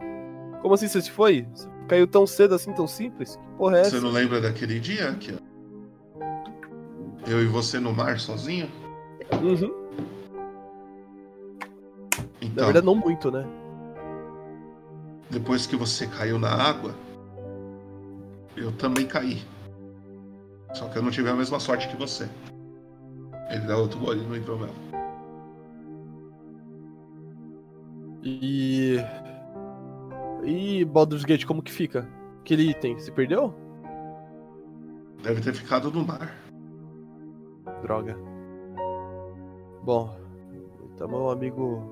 Como 0.60 0.74
assim 0.74 0.88
você 0.88 1.00
se 1.02 1.10
foi? 1.10 1.46
Você 1.54 1.68
caiu 1.86 2.06
tão 2.06 2.26
cedo 2.26 2.54
assim, 2.54 2.72
tão 2.72 2.86
simples? 2.86 3.36
Que 3.36 3.48
porra 3.56 3.78
é 3.78 3.84
Você 3.84 3.96
essa? 3.96 4.00
não 4.04 4.10
lembra 4.12 4.40
daquele 4.40 4.78
dia 4.80 5.12
que 5.14 5.36
eu 7.26 7.42
e 7.42 7.46
você 7.46 7.78
no 7.80 7.92
mar 7.92 8.18
sozinho? 8.20 8.70
Uhum. 9.42 9.86
Na 12.42 12.46
Então, 12.46 12.64
verdade, 12.66 12.86
não 12.86 12.94
muito, 12.94 13.30
né? 13.30 13.44
depois 15.28 15.66
que 15.66 15.76
você 15.76 16.06
caiu 16.06 16.38
na 16.38 16.48
água, 16.50 16.94
eu 18.56 18.70
também 18.72 19.06
caí. 19.06 19.42
Só 20.72 20.88
que 20.88 20.96
eu 20.98 21.02
não 21.02 21.10
tive 21.10 21.28
a 21.28 21.34
mesma 21.34 21.58
sorte 21.60 21.88
que 21.88 21.96
você. 21.96 22.28
Ele 23.50 23.66
dá 23.66 23.76
outro 23.76 23.98
gole 23.98 24.20
no 24.22 24.36
hidromel. 24.36 24.70
E. 28.22 28.98
E 30.44 30.84
Baldur's 30.84 31.24
Gate, 31.24 31.44
como 31.44 31.62
que 31.62 31.72
fica? 31.72 32.08
Aquele 32.40 32.70
item, 32.70 32.98
se 32.98 33.10
perdeu? 33.10 33.54
Deve 35.22 35.40
ter 35.40 35.54
ficado 35.54 35.90
no 35.90 36.04
mar. 36.04 36.36
Droga. 37.82 38.16
Bom, 39.82 40.16
então, 40.94 41.08
meu 41.08 41.30
amigo. 41.30 41.82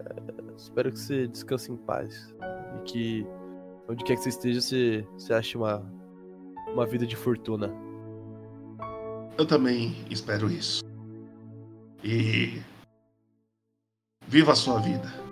é, 0.00 0.56
espero 0.56 0.90
que 0.90 0.98
você 0.98 1.26
descanse 1.28 1.70
em 1.70 1.76
paz. 1.76 2.34
E 2.76 2.82
que 2.84 3.26
onde 3.88 4.04
quer 4.04 4.16
que 4.16 4.22
você 4.22 4.28
esteja, 4.28 4.60
você, 4.60 5.06
você 5.16 5.32
ache 5.32 5.56
uma, 5.56 5.82
uma 6.72 6.86
vida 6.86 7.06
de 7.06 7.16
fortuna. 7.16 7.72
Eu 9.38 9.46
também 9.46 10.04
espero 10.10 10.50
isso. 10.50 10.82
E. 12.04 12.60
Viva 14.26 14.52
a 14.52 14.56
sua 14.56 14.80
vida. 14.80 15.29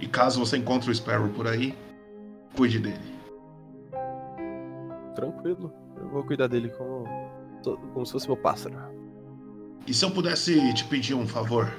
E 0.00 0.06
caso 0.06 0.38
você 0.38 0.56
encontre 0.56 0.90
o 0.90 0.94
Sparrow 0.94 1.28
por 1.30 1.46
aí, 1.46 1.74
cuide 2.56 2.78
dele. 2.78 3.18
Tranquilo. 5.14 5.72
Eu 5.96 6.08
vou 6.08 6.24
cuidar 6.24 6.46
dele 6.46 6.68
como, 6.70 7.04
como 7.92 8.06
se 8.06 8.12
fosse 8.12 8.26
meu 8.28 8.36
pássaro. 8.36 8.76
E 9.86 9.92
se 9.92 10.04
eu 10.04 10.10
pudesse 10.10 10.72
te 10.74 10.84
pedir 10.84 11.14
um 11.14 11.26
favor? 11.26 11.72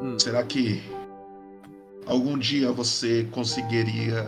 Hum. 0.00 0.18
Será 0.18 0.42
que 0.42 0.82
algum 2.06 2.38
dia 2.38 2.72
você 2.72 3.24
conseguiria 3.30 4.24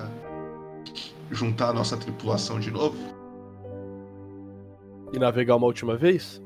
juntar 1.30 1.70
a 1.70 1.72
nossa 1.72 1.96
tripulação 1.96 2.58
de 2.58 2.70
novo? 2.70 2.96
E 5.12 5.18
navegar 5.18 5.56
uma 5.56 5.66
última 5.66 5.96
vez? 5.96 6.42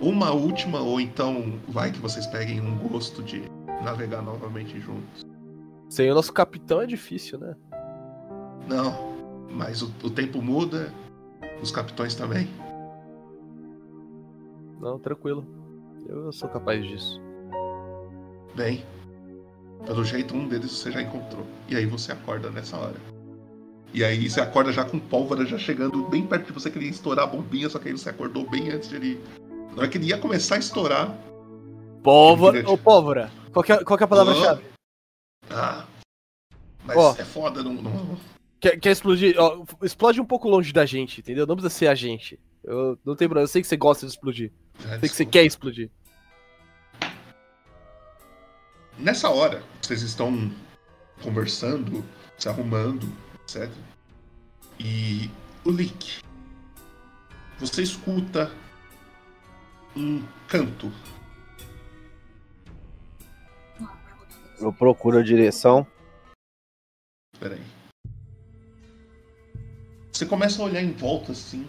Uma 0.00 0.32
última, 0.32 0.80
ou 0.80 1.00
então 1.00 1.58
vai 1.68 1.90
que 1.90 1.98
vocês 1.98 2.26
peguem 2.26 2.60
um 2.60 2.76
gosto 2.76 3.22
de 3.22 3.42
navegar 3.82 4.22
novamente 4.22 4.80
juntos? 4.80 5.26
Sem 5.88 6.10
o 6.10 6.14
nosso 6.14 6.32
capitão 6.32 6.80
é 6.80 6.86
difícil, 6.86 7.38
né? 7.38 7.54
Não, 8.68 9.14
mas 9.50 9.82
o, 9.82 9.92
o 10.02 10.10
tempo 10.10 10.42
muda, 10.42 10.92
os 11.62 11.70
capitões 11.70 12.14
também. 12.14 12.48
Não, 14.80 14.98
tranquilo. 14.98 15.46
Eu 16.08 16.32
sou 16.32 16.48
capaz 16.48 16.84
disso. 16.84 17.20
Bem, 18.54 18.84
pelo 19.84 20.04
jeito 20.04 20.34
um 20.34 20.48
deles 20.48 20.70
você 20.70 20.90
já 20.90 21.02
encontrou. 21.02 21.46
E 21.68 21.76
aí 21.76 21.86
você 21.86 22.12
acorda 22.12 22.50
nessa 22.50 22.76
hora. 22.76 22.96
E 23.92 24.04
aí 24.04 24.28
você 24.28 24.40
acorda 24.40 24.72
já 24.72 24.84
com 24.84 24.98
pólvora 24.98 25.46
já 25.46 25.56
chegando 25.56 26.08
bem 26.08 26.26
perto 26.26 26.46
de 26.46 26.52
você, 26.52 26.70
que 26.70 26.78
ele 26.78 26.86
ia 26.86 26.90
estourar 26.90 27.24
a 27.24 27.28
bombinha, 27.28 27.68
só 27.68 27.78
que 27.78 27.88
aí 27.88 27.92
você 27.92 28.10
acordou 28.10 28.48
bem 28.48 28.70
antes 28.70 28.88
de 28.88 28.96
ele. 28.96 29.20
Na 29.70 29.82
hora 29.82 29.88
que 29.88 29.98
ele 29.98 30.06
ia 30.06 30.18
começar 30.18 30.56
a 30.56 30.58
estourar. 30.58 31.16
Pólvora. 32.02 32.62
Pólvora. 32.78 33.30
Qual 33.56 33.64
que 33.64 33.72
é, 33.72 33.82
qual 33.82 33.96
que 33.96 34.02
é 34.02 34.04
a 34.04 34.08
palavra-chave? 34.08 34.64
Ah. 35.48 35.86
Mas 36.84 36.94
Ó. 36.94 37.16
é 37.18 37.24
foda, 37.24 37.62
não. 37.62 37.72
não- 37.72 38.20
Quer, 38.60 38.78
quer 38.78 38.90
explodir? 38.90 39.34
Ó, 39.38 39.64
explode 39.82 40.20
um 40.20 40.26
pouco 40.26 40.46
longe 40.46 40.74
da 40.74 40.84
gente, 40.84 41.20
entendeu? 41.22 41.46
Não 41.46 41.56
precisa 41.56 41.74
ser 41.74 41.86
a 41.88 41.94
gente. 41.94 42.38
Eu 42.62 42.98
não 43.02 43.16
tem 43.16 43.26
problema. 43.26 43.44
Eu 43.44 43.48
sei 43.48 43.62
que 43.62 43.68
você 43.68 43.76
gosta 43.78 44.04
de 44.04 44.12
explodir. 44.12 44.52
é, 44.84 44.98
sei 44.98 45.08
que 45.08 45.16
você 45.16 45.24
quer 45.24 45.44
explodir. 45.46 45.90
Nessa 48.98 49.30
hora, 49.30 49.62
vocês 49.80 50.02
estão 50.02 50.52
conversando, 51.22 52.04
se 52.36 52.50
arrumando, 52.50 53.10
etc. 53.42 53.70
E 54.78 55.30
o 55.64 55.70
Lick. 55.70 56.20
Você 57.58 57.80
escuta 57.82 58.52
um 59.96 60.22
canto. 60.46 60.92
Eu 64.60 64.72
procuro 64.72 65.18
a 65.18 65.22
direção. 65.22 65.86
Peraí. 67.38 67.60
Você 70.12 70.24
começa 70.24 70.62
a 70.62 70.64
olhar 70.64 70.82
em 70.82 70.92
volta 70.92 71.32
assim. 71.32 71.66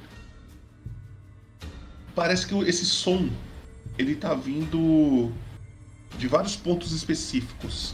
Parece 2.15 2.47
que 2.47 2.55
esse 2.61 2.85
som 2.85 3.29
ele 3.97 4.15
tá 4.15 4.33
vindo 4.33 5.31
de 6.17 6.27
vários 6.27 6.55
pontos 6.55 6.91
específicos. 6.91 7.93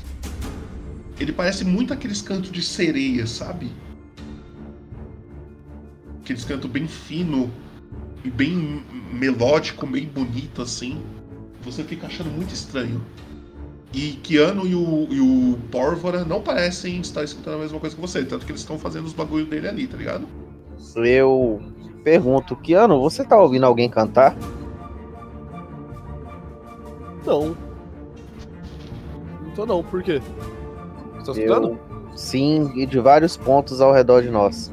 Ele 1.19 1.31
parece 1.31 1.65
muito 1.65 1.93
aqueles 1.93 2.21
cantos 2.21 2.51
de 2.51 2.61
sereia, 2.61 3.25
sabe? 3.25 3.71
Aqueles 6.21 6.45
cantos 6.45 6.69
bem 6.69 6.87
fino 6.87 7.51
e 8.23 8.29
bem 8.29 8.83
melódico, 9.11 9.85
bem 9.87 10.05
bonito 10.07 10.61
assim. 10.61 11.03
Você 11.61 11.83
fica 11.83 12.07
achando 12.07 12.29
muito 12.29 12.53
estranho. 12.53 13.03
E 13.93 14.13
Keanu 14.23 14.65
e 14.65 14.73
o, 14.73 15.07
e 15.11 15.19
o 15.21 15.57
Pórvora 15.71 16.25
não 16.25 16.41
parecem 16.41 16.99
estar 16.99 17.23
escutando 17.23 17.55
a 17.55 17.59
mesma 17.59 17.79
coisa 17.79 17.95
que 17.95 18.01
você, 18.01 18.25
tanto 18.25 18.45
que 18.45 18.51
eles 18.51 18.61
estão 18.61 18.79
fazendo 18.79 19.05
os 19.05 19.13
bagulho 19.13 19.45
dele 19.45 19.67
ali, 19.67 19.87
tá 19.87 19.95
ligado? 19.95 20.27
Eu 20.95 21.61
pergunto, 22.03 22.55
Keanu, 22.55 22.99
você 22.99 23.23
tá 23.23 23.39
ouvindo 23.39 23.65
alguém 23.65 23.87
cantar? 23.87 24.35
Não. 27.25 27.55
Não 29.43 29.51
tô 29.55 29.65
não, 29.65 29.83
por 29.83 30.01
quê? 30.01 30.21
Você 31.19 31.25
tá 31.25 31.31
escutando? 31.39 31.67
Eu... 31.69 32.17
Sim, 32.17 32.71
e 32.75 32.85
de 32.85 32.99
vários 32.99 33.37
pontos 33.37 33.79
ao 33.79 33.93
redor 33.93 34.21
de 34.21 34.29
nós. 34.29 34.71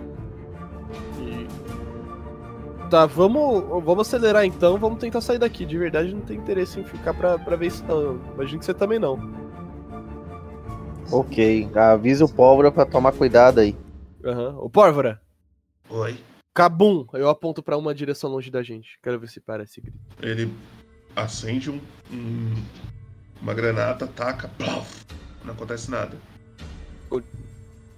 Tá, 2.91 3.07
vamos, 3.07 3.62
vamos 3.84 4.07
acelerar 4.09 4.45
então, 4.45 4.76
vamos 4.76 4.99
tentar 4.99 5.20
sair 5.20 5.38
daqui. 5.38 5.64
De 5.64 5.78
verdade, 5.78 6.12
não 6.12 6.22
tem 6.22 6.36
interesse 6.36 6.80
em 6.80 6.84
ficar 6.84 7.14
pra, 7.14 7.38
pra 7.38 7.55
ver 7.55 7.68
isso 7.68 7.84
não. 7.84 8.20
Imagino 8.34 8.59
que 8.59 8.64
você 8.64 8.74
também 8.74 8.99
não. 8.99 9.18
Ok, 11.12 11.68
avise 11.74 12.22
o 12.24 12.28
pólvora 12.28 12.70
pra 12.72 12.84
tomar 12.84 13.12
cuidado 13.12 13.61
aí. 13.61 13.76
Aham. 14.24 14.57
Ô, 14.59 14.68
Pórvora, 14.68 15.20
Oi. 15.88 16.18
Cabum! 16.55 17.07
Eu 17.12 17.28
aponto 17.28 17.62
pra 17.62 17.76
uma 17.78 17.95
direção 17.95 18.30
longe 18.30 18.51
da 18.51 18.62
gente. 18.62 18.99
Quero 19.03 19.18
ver 19.18 19.28
se 19.28 19.41
grito. 19.80 19.99
Ele 20.20 20.53
acende 21.14 21.70
um, 21.70 21.80
um- 22.12 22.62
uma 23.41 23.55
granada, 23.55 24.07
taca, 24.07 24.49
plof, 24.49 25.05
não 25.45 25.55
acontece 25.55 25.91
nada. 25.91 26.16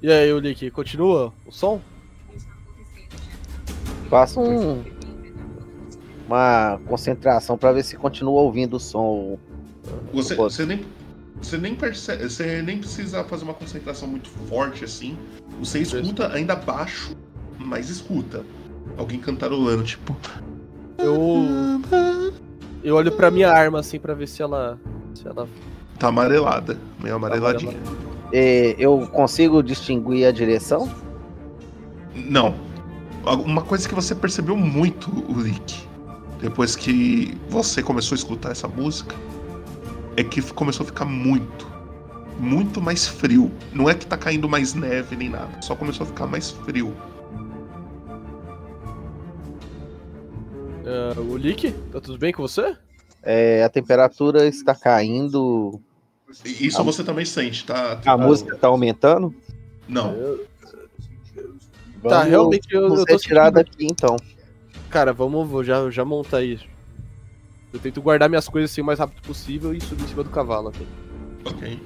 E 0.02 0.10
aí, 0.10 0.32
Ulik, 0.32 0.70
continua 0.70 1.32
o 1.46 1.52
som? 1.52 1.80
Faço 4.12 4.42
um, 4.42 4.84
uma 6.26 6.78
concentração 6.86 7.56
pra 7.56 7.72
ver 7.72 7.82
se 7.82 7.96
continua 7.96 8.42
ouvindo 8.42 8.76
o 8.76 8.78
som. 8.78 9.38
Você, 10.12 10.34
você 10.34 10.66
nem 10.66 10.84
você 11.40 11.56
nem 11.56 11.74
percebe, 11.74 12.28
você 12.28 12.60
nem 12.60 12.76
precisa 12.76 13.24
fazer 13.24 13.44
uma 13.44 13.54
concentração 13.54 14.06
muito 14.06 14.28
forte 14.50 14.84
assim. 14.84 15.16
Você 15.60 15.78
escuta 15.78 16.30
ainda 16.30 16.54
baixo, 16.54 17.16
mas 17.58 17.88
escuta. 17.88 18.44
Alguém 18.98 19.18
cantarolando, 19.18 19.82
tipo. 19.82 20.14
Eu. 20.98 21.80
Eu 22.84 22.96
olho 22.96 23.12
pra 23.12 23.30
minha 23.30 23.50
arma 23.50 23.80
assim 23.80 23.98
pra 23.98 24.12
ver 24.12 24.28
se 24.28 24.42
ela. 24.42 24.78
Se 25.14 25.26
ela. 25.26 25.48
Tá 25.98 26.08
amarelada, 26.08 26.76
meio 27.02 27.14
amareladinha. 27.14 27.78
É, 28.30 28.76
eu 28.78 29.08
consigo 29.10 29.62
distinguir 29.62 30.26
a 30.26 30.30
direção? 30.30 30.86
Não. 32.14 32.71
Uma 33.24 33.62
coisa 33.62 33.88
que 33.88 33.94
você 33.94 34.14
percebeu 34.14 34.56
muito, 34.56 35.08
Ulik, 35.30 35.86
depois 36.40 36.74
que 36.74 37.38
você 37.48 37.82
começou 37.82 38.16
a 38.16 38.18
escutar 38.18 38.50
essa 38.50 38.66
música, 38.66 39.14
é 40.16 40.24
que 40.24 40.42
começou 40.52 40.82
a 40.82 40.86
ficar 40.86 41.04
muito, 41.04 41.66
muito 42.38 42.80
mais 42.80 43.06
frio. 43.06 43.50
Não 43.72 43.88
é 43.88 43.94
que 43.94 44.06
tá 44.06 44.16
caindo 44.16 44.48
mais 44.48 44.74
neve 44.74 45.14
nem 45.14 45.28
nada, 45.28 45.62
só 45.62 45.76
começou 45.76 46.04
a 46.04 46.06
ficar 46.08 46.26
mais 46.26 46.50
frio. 46.50 46.92
Uh, 50.84 51.32
Ulik, 51.32 51.70
tá 51.92 52.00
tudo 52.00 52.18
bem 52.18 52.32
com 52.32 52.42
você? 52.42 52.76
É, 53.22 53.62
a 53.62 53.68
temperatura 53.68 54.46
está 54.46 54.74
caindo. 54.74 55.80
E 56.44 56.66
Isso 56.66 56.80
A- 56.80 56.82
você 56.84 57.04
também 57.04 57.24
sente, 57.24 57.64
tá? 57.64 58.00
A 58.04 58.16
música 58.16 58.56
está 58.56 58.66
aumentando? 58.66 59.32
Não. 59.86 60.12
Tá, 60.12 60.42
Vamos 62.02 62.26
realmente 62.28 62.66
eu, 62.70 62.82
eu 62.82 63.04
tô 63.04 63.12
retirar 63.12 63.44
sentindo... 63.44 63.54
daqui 63.54 63.86
então. 63.86 64.16
Cara, 64.90 65.12
vamos, 65.12 65.48
vou 65.48 65.62
já, 65.62 65.88
já 65.90 66.04
montar 66.04 66.38
aí. 66.38 66.60
Eu 67.72 67.80
tento 67.80 68.02
guardar 68.02 68.28
minhas 68.28 68.48
coisas 68.48 68.70
assim 68.70 68.82
o 68.82 68.84
mais 68.84 68.98
rápido 68.98 69.22
possível 69.22 69.72
e 69.72 69.80
subir 69.80 70.04
em 70.04 70.08
cima 70.08 70.22
do 70.22 70.30
cavalo 70.30 70.68
aqui. 70.68 70.86
Ok. 71.44 71.80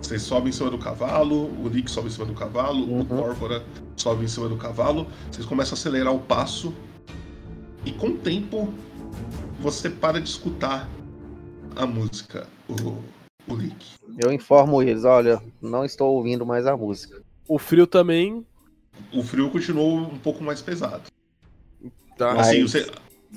Vocês 0.00 0.22
sobem 0.22 0.48
em 0.48 0.52
cima 0.52 0.70
do 0.70 0.78
cavalo, 0.78 1.46
o 1.64 1.70
Nick 1.72 1.90
sobe 1.90 2.08
em 2.08 2.10
cima 2.10 2.26
do 2.26 2.34
cavalo, 2.34 2.84
Uhum. 2.84 3.00
o 3.00 3.04
Pórvora 3.04 3.62
sobe 3.96 4.24
em 4.24 4.28
cima 4.28 4.48
do 4.48 4.56
cavalo. 4.56 5.06
Vocês 5.30 5.46
começam 5.46 5.74
a 5.74 5.78
acelerar 5.78 6.14
o 6.14 6.18
passo. 6.18 6.74
E 7.84 7.92
com 7.92 8.08
o 8.08 8.16
tempo, 8.18 8.72
você 9.60 9.88
para 9.88 10.20
de 10.20 10.28
escutar 10.28 10.88
a 11.76 11.86
música, 11.86 12.46
o, 12.68 12.98
o 13.50 13.56
Lick. 13.56 13.94
Eu 14.18 14.32
informo 14.32 14.82
eles, 14.82 15.04
olha, 15.04 15.40
não 15.62 15.84
estou 15.84 16.14
ouvindo 16.14 16.44
mais 16.44 16.66
a 16.66 16.76
música. 16.76 17.22
O 17.48 17.58
frio 17.58 17.86
também. 17.86 18.44
O 19.12 19.22
frio 19.22 19.50
continuou 19.50 19.98
um 19.98 20.18
pouco 20.18 20.42
mais 20.42 20.60
pesado. 20.60 21.02
Tá. 22.16 22.32
Assim, 22.40 22.62
você, 22.62 22.90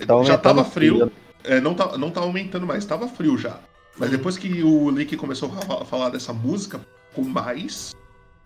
tá 0.07 0.23
já 0.23 0.37
tava 0.37 0.61
o 0.61 0.65
frio, 0.65 1.11
é, 1.43 1.59
não, 1.59 1.73
tá, 1.75 1.97
não 1.97 2.09
tá 2.09 2.21
aumentando 2.21 2.65
mais, 2.65 2.85
tava 2.85 3.07
frio 3.07 3.37
já. 3.37 3.59
Mas 3.97 4.09
Uhum. 4.09 4.17
depois 4.17 4.37
que 4.37 4.63
o 4.63 4.89
Lick 4.89 5.17
começou 5.17 5.51
a 5.51 5.61
fa- 5.61 5.85
falar 5.85 6.09
dessa 6.09 6.31
música, 6.31 6.79
ficou 7.09 7.25
mais. 7.25 7.93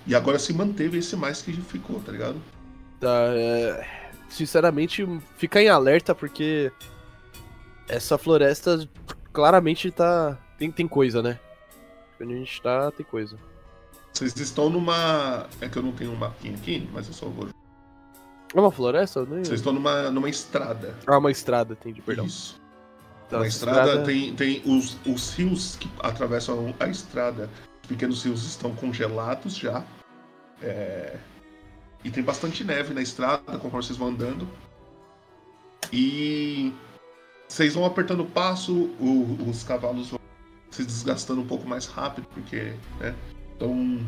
E 0.07 0.15
agora 0.15 0.37
se 0.39 0.51
manteve 0.53 0.97
esse 0.97 1.15
mais 1.15 1.41
que 1.41 1.53
ficou, 1.53 1.99
tá 2.01 2.11
ligado? 2.11 2.41
Tá, 2.99 3.25
é, 3.35 3.87
Sinceramente, 4.29 5.07
fica 5.37 5.61
em 5.61 5.69
alerta 5.69 6.15
porque 6.15 6.71
essa 7.87 8.17
floresta 8.17 8.87
claramente 9.31 9.91
tá. 9.91 10.37
Tem, 10.57 10.71
tem 10.71 10.87
coisa, 10.87 11.21
né? 11.21 11.39
Onde 12.19 12.33
a 12.33 12.37
gente 12.37 12.61
tá, 12.61 12.89
tem 12.91 13.05
coisa. 13.05 13.37
Vocês 14.13 14.35
estão 14.39 14.69
numa. 14.69 15.47
É 15.59 15.67
que 15.67 15.77
eu 15.77 15.83
não 15.83 15.91
tenho 15.91 16.11
um 16.11 16.15
mapinha 16.15 16.55
aqui, 16.55 16.87
mas 16.93 17.07
eu 17.07 17.13
só 17.13 17.25
vou. 17.27 17.49
É 18.55 18.59
uma 18.59 18.71
floresta? 18.71 19.25
Vocês 19.25 19.49
estão 19.59 19.73
numa, 19.73 20.11
numa 20.11 20.29
estrada. 20.29 20.95
Ah, 21.07 21.17
uma 21.17 21.31
estrada, 21.31 21.73
entendi, 21.73 22.01
perdão. 22.01 22.25
Isso. 22.25 22.61
Na 23.31 23.39
essa 23.39 23.47
estrada, 23.47 24.03
tem, 24.03 24.35
tem 24.35 24.61
os, 24.63 24.95
os 25.07 25.33
rios 25.33 25.75
que 25.75 25.89
atravessam 25.99 26.73
a 26.79 26.87
estrada. 26.87 27.49
Os 27.81 27.87
pequenos 27.87 28.23
rios 28.23 28.45
estão 28.45 28.75
congelados 28.75 29.55
já. 29.55 29.83
É, 30.61 31.17
E 32.03 32.11
tem 32.11 32.21
bastante 32.21 32.63
neve 32.63 32.93
na 32.93 33.01
estrada 33.01 33.57
conforme 33.57 33.83
vocês 33.83 33.97
vão 33.97 34.09
andando. 34.09 34.47
E 35.91 36.71
vocês 37.47 37.73
vão 37.73 37.85
apertando 37.85 38.21
o 38.21 38.25
passo, 38.25 38.73
o- 38.99 39.37
os 39.49 39.63
cavalos 39.63 40.09
vão 40.09 40.19
se 40.71 40.83
desgastando 40.83 41.41
um 41.41 41.45
pouco 41.47 41.67
mais 41.67 41.85
rápido, 41.85 42.27
porque, 42.33 42.73
né? 42.99 43.15
Então, 43.55 44.07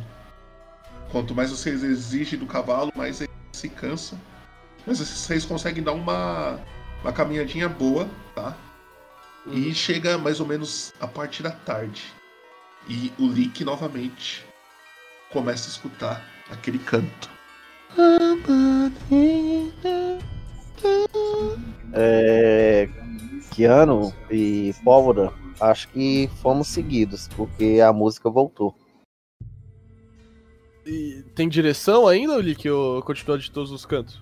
quanto 1.11 1.35
mais 1.35 1.51
vocês 1.51 1.83
exigem 1.83 2.37
do 2.37 2.45
cavalo, 2.45 2.91
mais 2.95 3.21
ele 3.21 3.31
se 3.53 3.69
cansa. 3.69 4.17
Mas 4.85 4.99
vocês 4.99 5.45
conseguem 5.45 5.83
dar 5.83 5.93
uma, 5.93 6.59
uma 7.01 7.11
caminhadinha 7.11 7.67
boa, 7.67 8.07
tá? 8.33 8.55
E 9.47 9.73
chega 9.73 10.17
mais 10.17 10.39
ou 10.39 10.45
menos 10.45 10.93
a 10.99 11.07
parte 11.07 11.41
da 11.41 11.51
tarde. 11.51 12.03
E 12.87 13.11
o 13.17 13.27
Lick 13.27 13.63
novamente 13.63 14.45
começa 15.31 15.67
a 15.67 15.71
escutar 15.71 16.25
aquele 16.51 16.79
canto. 16.79 17.29
É, 21.93 22.89
Keanu 23.51 24.13
e 24.29 24.73
Pólvora, 24.83 25.31
acho 25.59 25.87
que 25.89 26.29
fomos 26.41 26.67
seguidos, 26.67 27.27
porque 27.29 27.79
a 27.81 27.93
música 27.93 28.29
voltou. 28.29 28.75
E 30.86 31.23
tem 31.33 31.49
direção 31.49 32.07
ainda, 32.07 32.36
Oli, 32.36 32.53
que 32.53 32.69
eu 32.69 33.01
continuo 33.05 33.39
de 33.39 33.49
todos 33.49 33.71
os 33.71 33.86
cantos? 33.86 34.21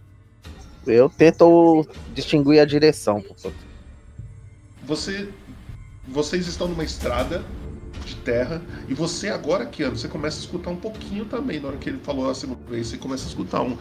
Eu 0.88 1.10
tento 1.10 1.86
distinguir 2.14 2.60
a 2.60 2.66
direção. 2.66 3.22
pô. 3.22 3.52
Você, 4.86 5.30
vocês 6.08 6.48
estão 6.48 6.68
numa 6.68 6.84
estrada 6.84 7.44
de 8.06 8.16
terra 8.16 8.62
e 8.88 8.94
você 8.94 9.30
agora, 9.30 9.66
Keanu, 9.66 9.98
você 9.98 10.08
começa 10.08 10.38
a 10.38 10.42
escutar 10.42 10.70
um 10.70 10.76
pouquinho 10.78 11.26
também. 11.26 11.60
Na 11.60 11.70
hora 11.70 11.78
que 11.78 11.90
ele 11.90 12.00
falou 12.00 12.30
a 12.30 12.36
segunda 12.36 12.60
vez, 12.70 12.88
você 12.88 12.98
começa 12.98 13.26
a 13.26 13.28
escutar 13.28 13.62
um. 13.62 13.78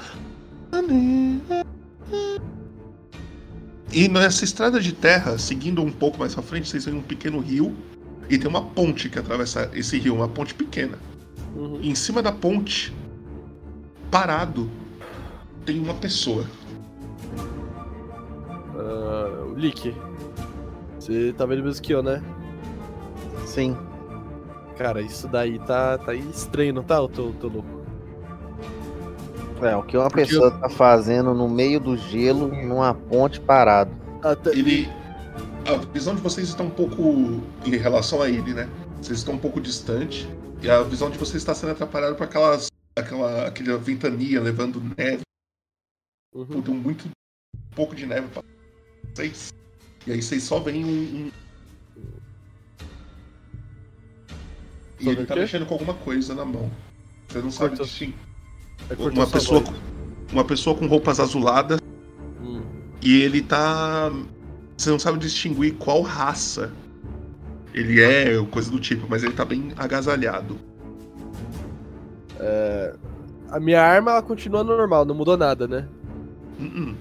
E 3.92 4.08
nessa 4.08 4.44
estrada 4.44 4.80
de 4.80 4.92
terra, 4.92 5.38
seguindo 5.38 5.82
um 5.82 5.92
pouco 5.92 6.18
mais 6.18 6.34
pra 6.34 6.42
frente, 6.42 6.68
vocês 6.68 6.84
veem 6.84 6.96
um 6.96 7.02
pequeno 7.02 7.38
rio 7.38 7.76
e 8.28 8.38
tem 8.38 8.48
uma 8.48 8.64
ponte 8.64 9.08
que 9.08 9.18
atravessa 9.18 9.70
esse 9.74 9.98
rio, 9.98 10.14
uma 10.14 10.28
ponte 10.28 10.54
pequena. 10.54 10.98
Uhum. 11.56 11.78
E 11.80 11.90
em 11.90 11.94
cima 11.94 12.22
da 12.22 12.32
ponte, 12.32 12.94
parado, 14.10 14.68
tem 15.64 15.78
uma 15.80 15.94
pessoa. 15.94 16.44
O 19.50 19.54
Lick. 19.54 19.94
Você 20.98 21.32
tá 21.36 21.44
vendo 21.44 21.62
mesmo 21.62 21.82
que 21.82 21.92
eu, 21.92 22.02
né? 22.02 22.22
Sim. 23.44 23.76
Cara, 24.78 25.02
isso 25.02 25.28
daí 25.28 25.58
tá, 25.58 25.98
tá 25.98 26.14
estranho, 26.14 26.72
não 26.74 26.82
tá? 26.82 26.96
Eu 26.96 27.08
tô, 27.08 27.32
tô 27.32 27.48
louco. 27.48 27.82
É, 29.60 29.76
o 29.76 29.82
que 29.82 29.96
uma 29.96 30.08
Porque 30.08 30.24
pessoa 30.24 30.50
tá 30.50 30.68
fazendo 30.68 31.34
no 31.34 31.48
meio 31.48 31.78
do 31.78 31.96
gelo, 31.96 32.48
numa 32.48 32.94
ponte 32.94 33.38
parado. 33.40 33.92
Até... 34.22 34.50
Ele. 34.50 34.88
A 35.66 35.76
visão 35.92 36.14
de 36.14 36.20
vocês 36.20 36.48
está 36.48 36.64
um 36.64 36.70
pouco 36.70 37.40
em 37.64 37.76
relação 37.76 38.20
a 38.22 38.28
ele, 38.28 38.54
né? 38.54 38.68
Vocês 39.00 39.18
estão 39.18 39.34
um 39.34 39.38
pouco 39.38 39.60
distante. 39.60 40.28
E 40.62 40.70
a 40.70 40.82
visão 40.82 41.10
de 41.10 41.18
vocês 41.18 41.42
está 41.42 41.54
sendo 41.54 41.72
atrapalhada 41.72 42.14
por 42.14 42.24
aquelas. 42.24 42.70
Aquela, 42.94 43.46
aquela 43.48 43.78
ventania 43.78 44.40
levando 44.40 44.80
neve. 44.96 45.22
Uhum. 46.34 46.62
Muito 46.74 47.10
pouco 47.74 47.94
de 47.94 48.06
neve 48.06 48.28
pra 48.28 48.42
vocês. 49.14 49.52
E 50.06 50.12
aí 50.12 50.22
vocês 50.22 50.42
só 50.42 50.60
veem 50.60 50.84
um. 50.84 50.88
um... 51.26 51.30
E 55.00 55.08
ele 55.08 55.26
tá 55.26 55.34
mexendo 55.34 55.66
com 55.66 55.74
alguma 55.74 55.94
coisa 55.94 56.34
na 56.34 56.44
mão. 56.44 56.70
Você 57.28 57.38
não 57.40 57.50
sabe 57.50 57.70
Cortou- 57.70 57.86
distinguir. 57.86 58.14
É 58.90 58.94
Uma 58.94 59.26
pessoa, 59.26 59.62
com, 59.62 59.72
uma 60.32 60.44
pessoa 60.44 60.76
com 60.76 60.86
roupas 60.86 61.18
azuladas 61.18 61.80
Hum. 62.40 62.62
e 63.00 63.20
ele 63.22 63.42
tá. 63.42 64.10
Você 64.76 64.90
não 64.90 64.98
sabe 64.98 65.18
distinguir 65.18 65.74
qual 65.74 66.02
raça 66.02 66.72
ele 67.72 68.02
é, 68.02 68.42
coisa 68.50 68.70
do 68.70 68.78
tipo, 68.78 69.06
mas 69.08 69.22
ele 69.22 69.32
tá 69.32 69.44
bem 69.44 69.72
agasalhado. 69.76 70.58
A 73.52 73.60
minha 73.60 73.82
arma, 73.82 74.12
ela 74.12 74.22
continua 74.22 74.64
normal, 74.64 75.04
não 75.04 75.14
mudou 75.14 75.36
nada, 75.36 75.68
né? 75.68 75.86
Uh-uh. 76.58 76.94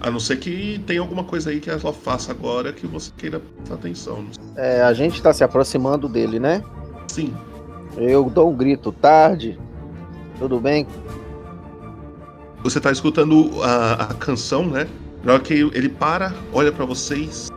A 0.00 0.10
não 0.10 0.20
ser 0.20 0.36
que 0.36 0.80
tenha 0.86 1.00
alguma 1.00 1.24
coisa 1.24 1.50
aí 1.50 1.60
que 1.60 1.70
ela 1.70 1.92
faça 1.92 2.30
agora 2.30 2.72
que 2.72 2.86
você 2.86 3.10
queira 3.16 3.40
prestar 3.40 3.74
atenção. 3.74 4.26
É, 4.54 4.82
a 4.82 4.92
gente 4.92 5.20
tá 5.22 5.32
se 5.32 5.42
aproximando 5.42 6.08
dele, 6.08 6.38
né? 6.38 6.62
Sim, 7.08 7.34
Eu 7.96 8.28
dou 8.28 8.52
um 8.52 8.56
grito, 8.56 8.92
tarde. 8.92 9.58
Tudo 10.38 10.60
bem? 10.60 10.86
você 12.62 12.80
tá 12.80 12.92
escutando 12.92 13.50
a, 13.62 13.94
a 13.94 14.14
canção, 14.14 14.66
né? 14.66 14.86
Na 15.24 15.34
hora 15.34 15.42
que 15.42 15.54
ele 15.54 15.88
para, 15.88 16.34
olha 16.52 16.70
pra 16.70 16.84
vocês, 16.84 17.48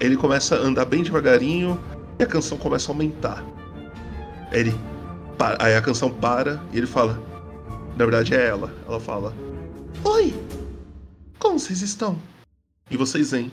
ele 0.00 0.16
começa 0.16 0.56
a 0.56 0.58
andar 0.58 0.84
bem 0.84 1.02
devagarinho 1.02 1.80
e 2.18 2.22
a 2.22 2.26
canção 2.26 2.56
começa 2.58 2.90
a 2.90 2.94
aumentar. 2.94 3.44
Ele. 4.52 4.72
pa- 5.36 5.56
Aí 5.60 5.74
a 5.74 5.82
canção 5.82 6.10
para 6.12 6.62
e 6.72 6.78
ele 6.78 6.86
fala. 6.86 7.14
Na 7.96 8.04
verdade 8.04 8.34
é 8.34 8.46
ela. 8.46 8.72
Ela 8.86 9.00
fala: 9.00 9.34
Oi! 10.04 10.32
Como 11.38 11.58
vocês 11.58 11.82
estão? 11.82 12.18
E 12.90 12.96
vocês 12.96 13.30
veem 13.32 13.52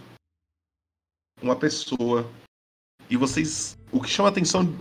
uma 1.41 1.55
pessoa. 1.55 2.29
E 3.09 3.17
vocês. 3.17 3.77
O 3.91 4.01
que 4.01 4.09
chama 4.09 4.29
atenção 4.29 4.73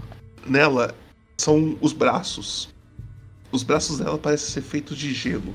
nela 0.46 0.94
são 1.38 1.76
os 1.80 1.92
braços. 1.92 2.72
Os 3.52 3.62
braços 3.62 3.98
dela 3.98 4.18
parecem 4.18 4.50
ser 4.50 4.62
feitos 4.62 4.96
de 4.96 5.12
gelo. 5.14 5.54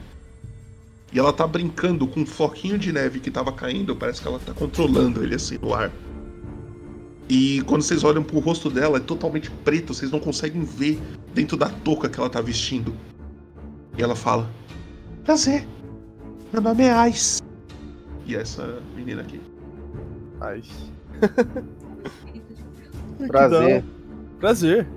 E 1.12 1.20
ela 1.20 1.34
tá 1.34 1.48
brincando 1.48 2.08
com 2.08 2.22
um 2.22 2.26
floquinho 2.26 2.78
de 2.78 2.92
neve 2.92 3.20
que 3.20 3.32
tava 3.32 3.52
caindo. 3.52 3.96
Parece 3.96 4.22
que 4.22 4.28
ela 4.28 4.40
tá 4.40 4.54
controlando 4.54 5.24
ele 5.24 5.36
assim 5.36 5.58
no 5.60 5.74
ar. 5.74 5.92
E 7.28 7.62
quando 7.64 7.84
vocês 7.84 8.04
olham 8.04 8.24
pro 8.24 8.40
rosto 8.40 8.70
dela, 8.70 8.98
é 8.98 9.00
totalmente 9.00 9.52
preto, 9.52 9.94
vocês 9.94 10.12
não 10.12 10.20
conseguem 10.20 10.64
ver 10.64 11.00
dentro 11.34 11.56
da 11.56 11.70
touca 11.70 12.10
que 12.10 12.20
ela 12.20 12.30
tá 12.30 12.42
vestindo. 12.42 12.94
E 13.98 14.02
ela 14.02 14.16
fala: 14.16 14.50
Prazer, 15.24 15.68
meu 16.52 16.62
nome 16.62 16.84
é 16.84 17.10
Ice. 17.10 17.42
E 18.26 18.36
essa 18.36 18.82
menina 18.96 19.22
aqui. 19.22 19.40
Ai. 20.42 20.64
Prazer. 23.28 23.84
Prazer. 24.40 24.88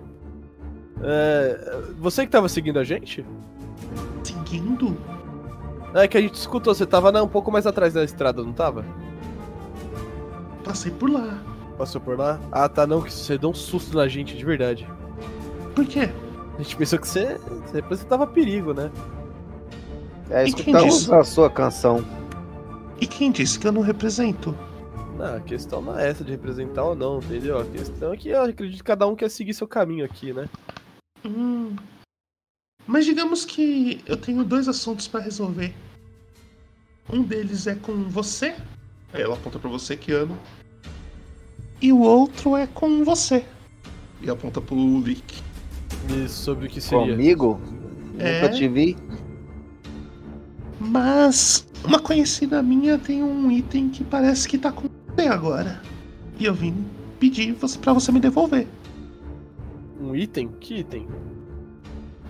É, 1.02 1.82
você 1.98 2.24
que 2.24 2.32
tava 2.32 2.48
seguindo 2.48 2.78
a 2.78 2.84
gente? 2.84 3.24
Seguindo? 4.22 4.96
É 5.94 6.08
que 6.08 6.16
a 6.16 6.20
gente 6.20 6.34
escutou, 6.34 6.74
você 6.74 6.86
tava 6.86 7.12
né, 7.12 7.20
um 7.20 7.28
pouco 7.28 7.52
mais 7.52 7.66
atrás 7.66 7.92
da 7.92 8.02
estrada, 8.02 8.42
não 8.42 8.52
tava? 8.52 8.84
Passei 10.64 10.90
por 10.90 11.10
lá. 11.10 11.42
Passou 11.76 12.00
por 12.00 12.18
lá? 12.18 12.40
Ah, 12.50 12.68
tá, 12.68 12.86
não, 12.86 13.02
que 13.02 13.12
você 13.12 13.36
deu 13.36 13.50
um 13.50 13.54
susto 13.54 13.96
na 13.96 14.08
gente, 14.08 14.36
de 14.36 14.44
verdade. 14.44 14.88
Por 15.74 15.84
quê? 15.86 16.10
A 16.58 16.62
gente 16.62 16.76
pensou 16.76 16.98
que 16.98 17.08
você, 17.08 17.38
você 17.66 17.76
representava 17.76 18.26
perigo, 18.26 18.72
né? 18.72 18.90
É, 20.30 20.44
escutamos 20.44 21.00
disse? 21.00 21.14
a 21.14 21.24
sua 21.24 21.50
canção. 21.50 22.04
E 23.00 23.06
quem 23.06 23.30
disse 23.30 23.58
que 23.58 23.66
eu 23.66 23.72
não 23.72 23.82
represento? 23.82 24.56
Não, 25.18 25.36
a 25.36 25.40
questão 25.40 25.82
não 25.82 25.98
é 25.98 26.08
essa 26.08 26.24
de 26.24 26.30
representar 26.30 26.84
ou 26.84 26.94
não, 26.94 27.18
entendeu? 27.18 27.58
A 27.58 27.64
questão 27.64 28.12
é 28.12 28.16
que 28.16 28.28
eu 28.28 28.42
acredito 28.42 28.78
que 28.78 28.84
cada 28.84 29.06
um 29.06 29.14
quer 29.14 29.28
seguir 29.28 29.54
seu 29.54 29.66
caminho 29.66 30.04
aqui, 30.04 30.32
né? 30.32 30.48
Hum. 31.24 31.74
Mas 32.86 33.04
digamos 33.04 33.44
que 33.44 34.00
eu 34.06 34.16
tenho 34.16 34.44
dois 34.44 34.68
assuntos 34.68 35.06
pra 35.06 35.20
resolver. 35.20 35.74
Um 37.12 37.22
deles 37.22 37.66
é 37.66 37.74
com 37.74 38.08
você. 38.08 38.54
Aí 39.12 39.22
ela 39.22 39.34
aponta 39.34 39.58
pra 39.58 39.70
você, 39.70 39.96
Keanu. 39.96 40.38
E 41.80 41.92
o 41.92 42.00
outro 42.00 42.56
é 42.56 42.66
com 42.66 43.04
você. 43.04 43.44
E 44.20 44.30
aponta 44.30 44.60
pro 44.60 45.00
Lick. 45.00 45.42
E 46.08 46.28
sobre 46.28 46.66
o 46.66 46.70
que 46.70 46.80
seria? 46.80 47.12
Comigo? 47.12 47.60
É. 48.18 48.42
Nunca 48.42 48.54
te 48.54 48.68
vi. 48.68 48.96
Mas 50.78 51.66
uma 51.84 51.98
conhecida 51.98 52.62
minha 52.62 52.98
tem 52.98 53.22
um 53.22 53.50
item 53.50 53.88
que 53.88 54.04
parece 54.04 54.48
que 54.48 54.58
tá 54.58 54.72
com 54.72 54.88
você 55.14 55.26
agora. 55.28 55.80
E 56.38 56.44
eu 56.44 56.54
vim 56.54 56.84
pedir 57.18 57.54
para 57.80 57.92
você 57.92 58.10
me 58.10 58.18
devolver. 58.18 58.66
Um 60.00 60.14
item? 60.14 60.48
Que 60.60 60.80
item? 60.80 61.06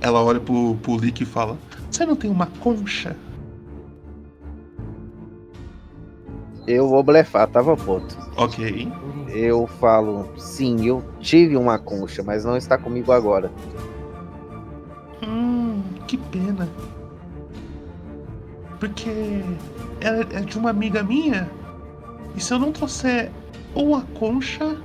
Ela 0.03 0.23
olha 0.23 0.41
pro, 0.41 0.75
pro 0.83 0.97
Lick 0.97 1.23
e 1.23 1.27
fala: 1.27 1.57
Você 1.91 2.05
não 2.05 2.17
tem 2.17 2.31
uma 2.31 2.47
concha? 2.61 3.17
Eu 6.67 6.89
vou 6.89 7.03
blefar, 7.03 7.49
tava 7.49 7.77
puto. 7.77 8.17
Ok. 8.37 8.91
Eu 9.29 9.67
falo, 9.67 10.29
sim, 10.37 10.87
eu 10.87 11.03
tive 11.21 11.57
uma 11.57 11.79
concha, 11.79 12.23
mas 12.23 12.45
não 12.45 12.57
está 12.57 12.79
comigo 12.79 13.11
agora. 13.11 13.51
Hum, 15.23 15.83
que 16.07 16.17
pena. 16.17 16.69
Porque 18.79 19.43
ela 20.01 20.21
é 20.33 20.41
de 20.41 20.59
uma 20.59 20.71
amiga 20.71 21.03
minha. 21.03 21.51
E 22.37 22.41
se 22.41 22.53
eu 22.53 22.59
não 22.59 22.73
trouxer 22.73 23.31
ou 23.75 23.97
a 23.97 24.03
concha 24.19 24.77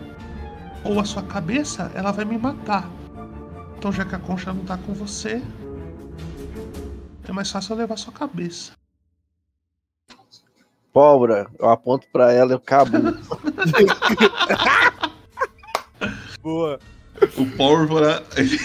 ou 0.84 1.00
a 1.00 1.06
sua 1.06 1.24
cabeça, 1.24 1.92
ela 1.94 2.12
vai 2.12 2.26
me 2.26 2.38
matar. 2.38 2.90
Então 3.78 3.92
já 3.92 4.04
que 4.04 4.16
a 4.16 4.20
concha 4.20 4.52
não 4.52 4.66
tá 4.66 4.76
com 4.76 4.94
você, 4.94 5.42
é 7.28 7.32
mais 7.32 7.52
fácil 7.52 7.74
eu 7.74 7.78
levar 7.78 7.98
sua 7.98 8.12
cabeça. 8.12 8.72
Pólvora, 10.92 11.48
eu 11.60 11.70
aponto 11.70 12.08
pra 12.12 12.34
ela 12.34 12.52
e 12.52 12.56
eu 12.56 12.60
cabo. 12.60 12.98
Boa. 16.42 16.80
O 17.38 17.46
Pólvora. 17.56 18.24
Ele. 18.36 18.58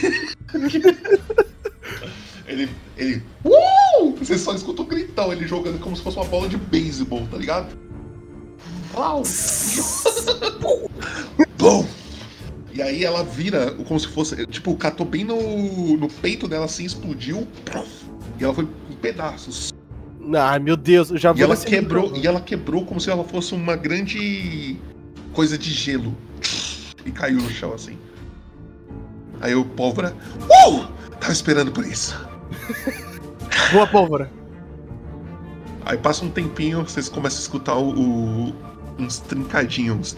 ele. 2.47 2.71
ele 2.97 3.23
uh! 3.45 4.17
Você 4.17 4.39
só 4.39 4.55
escuta 4.55 4.81
o 4.81 4.87
gritão, 4.87 5.31
ele 5.33 5.47
jogando 5.47 5.79
como 5.79 5.95
se 5.95 6.03
fosse 6.03 6.17
uma 6.17 6.27
bola 6.27 6.49
de 6.49 6.57
beisebol, 6.57 7.27
tá 7.31 7.37
ligado? 7.37 7.77
Uau! 8.95 9.23
Bom! 11.59 11.87
E 12.75 12.81
aí 12.81 13.05
ela 13.05 13.23
vira 13.23 13.73
como 13.73 13.99
se 14.01 14.09
fosse. 14.09 14.47
Tipo, 14.47 14.75
catou 14.77 15.05
bem 15.07 15.25
no, 15.25 15.97
no 15.97 16.09
peito 16.09 16.49
dela 16.49 16.65
assim, 16.65 16.85
explodiu. 16.85 17.47
E 18.41 18.45
ela 18.45 18.55
foi 18.55 18.67
em 18.91 18.95
pedaços. 18.97 19.73
Ah, 20.35 20.59
meu 20.59 20.77
Deus, 20.77 21.11
eu 21.11 21.19
já 21.19 21.31
E 21.31 21.35
vou 21.35 21.43
ela 21.45 21.57
quebrou, 21.57 22.17
e 22.17 22.27
ela 22.27 22.41
quebrou 22.41 22.85
como 22.85 23.01
se 23.01 23.11
ela 23.11 23.25
fosse 23.25 23.55
uma 23.55 23.77
grande 23.77 24.77
coisa 25.33 25.59
de 25.59 25.71
gelo. 25.71 26.17
E 27.05 27.11
caiu 27.11 27.39
no 27.43 27.51
chão 27.51 27.73
assim. 27.75 27.99
Aí 29.41 29.55
o 29.55 29.65
pólvora. 29.65 30.15
Uh! 30.69 30.87
Tava 31.21 31.33
esperando 31.33 31.73
por 31.73 31.85
isso. 31.85 32.17
Boa 33.73 33.87
pólvora. 33.87 34.31
Aí 35.85 35.99
passa 35.99 36.25
um 36.25 36.31
tempinho, 36.31 36.83
vocês 36.85 37.09
começam 37.09 37.39
a 37.39 37.43
escutar 37.43 37.75
o, 37.77 37.91
o- 38.51 38.55
uns 38.99 39.19
trincadinhos. 39.19 40.17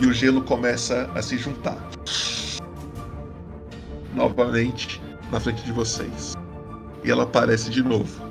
E 0.00 0.06
o 0.06 0.12
gelo 0.12 0.42
começa 0.42 1.10
a 1.14 1.22
se 1.22 1.36
juntar. 1.36 1.78
Novamente 4.14 5.00
na 5.30 5.40
frente 5.40 5.62
de 5.62 5.72
vocês. 5.72 6.34
E 7.04 7.10
ela 7.10 7.24
aparece 7.24 7.70
de 7.70 7.82
novo. 7.82 8.26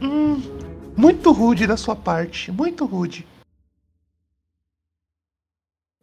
Hum, 0.00 0.40
muito 0.96 1.32
rude 1.32 1.66
da 1.66 1.76
sua 1.76 1.96
parte, 1.96 2.50
muito 2.52 2.84
rude. 2.84 3.26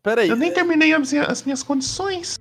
Pera 0.04 0.22
aí. 0.22 0.30
Eu 0.30 0.36
nem 0.36 0.54
terminei 0.54 0.94
as 0.94 1.12
minhas, 1.12 1.30
as 1.30 1.44
minhas 1.44 1.64
condições. 1.64 2.38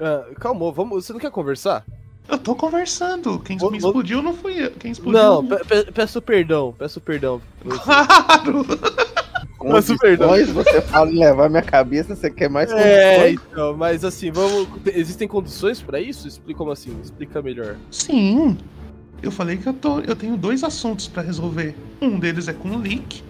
ah, 0.00 0.34
calma, 0.40 0.70
vamos. 0.72 1.04
Você 1.06 1.12
não 1.12 1.20
quer 1.20 1.30
conversar? 1.30 1.84
Eu 2.28 2.38
tô 2.38 2.56
conversando. 2.56 3.38
Quem 3.38 3.56
Vou- 3.56 3.70
me 3.70 3.78
vou- 3.78 3.90
explodiu 3.90 4.20
não 4.20 4.34
fui 4.34 4.64
eu. 4.66 4.70
Quem 4.72 4.90
explodiu. 4.90 5.20
Não, 5.22 5.46
pe- 5.46 5.92
peço 5.92 6.20
perdão, 6.20 6.74
peço 6.76 7.00
perdão. 7.00 7.40
Claro! 7.84 8.64
Condições, 9.70 10.50
você 10.50 10.80
fala 10.82 11.10
em 11.10 11.18
levar 11.18 11.48
minha 11.50 11.62
cabeça, 11.62 12.14
você 12.14 12.30
quer 12.30 12.48
mais 12.48 12.70
É, 12.70 13.16
condições? 13.32 13.48
então, 13.52 13.76
mas 13.76 14.04
assim, 14.04 14.30
vamos. 14.30 14.68
Existem 14.86 15.26
condições 15.26 15.82
pra 15.82 16.00
isso? 16.00 16.28
Explica 16.28 16.58
como 16.58 16.70
assim? 16.70 16.96
Explica 17.02 17.42
melhor. 17.42 17.76
Sim. 17.90 18.56
Eu 19.22 19.30
falei 19.30 19.56
que 19.56 19.66
eu, 19.66 19.72
tô, 19.72 20.00
eu 20.00 20.14
tenho 20.14 20.36
dois 20.36 20.62
assuntos 20.62 21.08
pra 21.08 21.22
resolver. 21.22 21.74
Um 22.00 22.18
deles 22.18 22.48
é 22.48 22.52
com 22.52 22.68
o 22.70 22.80
Lick. 22.80 23.22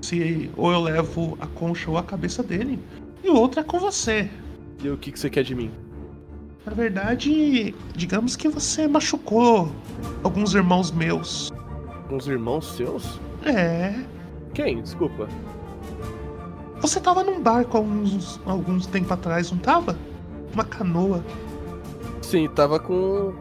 Se 0.00 0.50
ou 0.56 0.72
eu 0.72 0.80
levo 0.80 1.36
a 1.40 1.46
concha 1.46 1.90
ou 1.90 1.96
a 1.96 2.02
cabeça 2.02 2.42
dele. 2.42 2.78
E 3.22 3.28
o 3.30 3.36
outro 3.36 3.60
é 3.60 3.62
com 3.62 3.78
você. 3.78 4.28
E 4.82 4.88
o 4.88 4.96
que, 4.96 5.12
que 5.12 5.18
você 5.18 5.30
quer 5.30 5.44
de 5.44 5.54
mim? 5.54 5.70
Na 6.66 6.72
verdade, 6.72 7.74
digamos 7.94 8.36
que 8.36 8.48
você 8.48 8.86
machucou 8.88 9.70
alguns 10.22 10.54
irmãos 10.54 10.90
meus. 10.90 11.52
Os 12.10 12.26
irmãos 12.26 12.74
seus? 12.76 13.20
É. 13.44 13.94
Quem? 14.54 14.82
Desculpa. 14.82 15.28
Você 16.80 17.00
tava 17.00 17.22
num 17.22 17.40
barco 17.40 17.76
há 17.76 17.80
uns, 17.80 18.40
alguns 18.44 18.86
tempo 18.86 19.12
atrás, 19.12 19.50
não 19.50 19.58
tava? 19.58 19.96
Uma 20.52 20.64
canoa. 20.64 21.24
Sim, 22.20 22.48
tava 22.48 22.80
com 22.80 23.32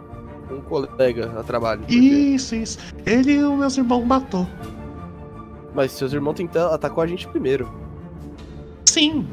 um 0.52 0.62
colega 0.62 1.40
a 1.40 1.44
trabalho. 1.44 1.84
Isso, 1.90 2.56
isso. 2.56 2.78
Ele 3.06 3.34
e 3.34 3.44
os 3.44 3.58
meus 3.58 3.78
irmãos 3.78 4.06
matou. 4.06 4.48
Mas 5.74 5.92
seus 5.94 6.14
irmãos 6.14 6.36
tentam 6.36 6.72
atacar 6.72 7.06
a 7.06 7.08
gente 7.08 7.28
primeiro. 7.28 7.72
Sim. 8.86 9.26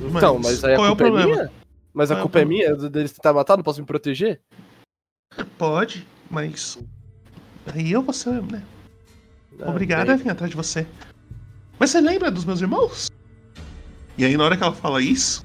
Então, 0.00 0.38
Mas 0.38 0.62
mas 0.62 0.64
aí 0.64 0.72
a 0.72 0.74
é 0.74 0.76
culpa 0.76 0.92
é, 0.92 1.06
problema? 1.06 1.26
minha? 1.32 1.52
Mas 1.92 2.10
a 2.10 2.14
é 2.18 2.20
culpa 2.20 2.40
é 2.40 2.44
minha? 2.44 2.76
Deles 2.76 3.12
tentar 3.12 3.32
matar? 3.32 3.56
Não 3.56 3.64
posso 3.64 3.80
me 3.80 3.86
proteger? 3.86 4.40
Pode, 5.58 6.06
mas. 6.30 6.78
Aí 7.74 7.92
eu 7.92 8.02
vou 8.02 8.12
ser, 8.14 8.42
né? 8.42 8.62
Ah, 9.60 9.70
Obrigado 9.70 10.10
a 10.10 10.14
bem. 10.16 10.24
vir 10.24 10.30
atrás 10.30 10.50
de 10.50 10.56
você. 10.56 10.86
Mas 11.78 11.90
você 11.90 12.00
lembra 12.00 12.30
dos 12.30 12.44
meus 12.44 12.60
irmãos? 12.60 13.08
E 14.16 14.24
aí, 14.24 14.36
na 14.36 14.44
hora 14.44 14.56
que 14.56 14.62
ela 14.62 14.72
fala 14.74 15.02
isso, 15.02 15.44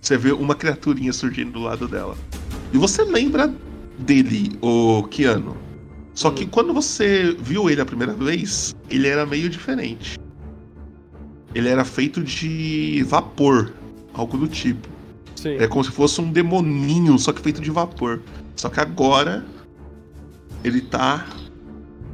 você 0.00 0.16
vê 0.16 0.32
uma 0.32 0.54
criaturinha 0.54 1.12
surgindo 1.12 1.52
do 1.52 1.60
lado 1.60 1.86
dela. 1.86 2.16
E 2.72 2.78
você 2.78 3.02
lembra 3.04 3.52
dele, 3.98 4.58
o 4.62 5.02
Keanu. 5.04 5.56
Só 6.14 6.30
que 6.30 6.44
Hum. 6.44 6.48
quando 6.50 6.72
você 6.72 7.36
viu 7.38 7.68
ele 7.68 7.80
a 7.80 7.86
primeira 7.86 8.14
vez, 8.14 8.74
ele 8.88 9.08
era 9.08 9.26
meio 9.26 9.48
diferente. 9.48 10.18
Ele 11.54 11.68
era 11.68 11.84
feito 11.84 12.22
de 12.22 13.02
vapor, 13.06 13.72
algo 14.12 14.36
do 14.36 14.48
tipo. 14.48 14.88
Sim. 15.36 15.56
É 15.56 15.66
como 15.68 15.84
se 15.84 15.90
fosse 15.90 16.20
um 16.20 16.30
demoninho, 16.32 17.18
só 17.18 17.32
que 17.32 17.40
feito 17.40 17.60
de 17.60 17.70
vapor. 17.70 18.22
Só 18.56 18.68
que 18.68 18.80
agora 18.80 19.44
ele 20.64 20.80
tá 20.80 21.26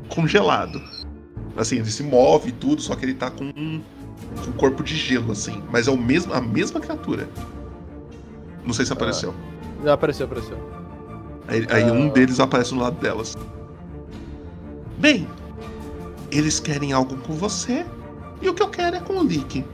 congelado. 0.09 0.81
Assim, 1.57 1.77
ele 1.77 1.91
se 1.91 2.03
move 2.03 2.49
e 2.51 2.53
tudo, 2.53 2.81
só 2.81 2.95
que 2.95 3.05
ele 3.05 3.15
tá 3.15 3.31
com 3.31 3.45
um, 3.45 3.83
com 4.45 4.51
um 4.51 4.53
corpo 4.53 4.83
de 4.83 4.95
gelo, 4.97 5.33
assim. 5.33 5.63
Mas 5.71 5.89
é 5.89 5.91
o 5.91 5.97
mesmo, 5.97 6.33
a 6.33 6.41
mesma 6.41 6.81
criatura. 6.81 7.29
Não 8.65 8.73
sei 8.73 8.87
se 8.87 8.93
apareceu. 8.93 9.35
Já 9.85 9.93
apareceu, 9.95 10.27
apareceu. 10.27 10.59
Aí, 11.49 11.67
aí 11.71 11.83
Ah. 11.89 11.93
um 11.93 12.09
deles 12.09 12.39
aparece 12.39 12.75
no 12.75 12.81
lado 12.81 13.01
delas. 13.01 13.37
Bem, 14.99 15.27
eles 16.31 16.61
querem 16.61 16.93
algo 16.93 17.17
com 17.19 17.33
você. 17.35 17.85
E 18.41 18.49
o 18.49 18.55
que 18.55 18.63
eu 18.63 18.69
quero 18.69 18.97
é 18.97 19.01
com 19.01 19.15
o 19.19 19.23
Lick. 19.25 19.65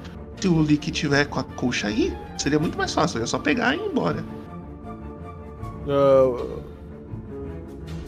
Se 0.41 0.49
o 0.49 0.62
Lick 0.62 0.91
tiver 0.91 1.27
com 1.27 1.39
a 1.41 1.45
colcha 1.45 1.89
aí, 1.89 2.16
seria 2.39 2.59
muito 2.59 2.77
mais 2.79 2.93
fácil. 2.95 3.22
É 3.22 3.27
só 3.27 3.39
pegar 3.39 3.74
e 3.74 3.79
ir 3.79 3.87
embora. 3.91 4.24
Ah, 5.89 6.47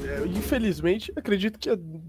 é, 0.04 0.26
infelizmente, 0.26 1.12
acredito 1.16 1.58
que 1.58 1.68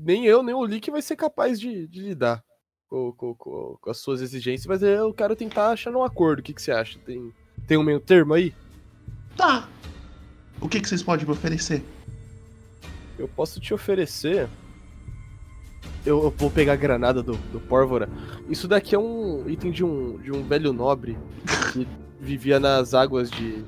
nem 0.10 0.26
eu, 0.26 0.42
nem 0.42 0.56
o 0.56 0.66
Lick 0.66 0.90
vai 0.90 1.04
ser 1.04 1.16
capaz 1.16 1.60
de, 1.60 1.88
de 1.88 2.00
lidar 2.02 2.44
com, 2.88 3.12
com- 3.12 3.36
com- 3.36 3.78
com 3.80 3.90
as 3.92 3.98
suas 4.00 4.22
exigências, 4.22 4.66
mas 4.66 4.82
eu 4.82 5.14
quero 5.14 5.36
tentar 5.36 5.70
achar 5.70 5.96
um 5.96 6.04
acordo. 6.04 6.40
O 6.40 6.44
que, 6.44 6.52
que 6.52 6.62
você 6.62 6.72
acha? 6.72 6.98
Tem, 7.06 7.32
tem 7.68 7.78
um 7.78 7.84
meio 7.84 8.00
termo 8.00 8.34
aí? 8.34 8.52
Tá. 9.38 9.70
O 10.60 10.68
que, 10.68 10.82
que 10.82 10.90
vocês 10.90 11.04
podem 11.04 11.28
me 11.28 11.32
oferecer? 11.32 11.84
Eu 13.20 13.28
posso 13.28 13.60
te 13.60 13.72
oferecer. 13.72 14.50
Eu, 16.04 16.24
eu 16.24 16.32
vou 16.32 16.50
pegar 16.50 16.74
a 16.74 16.76
granada 16.76 17.22
do, 17.22 17.34
do 17.52 17.60
Pórvora. 17.60 18.10
Isso 18.50 18.68
daqui 18.68 18.96
é 18.96 19.00
um 19.00 19.48
item 19.48 19.70
de 19.72 19.84
um, 19.86 20.18
de 20.18 20.32
um 20.32 20.42
velho 20.44 20.74
nobre 20.74 21.18
que 21.72 21.88
vivia 22.20 22.60
nas 22.60 22.96
águas 22.96 23.30
de, 23.30 23.64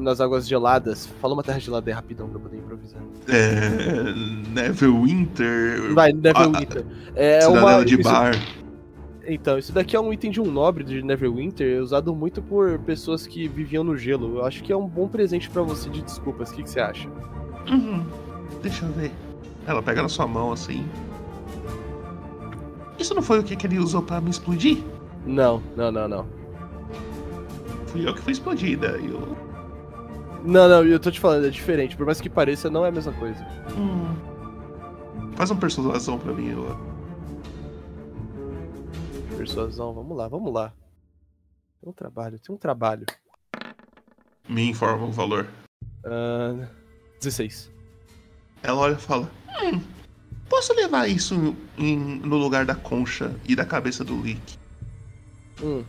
nas 0.00 0.20
águas 0.20 0.46
geladas. 0.48 1.06
Fala 1.20 1.34
uma 1.34 1.42
terra 1.42 1.58
gelada 1.58 1.90
aí 1.90 1.94
rapidão 1.94 2.28
pra 2.28 2.36
eu 2.38 2.42
poder 2.42 2.56
improvisar. 2.58 3.00
É. 3.28 4.12
Neverwinter. 4.52 5.92
Vai, 5.94 6.12
Neverwinter. 6.12 6.84
É 7.14 7.40
Cidadela 7.42 7.76
uma. 7.76 7.84
de 7.84 7.94
isso- 7.94 8.02
bar. 8.10 8.34
Então, 9.26 9.58
isso 9.58 9.72
daqui 9.72 9.94
é 9.94 10.00
um 10.00 10.12
item 10.12 10.30
de 10.30 10.40
um 10.40 10.50
nobre 10.50 10.82
de 10.82 11.02
Neverwinter, 11.02 11.80
usado 11.80 12.12
muito 12.14 12.42
por 12.42 12.78
pessoas 12.80 13.26
que 13.26 13.46
viviam 13.46 13.84
no 13.84 13.96
gelo. 13.96 14.38
Eu 14.38 14.44
acho 14.46 14.62
que 14.62 14.72
é 14.72 14.76
um 14.76 14.88
bom 14.88 15.06
presente 15.06 15.48
pra 15.48 15.62
você 15.62 15.88
de 15.88 16.02
desculpas. 16.02 16.50
O 16.50 16.54
que, 16.54 16.62
que 16.64 16.70
você 16.70 16.80
acha? 16.80 17.08
Uhum. 17.70 18.02
Deixa 18.62 18.86
eu 18.86 18.92
ver. 18.92 19.12
Ela 19.66 19.82
pega 19.82 20.02
na 20.02 20.08
sua 20.08 20.26
mão 20.26 20.50
assim. 20.52 20.84
Isso 22.98 23.14
não 23.14 23.22
foi 23.22 23.38
o 23.38 23.42
que, 23.42 23.54
que 23.54 23.66
ele 23.66 23.78
usou 23.78 24.02
pra 24.02 24.20
me 24.20 24.30
explodir? 24.30 24.78
Não, 25.24 25.62
não, 25.76 25.92
não, 25.92 26.08
não. 26.08 26.26
Fui 27.86 28.06
eu 28.08 28.14
que 28.14 28.20
fui 28.22 28.32
explodida. 28.32 28.98
Eu... 28.98 29.36
Não, 30.44 30.68
não, 30.68 30.84
eu 30.84 30.98
tô 30.98 31.10
te 31.10 31.20
falando, 31.20 31.46
é 31.46 31.50
diferente. 31.50 31.96
Por 31.96 32.06
mais 32.06 32.20
que 32.20 32.30
pareça, 32.30 32.70
não 32.70 32.84
é 32.84 32.88
a 32.88 32.92
mesma 32.92 33.12
coisa. 33.12 33.44
Hum. 33.76 34.14
Faz 35.36 35.50
uma 35.50 35.60
persuasão 35.60 36.18
pra 36.18 36.32
mim. 36.32 36.50
Eu... 36.50 36.76
Persuasão, 39.36 39.92
vamos 39.92 40.16
lá, 40.16 40.28
vamos 40.28 40.52
lá. 40.52 40.72
Tem 41.80 41.88
um 41.90 41.92
trabalho, 41.92 42.38
tem 42.38 42.54
um 42.54 42.58
trabalho. 42.58 43.06
Me 44.48 44.68
informa 44.68 45.06
o 45.06 45.12
valor. 45.12 45.46
Ah, 46.04 46.66
16. 47.20 47.70
Ela 48.62 48.78
olha 48.80 48.94
e 48.94 48.98
fala: 48.98 49.30
Hum, 49.62 49.80
posso 50.48 50.74
levar 50.74 51.08
isso 51.08 51.56
em- 51.78 52.18
no 52.20 52.36
lugar 52.36 52.66
da 52.66 52.74
concha 52.74 53.34
e 53.48 53.54
da 53.56 53.64
cabeça 53.64 54.04
do 54.04 54.20
Lick? 54.20 54.58
Hum. 55.62 55.84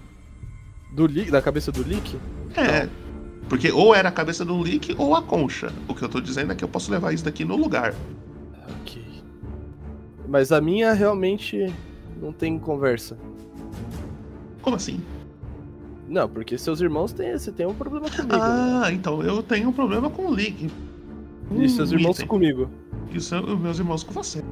Do 0.93 1.05
Lick, 1.07 1.31
da 1.31 1.41
cabeça 1.41 1.71
do 1.71 1.83
Lick? 1.83 2.17
É. 2.55 2.87
Porque 3.49 3.71
ou 3.71 3.93
era 3.93 4.09
a 4.09 4.11
cabeça 4.11 4.45
do 4.45 4.61
Lick 4.63 4.95
ou 4.97 5.15
a 5.15 5.21
concha. 5.21 5.71
O 5.87 5.93
que 5.93 6.03
eu 6.03 6.09
tô 6.09 6.21
dizendo 6.21 6.51
é 6.53 6.55
que 6.55 6.63
eu 6.63 6.67
posso 6.69 6.89
levar 6.91 7.13
isso 7.13 7.23
daqui 7.25 7.43
no 7.43 7.55
lugar. 7.57 7.93
Ok. 8.81 9.03
Mas 10.27 10.51
a 10.51 10.61
minha 10.61 10.93
realmente 10.93 11.73
não 12.21 12.31
tem 12.31 12.57
conversa. 12.57 13.17
Como 14.61 14.75
assim? 14.75 15.01
Não, 16.07 16.27
porque 16.29 16.57
seus 16.57 16.81
irmãos 16.81 17.11
têm, 17.13 17.31
você 17.37 17.51
tem 17.51 17.65
um 17.65 17.73
problema 17.73 18.09
comigo. 18.09 18.33
né? 18.35 18.39
Ah, 18.83 18.91
então 18.91 19.21
eu 19.23 19.41
tenho 19.43 19.69
um 19.69 19.73
problema 19.73 20.09
com 20.09 20.27
o 20.27 20.33
Lick. 20.33 20.69
E 21.57 21.67
seus 21.69 21.91
Um 21.91 21.95
irmãos 21.95 22.17
item. 22.17 22.27
comigo. 22.27 22.69
E 23.11 23.17
os 23.17 23.29
meus 23.59 23.79
irmãos 23.79 24.03
com 24.03 24.13
você. 24.13 24.43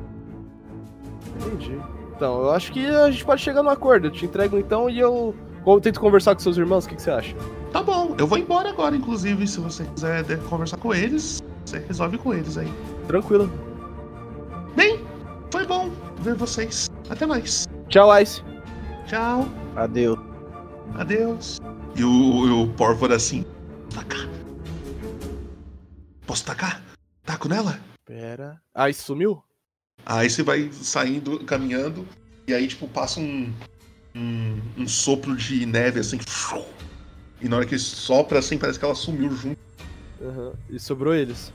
Entendi. 1.37 1.79
Então, 2.15 2.41
eu 2.41 2.51
acho 2.51 2.71
que 2.73 2.85
a 2.85 3.09
gente 3.09 3.23
pode 3.23 3.41
chegar 3.41 3.63
no 3.63 3.69
acordo. 3.69 4.07
Eu 4.07 4.11
te 4.11 4.25
entrego 4.25 4.57
então 4.57 4.89
e 4.89 4.99
eu, 4.99 5.33
eu 5.65 5.81
tento 5.81 5.99
conversar 5.99 6.35
com 6.35 6.41
seus 6.41 6.57
irmãos. 6.57 6.85
O 6.85 6.89
que, 6.89 6.95
que 6.95 7.01
você 7.01 7.11
acha? 7.11 7.35
Tá 7.71 7.83
bom, 7.83 8.15
eu 8.17 8.25
vou 8.25 8.37
embora 8.37 8.69
agora, 8.69 8.95
inclusive. 8.95 9.47
Se 9.47 9.59
você 9.59 9.83
quiser 9.85 10.23
conversar 10.49 10.77
com 10.77 10.93
eles, 10.93 11.41
você 11.65 11.79
resolve 11.79 12.17
com 12.17 12.33
eles 12.33 12.57
aí. 12.57 12.71
Tranquilo. 13.07 13.51
Bem, 14.75 14.99
foi 15.51 15.65
bom 15.65 15.89
ver 16.19 16.35
vocês. 16.35 16.89
Até 17.09 17.25
mais. 17.25 17.67
Tchau, 17.87 18.09
Ice. 18.19 18.43
Tchau. 19.05 19.47
Adeus. 19.75 20.19
Adeus. 20.95 21.59
E 21.95 22.03
o, 22.03 22.63
o 22.63 22.73
Pórvora 22.73 23.15
assim. 23.15 23.45
Tacar. 23.93 24.27
Posso 26.25 26.45
tacar? 26.45 26.81
Taco 27.23 27.47
nela? 27.47 27.79
Pera. 28.05 28.61
Ice 28.89 29.01
sumiu? 29.01 29.43
Aí 30.05 30.29
você 30.29 30.41
vai 30.41 30.71
saindo, 30.71 31.43
caminhando, 31.45 32.07
e 32.47 32.53
aí, 32.53 32.67
tipo, 32.67 32.87
passa 32.87 33.19
um, 33.19 33.53
um, 34.15 34.59
um 34.77 34.87
sopro 34.87 35.35
de 35.35 35.65
neve 35.65 35.99
assim. 35.99 36.19
E 37.41 37.47
na 37.47 37.57
hora 37.57 37.65
que 37.65 37.77
sopra 37.77 38.39
assim, 38.39 38.57
parece 38.57 38.77
que 38.77 38.85
ela 38.85 38.95
sumiu 38.95 39.31
junto. 39.35 39.59
Aham. 40.21 40.53
E 40.69 40.79
sobrou 40.79 41.13
eles. 41.13 41.53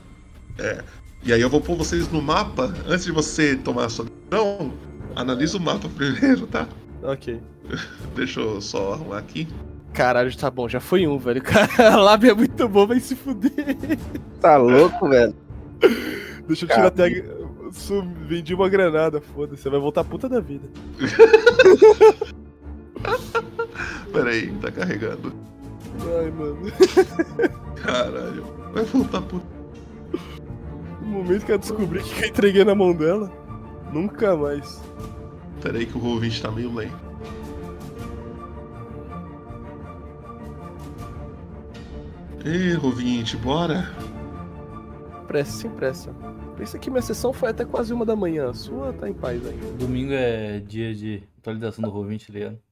E 1.23 1.33
aí 1.33 1.41
eu 1.41 1.49
vou 1.49 1.61
pôr 1.61 1.75
vocês 1.75 2.11
no 2.11 2.21
mapa. 2.21 2.73
Antes 2.87 3.05
de 3.05 3.11
você 3.11 3.55
tomar 3.55 3.85
a 3.85 3.89
sua 3.89 4.05
decisão, 4.05 4.73
analisa 5.15 5.57
o 5.57 5.61
mapa 5.61 5.89
primeiro, 5.89 6.47
tá? 6.47 6.67
Ok. 7.03 7.39
Deixa 8.15 8.39
eu 8.39 8.61
só 8.61 8.93
arrumar 8.93 9.19
aqui. 9.19 9.47
Caralho, 9.93 10.35
tá 10.35 10.51
bom, 10.51 10.67
já 10.67 10.79
foi 10.79 11.07
um, 11.07 11.17
velho. 11.17 11.41
Cara, 11.43 11.93
a 11.93 11.97
lábia 11.97 12.31
é 12.31 12.33
muito 12.33 12.67
bom, 12.67 12.85
vai 12.85 12.99
se 12.99 13.15
fuder. 13.15 13.51
Tá 14.41 14.57
louco, 14.57 15.07
velho? 15.09 15.35
Deixa 16.47 16.65
eu 16.65 16.69
tirar 16.69 16.87
até. 16.87 17.09
Vendi 18.27 18.53
uma 18.53 18.69
granada, 18.69 19.19
foda-se. 19.19 19.61
Você 19.61 19.69
vai 19.69 19.79
voltar 19.79 20.03
puta 20.03 20.29
da 20.29 20.39
vida. 20.39 20.69
Pera 24.11 24.29
aí, 24.29 24.51
tá 24.57 24.71
carregando. 24.71 25.33
Ai, 26.19 26.31
mano. 26.31 26.71
Caralho. 27.75 28.43
Vai 28.73 28.83
voltar 28.83 29.21
pro. 29.21 29.41
No 31.01 31.07
momento 31.07 31.45
que 31.45 31.51
eu 31.51 31.57
descobri 31.57 32.03
que 32.03 32.23
eu 32.23 32.29
entreguei 32.29 32.63
na 32.63 32.75
mão 32.75 32.93
dela, 32.93 33.31
nunca 33.91 34.35
mais. 34.35 34.81
Pera 35.61 35.77
aí 35.77 35.85
que 35.85 35.97
o 35.97 36.01
Roll20 36.01 36.41
tá 36.41 36.51
meio 36.51 36.73
lento. 36.73 37.05
Ih, 42.43 42.77
Roll20, 42.77 43.37
bora? 43.37 43.89
Pressa, 45.27 45.51
sem 45.51 45.71
pressa. 45.71 46.13
Pensa 46.55 46.77
que 46.77 46.89
minha 46.89 47.01
sessão 47.01 47.33
foi 47.33 47.49
até 47.49 47.65
quase 47.65 47.93
uma 47.93 48.05
da 48.05 48.15
manhã. 48.15 48.49
A 48.49 48.53
sua 48.53 48.93
tá 48.93 49.09
em 49.09 49.13
paz 49.13 49.45
ainda. 49.45 49.65
Domingo 49.77 50.13
é 50.13 50.59
dia 50.59 50.93
de 50.93 51.23
atualização 51.39 51.83
do 51.83 51.91
Roll20, 51.91 52.27
tá 52.27 52.33
ligado? 52.33 52.64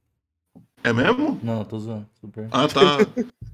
É 0.83 0.91
mesmo? 0.91 1.39
Não, 1.41 1.63
tô 1.63 1.79
zoando. 1.79 2.05
Super. 2.19 2.47
Ah, 2.51 2.67
tá. 2.67 2.97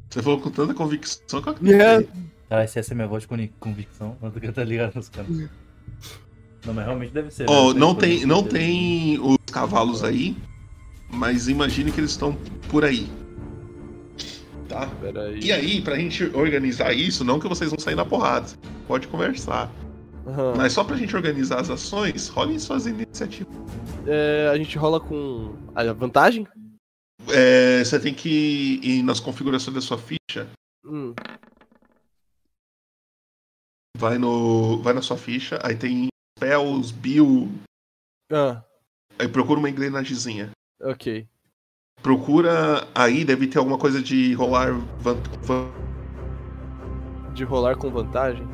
Você 0.10 0.22
falou 0.24 0.40
com 0.40 0.50
tanta 0.50 0.74
convicção 0.74 1.42
que 1.42 1.50
eu 1.50 1.54
É. 1.74 1.96
acreditei. 1.98 2.30
Cara, 2.50 2.68
se 2.68 2.80
essa 2.80 2.94
é 2.94 2.96
minha 2.96 3.08
voz 3.08 3.22
de 3.24 3.28
convi- 3.28 3.54
convicção, 3.60 4.18
não 4.22 4.32
tô 4.32 4.40
tá 4.52 4.64
ligado 4.64 4.96
nos 4.96 5.08
caras. 5.10 5.30
Não, 6.66 6.74
mas 6.74 6.86
realmente 6.86 7.14
deve 7.14 7.30
ser. 7.32 7.46
Ó, 7.48 7.74
né? 7.74 7.80
não 7.80 7.94
Tem 7.94 8.26
não 8.26 8.44
tem 8.44 9.20
os 9.20 9.38
cavalos 9.52 10.04
aí, 10.04 10.36
mas 11.12 11.48
imagine 11.48 11.92
que 11.92 12.00
eles 12.00 12.12
estão 12.12 12.36
por 12.70 12.84
aí. 12.84 13.08
Tá? 14.68 14.88
Pera 15.02 15.26
aí. 15.26 15.40
E 15.42 15.52
aí, 15.52 15.82
pra 15.82 15.96
gente 15.98 16.24
organizar 16.36 16.92
isso, 16.94 17.24
não 17.24 17.40
que 17.40 17.48
vocês 17.48 17.70
vão 17.70 17.80
sair 17.80 17.96
na 17.96 18.06
porrada, 18.06 18.48
pode 18.88 19.08
conversar. 19.08 19.70
Aham. 20.28 20.54
Mas 20.58 20.74
só 20.74 20.84
pra 20.84 20.96
gente 20.96 21.16
organizar 21.16 21.60
as 21.60 21.70
ações, 21.70 22.28
rolem 22.28 22.58
suas 22.60 22.86
iniciativas. 22.88 23.54
É, 24.06 24.50
a 24.52 24.58
gente 24.58 24.78
rola 24.78 25.00
com 25.00 25.54
a 25.76 25.84
vantagem? 25.94 26.48
É, 27.34 27.84
você 27.84 28.00
tem 28.00 28.14
que 28.14 28.80
ir 28.82 29.04
nas 29.04 29.20
configurações 29.20 29.76
da 29.76 29.82
sua 29.82 29.98
ficha, 29.98 30.50
Hum. 30.86 31.14
vai, 33.98 34.18
no, 34.18 34.82
vai 34.82 34.94
na 34.94 35.02
sua 35.02 35.18
ficha, 35.18 35.60
aí 35.64 35.76
tem 35.76 36.08
spells, 36.38 36.92
build, 36.92 37.52
Ah, 38.32 38.64
aí 39.20 39.28
procura 39.28 39.60
uma 39.60 39.70
engrenagemzinha. 39.70 40.52
ok. 40.82 41.28
Procura 42.02 42.88
aí, 42.96 43.26
deve 43.26 43.46
ter 43.48 43.58
alguma 43.60 43.78
coisa 43.78 44.02
de 44.02 44.34
rolar 44.34 44.72
van- 45.00 45.22
van- 45.44 45.72
de 47.34 47.44
rolar 47.44 47.76
com 47.78 47.90
vantagem. 47.92 48.48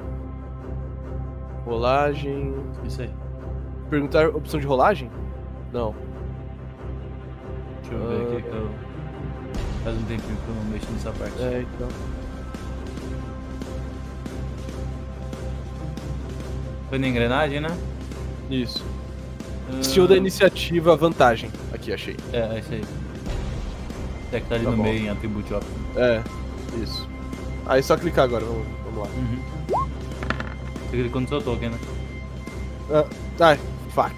Rolagem. 1.64 2.54
Isso 2.86 3.02
aí. 3.04 3.10
Perguntar 3.90 4.30
opção 4.30 4.60
de 4.60 4.66
rolagem? 4.66 5.12
Não. 5.72 5.96
Deixa 7.90 7.94
eu 7.94 8.08
ver 8.10 8.38
aqui 8.38 8.42
que 8.50 8.56
eu. 8.56 8.70
Faz 9.84 9.96
um 9.98 10.04
tempinho 10.04 10.38
que 10.38 10.50
eu 10.50 10.56
não 10.56 10.64
mexo 10.66 10.92
nessa 10.92 11.12
parte. 11.12 11.40
É, 11.42 11.64
então. 11.76 11.88
Foi 16.90 16.98
na 16.98 17.08
engrenagem, 17.08 17.60
né? 17.62 17.70
Isso. 18.50 18.84
Ah, 19.72 19.80
Estilo 19.80 20.08
da 20.08 20.16
iniciativa, 20.18 20.96
vantagem. 20.96 21.52
Aqui, 21.74 21.94
achei. 21.94 22.16
É, 22.32 22.56
é 22.56 22.60
isso 22.60 22.72
aí. 22.74 22.84
É 24.32 24.40
que 24.40 24.48
tá 24.48 24.56
ali 24.56 24.66
Tá 24.66 24.72
no 24.72 24.78
bom. 24.78 24.84
meio 24.84 25.00
em 25.06 25.10
Attribute 25.10 25.54
Option. 25.54 25.72
É, 25.96 26.22
isso. 26.82 27.08
Aí 27.66 27.82
só 27.82 27.96
clicar 27.98 28.26
agora, 28.26 28.46
vamos, 28.46 28.66
vamos 28.86 29.00
lá. 29.00 29.08
Uhum. 29.16 29.86
Você 30.90 30.98
clicou 30.98 31.22
no 31.22 31.28
seu 31.28 31.42
token, 31.42 31.70
né? 31.70 31.80
Ai, 33.40 33.60
fuck. 33.90 34.14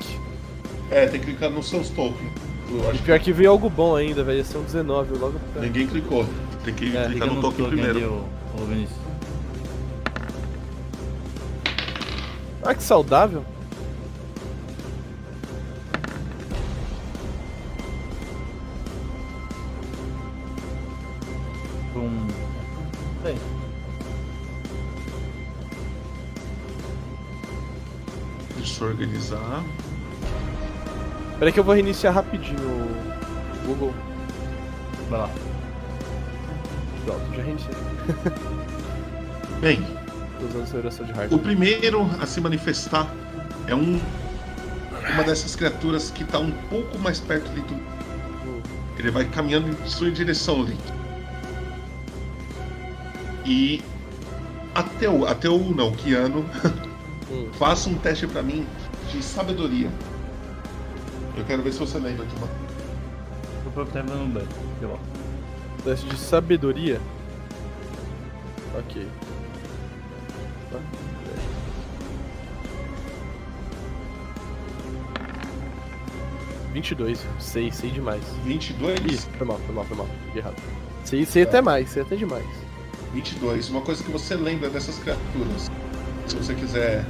É, 0.92 1.08
tem 1.08 1.20
que 1.20 1.28
clicar 1.28 1.50
nos 1.50 1.70
seus 1.70 1.90
tokens. 1.90 2.32
Eu 2.70 2.94
E 2.94 2.98
pior 3.00 3.20
que 3.20 3.32
veio 3.32 3.52
algo 3.52 3.70
bom 3.70 3.96
ainda, 3.96 4.24
velho. 4.24 4.40
Ia 4.40 4.44
ser 4.44 4.58
um 4.58 4.64
19 4.64 5.18
logo 5.18 5.40
pra... 5.54 5.62
ninguém 5.62 5.88
clicou. 5.88 6.26
Tem 6.64 6.74
que 6.74 6.86
É, 6.86 6.90
clicar 6.90 7.12
Clica 7.12 7.26
no 7.28 7.42
token 7.42 7.68
primeiro. 7.68 7.98
ali, 7.98 8.06
ô, 8.06 8.24
ô 8.62 8.66
Vinícius. 8.66 8.98
Ah, 12.64 12.76
que 12.76 12.84
saudável. 12.84 13.46
Um. 21.96 22.28
Deixa 28.56 28.84
eu 28.84 28.90
organizar. 28.90 29.64
Peraí 31.40 31.54
que 31.54 31.60
eu 31.60 31.64
vou 31.64 31.74
reiniciar 31.74 32.14
rapidinho 32.14 32.58
o 32.60 33.68
Google. 33.68 33.94
Vai 35.10 35.20
lá. 35.20 35.30
Pronto, 37.06 37.36
já 37.36 37.44
reiniciei. 37.44 37.76
Bem, 39.62 39.86
Tô 40.40 40.46
usando 40.46 40.64
aceleração 40.64 41.06
de 41.06 41.34
o 41.34 41.40
primeiro 41.40 42.08
a 42.22 42.26
se 42.26 42.40
manifestar 42.40 43.12
é 43.68 43.74
um 43.74 44.00
uma 45.14 45.24
dessas 45.24 45.56
criaturas 45.56 46.12
que 46.12 46.24
tá 46.24 46.38
um 46.38 46.52
pouco 46.70 46.98
mais 47.00 47.20
perto 47.20 47.50
ali 47.52 47.62
do. 47.62 47.74
Hum. 47.76 48.62
Ele 49.00 49.10
vai 49.10 49.26
caminhando 49.26 49.70
em 49.70 49.88
sua 49.88 50.12
direção, 50.12 50.64
Link. 50.64 50.80
E 53.46 53.82
até 54.76 55.10
o 55.10 55.26
até 55.26 55.50
o 55.50 55.74
não, 55.74 55.92
Kiano, 55.94 56.46
Hum. 57.30 57.50
faça 57.60 57.90
um 57.90 57.96
teste 57.96 58.26
pra 58.28 58.42
mim 58.42 58.66
de 59.12 59.22
sabedoria. 59.22 59.90
Eu 61.38 61.46
quero 61.46 61.62
ver 61.62 61.72
se 61.72 61.80
você 61.80 62.00
lembra 62.00 62.26
de 62.26 62.36
uma. 62.36 62.48
O 63.66 63.72
próprio 63.72 64.04
time 64.04 64.18
no 64.18 64.28
banho. 64.28 64.48
Sei 64.80 64.88
lá. 64.88 64.98
Teste 65.84 66.08
de 66.08 66.18
sabedoria. 66.18 67.00
Ok. 68.76 69.08
Tá. 70.72 70.80
22, 76.74 77.26
sei, 77.40 77.72
sei 77.72 77.92
demais. 77.92 78.22
22? 78.44 79.00
Ih, 79.00 79.18
foi 79.38 79.48
mal, 79.48 79.60
foi 79.60 79.76
mal, 79.76 79.86
foi 79.86 79.98
mal. 79.98 80.08
Fiquei 80.26 80.42
errado. 80.42 80.56
Sei, 81.04 81.26
sei 81.26 81.44
até 81.44 81.62
mais, 81.62 81.90
sei 81.90 82.02
até 82.02 82.16
demais. 82.16 82.46
22. 83.14 83.70
Uma 83.70 83.82
coisa 83.82 84.04
que 84.04 84.12
você 84.12 84.36
lembra 84.36 84.70
dessas 84.70 84.98
criaturas. 85.00 85.72
Se 86.28 86.36
você 86.36 86.54
quiser 86.54 87.06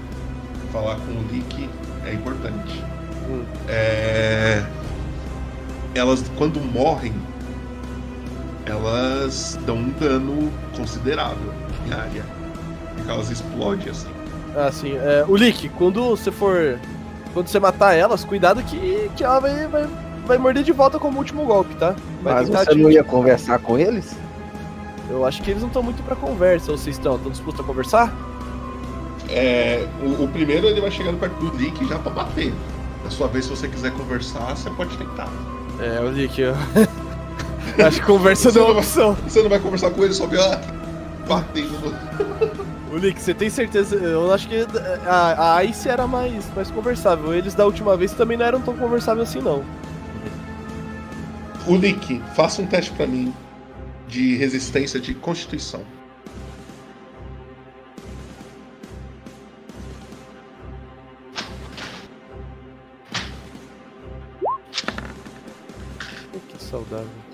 falar 0.72 0.96
com 0.98 1.12
o 1.12 1.28
Lick, 1.32 1.70
é 2.06 2.14
importante. 2.14 2.97
Hum. 3.30 3.44
É... 3.68 4.64
Elas, 5.96 6.24
quando 6.38 6.60
morrem, 6.60 7.14
elas 8.66 9.58
dão 9.66 9.76
um 9.78 9.90
dano 10.00 10.52
considerável 10.76 11.54
em 11.88 11.94
área. 11.94 12.24
Porque 12.96 13.10
elas 13.10 13.30
explodem 13.30 13.90
assim. 13.90 14.08
Ah, 14.56 14.72
sim. 14.72 14.96
É, 14.98 15.24
o 15.28 15.36
Lick, 15.36 15.70
quando 15.70 16.04
você 16.10 16.32
for. 16.32 16.80
Quando 17.34 17.48
você 17.48 17.60
matar 17.60 17.94
elas, 17.94 18.24
cuidado 18.24 18.64
que, 18.64 19.12
que 19.16 19.24
ela 19.24 19.40
vai, 19.40 19.68
vai, 19.68 19.88
vai 20.26 20.38
morder 20.38 20.64
de 20.64 20.72
volta 20.72 20.98
como 20.98 21.20
último 21.20 21.46
golpe, 21.46 21.76
tá? 21.76 21.96
Vai 22.24 22.34
Mas 22.34 22.50
você 22.50 22.66
te- 22.66 22.78
não 22.78 22.90
ia 22.90 23.04
conversar 23.04 23.60
com 23.60 23.78
eles? 23.78 24.16
Eu 25.10 25.26
acho 25.26 25.42
que 25.44 25.52
eles 25.52 25.62
não 25.62 25.68
estão 25.68 25.84
muito 25.84 26.02
pra 26.04 26.16
conversa. 26.16 26.72
Ou 26.72 26.78
vocês 26.78 26.96
estão? 26.96 27.16
Estão 27.16 27.32
dispostos 27.32 27.64
a 27.64 27.68
conversar? 27.68 28.14
É, 29.30 29.86
o, 30.02 30.24
o 30.24 30.28
primeiro 30.28 30.68
ele 30.68 30.82
vai 30.82 30.90
chegando 30.90 31.20
perto 31.20 31.36
do 31.36 31.56
Lick 31.58 31.86
já 31.88 32.00
pra 32.00 32.12
bater. 32.12 32.54
Da 33.04 33.10
sua 33.10 33.28
vez, 33.28 33.46
se 33.46 33.52
você 33.52 33.68
quiser 33.68 33.92
conversar, 33.94 34.56
você 34.56 34.70
pode 34.72 34.98
tentar. 34.98 35.30
É, 35.80 36.02
o 36.02 36.10
Lick, 36.10 36.40
eu. 36.40 36.56
acho 37.86 38.00
que 38.00 38.06
conversa 38.06 38.52
não 38.52 38.62
é 38.62 38.66
uma 38.66 38.80
opção. 38.80 39.18
Você 39.28 39.42
não 39.42 39.50
vai 39.50 39.60
conversar 39.60 39.92
com 39.92 40.04
ele 40.04 40.14
sobre 40.14 40.38
batendo 41.28 41.80
no. 41.80 42.68
O 42.90 42.96
Lick, 42.98 43.22
você 43.22 43.34
tem 43.34 43.50
certeza? 43.50 43.96
Eu 43.96 44.34
acho 44.34 44.48
que 44.48 44.66
a, 45.06 45.58
a 45.58 45.64
Ice 45.66 45.90
era 45.90 46.08
mais, 46.08 46.46
mais 46.56 46.72
conversável. 46.72 47.34
Eles 47.34 47.54
da 47.54 47.66
última 47.66 47.98
vez 47.98 48.14
também 48.14 48.38
não 48.38 48.46
eram 48.46 48.62
tão 48.62 48.76
conversáveis 48.78 49.30
assim, 49.30 49.42
não. 49.42 49.64
O 51.68 51.76
Lick, 51.76 52.24
faça 52.34 52.62
um 52.62 52.66
teste 52.66 52.92
pra 52.92 53.06
mim 53.06 53.34
de 54.08 54.38
resistência 54.38 55.02
de 55.02 55.14
constituição. 55.14 55.82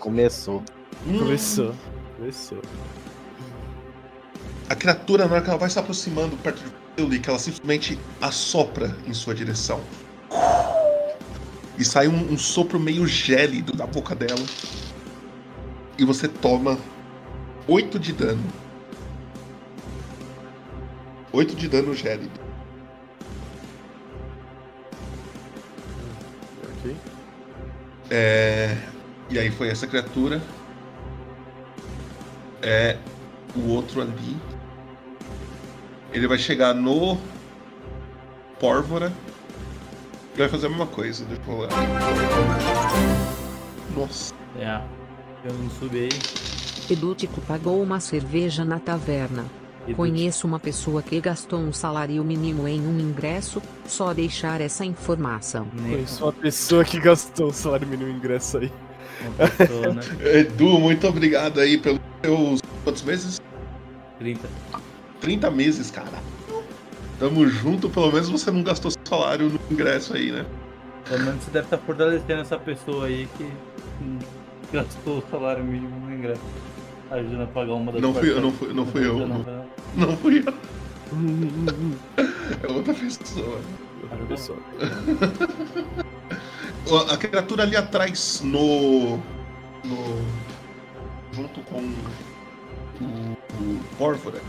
Começou. 0.04 0.62
Começou. 1.06 1.74
Começou. 2.18 2.62
A 4.68 4.76
criatura, 4.76 5.26
na 5.26 5.36
hora 5.36 5.42
que 5.42 5.50
ela 5.50 5.58
vai 5.58 5.70
se 5.70 5.80
aproximando 5.80 6.36
perto 6.36 6.58
de 6.58 6.66
você, 6.66 7.10
Lick, 7.10 7.30
ela 7.30 7.40
simplesmente 7.40 7.98
assopra 8.20 8.94
em 9.08 9.14
sua 9.14 9.34
direção. 9.34 9.80
E 11.80 11.86
sai 11.86 12.10
um, 12.10 12.34
um 12.34 12.38
sopro 12.38 12.78
meio 12.78 13.08
gélido 13.08 13.72
da 13.72 13.88
boca 13.88 14.14
dela. 14.14 14.46
E 15.98 16.04
você 16.04 16.28
toma 16.28 16.78
8 17.66 17.98
de 17.98 18.12
dano. 18.12 18.44
8 21.32 21.56
de 21.56 21.70
dano 21.70 21.94
gélido. 21.94 22.42
Ok. 26.82 26.94
É... 28.12 28.93
E 29.34 29.40
aí 29.40 29.50
foi 29.50 29.68
essa 29.68 29.88
criatura. 29.88 30.40
É 32.62 32.98
o 33.56 33.68
outro 33.68 34.00
ali. 34.00 34.38
Ele 36.12 36.28
vai 36.28 36.38
chegar 36.38 36.76
no 36.76 37.18
Pórvora. 38.60 39.12
E 40.36 40.38
vai 40.38 40.48
fazer 40.48 40.68
a 40.68 40.70
mesma 40.70 40.86
coisa. 40.86 41.26
Deixa 41.26 41.42
eu 41.48 41.56
rolar. 41.56 41.70
Nossa. 43.98 44.36
É. 44.56 44.80
Eu 45.44 45.54
não 45.56 45.70
subi 45.72 46.02
aí. 46.02 46.10
Edútico 46.92 47.42
pagou 47.42 47.82
uma 47.82 48.00
cerveja 48.00 48.64
na 48.64 48.78
taverna. 48.78 49.46
Conheço 49.96 50.46
uma 50.46 50.60
pessoa 50.60 51.02
que 51.02 51.20
gastou 51.20 51.60
um 51.60 51.74
salário 51.74 52.24
mínimo 52.24 52.68
em 52.68 52.86
um 52.86 53.00
ingresso, 53.00 53.64
só 53.88 54.14
deixar 54.14 54.62
essa 54.62 54.86
informação. 54.86 55.68
Conheço 55.76 56.24
uma 56.24 56.32
pessoa 56.32 56.86
que 56.86 57.00
gastou 57.00 57.48
o 57.48 57.54
salário 57.54 57.88
mínimo 57.88 58.12
ingresso 58.12 58.60
aí. 58.60 58.72
Pessoa, 59.57 59.94
né? 59.94 60.02
Edu, 60.40 60.80
muito 60.80 61.07
obrigado 61.07 61.60
aí 61.60 61.77
pelos 61.77 61.99
seus. 62.23 62.61
Quantos 62.84 63.02
meses? 63.03 63.41
30. 64.19 64.48
30 65.22 65.52
meses, 65.52 65.90
cara. 65.91 66.07
Tamo 67.19 67.48
junto, 67.48 67.90
pelo 67.90 68.11
menos 68.11 68.30
você 68.30 68.52
não 68.52 68.64
gastou 68.64 68.91
seu 68.91 68.99
salário 69.06 69.49
no 69.49 69.60
ingresso 69.72 70.15
aí, 70.15 70.31
né? 70.31 70.45
Pelo 71.07 71.23
menos 71.23 71.44
você 71.44 71.52
deve 71.52 71.65
estar 71.65 71.77
fortalecendo 71.77 72.41
essa 72.41 72.57
pessoa 72.57 73.06
aí 73.06 73.27
que 73.38 73.49
gastou 74.72 75.19
o 75.19 75.23
salário 75.30 75.64
mínimo 75.64 75.99
no 76.06 76.14
ingresso. 76.14 76.41
Ajudando 77.11 77.44
a 77.44 77.48
pagar 77.48 77.73
uma 77.73 77.91
das 77.91 78.02
Não 78.02 78.14
fui 78.14 78.31
eu, 78.31 78.41
não 78.41 78.52
fui- 78.52 78.73
não 78.73 78.85
fui 78.85 79.06
eu, 79.06 79.18
Não, 79.19 79.27
não. 79.27 79.38
não. 79.40 80.07
Não 80.07 80.18
fui 80.18 80.44
eu. 80.45 80.53
É 82.64 82.72
outra 82.72 82.94
pessoa. 82.94 83.60
Outra 84.02 84.26
pessoa. 84.27 84.57
A 87.10 87.18
criatura 87.18 87.64
ali 87.64 87.76
atrás, 87.76 88.42
no. 88.44 89.18
no 89.84 90.44
junto 91.32 91.62
com 91.62 91.80
o, 91.80 93.04
o 93.04 93.80
Pórvora. 93.98 94.40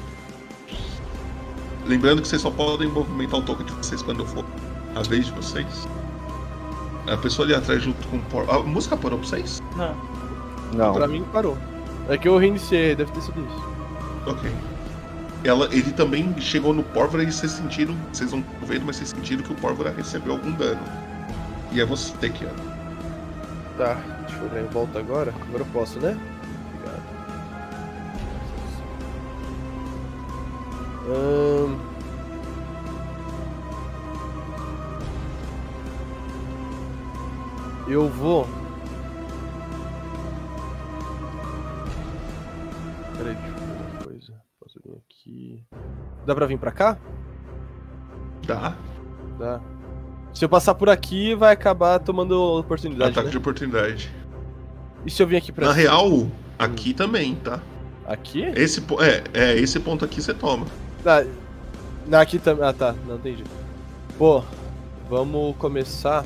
Lembrando 1.87 2.23
que 2.23 2.29
vocês 2.29 2.43
só 2.43 2.51
podem 2.51 2.89
movimentar 2.89 3.41
o 3.41 3.43
token 3.43 3.67
de 3.67 3.73
vocês 3.73 4.03
quando 4.03 4.27
for 4.27 4.45
a 4.95 5.03
vez 5.03 5.27
de 5.27 5.33
vocês. 5.33 5.89
A 7.07 7.17
pessoa 7.17 7.47
ali 7.47 7.55
atrás 7.55 7.83
junto 7.83 8.07
com 8.09 8.17
o 8.17 8.23
Pórvora. 8.23 8.59
A 8.59 8.63
música 8.63 8.97
parou 8.97 9.19
pra 9.19 9.29
vocês? 9.29 9.63
Não. 9.77 9.95
Não. 10.75 10.95
Pra 10.95 11.07
mim 11.07 11.25
parou. 11.33 11.57
É 12.09 12.19
que 12.19 12.29
eu 12.29 12.37
reiniciei, 12.37 12.95
deve 12.95 13.13
ter 13.13 13.23
sido 13.23 13.41
isso. 13.41 13.75
Ok. 14.27 14.51
ela, 15.45 15.67
ele 15.67 15.93
também 15.93 16.35
chegou 16.41 16.75
no 16.75 16.83
Pórvora 16.83 17.23
e 17.23 17.31
vocês 17.31 17.53
sentiram, 17.53 17.95
vocês 18.13 18.33
não 18.33 18.41
estão 18.41 18.69
vendo, 18.69 18.85
mas 18.85 18.97
vocês 18.97 19.11
sentiram 19.11 19.43
que 19.43 19.53
o 19.53 19.57
Pórvora 19.57 19.91
recebeu 19.91 20.33
algum 20.33 20.53
dano. 20.53 20.81
E 21.75 21.81
é 21.81 21.85
você, 21.85 22.31
Kiana. 22.31 22.55
Tá, 23.77 23.95
deixa 24.29 24.41
eu 24.41 24.49
ver, 24.49 24.65
volta 24.67 25.01
agora. 25.01 25.35
Agora 25.43 25.65
eu 25.65 25.67
posso, 25.73 25.99
né? 25.99 26.17
Obrigado. 26.69 27.03
Ahn. 31.09 31.77
Eu 37.89 38.09
vou. 38.09 38.47
Peraí, 43.19 43.35
deixa 43.35 43.49
eu 43.49 43.55
ver 43.55 43.73
uma 43.73 44.05
coisa. 44.05 44.43
Posso 44.61 44.81
vir 44.85 44.97
aqui. 44.97 45.67
Dá 46.25 46.37
pra 46.37 46.47
vir 46.47 46.59
pra 46.59 46.71
cá? 46.71 46.97
Dá. 48.47 48.77
Dá. 49.41 49.74
Se 50.35 50.45
eu 50.45 50.49
passar 50.49 50.75
por 50.75 50.91
aqui, 50.91 51.35
vai 51.35 51.53
acabar 51.53 51.99
tomando 52.01 52.33
oportunidade. 52.59 53.13
Ataque 53.13 53.27
Né? 53.27 53.31
de 53.31 53.39
oportunidade. 53.39 54.11
E 55.07 55.11
se 55.11 55.23
eu 55.23 55.27
vim 55.27 55.37
aqui 55.37 55.53
pra 55.53 55.69
Na 55.69 55.75
cima? 55.75 55.83
real, 55.83 56.27
aqui 56.59 56.93
também, 56.93 57.37
tá? 57.37 57.61
Aqui? 58.07 58.43
Esse, 58.57 58.81
é, 59.01 59.23
é, 59.33 59.57
esse 59.57 59.79
ponto 59.79 60.05
aqui 60.05 60.21
você 60.21 60.35
toma. 60.35 60.67
Ah, 61.07 61.25
não, 62.07 62.19
aqui 62.21 62.39
também. 62.39 62.67
Ah, 62.67 62.73
tá. 62.73 62.95
Não 63.07 63.17
entendi. 63.17 63.45
Pô, 64.19 64.43
vamos 65.09 65.57
começar. 65.57 66.25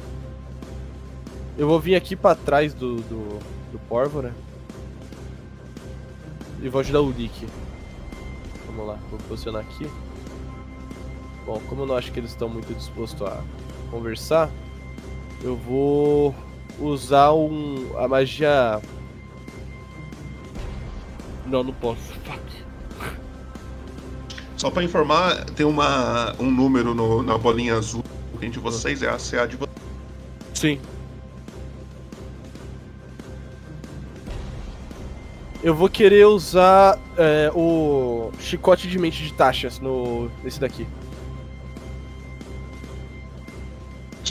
Eu 1.59 1.67
vou 1.69 1.79
vir 1.79 1.95
aqui 1.95 2.17
pra 2.17 2.35
trás 2.35 2.73
do, 2.73 2.97
do, 2.97 3.39
do 3.73 3.79
Pórvora. 3.89 4.33
E 6.63 6.69
vou 6.69 6.81
ajudar 6.81 7.01
o 7.03 7.11
Lick. 7.11 7.47
Vamos 8.67 8.87
lá, 8.87 8.99
vou 9.11 9.19
posicionar 9.29 9.63
aqui. 9.63 9.89
Bom, 11.45 11.61
como 11.69 11.83
eu 11.83 11.87
não 11.87 11.97
acho 11.97 12.11
que 12.13 12.19
eles 12.21 12.31
estão 12.31 12.49
muito 12.49 12.73
dispostos 12.75 13.27
a 13.27 13.41
conversar, 13.90 14.51
eu 15.43 15.56
vou 15.56 16.35
usar 16.81 17.32
um, 17.32 17.90
a 17.98 18.06
magia. 18.09 18.81
Não, 21.47 21.62
não 21.62 21.73
posso. 21.73 22.01
Fuck. 22.24 22.40
Só 24.56 24.70
pra 24.70 24.82
informar, 24.82 25.44
tem 25.51 25.65
uma, 25.65 26.35
um 26.40 26.51
número 26.51 26.94
no- 26.94 27.23
na 27.23 27.39
bolinha 27.39 27.77
azul 27.77 28.02
de 28.40 28.59
vocês, 28.59 29.02
é 29.02 29.09
a 29.09 29.19
CA 29.19 29.47
de 29.47 29.56
vocês. 29.56 29.77
Sim. 30.55 30.81
Eu 35.62 35.74
vou 35.74 35.89
querer 35.89 36.24
usar 36.27 36.98
é, 37.16 37.51
o 37.55 38.31
chicote 38.39 38.86
de 38.89 38.97
mente 38.98 39.23
de 39.24 39.32
taxas 39.32 39.81
no 39.81 40.31
nesse 40.44 40.60
daqui. 40.60 40.86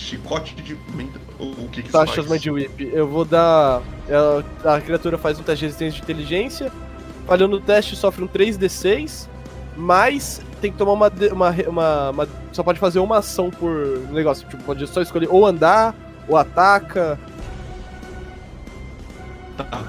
Chicote 0.07 0.55
de. 0.55 0.77
menta- 0.95 1.19
O 1.37 1.43
o 1.65 1.69
que 1.69 1.83
que 1.83 1.91
Taxas 1.91 2.25
faz? 2.25 2.29
Mind 2.29 2.47
Whip. 2.47 2.89
Eu 2.93 3.07
vou 3.07 3.25
dar. 3.25 3.81
ela- 4.07 4.43
a 4.63 4.79
criatura 4.81 5.17
faz 5.17 5.37
um 5.39 5.43
teste 5.43 5.59
de 5.59 5.65
resistência 5.65 5.97
de 5.97 6.03
inteligência. 6.03 6.71
Falhando 7.27 7.57
no 7.57 7.61
teste, 7.61 7.95
sofre 7.95 8.23
um 8.23 8.27
3d6. 8.27 9.27
Mas 9.75 10.41
tem 10.61 10.71
que 10.71 10.77
tomar 10.77 10.93
uma, 10.93 11.09
de- 11.09 11.27
uma, 11.27 11.51
uma- 11.67 12.09
uma- 12.11 12.27
Só 12.53 12.63
pode 12.63 12.79
fazer 12.79 12.99
uma 12.99 13.17
ação 13.17 13.51
por 13.51 13.69
negócio. 14.11 14.47
Tipo, 14.47 14.63
pode 14.63 14.87
só 14.87 15.01
escolher 15.01 15.27
ou 15.29 15.45
andar, 15.45 15.93
ou 16.27 16.35
ataca. 16.37 17.19
Tá. 19.57 19.83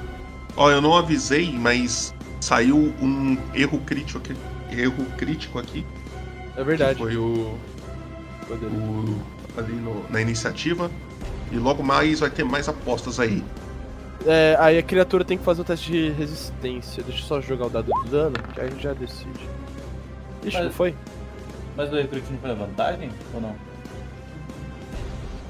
Ó, 0.57 0.71
eu 0.71 0.81
não 0.83 0.95
avisei, 0.97 1.51
mas 1.53 2.13
saiu 2.41 2.93
um 3.01 3.39
erro 3.55 3.79
crítico 3.87 4.19
aqui. 4.19 4.35
Erro 4.71 5.07
crítico 5.17 5.59
aqui. 5.59 5.87
É 6.57 6.65
verdade. 6.65 6.99
Foi 6.99 7.17
o. 7.17 7.55
O 8.51 9.38
ali 9.59 9.73
no- 9.75 10.05
na 10.09 10.21
iniciativa. 10.21 10.91
E 11.51 11.57
logo 11.57 11.83
mais 11.83 12.21
vai 12.21 12.31
ter 12.31 12.45
mais 12.45 12.69
apostas 12.69 13.19
aí. 13.19 13.43
É, 14.27 14.57
aí 14.59 14.77
a 14.79 14.83
criatura 14.83 15.25
tem 15.25 15.39
que 15.39 15.45
fazer 15.45 15.61
o 15.63 15.65
teste 15.65 15.91
de 15.91 16.11
resistência. 16.11 17.03
Deixa 17.03 17.23
eu 17.23 17.27
só 17.27 17.41
jogar 17.41 17.67
o 17.67 17.71
dado 17.71 17.87
do 17.93 18.05
dano, 18.11 18.35
que 18.53 18.61
aí 18.61 18.67
a 18.67 18.71
gente 18.71 18.83
já 18.83 18.93
decide. 18.93 19.49
Ixi, 20.45 20.57
Mas- 20.57 20.65
não 20.65 20.73
foi? 20.73 20.95
Mas 21.77 21.93
o 21.93 21.95
recruit 21.97 22.25
não 22.31 22.39
foi 22.39 22.51
a 22.51 22.55
vantagem? 22.55 23.11
Ou 23.35 23.41
não? 23.41 23.55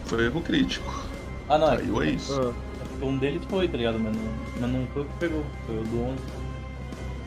Foi 0.04 0.24
erro 0.26 0.40
crítico. 0.42 1.04
Ah, 1.48 1.58
não. 1.58 1.72
É 1.72 1.76
Saiu 1.78 2.02
é 2.02 2.10
isso. 2.10 2.40
Ah, 2.40 2.52
que 2.98 3.04
um 3.04 3.16
deles 3.18 3.42
foi, 3.48 3.66
tá 3.68 3.76
ligado? 3.76 3.98
Mas 3.98 4.14
não, 4.16 4.22
mas 4.60 4.70
não 4.70 4.86
foi 4.92 5.02
o 5.02 5.04
que 5.06 5.12
pegou. 5.18 5.44
Foi 5.66 5.78
o 5.78 5.82
do 5.84 6.02
11. 6.04 6.18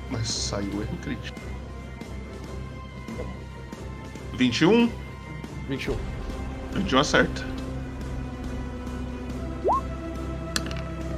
Mas 0.09 0.27
saiu 0.29 0.81
erro 0.81 0.97
crítico. 1.03 1.37
21. 4.33 4.89
21. 5.67 5.95
21 6.73 6.99
acerta. 6.99 7.51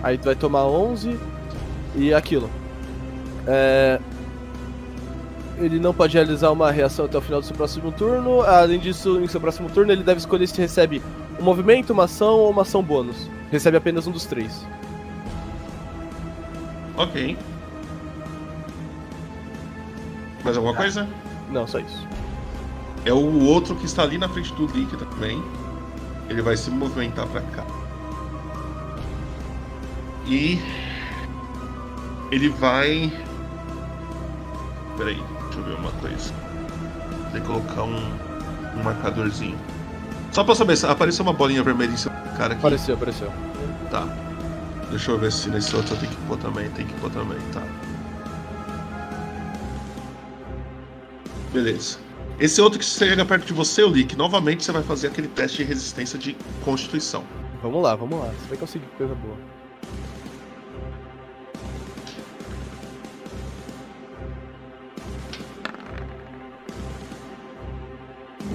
Aí 0.02 0.18
tu 0.18 0.26
vai 0.26 0.36
tomar 0.36 0.66
11 0.66 1.18
e 1.96 2.14
aquilo. 2.14 2.50
É... 3.48 4.00
Ele 5.58 5.80
não 5.80 5.94
pode 5.94 6.16
realizar 6.16 6.52
uma 6.52 6.72
reação 6.72 7.06
até 7.06 7.18
o 7.18 7.22
final 7.22 7.40
do 7.40 7.46
seu 7.46 7.56
próximo 7.56 7.92
turno. 7.92 8.42
Além 8.42 8.80
disso, 8.80 9.20
em 9.22 9.28
seu 9.28 9.40
próximo 9.40 9.70
turno, 9.70 9.92
ele 9.92 10.04
deve 10.04 10.20
escolher 10.20 10.48
se 10.48 10.60
recebe 10.60 11.02
um 11.40 11.44
movimento, 11.44 11.94
uma 11.94 12.06
ação 12.06 12.34
ou 12.34 12.50
uma 12.50 12.64
ação 12.64 12.84
bônus. 12.84 13.30
Recebe 13.52 13.78
apenas 13.78 14.08
um 14.08 14.12
dos 14.12 14.26
três. 14.26 14.66
Ok. 16.98 17.38
Mais 20.44 20.58
alguma 20.58 20.76
coisa? 20.76 21.08
Não, 21.50 21.66
só 21.66 21.80
isso. 21.80 22.13
É 23.06 23.12
o 23.12 23.44
outro 23.44 23.76
que 23.76 23.86
está 23.86 24.04
ali 24.04 24.18
na 24.18 24.30
frente 24.30 24.54
do 24.54 24.66
Lick 24.68 24.96
também. 24.96 25.44
Ele 26.30 26.42
vai 26.42 26.56
se 26.56 26.70
movimentar 26.70 27.28
pra 27.28 27.42
cá. 27.42 27.66
E. 30.26 30.60
Ele 32.32 32.50
vai. 32.50 33.12
Peraí, 34.98 35.22
deixa 35.44 35.60
eu 35.60 35.64
ver 35.64 35.76
uma 35.76 35.92
coisa. 35.92 36.34
Tem 37.32 37.42
que 37.42 37.48
colocar 37.48 37.84
um, 37.84 37.98
um 38.78 38.84
marcadorzinho. 38.84 39.58
Só 40.32 40.44
pra 40.44 40.56
saber, 40.56 40.78
se 40.78 40.86
apareceu 40.86 41.24
uma 41.24 41.34
bolinha 41.34 41.62
vermelha 41.62 41.92
em 41.92 41.98
cima 41.98 42.16
do 42.16 42.38
cara 42.38 42.54
aqui. 42.54 42.60
Apareceu, 42.60 42.96
apareceu. 42.96 43.32
Tá. 43.92 44.08
Deixa 44.90 45.12
eu 45.12 45.20
ver 45.20 45.32
se 45.32 45.50
nesse 45.50 45.76
outro 45.76 45.94
eu 45.94 46.00
tenho 46.00 46.12
que 46.12 46.22
pôr 46.28 46.38
também. 46.38 46.70
Tem 46.72 46.86
que 46.86 46.94
pôr 46.96 47.12
também, 47.12 47.38
tá. 47.52 47.62
Beleza. 51.52 51.98
Esse 52.40 52.62
outro 52.62 52.80
que 52.80 52.86
chega 52.86 53.24
perto 53.24 53.46
de 53.46 53.54
você, 53.54 53.84
o 53.84 53.90
Lick, 53.90 54.16
novamente 54.16 54.64
você 54.64 54.72
vai 54.72 54.84
fazer 54.84 55.08
aquele 55.08 55.28
teste 55.28 55.58
de 55.58 55.64
resistência 55.64 56.18
de 56.18 56.36
constituição. 56.64 57.24
Vamos 57.62 57.82
lá, 57.82 57.96
vamos 57.96 58.20
lá. 58.20 58.26
Você 58.26 58.50
vai 58.50 58.58
conseguir 58.58 58.86
coisa 58.98 59.16
boa. 59.16 59.38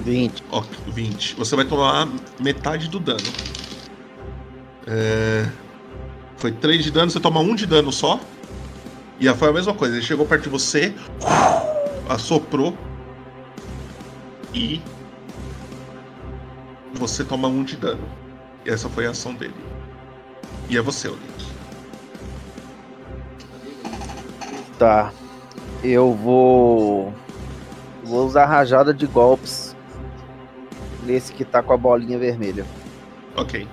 Vinte. 0.03 0.43
Ó, 0.51 0.63
20. 0.87 1.35
Você 1.35 1.55
vai 1.55 1.65
tomar 1.65 2.07
metade 2.39 2.89
do 2.89 2.99
dano. 2.99 3.19
É... 4.85 5.49
Foi 6.37 6.51
3 6.51 6.83
de 6.83 6.91
dano, 6.91 7.11
você 7.11 7.19
toma 7.19 7.39
1 7.39 7.55
de 7.55 7.65
dano 7.65 7.91
só. 7.91 8.19
E 9.19 9.27
foi 9.33 9.49
a 9.49 9.53
mesma 9.53 9.73
coisa, 9.73 9.95
ele 9.95 10.05
chegou 10.05 10.25
perto 10.25 10.43
de 10.43 10.49
você, 10.49 10.93
assoprou 12.07 12.77
e 14.53 14.81
você 16.93 17.23
toma 17.23 17.47
1 17.47 17.63
de 17.63 17.77
dano. 17.77 18.03
E 18.65 18.69
essa 18.69 18.89
foi 18.89 19.05
a 19.07 19.11
ação 19.11 19.33
dele. 19.33 19.53
E 20.69 20.77
é 20.77 20.81
você, 20.81 21.07
Olick. 21.07 21.45
Tá. 24.77 25.11
Eu 25.83 26.13
vou. 26.13 27.13
Vou 28.03 28.25
usar 28.25 28.45
rajada 28.45 28.93
de 28.93 29.05
golpes. 29.05 29.75
Nesse 31.03 31.33
que 31.33 31.45
tá 31.45 31.63
com 31.63 31.73
a 31.73 31.77
bolinha 31.77 32.19
vermelha. 32.19 32.65
Ok. 33.35 33.67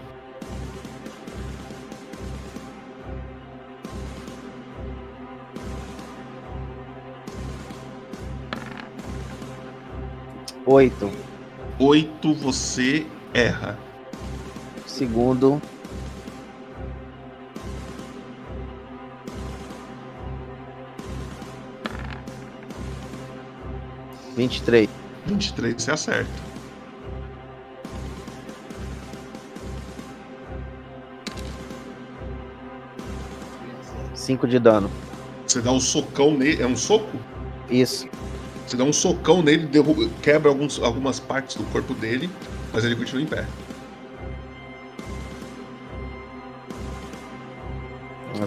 Oito. 10.69 11.13
8 11.79 12.35
você 12.35 13.07
erra. 13.33 13.79
Segundo. 14.85 15.63
Vinte 24.37 24.57
e 24.57 24.63
três. 24.63 24.91
23 25.27 25.81
você 25.81 25.91
acerta. 25.93 26.31
Cinco 34.15 34.49
de 34.49 34.59
dano. 34.59 34.91
Você 35.47 35.61
dá 35.61 35.71
um 35.71 35.79
socão 35.79 36.37
nele. 36.37 36.61
É 36.61 36.67
um 36.67 36.77
soco? 36.77 37.17
Isso. 37.71 38.09
Você 38.67 38.77
dá 38.77 38.85
um 38.85 38.93
socão 38.93 39.43
nele, 39.43 39.67
derruba, 39.67 40.09
quebra 40.23 40.49
alguns, 40.51 40.83
algumas 40.83 41.21
partes 41.21 41.57
do 41.57 41.65
corpo 41.65 41.95
dele, 41.95 42.29
mas 42.73 42.85
ele 42.85 42.97
continua 42.97 43.23
em 43.23 43.27
pé. 43.27 43.47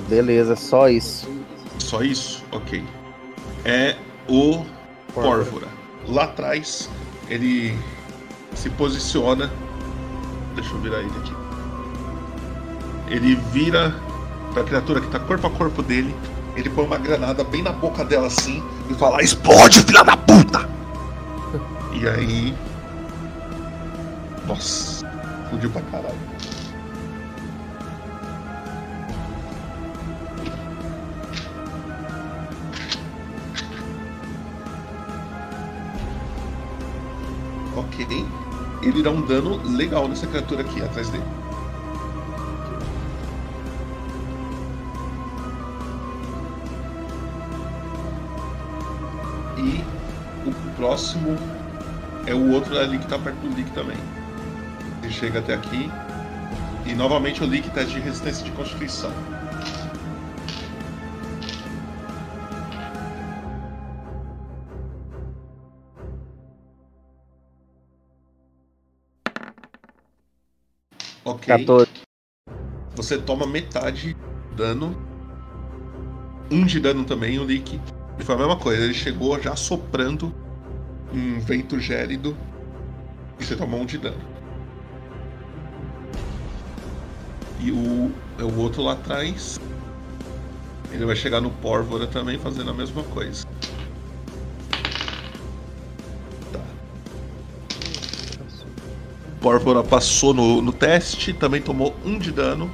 Beleza, 0.07 0.55
só 0.55 0.89
isso. 0.89 1.27
Só 1.79 2.03
isso? 2.03 2.43
Ok. 2.51 2.83
É 3.63 3.95
o 4.27 4.65
Pórvora. 5.13 5.67
Lá 6.07 6.25
atrás, 6.25 6.89
ele 7.29 7.77
se 8.55 8.69
posiciona. 8.71 9.51
Deixa 10.55 10.71
eu 10.73 10.79
virar 10.79 10.99
ele 10.99 11.11
aqui. 11.17 11.33
Ele 13.07 13.35
vira 13.51 13.95
pra 14.53 14.63
criatura 14.63 15.01
que 15.01 15.07
tá 15.07 15.19
corpo 15.19 15.47
a 15.47 15.49
corpo 15.49 15.81
dele. 15.81 16.13
Ele 16.59 16.69
põe 16.69 16.83
uma 16.83 16.97
granada 16.97 17.41
bem 17.41 17.61
na 17.61 17.71
boca 17.71 18.03
dela 18.03 18.27
assim 18.27 18.61
e 18.89 18.93
fala: 18.93 19.23
Explode, 19.23 19.81
filha 19.81 20.03
da 20.03 20.17
puta! 20.17 20.67
E 21.93 22.07
aí. 22.07 22.53
Nossa, 24.45 25.05
explodiu 25.43 25.69
pra 25.71 25.81
caralho. 25.83 26.15
Ok. 37.75 38.25
Ele 38.83 39.01
dá 39.01 39.09
um 39.09 39.21
dano 39.21 39.61
legal 39.75 40.07
nessa 40.07 40.27
criatura 40.27 40.61
aqui 40.61 40.81
atrás 40.81 41.09
dele. 41.09 41.23
Próximo 50.79 51.35
é 52.25 52.33
o 52.33 52.53
outro 52.53 52.79
ali 52.79 52.97
que 52.97 53.07
tá 53.07 53.19
perto 53.19 53.37
do 53.39 53.53
Lick 53.53 53.69
também. 53.71 53.97
Ele 55.03 55.11
chega 55.11 55.39
até 55.39 55.53
aqui. 55.53 55.91
E 56.85 56.95
novamente 56.95 57.43
o 57.43 57.45
Lick 57.45 57.69
teste 57.71 57.95
de 57.95 57.99
resistência 57.99 58.45
de 58.45 58.51
constituição. 58.53 59.11
Ok. 71.25 71.57
14. 71.57 71.89
Você 72.95 73.17
toma 73.17 73.45
metade 73.45 74.15
dano. 74.55 74.95
Um 76.49 76.65
de 76.65 76.79
dano 76.79 77.03
também, 77.03 77.37
o 77.37 77.43
Lick. 77.43 77.79
E 78.17 78.23
foi 78.23 78.35
a 78.35 78.37
mesma 78.37 78.57
coisa, 78.57 78.83
ele 78.83 78.93
chegou 78.93 79.39
já 79.41 79.57
soprando 79.57 80.33
um 81.13 81.39
vento 81.39 81.79
gélido. 81.79 82.35
E 83.39 83.45
você 83.45 83.55
tomou 83.55 83.81
um 83.81 83.85
de 83.85 83.97
dano. 83.97 84.21
E 87.59 87.71
o, 87.71 88.11
é 88.37 88.43
o 88.43 88.57
outro 88.57 88.81
lá 88.81 88.93
atrás. 88.93 89.59
Ele 90.91 91.05
vai 91.05 91.15
chegar 91.15 91.39
no 91.39 91.51
Pórvora 91.51 92.07
também 92.07 92.37
fazendo 92.37 92.71
a 92.71 92.73
mesma 92.73 93.03
coisa. 93.03 93.45
Tá. 96.51 96.59
Pórvora 99.39 99.83
passou 99.83 100.33
no, 100.33 100.61
no 100.61 100.73
teste, 100.73 101.33
também 101.33 101.61
tomou 101.61 101.95
um 102.03 102.17
de 102.17 102.31
dano. 102.31 102.69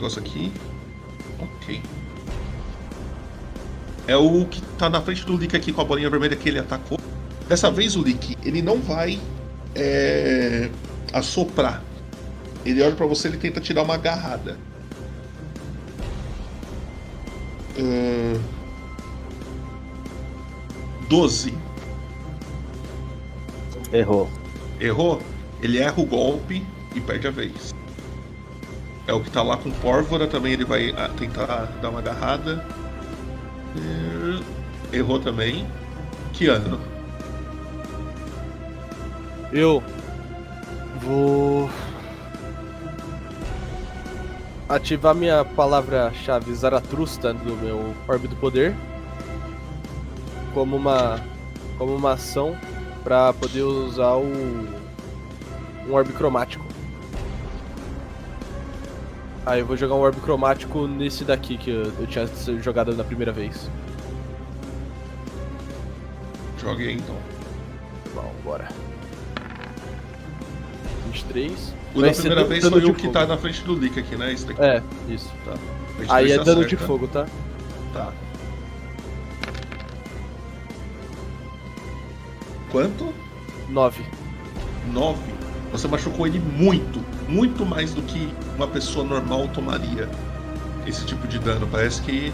Negócio 0.00 0.20
aqui. 0.20 0.50
Ok. 1.38 1.82
É 4.08 4.16
o 4.16 4.44
que 4.46 4.62
tá 4.78 4.88
na 4.88 5.00
frente 5.00 5.24
do 5.26 5.36
Lick 5.36 5.54
aqui 5.54 5.72
com 5.72 5.82
a 5.82 5.84
bolinha 5.84 6.08
vermelha 6.08 6.34
que 6.34 6.48
ele 6.48 6.58
atacou. 6.58 6.98
Dessa 7.46 7.70
vez 7.70 7.94
o 7.96 8.02
Lick, 8.02 8.36
ele 8.42 8.62
não 8.62 8.80
vai 8.80 9.20
é, 9.74 10.70
assoprar. 11.12 11.82
Ele 12.64 12.82
olha 12.82 12.94
pra 12.94 13.06
você 13.06 13.28
e 13.28 13.30
ele 13.32 13.38
tenta 13.38 13.60
te 13.60 13.74
dar 13.74 13.82
uma 13.82 13.94
agarrada. 13.94 14.58
Ahn, 17.78 18.40
12. 21.08 21.54
Errou. 23.92 24.30
Errou? 24.80 25.22
Ele 25.62 25.78
erra 25.78 26.00
o 26.00 26.06
golpe 26.06 26.64
e 26.94 27.00
perde 27.00 27.26
a 27.26 27.30
vez. 27.30 27.74
É 29.06 29.12
o 29.12 29.20
que 29.20 29.30
tá 29.30 29.42
lá 29.42 29.56
com 29.56 29.70
pórvora 29.70 30.26
também, 30.26 30.52
ele 30.52 30.64
vai 30.64 30.90
ah, 30.96 31.10
tentar 31.18 31.68
dar 31.80 31.90
uma 31.90 31.98
agarrada. 31.98 32.64
Errou 34.92 35.18
também. 35.18 35.66
Que 36.32 36.48
ano? 36.48 36.80
Eu 39.52 39.82
vou 41.00 41.68
ativar 44.68 45.14
minha 45.14 45.44
palavra-chave 45.44 46.54
Zaratrusta 46.54 47.34
do 47.34 47.56
meu 47.56 47.94
Orbe 48.06 48.28
do 48.28 48.36
Poder 48.36 48.74
como 50.54 50.76
uma 50.76 51.20
como 51.78 51.96
uma 51.96 52.12
ação 52.12 52.56
para 53.02 53.32
poder 53.32 53.62
usar 53.62 54.14
o 54.14 54.24
um 55.88 55.92
orbe 55.92 56.12
cromático. 56.12 56.69
Aí 59.46 59.60
eu 59.60 59.66
vou 59.66 59.76
jogar 59.76 59.94
um 59.94 60.00
orbe 60.00 60.20
cromático 60.20 60.86
nesse 60.86 61.24
daqui 61.24 61.56
que 61.56 61.70
eu, 61.70 61.92
eu 61.98 62.06
tinha 62.06 62.28
jogado 62.60 62.94
na 62.94 63.04
primeira 63.04 63.32
vez. 63.32 63.70
Jogue 66.58 66.88
aí 66.88 66.94
então. 66.94 67.16
Bom, 68.14 68.32
bora. 68.44 68.68
23. 71.10 71.74
O 71.94 72.02
da 72.02 72.12
primeira 72.12 72.44
vez 72.44 72.68
foi 72.68 72.80
de 72.80 72.86
o 72.86 72.94
que 72.94 73.02
fogo. 73.02 73.12
tá 73.12 73.26
na 73.26 73.36
frente 73.36 73.62
do 73.64 73.74
Lick 73.74 73.98
aqui, 73.98 74.14
né? 74.14 74.32
Esse 74.32 74.46
daqui. 74.46 74.62
É, 74.62 74.82
isso, 75.08 75.30
tá. 75.44 75.52
23 75.98 76.10
Aí 76.10 76.32
é 76.32 76.38
tá 76.38 76.44
dano 76.44 76.64
de 76.64 76.70
certo, 76.70 76.80
né? 76.82 76.86
fogo, 76.86 77.08
tá? 77.08 77.26
Tá. 77.92 78.12
Quanto? 82.70 83.12
9. 83.68 84.04
9. 84.92 85.18
Você 85.72 85.88
machucou 85.88 86.26
ele 86.26 86.38
muito, 86.38 87.00
muito 87.28 87.64
mais 87.64 87.92
do 87.94 88.02
que 88.02 88.32
uma 88.60 88.68
pessoa 88.68 89.04
normal 89.04 89.48
tomaria 89.48 90.06
esse 90.86 91.06
tipo 91.06 91.26
de 91.26 91.38
dano. 91.38 91.66
Parece 91.70 92.02
que 92.02 92.30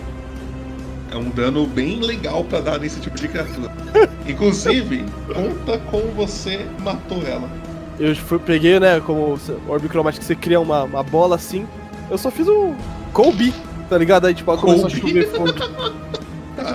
é 1.12 1.16
um 1.16 1.30
dano 1.30 1.66
bem 1.66 2.00
legal 2.00 2.42
pra 2.42 2.60
dar 2.60 2.80
nesse 2.80 3.00
tipo 3.00 3.16
de 3.16 3.28
criatura. 3.28 3.72
Inclusive, 4.26 5.04
conta 5.32 5.78
como 5.88 6.10
você 6.12 6.66
matou 6.82 7.22
ela. 7.24 7.48
Eu 7.98 8.14
fui, 8.16 8.38
peguei, 8.40 8.80
né, 8.80 9.00
como 9.00 9.38
orbe 9.68 9.88
cromático, 9.88 10.24
você 10.24 10.34
cria 10.34 10.60
uma, 10.60 10.82
uma 10.82 11.02
bola 11.02 11.36
assim. 11.36 11.66
Eu 12.10 12.18
só 12.18 12.30
fiz 12.30 12.48
um 12.48 12.74
Colby, 13.12 13.54
tá 13.88 13.96
ligado? 13.96 14.26
Aí, 14.26 14.34
tipo, 14.34 14.50
ela 14.50 14.60
começou 14.60 14.86
a 14.86 14.90
chover 14.90 15.28
fogo. 15.30 15.52
Tá. 16.56 16.74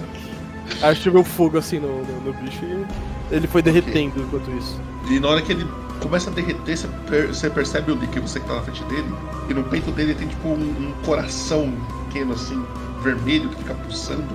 Aí 0.84 0.95
choveu 0.95 1.23
fogo 1.23 1.57
assim 1.57 1.80
no, 1.80 2.03
no, 2.06 2.22
no 2.22 2.34
bicho 2.34 2.64
e 2.64 3.36
ele 3.36 3.48
foi 3.48 3.64
derretendo 3.64 4.22
enquanto 4.22 4.52
isso. 4.52 4.80
E 5.10 5.19
na 5.19 5.28
hora 5.28 5.41
que 5.41 5.53
ele 5.53 5.65
começa 6.02 6.30
a 6.30 6.34
derreter, 6.34 6.78
você, 6.78 6.88
per- 7.07 7.28
você 7.28 7.49
percebe 7.49 7.91
o 7.91 7.95
Lick, 7.95 8.19
você 8.19 8.40
que 8.40 8.48
tá 8.48 8.56
na 8.56 8.61
frente 8.61 8.84
dele, 8.86 9.07
e 9.49 9.53
no 9.53 9.64
peito 9.64 9.91
dele 9.91 10.14
tem 10.15 10.28
tipo 10.28 10.49
um, 10.49 10.53
um 10.53 10.94
coração 11.06 11.72
pequeno 12.07 12.34
assim, 12.34 12.61
vermelho, 13.02 13.49
que 13.49 13.57
fica 13.57 13.73
pulsando. 13.76 14.28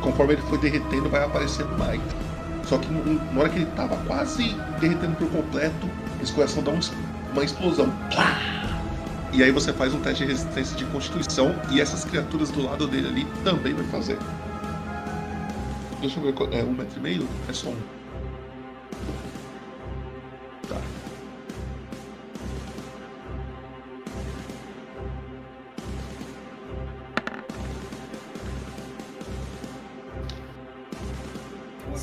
Conforme 0.00 0.34
ele 0.34 0.42
foi 0.42 0.58
derretendo, 0.58 1.08
vai 1.08 1.24
aparecendo 1.24 1.76
mais. 1.76 2.00
Só 2.64 2.78
que 2.78 2.88
na 3.32 3.40
hora 3.40 3.48
que 3.48 3.56
ele 3.58 3.66
tava 3.74 3.96
quase 4.06 4.54
derretendo 4.80 5.16
por 5.16 5.28
completo, 5.28 5.88
esse 6.22 6.32
coração 6.32 6.62
dá 6.62 6.70
um 6.70 6.80
uma 7.32 7.44
explosão. 7.44 7.92
E 9.32 9.42
aí 9.42 9.50
você 9.50 9.72
faz 9.72 9.92
um 9.92 10.00
teste 10.00 10.24
de 10.24 10.30
resistência 10.30 10.76
de 10.76 10.84
constituição, 10.86 11.54
e 11.70 11.80
essas 11.80 12.04
criaturas 12.04 12.50
do 12.50 12.62
lado 12.62 12.86
dele 12.86 13.08
ali 13.08 13.26
também 13.44 13.74
vai 13.74 13.84
fazer. 13.86 14.18
Deixa 16.00 16.18
eu 16.20 16.22
ver, 16.22 16.34
é 16.56 16.62
um 16.64 16.70
metro 16.72 16.98
e 16.98 17.00
meio? 17.00 17.28
É 17.48 17.52
só 17.52 17.68
um. 17.68 17.97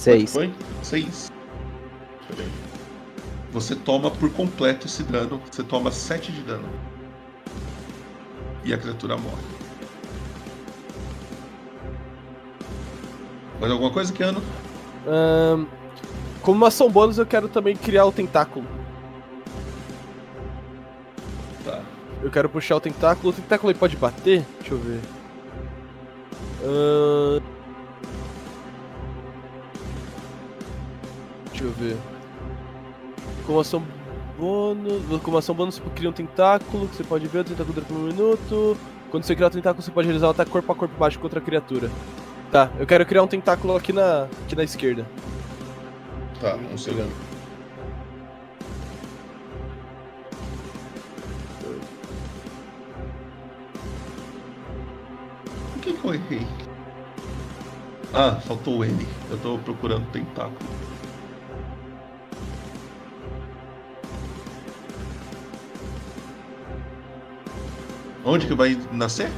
Seis. 0.06 0.34
Foi? 0.34 0.54
Seis. 0.84 1.32
Você 3.52 3.76
toma 3.76 4.12
por 4.12 4.32
completo 4.32 4.86
esse 4.86 5.02
dano. 5.02 5.42
Você 5.52 5.64
toma 5.64 5.90
7 5.90 6.32
de 6.32 6.42
dano. 6.42 6.70
E 8.64 8.72
a 8.72 8.78
criatura 8.78 9.18
morre. 9.18 9.42
Mais 13.60 13.72
alguma 13.72 13.90
coisa, 13.90 14.14
Keanu? 14.14 14.44
Ahn, 15.08 15.66
como 16.44 16.58
uma 16.58 16.68
ação 16.68 16.88
bônus, 16.88 17.18
eu 17.18 17.26
quero 17.26 17.50
também 17.50 17.76
criar 17.76 18.06
o 18.06 18.12
tentáculo. 18.12 18.68
Tá. 21.64 21.82
Eu 22.22 22.30
quero 22.30 22.48
puxar 22.48 22.76
o 22.76 22.80
tentáculo. 22.80 23.30
O 23.30 23.34
tentáculo 23.34 23.72
ele 23.72 23.80
pode 23.80 23.98
bater? 23.98 24.46
Deixa 24.60 24.76
eu 24.76 24.78
ver. 24.78 25.02
Ahn. 26.64 27.55
Deixa 31.56 31.64
eu 31.64 31.72
ver. 31.72 31.98
Com 33.48 33.58
ação 33.58 33.82
bônus. 34.38 35.22
Com 35.22 35.38
ação 35.38 35.56
bônus 35.56 35.76
você 35.76 35.90
cria 35.96 36.10
um 36.10 36.14
tentáculo 36.14 36.90
que 36.90 36.98
você 36.98 37.04
pode 37.04 37.26
ver. 37.28 37.40
O 37.40 37.44
tentáculo 37.46 37.74
dura 37.74 37.86
por 37.86 37.96
um 37.96 38.02
minuto. 38.02 38.78
Quando 39.10 39.24
você 39.24 39.34
criar 39.34 39.48
o 39.48 39.52
tentáculo, 39.52 39.82
você 39.82 39.92
pode 39.92 40.06
realizar 40.06 40.28
um 40.28 40.32
ataque 40.32 40.52
corpo 40.52 40.70
a 40.70 40.76
corpo 40.76 40.98
baixo 40.98 41.18
contra 41.18 41.40
a 41.40 41.42
criatura. 41.42 41.90
Tá, 42.52 42.70
eu 42.78 42.86
quero 42.86 43.06
criar 43.06 43.24
um 43.24 43.28
tentáculo 43.28 43.74
aqui 43.78 43.94
na, 43.94 44.28
aqui 44.44 44.54
na 44.54 44.64
esquerda. 44.66 45.08
Tá, 46.42 46.56
um 46.56 46.78
segundo. 46.78 47.10
O 55.76 55.80
que 55.80 55.94
que 55.94 56.06
eu 56.06 56.14
errei? 56.14 56.46
Ah, 58.14 58.42
faltou 58.46 58.80
o 58.80 58.86
N. 58.86 59.08
Eu 59.30 59.38
tô 59.38 59.58
procurando 59.60 60.06
tentáculo. 60.12 60.60
Onde 68.26 68.48
que 68.48 68.56
vai 68.56 68.78
nascer? 68.92 69.30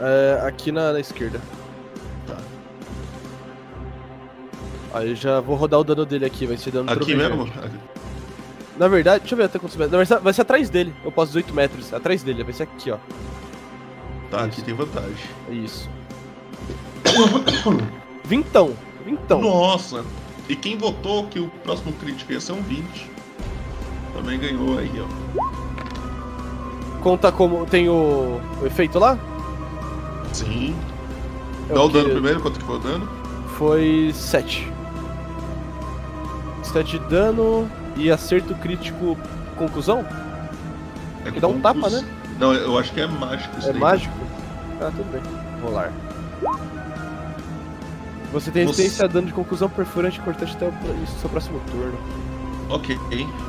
É, 0.00 0.40
aqui 0.46 0.70
na, 0.70 0.92
na 0.92 1.00
esquerda. 1.00 1.40
Tá. 2.26 2.36
Aí 4.94 5.16
já 5.16 5.40
vou 5.40 5.56
rodar 5.56 5.80
o 5.80 5.84
dano 5.84 6.06
dele 6.06 6.24
aqui, 6.24 6.46
vai 6.46 6.56
ser 6.56 6.70
dano 6.70 6.90
Aqui 6.90 7.14
mesmo? 7.14 7.50
Na 8.78 8.88
verdade, 8.88 9.20
deixa 9.20 9.34
eu 9.34 9.38
ver 9.38 9.44
até 9.44 9.58
quantos 9.58 9.76
metros. 9.76 9.96
Vai, 9.96 10.06
ser, 10.06 10.18
vai 10.20 10.32
ser 10.32 10.42
atrás 10.42 10.70
dele. 10.70 10.94
Eu 11.04 11.10
posso 11.10 11.32
18 11.32 11.54
metros. 11.54 11.92
Atrás 11.92 12.22
dele, 12.22 12.44
vai 12.44 12.52
ser 12.52 12.64
aqui, 12.64 12.90
ó. 12.90 12.98
Tá, 14.30 14.44
aqui 14.44 14.62
tem 14.62 14.74
vantagem. 14.74 15.26
É 15.50 15.52
isso. 15.54 15.90
Vintão. 18.24 18.74
Vintão. 19.04 19.40
Nossa! 19.40 20.04
E 20.48 20.54
quem 20.54 20.76
votou 20.76 21.26
que 21.26 21.40
o 21.40 21.48
próximo 21.64 21.92
crítico 21.94 22.32
ia 22.32 22.40
ser 22.40 22.52
um 22.52 22.62
20? 22.62 23.10
Também 24.14 24.38
ganhou 24.38 24.78
aí, 24.78 24.92
ó. 25.00 25.65
Conta 27.06 27.30
como. 27.30 27.64
Tem 27.66 27.88
o, 27.88 28.40
o 28.60 28.66
efeito 28.66 28.98
lá? 28.98 29.16
Sim. 30.32 30.74
É 31.70 31.72
Dá 31.72 31.80
o 31.84 31.86
que- 31.86 31.92
dano 31.98 32.10
primeiro, 32.10 32.40
quanto 32.40 32.58
que 32.58 32.64
foi 32.64 32.74
o 32.74 32.78
dano? 32.80 33.08
Foi 33.56 34.10
7. 34.12 34.72
7 36.64 36.98
de 36.98 37.04
dano 37.08 37.70
e 37.94 38.10
acerto 38.10 38.56
crítico 38.56 39.16
conclusão? 39.56 40.04
É 41.24 41.30
Que 41.30 41.38
dá 41.38 41.46
um 41.46 41.60
tapa, 41.60 41.88
né? 41.88 42.04
Não, 42.40 42.52
eu 42.52 42.76
acho 42.76 42.92
que 42.92 43.00
é 43.00 43.06
mágico 43.06 43.56
isso 43.56 43.68
É 43.68 43.72
daí. 43.72 43.80
mágico? 43.80 44.14
Ah, 44.80 44.90
tudo 44.90 45.08
bem. 45.12 45.22
Rolar. 45.62 45.92
Você 48.32 48.50
tem 48.50 48.66
Você- 48.66 48.82
resistência 48.82 49.04
a 49.04 49.08
dano 49.08 49.28
de 49.28 49.32
conclusão 49.32 49.68
perfurante 49.68 50.18
cortante 50.20 50.56
até 50.56 50.66
o 50.66 51.06
seu 51.20 51.30
próximo 51.30 51.60
turno. 51.70 51.96
Ok, 52.68 52.98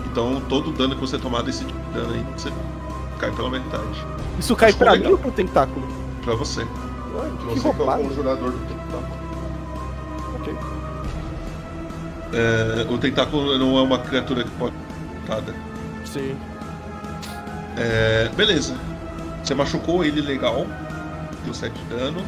então 0.06 0.40
todo 0.48 0.72
dano 0.72 0.94
que 0.94 1.02
você 1.02 1.18
tomar 1.18 1.42
desse 1.42 1.66
de 1.66 1.74
dano 1.92 2.14
aí, 2.14 2.24
você 2.38 2.52
cai 3.18 3.32
pela 3.32 3.50
metade. 3.50 4.06
Isso 4.40 4.56
cai 4.56 4.72
Ficou 4.72 4.88
pra 4.88 4.96
mim 4.98 5.08
ou 5.08 5.18
pro 5.18 5.32
tentáculo? 5.32 5.88
Pra 6.24 6.36
você. 6.36 6.62
Ué, 6.62 7.32
que 7.40 7.46
Você 7.46 7.62
que 7.62 7.68
é 7.68 7.70
o 7.70 8.04
conjurador 8.04 8.52
do 8.52 8.60
tentáculo. 8.68 9.18
Ok. 10.36 10.56
É, 12.34 12.88
o 12.90 12.98
tentáculo 12.98 13.58
não 13.58 13.78
é 13.78 13.82
uma 13.82 14.00
criatura 14.00 14.44
que 14.44 14.52
pode 14.52 14.76
ser 14.76 15.20
matada. 15.20 15.56
Sim. 16.06 16.38
É, 17.78 18.30
beleza. 18.36 18.76
Você 19.44 19.54
machucou 19.54 20.04
ele 20.04 20.22
legal. 20.22 20.68
Deu 21.46 21.54
7 21.54 21.74
de 21.74 21.86
dano. 21.96 22.24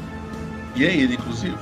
E 0.75 0.85
é 0.85 0.95
ele, 0.95 1.15
inclusive. 1.15 1.57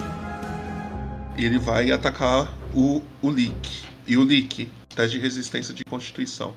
E 1.37 1.45
ele 1.45 1.57
vai 1.57 1.91
atacar 1.91 2.47
o, 2.73 3.01
o 3.21 3.29
Leak. 3.29 3.83
E 4.05 4.17
o 4.17 4.23
Leak, 4.23 4.69
teste 4.95 5.17
de 5.17 5.23
resistência 5.23 5.73
de 5.73 5.83
constituição. 5.83 6.53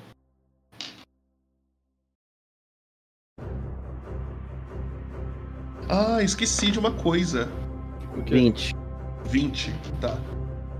Ah, 5.91 6.23
esqueci 6.23 6.71
de 6.71 6.79
uma 6.79 6.91
coisa. 6.91 7.49
O 8.17 8.23
quê? 8.23 8.33
20. 8.35 8.75
20, 9.25 9.73
tá. 9.99 10.17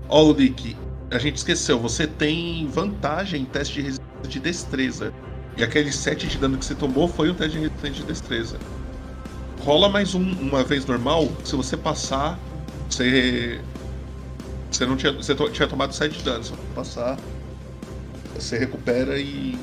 Ó, 0.08 0.24
o 0.24 0.32
Leak, 0.32 0.76
a 1.10 1.18
gente 1.18 1.36
esqueceu. 1.36 1.78
Você 1.78 2.06
tem 2.06 2.66
vantagem 2.66 3.42
em 3.42 3.44
teste 3.44 3.74
de 3.74 3.82
resistência 3.82 4.28
de 4.28 4.40
destreza. 4.40 5.12
E 5.56 5.62
aquele 5.62 5.92
7 5.92 6.26
de 6.26 6.38
dano 6.38 6.56
que 6.56 6.64
você 6.64 6.74
tomou 6.74 7.06
foi 7.06 7.30
um 7.30 7.34
teste 7.34 7.58
de 7.58 7.64
resistência 7.64 8.00
de 8.00 8.04
destreza. 8.04 8.58
Rola 9.60 9.88
mais 9.88 10.14
um 10.14 10.22
uma 10.40 10.64
vez 10.64 10.86
normal. 10.86 11.28
Se 11.44 11.54
você 11.54 11.76
passar, 11.76 12.38
você. 12.88 13.60
Você 14.70 14.86
não 14.86 14.96
tinha. 14.96 15.12
Você 15.12 15.34
to- 15.34 15.50
tinha 15.50 15.68
tomado 15.68 15.92
7 15.94 16.18
de 16.18 16.24
dano. 16.24 16.42
Se 16.42 16.50
você 16.50 16.62
passar, 16.74 17.18
você 18.34 18.58
recupera 18.58 19.18
e. 19.18 19.58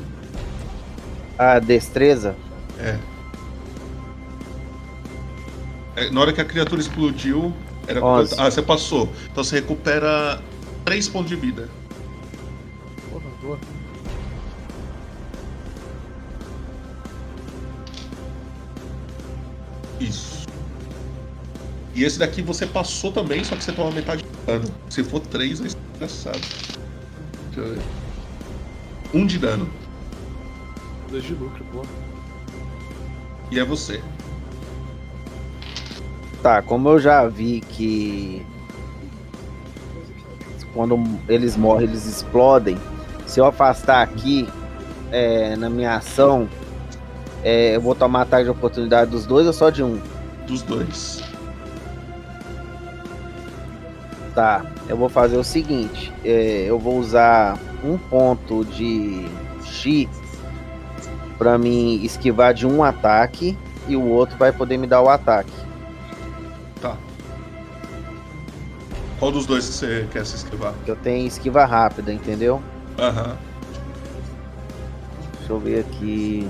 A 1.37 1.59
destreza. 1.59 2.35
É. 2.79 2.97
É, 5.99 6.09
Na 6.09 6.21
hora 6.21 6.31
que 6.31 6.39
a 6.39 6.45
criatura 6.45 6.79
explodiu, 6.79 7.53
era 7.85 8.03
Onze. 8.03 8.33
Ah, 8.37 8.49
você 8.49 8.61
passou. 8.61 9.11
Então 9.31 9.43
você 9.43 9.57
recupera 9.57 10.41
3 10.85 11.09
pontos 11.09 11.29
de 11.29 11.35
vida. 11.35 11.69
Porra, 13.09 13.25
boa. 13.41 13.59
Isso. 19.99 20.47
E 21.93 22.05
esse 22.05 22.17
daqui 22.17 22.41
você 22.41 22.65
passou 22.65 23.11
também, 23.11 23.43
só 23.43 23.57
que 23.57 23.63
você 23.63 23.73
toma 23.73 23.91
metade 23.91 24.23
de 24.23 24.29
dano. 24.45 24.73
Se 24.89 25.03
for 25.03 25.19
3, 25.19 25.59
vai 25.59 25.69
ser 25.69 25.77
engraçado. 25.95 26.39
Deixa 27.53 27.59
eu 27.59 27.75
ver. 27.75 27.81
1 29.13 29.19
um 29.19 29.25
de 29.25 29.37
dano. 29.37 29.69
Dois 31.11 31.23
de 31.23 31.33
lucro, 31.33 31.65
pô. 31.73 31.83
E 33.51 33.59
é 33.59 33.65
você. 33.65 34.01
Tá, 36.41 36.61
como 36.61 36.87
eu 36.89 36.99
já 36.99 37.27
vi 37.27 37.59
que 37.59 38.45
quando 40.73 41.03
eles 41.27 41.57
morrem, 41.57 41.87
eles 41.87 42.05
explodem. 42.05 42.77
Se 43.25 43.39
eu 43.39 43.45
afastar 43.45 44.01
aqui 44.01 44.47
é, 45.11 45.55
na 45.57 45.69
minha 45.69 45.95
ação, 45.95 46.47
é, 47.43 47.75
eu 47.75 47.81
vou 47.81 47.93
tomar 47.93 48.21
ataque 48.21 48.45
de 48.45 48.49
oportunidade 48.49 49.11
dos 49.11 49.25
dois 49.25 49.45
ou 49.47 49.53
só 49.53 49.69
de 49.69 49.83
um? 49.83 49.99
Dos 50.47 50.61
dois. 50.61 51.21
Tá, 54.33 54.65
eu 54.87 54.95
vou 54.95 55.09
fazer 55.09 55.37
o 55.37 55.43
seguinte: 55.43 56.13
é, 56.23 56.65
eu 56.67 56.79
vou 56.79 56.97
usar 56.97 57.57
um 57.83 57.97
ponto 57.97 58.63
de 58.63 59.25
X 59.63 60.07
pra 61.37 61.57
mim 61.57 62.01
esquivar 62.03 62.53
de 62.53 62.65
um 62.65 62.83
ataque 62.83 63.57
e 63.87 63.95
o 63.95 64.05
outro 64.05 64.37
vai 64.37 64.51
poder 64.51 64.77
me 64.77 64.87
dar 64.87 65.01
o 65.01 65.09
ataque. 65.09 65.68
Qual 69.19 69.31
dos 69.31 69.45
dois 69.45 69.67
que 69.67 69.73
você 69.73 70.07
quer 70.11 70.25
se 70.25 70.37
esquivar? 70.37 70.73
Eu 70.87 70.95
tenho 70.95 71.27
esquiva 71.27 71.65
rápida, 71.65 72.13
entendeu? 72.13 72.61
Aham. 72.97 73.37
Deixa 75.37 75.53
eu 75.53 75.59
ver 75.59 75.79
aqui. 75.81 76.47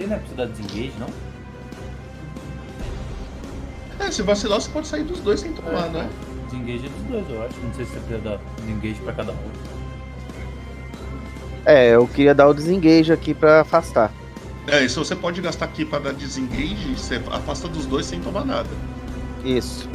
Ele 0.00 0.08
não 0.08 0.16
é 0.16 0.18
precisa 0.18 0.36
dar 0.36 0.46
desengage, 0.46 0.92
não? 0.98 1.08
É, 3.98 4.10
se 4.10 4.22
vacilar, 4.22 4.60
você 4.60 4.70
pode 4.70 4.86
sair 4.86 5.04
dos 5.04 5.20
dois 5.20 5.40
sem 5.40 5.52
tomar, 5.52 5.86
É. 5.86 5.90
né? 5.90 6.10
Desengage 6.46 6.86
é 6.86 6.88
dos 6.88 7.02
dois, 7.10 7.30
eu 7.30 7.44
acho. 7.44 7.60
Não 7.60 7.74
sei 7.74 7.84
se 7.84 7.92
você 7.92 8.00
precisa 8.00 8.18
dar 8.20 8.38
desengage 8.60 9.00
pra 9.02 9.12
cada 9.12 9.32
um. 9.32 9.36
É, 11.64 11.88
eu 11.90 12.06
queria 12.06 12.34
dar 12.34 12.48
o 12.48 12.54
desengage 12.54 13.12
aqui 13.12 13.34
pra 13.34 13.62
afastar. 13.62 14.12
É, 14.68 14.84
e 14.84 14.88
se 14.88 14.96
você 14.98 15.14
pode 15.16 15.40
gastar 15.40 15.64
aqui 15.66 15.84
pra 15.84 15.98
dar 15.98 16.12
desengage, 16.12 16.94
você 16.96 17.20
afasta 17.30 17.68
dos 17.68 17.84
dois 17.86 18.06
sem 18.06 18.20
tomar 18.20 18.44
nada. 18.44 18.68
Isso. 19.46 19.88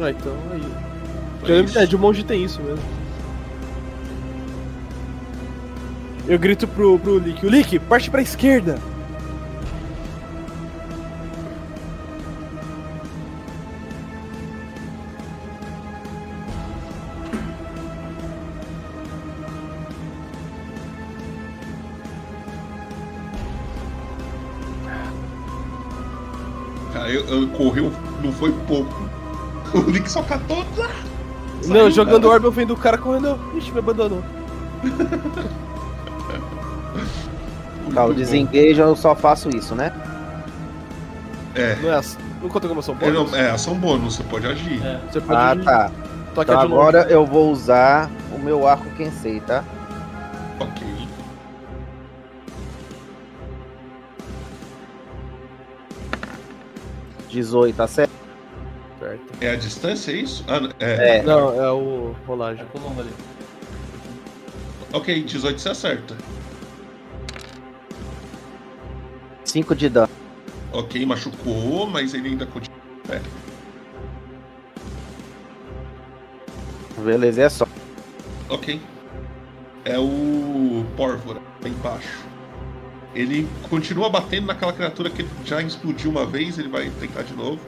Ah, 0.00 0.10
então 0.10 0.32
aí. 0.52 0.62
É 1.42 1.44
Eu 1.50 1.56
lembro 1.56 1.70
isso. 1.70 1.78
é, 1.78 1.86
de 1.86 1.96
um 1.96 1.98
monte 1.98 2.24
tem 2.24 2.44
isso 2.44 2.62
mesmo. 2.62 2.78
Eu 6.28 6.38
grito 6.38 6.68
pro, 6.68 6.98
pro 6.98 7.18
Lick, 7.18 7.44
o 7.44 7.48
Lick, 7.48 7.78
parte 7.80 8.10
pra 8.10 8.22
esquerda! 8.22 8.78
Cara, 26.92 27.10
eu, 27.10 27.24
eu 27.26 27.48
correu, 27.48 27.92
não 28.26 28.32
foi 28.32 28.52
pouco. 28.66 29.08
O 29.74 29.90
Nick 29.90 30.10
só 30.10 30.22
catou. 30.22 30.64
ah, 30.80 30.88
Não, 31.66 31.74
saiu, 31.76 31.90
jogando 31.90 32.22
cara. 32.22 32.34
orbe 32.34 32.46
eu 32.46 32.52
vendo 32.52 32.72
o 32.74 32.76
cara 32.76 32.96
correndo, 32.98 33.38
ixi, 33.56 33.72
me 33.72 33.78
abandonou. 33.78 34.22
Tá, 37.94 38.04
o 38.04 38.12
desengage 38.14 38.78
eu 38.78 38.94
só 38.96 39.14
faço 39.14 39.48
isso, 39.48 39.74
né? 39.74 39.92
É. 41.54 41.76
Não, 41.76 41.90
é, 41.92 42.00
não 42.42 42.48
conta 42.48 42.68
como 42.68 42.80
ação 42.80 42.96
Ele 43.00 43.12
bônus? 43.12 43.32
não- 43.32 43.38
é 43.38 43.50
ação 43.50 43.74
bônus, 43.74 44.16
você 44.16 44.22
pode 44.24 44.46
agir. 44.46 44.84
É. 44.84 45.00
Você 45.10 45.20
pode 45.20 45.38
Ah, 45.40 45.50
agir- 45.52 45.64
tá. 45.64 45.90
Então 46.38 46.60
agora 46.60 47.06
eu 47.08 47.24
vou 47.24 47.50
usar 47.50 48.10
o 48.34 48.38
meu 48.38 48.66
arco 48.68 48.84
Kensei, 48.96 49.40
tá? 49.40 49.64
Ok. 50.60 50.86
R$18, 57.30 57.74
tá 57.74 57.86
certo? 57.86 58.12
Certo. 58.98 59.22
É 59.40 59.50
a 59.50 59.56
distância, 59.56 60.12
é 60.12 60.16
isso? 60.16 60.44
Ah, 60.48 60.60
é. 60.80 61.18
É. 61.18 61.22
Não, 61.22 61.62
é 61.62 61.70
o 61.70 62.14
rolagem. 62.26 62.64
Tô 62.72 62.78
longo 62.78 63.00
ali. 63.00 63.10
Ok, 64.92 65.22
18 65.22 65.60
você 65.60 65.68
acerta. 65.68 66.16
5 69.44 69.74
de 69.74 69.88
dano. 69.88 70.08
Ok, 70.72 71.04
machucou, 71.06 71.86
mas 71.86 72.14
ele 72.14 72.28
ainda 72.28 72.46
continua. 72.46 72.76
É. 73.08 73.20
Beleza, 77.00 77.42
é 77.42 77.48
só. 77.48 77.68
Ok. 78.48 78.80
É 79.84 79.98
o 79.98 80.84
Pórvora, 80.96 81.40
lá 81.62 81.68
embaixo. 81.68 82.24
Ele 83.16 83.48
continua 83.70 84.10
batendo 84.10 84.46
naquela 84.46 84.74
criatura 84.74 85.08
que 85.08 85.26
já 85.42 85.62
explodiu 85.62 86.10
uma 86.10 86.26
vez, 86.26 86.58
ele 86.58 86.68
vai 86.68 86.90
tentar 87.00 87.22
de 87.22 87.32
novo. 87.32 87.58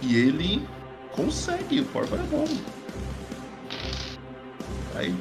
E 0.00 0.16
ele 0.16 0.64
consegue, 1.10 1.80
o 1.80 1.84
Pórvora 1.86 2.22
é 2.22 2.26
bom. 2.26 2.46
Aí. 4.94 5.12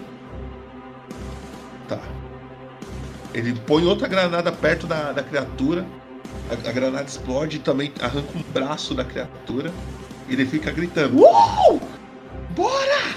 Tá. 1.87 1.99
Ele 3.33 3.59
põe 3.61 3.83
outra 3.83 4.07
granada 4.07 4.51
perto 4.51 4.85
da, 4.85 5.11
da 5.11 5.23
criatura. 5.23 5.83
A, 6.51 6.69
a 6.69 6.71
granada 6.71 7.07
explode 7.07 7.57
e 7.57 7.59
também 7.59 7.91
arranca 7.99 8.37
um 8.37 8.43
braço 8.53 8.93
da 8.93 9.03
criatura. 9.03 9.73
E 10.29 10.33
ele 10.33 10.45
fica 10.45 10.71
gritando: 10.71 11.19
Uou! 11.19 11.81
Bora! 12.51 13.15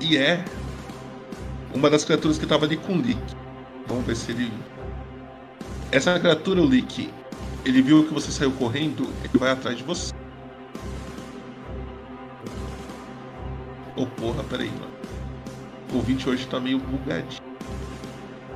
E 0.00 0.16
é 0.16 0.44
uma 1.76 1.90
das 1.90 2.04
criaturas 2.04 2.38
que 2.38 2.46
tava 2.46 2.64
ali 2.64 2.76
com 2.76 2.94
o 2.94 3.00
Lick. 3.00 3.20
Vamos 3.86 4.06
ver 4.06 4.16
se 4.16 4.32
ele. 4.32 4.50
Essa 5.92 6.18
criatura, 6.18 6.62
o 6.62 6.66
Lick, 6.66 7.12
ele 7.64 7.82
viu 7.82 8.04
que 8.04 8.14
você 8.14 8.32
saiu 8.32 8.50
correndo, 8.52 9.06
ele 9.22 9.38
vai 9.38 9.50
atrás 9.50 9.76
de 9.76 9.84
você. 9.84 10.12
Ô 13.94 14.06
porra, 14.06 14.42
peraí, 14.44 14.70
mano. 14.70 14.96
O 15.92 16.00
20 16.00 16.30
hoje 16.30 16.46
tá 16.46 16.58
meio 16.58 16.78
bugadinho. 16.78 17.42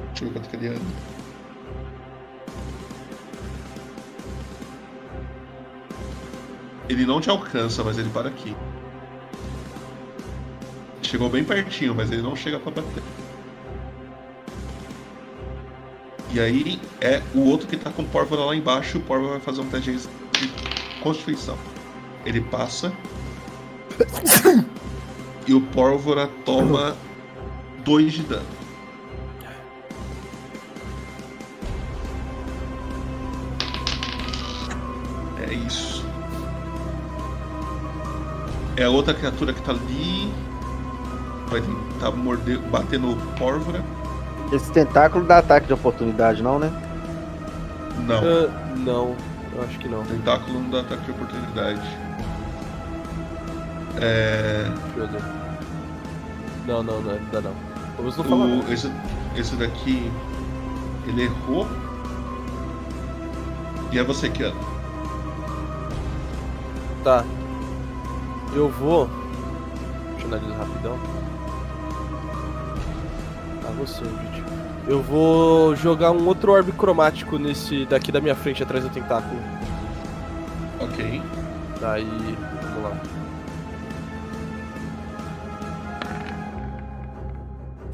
Deixa 0.09 0.25
eu 0.25 0.29
ver 0.29 0.35
quanto 0.35 0.49
que 0.49 0.57
ele 0.57 0.69
anda. 0.69 0.81
Ele 6.89 7.07
não 7.07 7.21
te 7.21 7.31
alcança, 7.31 7.85
mas 7.85 7.99
ele 7.99 8.09
para 8.11 8.29
aqui. 8.29 8.57
Chegou 11.11 11.29
bem 11.29 11.43
pertinho, 11.43 11.93
mas 11.93 12.13
ele 12.13 12.23
não 12.23 12.37
chega 12.37 12.61
pra 12.61 12.71
bater. 12.71 13.03
E 16.33 16.39
aí 16.39 16.81
é 17.01 17.21
o 17.35 17.41
outro 17.41 17.67
que 17.67 17.77
tá 17.77 17.91
com 17.91 18.03
o 18.03 18.07
Pórvora 18.07 18.45
lá 18.45 18.55
embaixo. 18.55 18.99
O 18.99 19.01
Pórvora 19.01 19.33
vai 19.33 19.41
fazer 19.41 19.61
um 19.61 19.69
teste 19.69 19.91
de 19.91 20.49
Constituição. 21.03 21.59
Ele 22.25 22.41
passa. 22.41 22.93
e 25.49 25.53
o 25.53 25.61
Pórvora 25.61 26.29
toma 26.45 26.97
2 27.85 28.13
de 28.13 28.23
dano. 28.23 28.47
É 35.45 35.53
isso. 35.53 36.05
É 38.77 38.85
a 38.85 38.91
outra 38.91 39.13
criatura 39.13 39.53
que 39.53 39.61
tá 39.63 39.73
ali. 39.73 40.50
Vai 41.51 41.61
tentar 41.61 42.11
morder, 42.13 42.59
bater 42.59 42.99
no 42.99 43.17
Pórvora. 43.37 43.85
Esse 44.53 44.71
tentáculo 44.73 45.25
dá 45.25 45.39
ataque 45.39 45.67
de 45.67 45.73
oportunidade, 45.73 46.43
não, 46.43 46.59
né? 46.59 46.71
Não. 48.07 48.19
Ah, 48.19 48.75
não, 48.77 49.17
eu 49.55 49.63
acho 49.63 49.79
que 49.79 49.89
não. 49.89 50.05
Tentáculo 50.05 50.61
não 50.61 50.71
dá 50.71 50.81
ataque 50.81 51.05
de 51.05 51.11
oportunidade. 51.11 51.81
É. 54.01 54.65
Deixa 54.95 54.99
eu 54.99 55.09
ver. 55.09 55.23
Não, 56.67 56.83
não, 56.83 57.01
não, 57.01 57.13
ainda 57.13 57.41
não. 57.41 57.53
Vamos 57.97 58.17
não 58.17 58.25
falar. 58.25 58.47
O, 58.47 58.73
esse, 58.73 58.91
esse 59.37 59.57
daqui. 59.57 60.11
Ele 61.07 61.25
errou. 61.25 61.67
E 63.91 63.99
é 63.99 64.05
você 64.05 64.29
que 64.29 64.45
anda. 64.45 64.57
Tá. 67.03 67.25
Eu 68.55 68.69
vou. 68.69 69.09
Deixa 70.13 70.27
eu 70.27 70.35
analisar 70.35 70.59
rapidão. 70.59 71.20
Você, 73.81 74.05
gente. 74.05 74.45
Eu 74.87 75.03
vou 75.03 75.75
jogar 75.75 76.11
um 76.11 76.27
outro 76.27 76.53
orbe 76.53 76.71
cromático 76.71 77.39
nesse 77.39 77.87
daqui 77.87 78.13
da 78.13 78.21
minha 78.21 78.35
frente, 78.35 78.63
atrás 78.63 78.85
do 78.85 78.91
tentáculo. 78.91 79.41
Ok. 80.79 81.23
Daí. 81.81 82.05
Vamos 82.05 82.83
lá. 82.83 83.01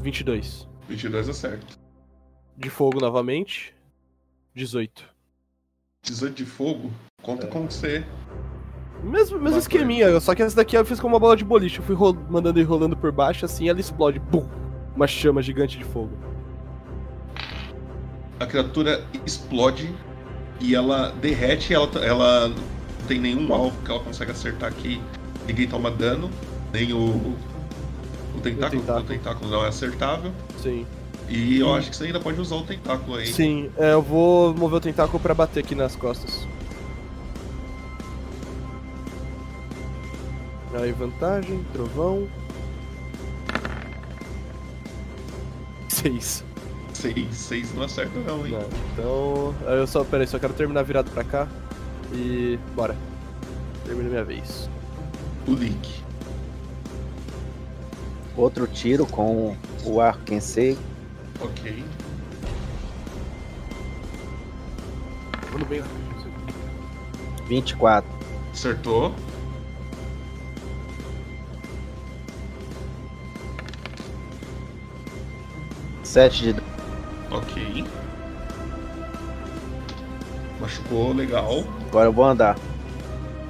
22. 0.01 0.67
22 0.89 1.29
acerta. 1.29 1.75
De 2.57 2.69
fogo 2.69 2.99
novamente. 2.99 3.73
18. 4.53 5.05
18 6.03 6.35
de 6.35 6.45
fogo. 6.45 6.91
Conta 7.21 7.47
com 7.47 7.65
você. 7.65 8.05
Mesmo, 9.01 9.39
mesmo 9.39 9.59
esqueminha, 9.59 10.19
só 10.19 10.35
que 10.35 10.41
essa 10.41 10.55
daqui 10.55 10.75
eu 10.75 10.83
fiz 10.83 10.99
com 10.99 11.07
uma 11.07 11.19
bola 11.19 11.37
de 11.37 11.45
boliche. 11.45 11.79
Eu 11.79 11.85
fui 11.85 11.95
mandando 12.29 12.59
e 12.59 12.63
rolando 12.63 12.97
por 12.97 13.11
baixo, 13.13 13.45
assim 13.45 13.69
ela 13.69 13.79
explode. 13.79 14.19
Bum! 14.19 14.66
Uma 14.97 15.05
chama 15.05 15.43
gigante 15.43 15.77
de 15.77 15.83
fogo. 15.83 16.09
A 18.39 18.47
criatura 18.47 19.05
explode 19.27 19.93
e 20.59 20.73
ela 20.73 21.11
derrete. 21.21 21.71
Ela, 21.71 21.87
ela 22.03 22.47
não 22.47 23.07
tem 23.07 23.19
nenhum 23.19 23.53
alvo 23.53 23.79
que 23.85 23.91
ela 23.91 23.99
consegue 23.99 24.31
acertar 24.31 24.69
aqui. 24.69 24.99
Ninguém 25.45 25.67
toma 25.67 25.91
dano. 25.91 26.31
Nem 26.73 26.93
o. 26.93 27.35
O 28.35 28.39
tentáculo. 28.41 28.81
tentáculo. 28.81 29.05
O 29.05 29.07
tentáculo 29.07 29.51
não 29.51 29.63
é 29.63 29.67
acertável. 29.67 30.31
Sim. 30.63 30.83
E 31.29 31.59
eu 31.59 31.75
acho 31.75 31.91
que 31.91 31.95
você 31.95 32.05
ainda 32.05 32.19
pode 32.19 32.41
usar 32.41 32.55
o 32.55 32.63
tentáculo 32.63 33.17
aí. 33.17 33.27
Sim, 33.27 33.69
é, 33.77 33.93
eu 33.93 34.01
vou 34.01 34.51
mover 34.55 34.77
o 34.77 34.81
tentáculo 34.81 35.19
pra 35.19 35.35
bater 35.35 35.59
aqui 35.59 35.75
nas 35.75 35.95
costas. 35.95 36.47
Aí, 40.73 40.91
vantagem, 40.91 41.63
trovão. 41.71 42.27
Seis. 46.07 46.43
6, 46.93 47.35
6 47.35 47.73
não 47.75 47.83
acerta 47.83 48.19
não, 48.21 48.45
hein? 48.47 48.53
Não, 48.53 48.67
então. 48.93 49.55
Eu 49.67 49.85
só. 49.85 50.03
Pera 50.03 50.23
aí, 50.23 50.27
só 50.27 50.39
quero 50.39 50.53
terminar 50.53 50.83
virado 50.83 51.11
pra 51.11 51.23
cá. 51.23 51.47
E. 52.13 52.57
Bora. 52.75 52.95
Termina 53.85 54.09
minha 54.09 54.23
vez. 54.23 54.69
O 55.47 55.51
Link. 55.51 56.01
Outro 58.35 58.67
tiro 58.67 59.05
com 59.05 59.55
o 59.85 59.99
arco 59.99 60.23
Kensei. 60.23 60.77
Ok. 61.41 61.83
Vamos 65.51 65.67
bem. 65.67 65.83
24. 67.47 68.09
Acertou. 68.53 69.13
Sete 76.17 76.45
de 76.45 76.53
dano. 76.53 76.67
Ok. 77.29 77.85
Machucou, 80.59 81.13
legal. 81.13 81.63
Agora 81.89 82.07
eu 82.07 82.11
vou 82.11 82.25
andar. 82.25 82.57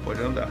Pode 0.04 0.20
andar. 0.20 0.50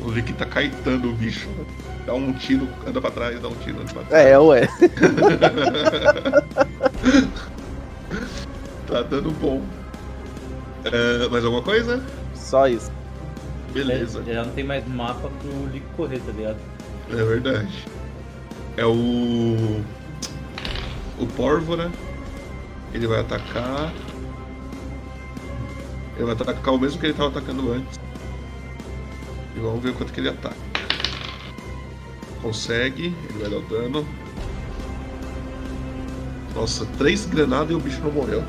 O 0.00 0.10
Vic 0.10 0.32
tá 0.32 0.46
caetando 0.46 1.10
o 1.10 1.12
bicho. 1.12 1.48
Dá 2.04 2.12
um 2.12 2.32
tiro, 2.32 2.68
anda 2.84 3.00
pra 3.00 3.12
trás, 3.12 3.40
dá 3.40 3.46
um 3.46 3.54
tiro, 3.54 3.80
anda 3.80 3.92
pra 3.92 4.02
trás. 4.02 4.26
É, 4.26 4.36
ué. 4.36 4.68
Tá 8.86 9.02
dando 9.02 9.30
bom. 9.30 9.62
É, 10.84 11.28
mais 11.28 11.44
alguma 11.44 11.62
coisa? 11.62 12.02
Só 12.34 12.68
isso. 12.68 12.92
Beleza. 13.72 14.22
Já 14.24 14.44
não 14.44 14.52
tem 14.52 14.64
mais 14.64 14.86
mapa 14.86 15.28
pro 15.28 15.66
Lick 15.72 15.86
correr, 15.96 16.20
tá 16.20 16.32
ligado? 16.32 16.58
É 17.10 17.24
verdade. 17.24 17.84
É 18.76 18.84
o. 18.84 19.82
O 21.18 21.26
Pórvora. 21.36 21.90
Ele 22.92 23.06
vai 23.06 23.20
atacar. 23.20 23.92
Ele 26.16 26.24
vai 26.24 26.34
atacar 26.34 26.74
o 26.74 26.78
mesmo 26.78 27.00
que 27.00 27.06
ele 27.06 27.14
tava 27.14 27.30
atacando 27.30 27.72
antes. 27.72 27.98
E 29.56 29.60
vamos 29.60 29.82
ver 29.82 29.94
quanto 29.94 30.12
que 30.12 30.20
ele 30.20 30.28
ataca. 30.28 30.54
Consegue, 32.40 33.14
ele 33.30 33.38
vai 33.40 33.50
dar 33.50 33.56
o 33.56 33.62
dano. 33.62 34.06
Nossa, 36.54 36.86
três 36.98 37.26
granadas 37.26 37.70
e 37.70 37.74
o 37.74 37.80
bicho 37.80 38.00
não 38.00 38.12
morreu. 38.12 38.44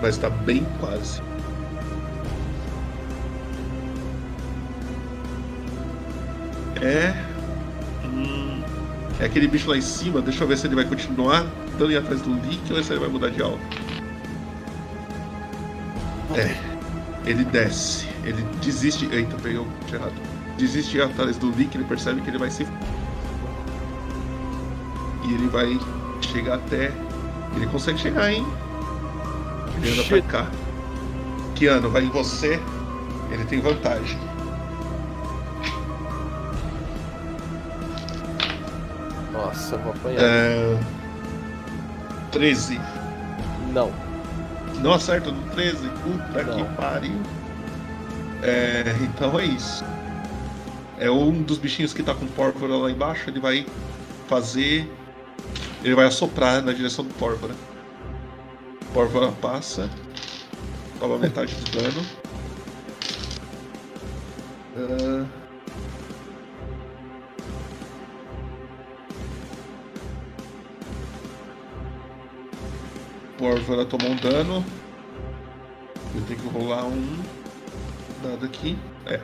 Mas 0.00 0.18
tá 0.18 0.28
bem 0.28 0.66
quase. 0.78 1.20
É. 6.80 7.14
Hum, 8.04 8.62
é 9.18 9.24
aquele 9.24 9.48
bicho 9.48 9.68
lá 9.68 9.76
em 9.76 9.80
cima. 9.80 10.20
Deixa 10.20 10.44
eu 10.44 10.48
ver 10.48 10.58
se 10.58 10.66
ele 10.66 10.74
vai 10.74 10.84
continuar 10.84 11.46
dando 11.78 11.92
ir 11.92 11.96
atrás 11.96 12.20
do 12.22 12.32
Leak 12.32 12.72
ou 12.72 12.82
se 12.82 12.92
ele 12.92 13.00
vai 13.00 13.08
mudar 13.08 13.30
de 13.30 13.42
alvo. 13.42 13.60
É. 16.34 16.54
Ele 17.24 17.44
desce. 17.44 18.06
Ele 18.24 18.42
desiste. 18.62 19.08
Eita, 19.10 19.36
peguei 19.36 19.58
o 19.58 19.66
errado. 19.92 20.14
Desiste 20.58 21.00
atrás 21.00 21.36
do 21.38 21.54
Leak. 21.56 21.76
Ele 21.76 21.84
percebe 21.84 22.20
que 22.20 22.30
ele 22.30 22.38
vai 22.38 22.50
se. 22.50 22.66
E 25.24 25.34
ele 25.34 25.48
vai 25.48 25.78
chegar 26.20 26.56
até. 26.56 26.92
Ele 27.56 27.66
consegue 27.66 27.98
chegar, 27.98 28.30
hein? 28.30 28.46
Ele 29.76 29.92
anda 29.92 30.04
pra 30.04 30.22
cá. 30.22 30.50
Keanu, 31.54 31.90
vai 31.90 32.04
em 32.04 32.10
você. 32.10 32.60
Ele 33.30 33.44
tem 33.44 33.60
vantagem. 33.60 34.18
Nossa, 39.32 39.74
eu 39.74 39.78
vou 39.80 39.92
apanhar. 39.92 40.20
É... 40.20 40.78
13. 42.32 42.80
Não. 43.72 43.92
Não 44.80 44.92
acerta 44.92 45.30
no 45.30 45.42
13? 45.50 45.88
Puta 45.88 46.42
Não. 46.44 46.56
que 46.56 46.74
pariu. 46.74 47.20
É, 48.42 48.94
então 49.00 49.38
é 49.38 49.44
isso. 49.44 49.84
É 50.98 51.10
um 51.10 51.42
dos 51.42 51.58
bichinhos 51.58 51.92
que 51.92 52.02
tá 52.02 52.14
com 52.14 52.26
pólvora 52.26 52.76
lá 52.76 52.90
embaixo, 52.90 53.28
ele 53.28 53.40
vai 53.40 53.66
fazer. 54.28 54.90
Ele 55.82 55.94
vai 55.94 56.06
assoprar 56.06 56.62
na 56.62 56.72
direção 56.72 57.04
do 57.04 57.14
pólvora. 57.14 57.54
Pólvora 58.96 59.30
passa. 59.30 59.90
Toma 60.98 61.18
metade 61.18 61.54
do 61.54 61.70
dano. 61.70 62.06
Ah. 64.74 65.26
Pólvora 73.36 73.84
tomou 73.84 74.12
um 74.12 74.16
dano. 74.16 74.64
Eu 76.14 76.22
tenho 76.22 76.40
que 76.40 76.48
rolar 76.48 76.86
um 76.86 77.22
dado 78.22 78.46
aqui. 78.46 78.78
É. 79.04 79.20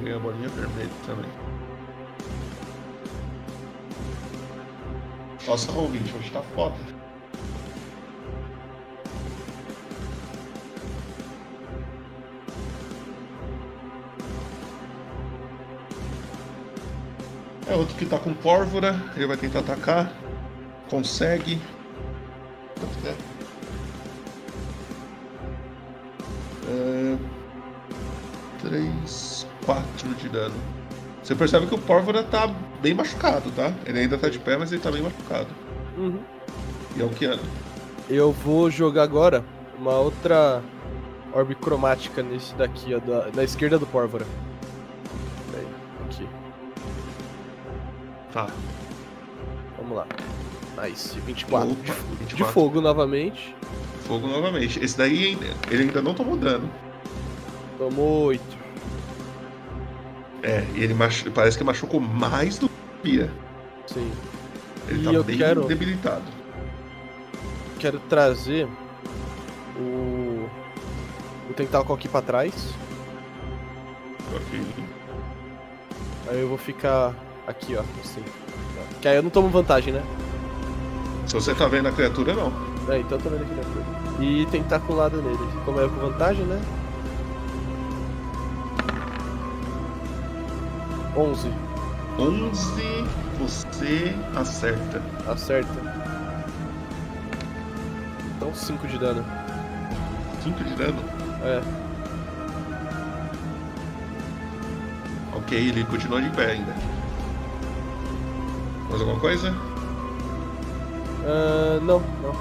Ganhei 0.00 0.16
a 0.16 0.18
bolinha 0.18 0.48
vermelha 0.48 0.90
também. 1.06 1.30
Nossa, 5.46 5.70
ouvinte, 5.70 6.12
hoje 6.16 6.32
tá 6.32 6.42
foda. 6.42 6.93
É 17.74 17.76
outro 17.76 17.96
que 17.96 18.06
tá 18.06 18.20
com 18.20 18.32
pólvora, 18.32 19.02
ele 19.16 19.26
vai 19.26 19.36
tentar 19.36 19.58
atacar. 19.58 20.12
Consegue. 20.88 21.60
Quanto 22.78 22.98
que 23.00 23.08
é? 23.08 23.16
É, 26.68 27.16
3, 28.62 29.46
4 29.66 30.08
de 30.14 30.28
dano. 30.28 30.54
Você 31.20 31.34
percebe 31.34 31.66
que 31.66 31.74
o 31.74 31.78
Pórvora 31.78 32.22
tá 32.22 32.46
bem 32.80 32.94
machucado, 32.94 33.50
tá? 33.50 33.72
Ele 33.84 33.98
ainda 33.98 34.16
tá 34.18 34.28
de 34.28 34.38
pé, 34.38 34.56
mas 34.56 34.70
ele 34.70 34.80
tá 34.80 34.92
bem 34.92 35.02
machucado. 35.02 35.48
Uhum. 35.98 36.20
E 36.96 37.02
é 37.02 37.04
o 37.04 37.08
Keanu. 37.08 37.42
Eu 38.08 38.30
vou 38.30 38.70
jogar 38.70 39.02
agora 39.02 39.44
uma 39.76 39.98
outra 39.98 40.62
orbe 41.32 41.56
cromática 41.56 42.22
nesse 42.22 42.54
daqui, 42.54 42.94
ó, 42.94 43.00
da, 43.00 43.32
na 43.34 43.42
esquerda 43.42 43.80
do 43.80 43.86
Pórvora. 43.86 44.24
Tá. 48.34 48.48
Vamos 49.78 49.96
lá. 49.96 50.06
Nice, 50.82 51.18
24. 51.20 51.70
Opa, 51.70 51.80
de, 51.82 51.90
24. 51.92 52.36
de 52.36 52.44
fogo 52.52 52.80
novamente. 52.80 53.54
Fogo 54.08 54.26
novamente. 54.26 54.78
Esse 54.84 54.98
daí 54.98 55.28
ainda- 55.28 55.46
ele 55.70 55.84
ainda 55.84 56.02
não 56.02 56.12
tomou 56.14 56.36
dano. 56.36 56.68
Tomou 57.78 58.24
8. 58.24 58.42
É, 60.42 60.64
e 60.74 60.82
ele 60.82 60.92
machu... 60.94 61.30
parece 61.30 61.56
que 61.56 61.62
machucou 61.64 62.00
mais 62.00 62.58
do 62.58 62.68
que 62.68 62.74
Pia. 63.02 63.30
Sim. 63.86 64.10
Ele 64.88 65.00
E 65.00 65.04
tá 65.04 65.12
eu 65.12 65.22
bem 65.24 65.38
quero- 65.38 65.64
debilitado. 65.66 66.24
Quero 67.78 67.98
trazer 68.00 68.66
o. 69.78 70.48
O 71.48 71.52
tentáculo 71.54 71.94
aqui 71.94 72.08
pra 72.08 72.20
trás. 72.22 72.74
Ok. 74.34 74.60
Aí 76.30 76.40
eu 76.40 76.48
vou 76.48 76.56
ficar 76.58 77.14
aqui, 77.46 77.76
ó. 77.76 77.82
Assim. 78.02 78.24
Que 79.00 79.08
aí 79.08 79.16
eu 79.16 79.22
não 79.22 79.30
tomo 79.30 79.48
vantagem, 79.48 79.92
né? 79.92 80.02
Se 81.26 81.34
você 81.34 81.54
tá 81.54 81.66
vendo 81.66 81.88
a 81.88 81.92
criatura, 81.92 82.34
não. 82.34 82.52
É, 82.88 82.98
então 82.98 83.18
eu 83.18 83.22
tô 83.22 83.30
vendo 83.30 83.56
na 83.56 83.62
frente. 83.62 84.22
E 84.22 84.46
tentaculada 84.46 85.16
nele. 85.16 85.38
Como 85.64 85.80
é 85.80 85.88
com 85.88 85.96
vantagem, 85.96 86.44
né? 86.44 86.60
11. 91.16 91.48
11, 92.18 92.82
você 93.38 94.14
acerta. 94.36 95.02
Acerta. 95.28 95.94
Então 98.36 98.54
5 98.54 98.86
de 98.86 98.98
dano. 98.98 99.24
5 100.42 100.64
de 100.64 100.74
dano. 100.74 100.98
É. 101.42 101.60
Ok, 105.36 105.58
ele 105.58 105.84
continua 105.84 106.22
de 106.22 106.30
pé 106.30 106.52
ainda. 106.52 106.93
Mais 108.94 109.02
alguma 109.02 109.20
coisa? 109.20 109.52
Ah, 111.26 111.80
não, 111.82 112.00
não. 112.22 112.32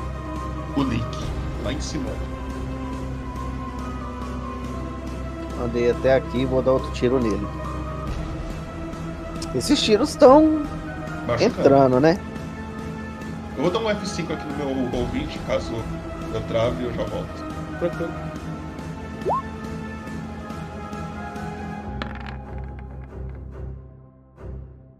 O 0.78 0.84
Nick, 0.84 1.04
lá 1.64 1.74
em 1.74 1.82
cima. 1.82 2.12
Andei 5.60 5.90
até 5.90 6.14
aqui 6.14 6.42
e 6.42 6.46
vou 6.46 6.62
dar 6.62 6.74
outro 6.74 6.92
tiro 6.92 7.20
nele. 7.20 7.48
Esses 9.56 9.82
tiros 9.82 10.10
estão 10.10 10.62
entrando, 11.42 12.00
né? 12.00 12.20
Eu 13.58 13.64
vou 13.64 13.72
dar 13.72 13.80
um 13.80 13.86
F5 13.86 14.32
aqui 14.32 14.46
no 14.46 14.58
meu 14.58 15.00
ouvinte, 15.00 15.40
caso 15.48 15.74
eu 16.36 16.42
trave 16.42 16.84
eu 16.84 16.94
já 16.94 17.04
volto. 17.06 17.46
Tranquilo. 17.80 18.14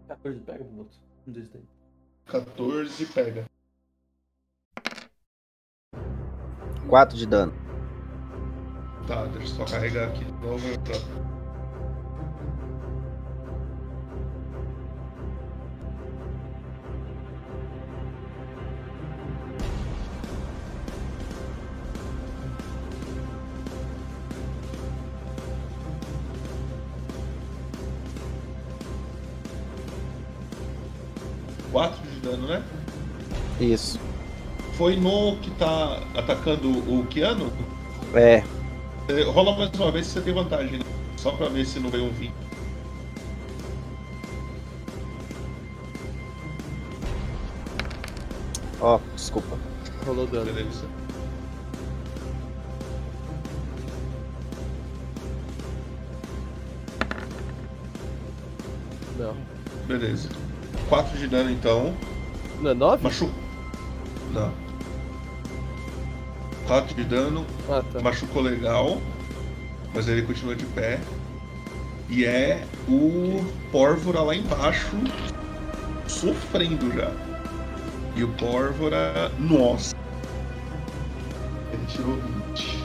Catorze 0.08 0.40
pega 0.40 0.64
pro 0.64 0.78
outro. 0.78 1.13
Um 1.26 1.32
desses 1.32 1.50
daí. 1.50 1.62
14 2.26 3.06
pega. 3.06 3.44
4 6.88 7.16
de 7.16 7.26
dano. 7.26 7.52
Tá, 9.06 9.26
deixa 9.26 9.52
eu 9.52 9.56
só 9.56 9.64
carregar 9.64 10.08
aqui 10.08 10.24
de 10.24 10.32
novo. 10.32 10.78
troco. 10.82 11.23
Dano, 32.24 32.46
né? 32.46 32.62
Isso. 33.60 34.00
Foi 34.76 34.96
no 34.96 35.36
que 35.36 35.50
tá 35.52 36.02
atacando 36.16 36.68
o 36.68 37.06
Keanu? 37.06 37.52
É. 38.14 38.42
É, 39.08 39.22
Rola 39.24 39.56
mais 39.56 39.70
uma 39.78 39.90
vez 39.92 40.06
se 40.06 40.14
você 40.14 40.20
tem 40.22 40.34
vantagem, 40.34 40.78
né? 40.78 40.84
Só 41.16 41.30
pra 41.32 41.48
ver 41.48 41.64
se 41.66 41.78
não 41.78 41.90
veio 41.90 42.04
um 42.04 42.10
20. 42.10 42.32
Ó, 48.80 48.98
desculpa. 49.14 49.56
Rolou 50.04 50.26
dano. 50.26 50.44
Beleza. 50.46 50.84
Não. 59.18 59.36
Beleza. 59.86 60.28
4 60.88 61.18
de 61.18 61.28
dano 61.28 61.50
então. 61.50 61.94
Não 62.64 62.70
é 62.70 62.74
9? 62.74 63.04
Machu. 63.04 63.30
Não. 64.32 64.50
4 66.66 66.94
de 66.94 67.04
dano, 67.04 67.44
Ah, 67.68 67.82
tá. 67.92 68.00
machucou 68.00 68.40
legal, 68.40 69.02
mas 69.94 70.08
ele 70.08 70.22
continua 70.22 70.56
de 70.56 70.64
pé. 70.64 70.98
E 72.08 72.24
é 72.24 72.64
o 72.88 73.44
Pórvora 73.70 74.22
lá 74.22 74.34
embaixo 74.34 74.96
sofrendo 76.06 76.90
já. 76.96 77.10
E 78.16 78.24
o 78.24 78.28
Pórvora, 78.28 79.30
nossa. 79.38 79.94
Ele 81.70 81.84
tirou 81.86 82.16
20. 82.16 82.82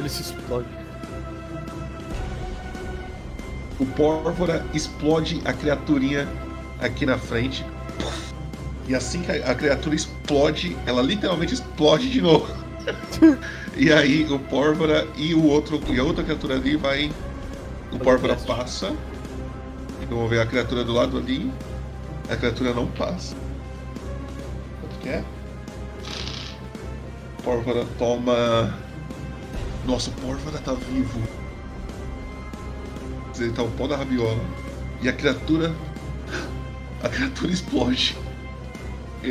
Ele 0.00 0.08
se 0.08 0.22
explode. 0.22 0.66
O 3.78 3.86
Pórvora 3.86 4.66
explode 4.74 5.40
a 5.44 5.52
criaturinha 5.52 6.26
aqui 6.80 7.06
na 7.06 7.18
frente. 7.18 7.64
E 8.86 8.94
assim 8.94 9.20
que 9.20 9.30
a 9.30 9.50
a 9.50 9.54
criatura 9.54 9.94
explode, 9.94 10.76
ela 10.86 11.02
literalmente 11.02 11.54
explode 11.54 12.10
de 12.10 12.20
novo. 12.20 12.46
e 13.76 13.92
aí 13.92 14.24
o 14.30 14.38
Pórvora 14.38 15.06
e 15.16 15.34
o 15.34 15.44
outro 15.44 15.80
e 15.88 15.98
a 15.98 16.04
outra 16.04 16.24
criatura 16.24 16.54
ali 16.54 16.76
vai. 16.76 17.12
O 17.92 17.98
Pórvora 17.98 18.36
passa. 18.36 18.94
Vamos 20.08 20.30
ver 20.30 20.40
a 20.40 20.46
criatura 20.46 20.84
do 20.84 20.92
lado 20.92 21.18
ali. 21.18 21.52
A 22.30 22.36
criatura 22.36 22.72
não 22.72 22.86
passa. 22.86 23.36
Quanto 24.80 24.98
que 25.00 25.08
é? 25.08 25.24
O 27.38 27.42
Pórvora 27.42 27.84
toma. 27.98 28.74
Nossa, 29.86 30.10
o 30.10 30.12
Pórvora 30.14 30.58
tá 30.58 30.72
vivo. 30.72 31.20
Ele 33.38 33.52
tá 33.52 33.62
o 33.62 33.70
pó 33.70 33.86
da 33.86 33.96
rabiola. 33.96 34.40
E 35.00 35.08
a 35.08 35.12
criatura. 35.12 35.72
A 37.02 37.08
criatura 37.08 37.52
explode. 37.52 38.16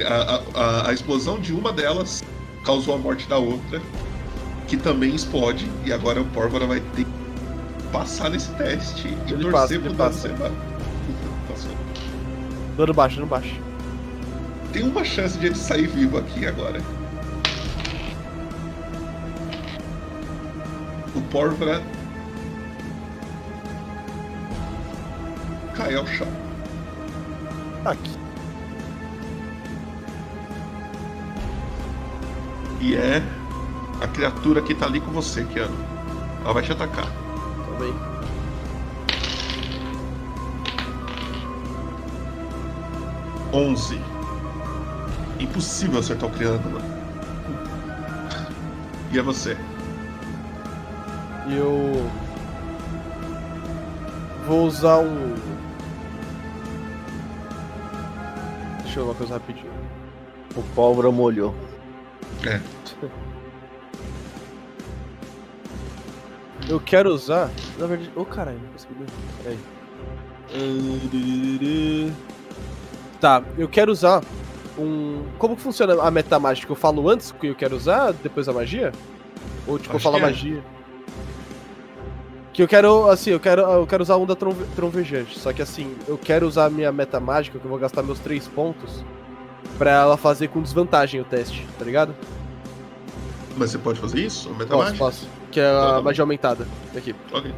A, 0.05 0.41
a, 0.59 0.89
a, 0.89 0.93
explosão 0.93 1.39
de 1.39 1.53
uma 1.53 1.71
delas 1.71 2.23
causou 2.63 2.95
a 2.95 2.97
morte 2.97 3.27
da 3.27 3.37
outra, 3.37 3.81
que 4.67 4.77
também 4.77 5.15
explode. 5.15 5.69
E 5.85 5.91
agora 5.91 6.21
o 6.21 6.25
Pórvora 6.25 6.65
vai 6.65 6.79
ter 6.79 7.05
que 7.05 7.11
passar 7.91 8.29
nesse 8.29 8.51
teste 8.55 9.07
e 9.07 9.33
Ele 9.33 9.49
torcer 9.49 9.51
passa, 9.51 9.79
pro 9.79 9.87
ele 9.89 9.95
dano 9.95 9.97
passa. 9.97 10.29
ser. 10.29 10.35
Dano 12.77 12.93
baixo, 12.93 13.15
dano 13.15 13.27
baixo. 13.27 13.59
Tem 14.71 14.83
uma 14.83 15.03
chance 15.03 15.37
de 15.39 15.47
ele 15.47 15.55
sair 15.55 15.87
vivo 15.87 16.17
aqui 16.19 16.45
agora. 16.45 16.79
O 21.15 21.21
Pórvora 21.31 21.81
cai 25.73 25.95
ao 25.95 26.05
chão. 26.05 26.46
Aqui. 27.87 28.11
E 32.81 32.95
é 32.95 33.23
a 34.01 34.07
criatura 34.07 34.61
que 34.61 34.75
tá 34.75 34.85
ali 34.85 34.99
com 34.99 35.11
você, 35.11 35.45
Keanu. 35.45 35.73
Ela 36.43 36.53
vai 36.53 36.63
te 36.63 36.71
atacar. 36.73 37.07
Também. 37.65 37.93
Onze. 43.53 44.01
Impossível 45.39 45.99
acertar 45.99 46.29
o 46.29 46.33
triângulo. 46.33 46.81
E 49.13 49.17
é 49.17 49.21
você. 49.21 49.57
Eu. 51.49 52.11
Vou 54.45 54.65
usar 54.67 54.97
um. 54.97 55.56
Deixa 58.97 59.01
eu 59.01 59.05
ver 59.05 59.11
uma 59.11 59.15
coisa 59.15 59.33
rapidinho. 59.35 59.71
O 60.55 60.63
pólvora 60.73 61.11
molhou. 61.11 61.53
É. 62.43 62.59
Eu 66.67 66.79
quero 66.81 67.13
usar. 67.13 67.51
Na 67.77 67.85
verdade. 67.85 68.11
Ô 68.15 68.25
caralho, 68.25 68.59
não 68.59 68.69
consegui. 68.71 68.95
Peraí. 69.43 69.57
Tá, 73.21 73.41
eu 73.57 73.69
quero 73.69 73.89
usar 73.89 74.21
um. 74.77 75.23
Como 75.37 75.55
que 75.55 75.61
funciona 75.61 76.01
a 76.01 76.11
meta 76.11 76.37
mágica? 76.39 76.69
Eu 76.71 76.75
falo 76.75 77.09
antes 77.09 77.31
que 77.31 77.47
eu 77.47 77.55
quero 77.55 77.75
usar, 77.75 78.11
depois 78.11 78.49
a 78.49 78.53
magia? 78.53 78.91
Ou 79.65 79.79
tipo, 79.79 79.93
eu 79.93 79.97
Acho 79.97 80.03
falo 80.03 80.17
a 80.17 80.31
que 80.33 80.57
é. 80.57 80.61
Que 82.57 82.63
eu 82.63 82.67
quero, 82.67 83.07
assim, 83.07 83.29
eu 83.29 83.39
quero, 83.39 83.61
eu 83.61 83.85
quero 83.85 84.01
usar 84.01 84.15
a 84.15 84.17
onda 84.17 84.35
tronve- 84.35 84.65
trovejante. 84.75 85.37
Só 85.37 85.53
que 85.53 85.61
assim, 85.61 85.95
eu 86.07 86.17
quero 86.17 86.47
usar 86.47 86.65
a 86.65 86.69
minha 86.71 86.91
meta 86.91 87.19
mágica, 87.19 87.59
que 87.59 87.63
eu 87.63 87.69
vou 87.69 87.77
gastar 87.77 88.01
meus 88.01 88.17
três 88.17 88.47
pontos, 88.47 89.03
pra 89.77 89.91
ela 89.91 90.17
fazer 90.17 90.47
com 90.47 90.59
desvantagem 90.59 91.21
o 91.21 91.23
teste, 91.23 91.67
tá 91.77 91.85
ligado? 91.85 92.15
Mas 93.55 93.69
você 93.69 93.77
pode 93.77 93.99
fazer 93.99 94.25
isso? 94.25 94.49
Meta 94.55 94.71
Posso, 94.71 94.79
mágica? 94.85 94.97
posso. 94.97 95.27
Que 95.51 95.59
é 95.59 95.69
a 95.69 95.97
bom. 95.97 96.01
magia 96.01 96.23
aumentada. 96.23 96.67
Aqui. 96.95 97.13
Ok. 97.31 97.53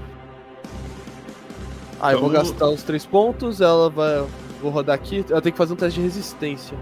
Ah, 2.01 2.11
eu 2.11 2.19
vou 2.19 2.29
Então- 2.29 2.43
gastar 2.43 2.67
os 2.67 2.83
três 2.83 3.05
pontos, 3.05 3.61
ela 3.61 3.89
vai. 3.89 4.25
Vou 4.61 4.69
rodar 4.69 4.95
aqui. 4.95 5.23
Ela 5.29 5.41
tem 5.41 5.53
que 5.53 5.57
fazer 5.57 5.71
um 5.71 5.77
teste 5.77 5.97
de 5.97 6.05
resistência. 6.05 6.77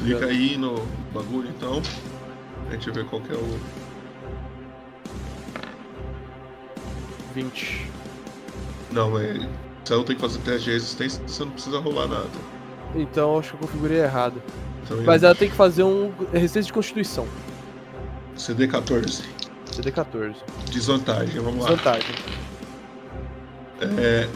Clica 0.00 0.26
aí 0.26 0.58
no 0.58 0.74
bagulho 1.14 1.48
então. 1.48 1.80
A 2.68 2.72
gente 2.74 2.90
vê 2.90 3.02
qual 3.04 3.22
que 3.22 3.32
é 3.32 3.36
o. 3.36 3.58
20. 7.34 7.86
Não, 8.92 9.18
é. 9.18 9.48
Você 9.84 9.94
não 9.94 10.04
tem 10.04 10.14
que 10.14 10.22
fazer 10.22 10.38
teste 10.40 10.64
de 10.64 10.72
resistência, 10.72 11.22
você 11.26 11.44
não 11.44 11.52
precisa 11.52 11.78
rolar 11.78 12.06
nada. 12.06 12.28
Então 12.94 13.38
acho 13.38 13.50
que 13.50 13.54
eu 13.56 13.60
configurei 13.60 13.98
errado. 13.98 14.42
Então, 14.84 15.02
Mas 15.02 15.22
ela 15.22 15.34
tem 15.34 15.48
que 15.48 15.56
fazer 15.56 15.82
um 15.82 16.12
resistência 16.32 16.68
de 16.68 16.72
constituição. 16.72 17.26
CD 18.36 18.66
14. 18.66 19.22
CD14. 19.70 20.34
Desvantagem, 20.70 21.40
vamos 21.40 21.64
lá. 21.64 21.70
Desvantagem. 21.70 22.14
É... 23.80 24.28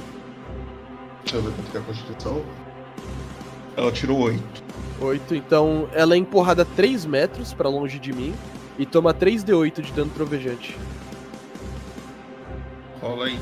Deixa 1.23 1.37
eu 1.37 1.43
ver 1.43 1.53
quanto 1.53 1.71
que 1.71 1.77
é 1.77 1.81
a 1.81 1.83
constituição. 1.83 2.43
Ela 3.77 3.91
tirou 3.91 4.19
8. 4.21 4.43
8. 5.01 5.35
Então 5.35 5.89
ela 5.93 6.15
é 6.15 6.19
empurrada 6.19 6.65
3 6.65 7.05
metros 7.07 7.53
pra 7.53 7.69
longe 7.69 7.99
de 7.99 8.13
mim 8.13 8.35
e 8.79 8.87
toma 8.87 9.13
3d8 9.13 9.81
de 9.81 9.93
dano 9.93 10.11
trovejante. 10.15 10.77
Rola 13.05 13.27
aí. 13.27 13.39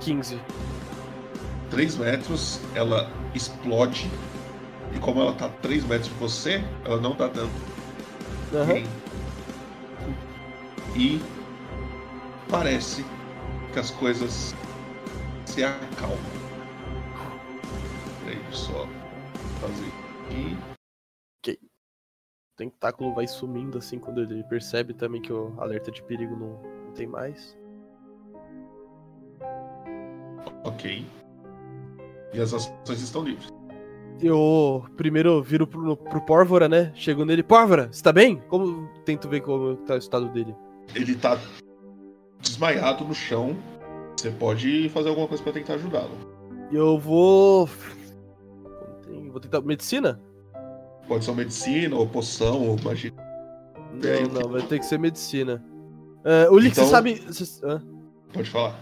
15. 0.00 0.38
3 1.70 1.96
metros, 1.96 2.60
ela 2.74 3.10
explode. 3.34 4.10
E 4.94 4.98
como 4.98 5.22
ela 5.22 5.32
tá 5.32 5.48
3 5.48 5.82
metros 5.86 6.08
de 6.08 6.14
você, 6.16 6.62
ela 6.84 7.00
não 7.00 7.16
dá 7.16 7.28
dano. 7.28 7.50
Aham. 8.52 8.84
E 10.94 11.22
parece 12.50 13.02
que 13.72 13.78
as 13.78 13.90
coisas 13.90 14.54
se 15.46 15.64
acalmam. 15.64 16.18
Peraí, 18.26 18.38
só 18.52 18.86
fazer 19.58 19.90
aqui. 20.26 20.73
O 22.54 22.56
tentáculo 22.56 23.12
vai 23.12 23.26
sumindo 23.26 23.78
assim 23.78 23.98
quando 23.98 24.20
ele 24.20 24.44
percebe 24.44 24.94
também 24.94 25.20
que 25.20 25.32
o 25.32 25.52
alerta 25.58 25.90
de 25.90 26.00
perigo 26.04 26.36
não, 26.36 26.62
não 26.86 26.92
tem 26.92 27.04
mais. 27.04 27.58
Ok. 30.62 31.04
E 32.32 32.40
as 32.40 32.54
ações 32.54 33.02
estão 33.02 33.24
livres. 33.24 33.48
Eu 34.22 34.86
primeiro 34.96 35.42
viro 35.42 35.66
pro, 35.66 35.96
pro 35.96 36.20
Pórvora, 36.20 36.68
né? 36.68 36.92
Chego 36.94 37.24
nele, 37.24 37.42
Pórvora, 37.42 37.88
você 37.90 38.00
tá 38.00 38.12
bem? 38.12 38.36
Como 38.46 38.88
tento 39.04 39.28
ver 39.28 39.40
como 39.40 39.74
tá 39.78 39.94
o 39.94 39.98
estado 39.98 40.28
dele? 40.28 40.54
Ele 40.94 41.16
tá 41.16 41.36
desmaiado 42.38 43.04
no 43.04 43.16
chão. 43.16 43.56
Você 44.16 44.30
pode 44.30 44.88
fazer 44.90 45.08
alguma 45.08 45.26
coisa 45.26 45.42
pra 45.42 45.52
tentar 45.52 45.74
ajudá-lo. 45.74 46.16
Eu 46.70 47.00
vou. 47.00 47.68
Vou 49.32 49.40
tentar. 49.40 49.60
Medicina? 49.62 50.20
Pode 51.08 51.24
ser 51.24 51.30
uma 51.30 51.38
medicina, 51.38 51.96
ou 51.96 52.06
poção, 52.06 52.68
ou 52.68 52.76
magia. 52.82 53.12
E 54.02 54.06
aí, 54.08 54.26
Não, 54.28 54.40
não, 54.42 54.48
vai 54.50 54.62
ter 54.62 54.78
que 54.78 54.86
ser 54.86 54.98
medicina. 54.98 55.62
É, 56.24 56.48
o 56.50 56.58
Lick, 56.58 56.72
Então- 56.72 56.84
você 56.84 56.90
sabe. 56.90 57.14
Você, 57.26 57.66
hã? 57.66 57.82
Pode 58.32 58.50
falar. 58.50 58.74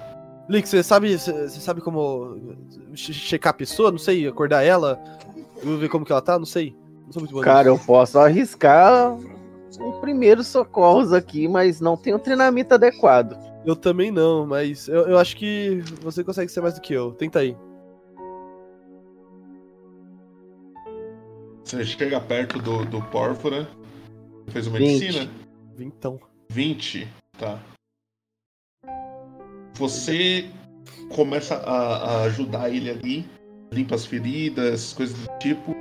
Lick, 0.48 0.68
você 0.68 0.82
sabe. 0.82 1.16
Você 1.18 1.48
sabe 1.60 1.80
como. 1.80 2.56
che- 2.94 3.12
checar 3.12 3.50
a 3.50 3.56
pessoa? 3.56 3.90
Não 3.90 3.98
sei, 3.98 4.26
acordar 4.26 4.62
ela? 4.62 4.98
Ver 5.62 5.88
como 5.88 6.04
que 6.04 6.12
ela 6.12 6.22
tá? 6.22 6.38
Não 6.38 6.46
sei. 6.46 6.74
Não 7.06 7.12
sou 7.12 7.20
muito 7.22 7.34
bom 7.34 7.40
Cara, 7.40 7.68
eu 7.68 7.78
posso 7.78 8.18
arriscar 8.18 9.16
um 9.80 9.92
primeiro 10.00 10.42
socorros 10.44 11.12
aqui, 11.12 11.48
mas 11.48 11.80
não 11.80 11.96
tenho 11.96 12.18
treinamento 12.18 12.74
adequado. 12.74 13.36
eu 13.64 13.74
também 13.76 14.10
não, 14.10 14.46
mas 14.46 14.88
eu, 14.88 15.02
eu 15.08 15.18
acho 15.18 15.36
que 15.36 15.82
você 16.02 16.22
consegue 16.24 16.50
ser 16.50 16.60
mais 16.60 16.74
do 16.74 16.80
que 16.80 16.92
eu. 16.92 17.12
Tenta 17.12 17.38
aí. 17.40 17.56
Você 21.72 21.86
chega 21.86 22.20
perto 22.20 22.58
do, 22.58 22.84
do 22.84 23.00
Pórfora. 23.04 23.66
Fez 24.48 24.66
uma 24.66 24.76
20. 24.76 25.00
medicina. 25.00 25.30
Vintão. 25.74 26.20
20, 26.50 27.08
tá. 27.38 27.58
Você 29.76 30.50
começa 31.14 31.54
a, 31.56 31.96
a 31.96 32.22
ajudar 32.24 32.68
ele 32.68 32.90
ali, 32.90 33.26
limpa 33.72 33.94
as 33.94 34.04
feridas, 34.04 34.92
coisas 34.92 35.18
do 35.18 35.38
tipo. 35.38 35.74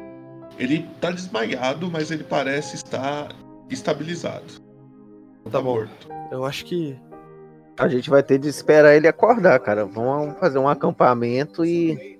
Ele 0.58 0.88
tá 1.02 1.12
desmaiado, 1.12 1.92
mas 1.92 2.10
ele 2.10 2.24
parece 2.24 2.78
estar 2.78 3.28
estabilizado. 3.70 4.46
Não 5.44 5.52
Tá 5.52 5.60
bom. 5.60 5.74
morto. 5.76 6.08
Eu 6.32 6.46
acho 6.46 6.64
que. 6.64 6.98
A 7.78 7.90
gente 7.90 8.10
vai 8.10 8.24
ter 8.24 8.40
de 8.40 8.48
esperar 8.48 8.96
ele 8.96 9.10
acordar, 9.10 9.60
cara. 9.60 9.86
Vamos 9.86 10.40
fazer 10.40 10.58
um 10.58 10.70
acampamento 10.70 11.66
e. 11.66 12.18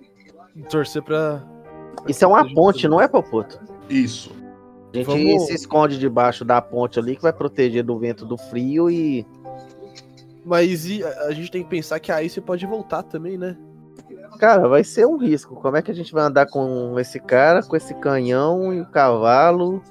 Torcer 0.70 1.02
pra. 1.02 1.42
Isso 2.08 2.24
é 2.24 2.28
uma 2.28 2.52
ponte, 2.54 2.88
não 2.88 3.00
é, 3.00 3.08
Popoto? 3.08 3.60
Isso. 3.90 4.32
A 4.94 4.98
gente 4.98 5.06
Vamos- 5.06 5.46
se 5.48 5.54
esconde 5.54 5.98
debaixo 5.98 6.44
da 6.44 6.62
ponte 6.62 7.00
ali 7.00 7.16
que 7.16 7.22
vai 7.22 7.32
proteger 7.32 7.84
do 7.84 7.98
vento 7.98 8.26
do 8.26 8.38
frio 8.38 8.90
e. 8.90 9.26
Mas 10.44 10.86
e 10.88 11.04
a 11.04 11.32
gente 11.32 11.52
tem 11.52 11.64
que 11.64 11.70
pensar 11.70 12.00
que 12.00 12.12
a 12.12 12.24
Ace 12.24 12.42
pode 12.42 12.66
voltar 12.66 13.04
também, 13.04 13.38
né? 13.38 13.56
Cara, 14.40 14.68
vai 14.68 14.84
ser 14.84 15.06
um 15.06 15.18
risco. 15.18 15.56
Como 15.56 15.78
é 15.78 15.82
que 15.82 15.92
a 15.92 15.94
gente 15.94 16.12
vai 16.12 16.24
andar 16.24 16.48
com 16.48 17.00
esse 17.00 17.20
cara, 17.20 17.62
com 17.62 17.76
esse 17.76 17.94
canhão 17.94 18.74
e 18.74 18.82
o 18.82 18.86
cavalo? 18.86 19.82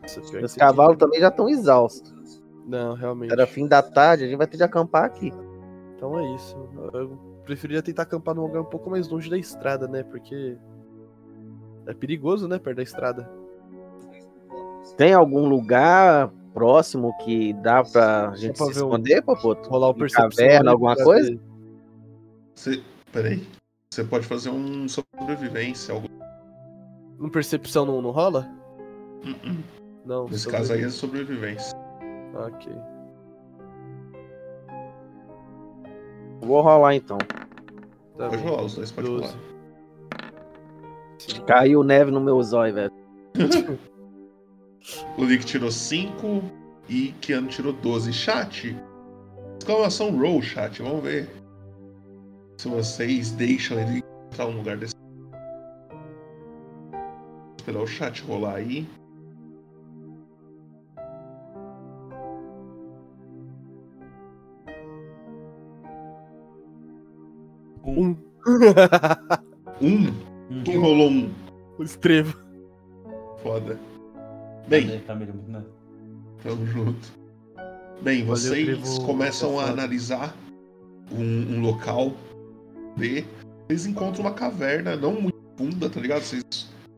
Nossa, 0.00 0.20
Os 0.20 0.30
você 0.30 0.58
cavalos 0.58 0.96
também 0.96 1.20
já 1.20 1.28
estão 1.28 1.48
exaustos. 1.48 2.42
Não, 2.66 2.94
realmente. 2.94 3.32
Era 3.32 3.46
fim 3.46 3.66
da 3.66 3.82
tarde, 3.82 4.24
a 4.24 4.26
gente 4.26 4.38
vai 4.38 4.46
ter 4.46 4.56
de 4.56 4.62
acampar 4.62 5.04
aqui. 5.04 5.32
Então 5.94 6.18
é 6.18 6.34
isso. 6.34 6.56
Eu 6.94 7.18
preferia 7.44 7.82
tentar 7.82 8.02
acampar 8.02 8.34
num 8.34 8.42
lugar 8.42 8.62
um 8.62 8.66
pouco 8.66 8.88
mais 8.90 9.08
longe 9.08 9.28
da 9.28 9.36
estrada, 9.36 9.86
né? 9.86 10.02
Porque. 10.02 10.56
É 11.88 11.94
perigoso, 11.94 12.46
né? 12.46 12.58
Perto 12.58 12.76
da 12.76 12.82
estrada. 12.84 13.28
Tem 14.96 15.12
algum 15.12 15.48
lugar 15.48 16.30
próximo 16.54 17.16
que 17.24 17.52
dá 17.54 17.82
pra 17.82 18.32
gente 18.36 18.56
pra 18.56 18.66
se 18.66 18.74
ver 18.74 18.82
um- 18.82 18.86
esconder, 18.88 19.22
Popoto? 19.22 19.68
Rolar 19.68 19.88
o 19.90 19.92
De 19.94 19.98
percepção. 20.00 20.28
caverna, 20.46 20.70
alguma 20.70 20.94
pra 20.94 21.04
coisa? 21.04 21.30
ver. 21.30 21.40
Você. 22.54 22.82
Peraí. 23.12 23.46
Você 23.92 24.04
pode 24.04 24.26
fazer 24.26 24.50
um 24.50 24.86
sobrevivência. 24.88 25.94
Algo... 25.94 26.08
Um 27.18 27.28
percepção 27.28 27.86
não, 27.86 28.02
não 28.02 28.10
rola? 28.10 28.46
Uh-uh. 29.24 29.56
Não. 30.04 30.26
Nesse 30.28 30.48
caso 30.48 30.72
aí 30.72 30.82
é 30.84 30.88
sobrevivência. 30.90 31.76
Ok. 32.34 32.70
Vou 36.40 36.60
rolar 36.60 36.94
então. 36.94 37.18
Tá 38.16 38.28
Pode 38.28 38.36
bem. 38.36 38.46
rolar, 38.46 38.62
os 38.64 38.74
dois 38.74 38.90
pode 38.92 39.08
rolar. 39.08 39.34
Caiu 41.46 41.82
neve 41.82 42.10
no 42.10 42.20
meu 42.20 42.42
zóio, 42.42 42.74
velho. 42.74 42.92
O 45.16 45.24
Lick 45.24 45.44
tirou 45.44 45.70
5 45.70 46.42
e 46.88 47.12
Keanu 47.20 47.48
tirou 47.48 47.72
12. 47.72 48.12
Chat. 48.12 48.76
Exclamação 49.58 50.16
roll, 50.16 50.40
chat. 50.40 50.80
Vamos 50.80 51.02
ver. 51.02 51.28
Se 52.58 52.68
vocês 52.68 53.30
deixam 53.32 53.78
ele 53.78 54.02
entrar 54.26 54.46
um 54.46 54.56
lugar 54.56 54.76
desse. 54.76 54.94
Esperar 57.58 57.82
o 57.82 57.86
chat 57.86 58.22
rolar 58.22 58.56
aí. 58.56 58.88
Um. 67.84 68.16
Um. 69.80 70.12
Quem 70.68 70.76
rolou 70.76 71.08
um? 71.08 71.32
o 71.78 71.82
estrevo. 71.82 72.38
Foda. 73.42 73.80
Bem, 74.66 74.84
né? 74.84 75.02
Tamo 76.42 76.66
junto. 76.66 77.10
Bem, 78.02 78.22
vocês 78.26 78.98
começam 78.98 79.58
a 79.58 79.70
analisar 79.70 80.36
um, 81.10 81.54
um 81.54 81.62
local, 81.62 82.12
ver. 82.98 83.26
Vocês 83.66 83.86
encontram 83.86 84.26
uma 84.26 84.34
caverna 84.34 84.94
não 84.94 85.18
muito 85.18 85.38
funda, 85.56 85.88
tá 85.88 86.00
ligado? 86.00 86.20
Vocês, 86.20 86.44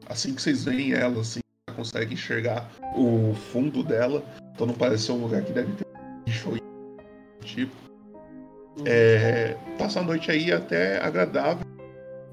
assim 0.06 0.34
que 0.34 0.42
vocês 0.42 0.64
veem 0.64 0.92
ela, 0.92 1.20
assim, 1.20 1.38
conseguem 1.76 2.14
enxergar 2.14 2.68
o 2.96 3.32
fundo 3.52 3.84
dela. 3.84 4.24
Então 4.52 4.66
não 4.66 4.74
parece 4.74 5.04
ser 5.04 5.12
um 5.12 5.22
lugar 5.22 5.44
que 5.44 5.52
deve 5.52 5.72
ter 5.74 5.86
bicho 6.26 6.50
aí, 6.50 6.60
tipo. 7.44 7.76
É, 8.84 9.56
passar 9.78 10.00
a 10.00 10.04
noite 10.04 10.28
aí 10.28 10.50
até 10.50 10.98
agradável, 10.98 11.64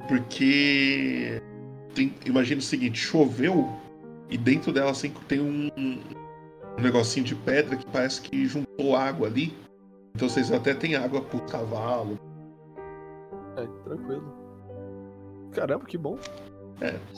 porque 0.07 1.41
tem, 1.93 2.13
imagina 2.25 2.59
o 2.59 2.63
seguinte, 2.63 2.97
choveu 2.99 3.69
e 4.29 4.37
dentro 4.37 4.71
dela 4.71 4.91
assim, 4.91 5.11
tem 5.27 5.39
um, 5.39 5.69
um 5.77 5.99
negocinho 6.81 7.25
de 7.25 7.35
pedra 7.35 7.75
que 7.75 7.85
parece 7.87 8.21
que 8.21 8.45
juntou 8.45 8.95
água 8.95 9.27
ali. 9.27 9.53
Então 10.15 10.27
vocês 10.27 10.51
até 10.51 10.73
têm 10.73 10.95
água 10.95 11.21
pro 11.21 11.39
cavalo. 11.41 12.17
É, 13.57 13.65
tranquilo. 13.83 14.33
Caramba, 15.51 15.85
que 15.85 15.97
bom. 15.97 16.17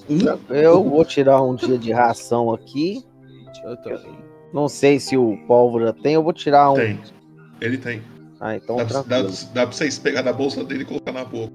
Um, 0.10 0.53
Eu 0.53 0.84
vou 0.84 1.03
tirar 1.03 1.41
um 1.41 1.56
dia 1.56 1.78
de 1.78 1.91
ração 1.91 2.53
aqui. 2.53 3.03
Ah, 3.66 3.76
tá. 3.76 3.99
Não 4.53 4.68
sei 4.70 4.99
se 4.99 5.18
o 5.18 5.38
pólvora 5.48 5.91
tem, 5.94 6.14
eu 6.14 6.24
vou 6.24 6.32
tirar 6.34 6.72
um. 6.72 6.76
tem. 6.76 6.99
Ele 7.60 7.78
tem. 7.78 8.02
Ah, 8.40 8.56
então 8.56 8.78
Dá, 8.78 8.86
pra- 8.86 9.02
dá, 9.02 9.22
dá 9.53 9.68
pra 9.68 9.72
vocês 9.74 9.99
pegar 9.99 10.22
da 10.22 10.32
bolsa 10.32 10.64
dele 10.64 10.84
e 10.84 10.86
colocar 10.86 11.11
na 11.11 11.26
boca. 11.26 11.53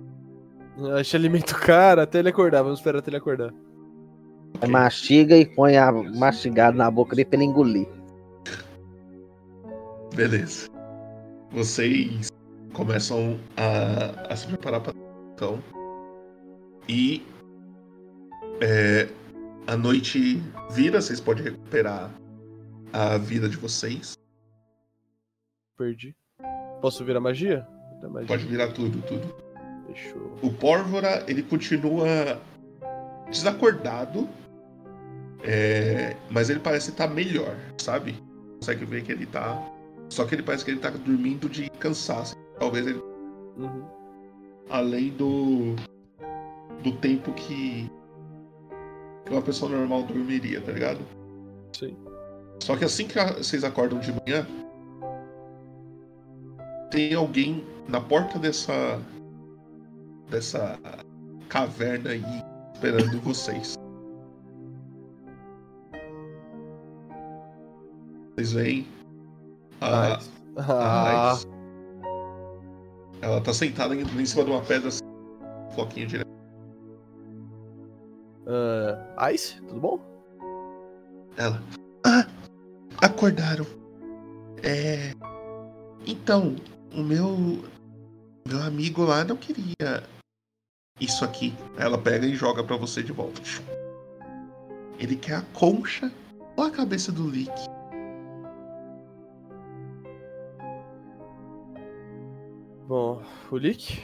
Acho 0.98 1.16
alimento 1.16 1.54
cara 1.54 2.02
até 2.02 2.18
ele 2.18 2.30
acordar. 2.30 2.62
Vamos 2.62 2.80
esperar 2.80 2.98
até 2.98 3.10
ele 3.10 3.18
acordar. 3.18 3.52
Aí 4.60 4.68
Mastiga 4.68 5.36
e 5.36 5.46
põe 5.46 5.76
a 5.76 5.90
mastigado 5.92 6.76
na 6.76 6.90
boca 6.90 7.14
dele 7.14 7.28
pra 7.28 7.38
ele 7.38 7.46
engolir. 7.46 7.88
Beleza. 10.14 10.68
Vocês 11.50 12.28
começam 12.72 13.38
a, 13.56 14.32
a 14.32 14.36
se 14.36 14.46
preparar 14.46 14.80
para 14.80 14.92
então 15.34 15.62
e 16.88 17.24
é, 18.60 19.08
a 19.66 19.76
noite 19.76 20.42
vira, 20.70 21.00
vocês 21.00 21.20
podem 21.20 21.44
recuperar 21.44 22.10
a 22.92 23.18
vida 23.18 23.48
de 23.48 23.56
vocês. 23.56 24.14
Perdi. 25.76 26.14
Posso 26.80 27.04
virar 27.04 27.20
magia? 27.20 27.66
Magia. 28.02 28.28
Pode 28.28 28.46
virar 28.46 28.72
tudo, 28.72 29.00
tudo. 29.02 29.43
Fechou. 29.86 30.32
O 30.42 30.50
Pórvora, 30.52 31.24
ele 31.28 31.42
continua 31.42 32.40
desacordado, 33.30 34.28
é, 35.42 36.16
mas 36.30 36.50
ele 36.50 36.60
parece 36.60 36.90
estar 36.90 37.08
melhor, 37.08 37.56
sabe? 37.78 38.14
Consegue 38.60 38.84
ver 38.84 39.02
que 39.02 39.12
ele 39.12 39.26
tá. 39.26 39.62
Só 40.08 40.24
que 40.24 40.34
ele 40.34 40.42
parece 40.42 40.64
que 40.64 40.70
ele 40.70 40.80
tá 40.80 40.90
dormindo 40.90 41.48
de 41.48 41.68
cansaço. 41.78 42.34
Talvez 42.58 42.86
ele, 42.86 43.00
Uhum. 43.56 43.84
além 44.68 45.10
do 45.10 45.76
do 46.82 46.92
tempo 46.96 47.32
que, 47.32 47.90
que 49.24 49.32
uma 49.32 49.40
pessoa 49.42 49.70
normal 49.70 50.02
dormiria, 50.02 50.60
tá 50.60 50.72
ligado? 50.72 51.00
Sim. 51.72 51.96
Só 52.62 52.76
que 52.76 52.84
assim 52.84 53.06
que 53.06 53.18
vocês 53.38 53.64
acordam 53.64 53.98
de 54.00 54.12
manhã, 54.12 54.46
tem 56.90 57.14
alguém 57.14 57.64
na 57.88 58.00
porta 58.00 58.38
dessa 58.38 59.00
dessa 60.34 60.76
caverna 61.48 62.10
aí 62.10 62.24
esperando 62.74 63.20
vocês. 63.20 63.74
Vocês 68.34 68.52
veem 68.52 68.88
a, 69.80 70.16
Nice. 70.16 70.30
a 70.56 71.30
Ah, 71.30 71.34
Ice. 71.34 71.46
Ela 73.22 73.40
tá 73.40 73.54
sentada 73.54 73.94
em, 73.94 74.26
cima 74.26 74.44
de 74.44 74.50
uma 74.50 74.60
pedra, 74.60 74.88
assim, 74.88 75.04
um 75.04 75.70
floquinho 75.70 76.08
de 76.08 76.24
ah, 79.16 79.32
Ice, 79.32 79.60
tudo 79.62 79.80
bom? 79.80 80.00
Ela. 81.36 81.62
Ah! 82.04 82.26
Acordaram. 83.00 83.64
É. 84.64 85.12
Então, 86.04 86.56
o 86.92 87.02
meu. 87.02 87.64
Meu 88.46 88.62
amigo 88.62 89.04
lá 89.04 89.24
não 89.24 89.36
queria 89.38 90.04
isso 91.00 91.24
aqui. 91.24 91.52
Ela 91.76 91.98
pega 91.98 92.26
e 92.26 92.34
joga 92.34 92.62
pra 92.62 92.76
você 92.76 93.02
de 93.02 93.12
volta. 93.12 93.40
Ele 94.98 95.16
quer 95.16 95.36
a 95.36 95.42
concha 95.52 96.10
ou 96.56 96.64
a 96.64 96.70
cabeça 96.70 97.10
do 97.10 97.28
Lick? 97.28 97.50
Bom, 102.86 103.22
o 103.50 103.56
Lick? 103.56 104.02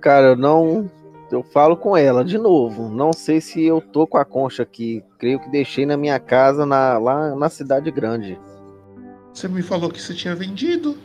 Cara, 0.00 0.28
eu 0.28 0.36
não. 0.36 0.90
Eu 1.32 1.42
falo 1.42 1.76
com 1.76 1.96
ela 1.96 2.24
de 2.24 2.36
novo. 2.38 2.88
Não 2.88 3.12
sei 3.12 3.40
se 3.40 3.64
eu 3.64 3.80
tô 3.80 4.06
com 4.06 4.18
a 4.18 4.24
concha 4.24 4.62
aqui. 4.62 5.02
Creio 5.18 5.40
que 5.40 5.48
deixei 5.50 5.86
na 5.86 5.96
minha 5.96 6.20
casa 6.20 6.66
na- 6.66 6.98
lá 6.98 7.34
na 7.34 7.48
cidade 7.48 7.90
grande. 7.90 8.38
Você 9.32 9.48
me 9.48 9.62
falou 9.62 9.90
que 9.90 10.00
você 10.00 10.14
tinha 10.14 10.34
vendido. 10.34 10.96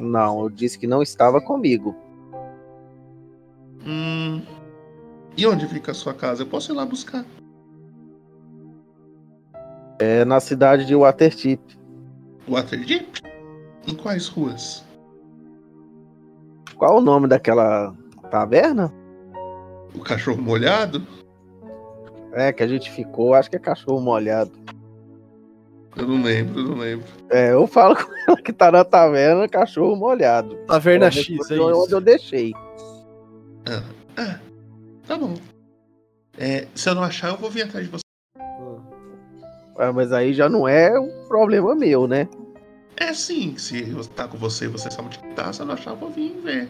Não, 0.00 0.40
eu 0.42 0.48
disse 0.48 0.78
que 0.78 0.86
não 0.86 1.02
estava 1.02 1.40
comigo. 1.42 1.94
Hum. 3.86 4.42
E 5.36 5.46
onde 5.46 5.66
fica 5.66 5.92
a 5.92 5.94
sua 5.94 6.12
casa? 6.12 6.42
Eu 6.42 6.46
posso 6.46 6.72
ir 6.72 6.74
lá 6.74 6.84
buscar. 6.84 7.24
É 9.98 10.24
na 10.24 10.40
cidade 10.40 10.86
de 10.86 10.94
Waterdeep. 10.94 11.60
Waterdeep? 12.48 13.20
Em 13.86 13.94
quais 13.94 14.28
ruas? 14.28 14.84
Qual 16.76 16.98
o 16.98 17.00
nome 17.00 17.28
daquela 17.28 17.94
taverna? 18.30 18.92
O 19.94 20.00
cachorro 20.00 20.40
molhado? 20.40 21.06
É, 22.32 22.52
que 22.52 22.62
a 22.62 22.66
gente 22.66 22.90
ficou, 22.90 23.34
acho 23.34 23.50
que 23.50 23.56
é 23.56 23.58
cachorro 23.58 24.00
molhado. 24.00 24.52
Eu 25.96 26.06
não 26.06 26.22
lembro, 26.22 26.60
eu 26.60 26.68
não 26.68 26.76
lembro. 26.76 27.04
É, 27.28 27.52
eu 27.52 27.66
falo 27.66 27.96
com 27.96 28.10
ela 28.28 28.40
que 28.40 28.52
tá 28.52 28.70
na 28.70 28.84
taverna, 28.84 29.48
cachorro 29.48 29.96
molhado. 29.96 30.56
Taverna 30.66 31.10
X, 31.10 31.28
é 31.28 31.32
respondeu 31.32 31.76
onde 31.76 31.86
isso. 31.86 31.94
eu 31.94 32.00
deixei. 32.00 32.54
Ah, 33.66 34.40
tá 35.06 35.16
bom. 35.16 35.34
É, 36.38 36.66
se 36.74 36.88
eu 36.88 36.94
não 36.94 37.02
achar, 37.02 37.28
eu 37.28 37.36
vou 37.36 37.50
vir 37.50 37.62
atrás 37.62 37.84
de 37.84 37.90
você. 37.90 38.02
Ah, 39.78 39.92
mas 39.92 40.12
aí 40.12 40.32
já 40.32 40.48
não 40.48 40.68
é 40.68 40.98
um 40.98 41.26
problema 41.26 41.74
meu, 41.74 42.06
né? 42.06 42.28
É 42.96 43.14
sim, 43.14 43.56
se 43.56 43.90
eu 43.90 44.04
tá 44.04 44.28
com 44.28 44.36
você 44.36 44.66
e 44.66 44.68
você 44.68 44.90
sabe 44.90 45.06
onde 45.08 45.18
que 45.18 45.34
tá, 45.34 45.52
se 45.52 45.60
eu 45.60 45.66
não 45.66 45.74
achar, 45.74 45.92
eu 45.92 45.96
vou 45.96 46.10
vir 46.10 46.38
ver. 46.40 46.68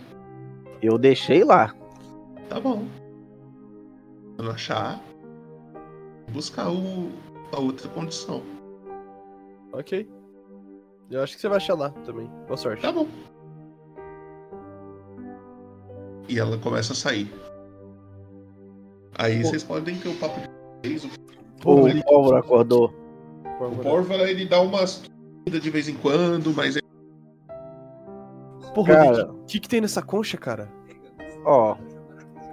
Eu 0.80 0.96
deixei 0.96 1.42
lá. 1.42 1.74
Tá 2.48 2.60
bom. 2.60 2.84
Se 4.34 4.38
eu 4.38 4.44
não 4.44 4.52
achar, 4.52 5.00
vou 6.26 6.34
buscar 6.34 6.70
o, 6.70 7.10
a 7.52 7.58
outra 7.58 7.88
condição. 7.88 8.42
Ok. 9.72 10.08
Eu 11.10 11.22
acho 11.22 11.34
que 11.34 11.40
você 11.40 11.48
vai 11.48 11.56
achar 11.56 11.74
lá 11.74 11.90
também. 12.04 12.30
Boa 12.46 12.56
sorte. 12.56 12.82
Tá 12.82 12.92
bom. 12.92 13.08
E 16.30 16.38
ela 16.38 16.56
começa 16.56 16.92
a 16.92 16.96
sair. 16.96 17.28
Aí 19.18 19.42
Pô. 19.42 19.48
vocês 19.48 19.64
podem 19.64 19.98
ter 19.98 20.08
o 20.08 20.14
papo 20.14 20.40
de 20.40 20.88
vocês. 20.98 21.04
O 21.04 22.02
Pólvora 22.04 22.38
acordou. 22.38 22.94
O 23.60 23.76
Pórvora, 23.82 24.30
ele 24.30 24.46
dá 24.46 24.60
umas 24.60 25.02
de 25.50 25.70
vez 25.70 25.88
em 25.88 25.94
quando, 25.96 26.54
mas 26.54 26.76
ele- 26.76 26.86
Porra, 28.72 28.94
Cara. 28.94 29.32
o 29.32 29.44
que, 29.44 29.58
que 29.58 29.68
tem 29.68 29.80
nessa 29.80 30.00
concha, 30.00 30.38
cara? 30.38 30.70
Ó, 31.44 31.76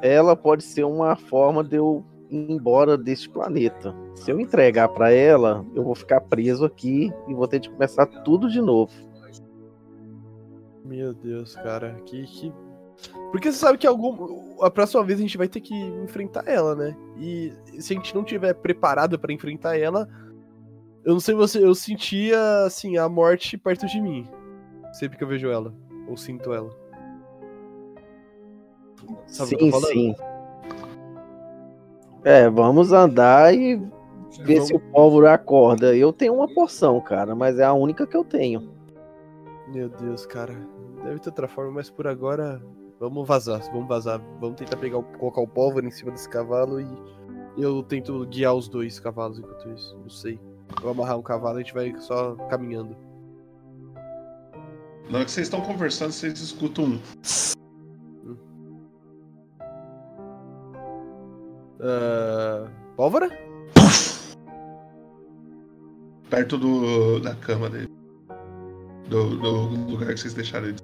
ela 0.01 0.35
pode 0.35 0.63
ser 0.63 0.83
uma 0.83 1.15
forma 1.15 1.63
de 1.63 1.75
eu 1.75 2.03
ir 2.31 2.51
embora 2.51 2.97
deste 2.97 3.29
planeta. 3.29 3.93
Se 4.15 4.31
eu 4.31 4.39
entregar 4.39 4.89
pra 4.89 5.11
ela, 5.11 5.63
eu 5.75 5.83
vou 5.83 5.93
ficar 5.93 6.21
preso 6.21 6.65
aqui 6.65 7.13
e 7.27 7.33
vou 7.35 7.47
ter 7.47 7.59
de 7.59 7.69
começar 7.69 8.07
tudo 8.07 8.49
de 8.49 8.59
novo. 8.59 8.91
Meu 10.83 11.13
Deus, 11.13 11.55
cara. 11.55 12.01
Que. 12.05 12.23
que... 12.25 12.51
Porque 13.31 13.51
você 13.51 13.57
sabe 13.57 13.77
que 13.77 13.85
algum... 13.85 14.61
a 14.61 14.69
próxima 14.71 15.03
vez 15.03 15.19
a 15.19 15.21
gente 15.21 15.37
vai 15.37 15.47
ter 15.47 15.59
que 15.61 15.75
enfrentar 15.75 16.43
ela, 16.47 16.75
né? 16.75 16.95
E 17.17 17.53
se 17.79 17.93
a 17.93 17.95
gente 17.95 18.15
não 18.15 18.23
tiver 18.23 18.53
preparado 18.53 19.19
pra 19.19 19.33
enfrentar 19.33 19.77
ela, 19.77 20.07
eu 21.03 21.13
não 21.13 21.19
sei 21.19 21.35
você, 21.35 21.63
eu 21.63 21.75
sentia 21.75 22.63
assim 22.65 22.97
a 22.97 23.07
morte 23.07 23.57
perto 23.57 23.85
de 23.85 24.01
mim. 24.01 24.27
Sempre 24.93 25.17
que 25.17 25.23
eu 25.23 25.27
vejo 25.27 25.49
ela 25.49 25.73
ou 26.07 26.17
sinto 26.17 26.53
ela. 26.53 26.69
Sabe 29.27 29.55
o 29.55 29.57
que 29.57 29.71
sim, 29.71 29.81
sim. 29.85 30.15
É, 32.23 32.49
vamos 32.49 32.91
andar 32.91 33.53
e 33.53 33.75
ver 34.39 34.55
Vamos- 34.55 34.67
se 34.67 34.75
o 34.75 34.79
pólvora 34.79 35.33
acorda. 35.33 35.95
Eu 35.95 36.11
tenho 36.11 36.33
uma 36.33 36.47
porção, 36.47 36.99
cara, 36.99 37.35
mas 37.35 37.59
é 37.59 37.63
a 37.63 37.73
única 37.73 38.07
que 38.07 38.17
eu 38.17 38.23
tenho. 38.23 38.69
Meu 39.67 39.89
Deus, 39.89 40.25
cara. 40.25 40.55
Deve 41.03 41.19
ter 41.19 41.29
outra 41.29 41.47
forma, 41.47 41.71
mas 41.73 41.89
por 41.89 42.07
agora 42.07 42.61
vamos 42.99 43.27
vazar, 43.27 43.61
vamos 43.71 43.87
vazar. 43.87 44.21
Vamos 44.39 44.57
tentar 44.57 44.77
pegar 44.77 44.97
o, 44.97 45.03
colocar 45.03 45.41
o 45.41 45.47
pólvora 45.47 45.85
em 45.85 45.91
cima 45.91 46.11
desse 46.11 46.29
cavalo 46.29 46.79
e 46.79 46.87
eu 47.57 47.81
tento 47.83 48.25
guiar 48.27 48.53
os 48.53 48.67
dois 48.67 48.99
cavalos 48.99 49.39
enquanto 49.39 49.69
isso. 49.71 49.97
Não 49.97 50.09
sei. 50.09 50.39
Vou 50.81 50.91
amarrar 50.91 51.17
um 51.17 51.23
cavalo 51.23 51.59
e 51.59 51.61
a 51.61 51.63
gente 51.63 51.73
vai 51.73 51.95
só 51.99 52.35
caminhando. 52.49 52.95
na 55.09 55.17
hora 55.17 55.25
que 55.25 55.31
vocês 55.31 55.47
estão 55.47 55.61
conversando, 55.61 56.11
vocês 56.11 56.39
escutam 56.39 56.85
um. 56.85 56.99
Ah, 61.79 62.69
pólvora? 62.95 63.29
perto 66.29 66.57
do, 66.57 67.19
da 67.19 67.35
cama 67.35 67.69
dele. 67.69 67.89
Do, 69.07 69.37
do 69.37 69.91
lugar 69.91 70.13
que 70.13 70.19
vocês 70.19 70.33
deixaram 70.33 70.67
ele. 70.67 70.77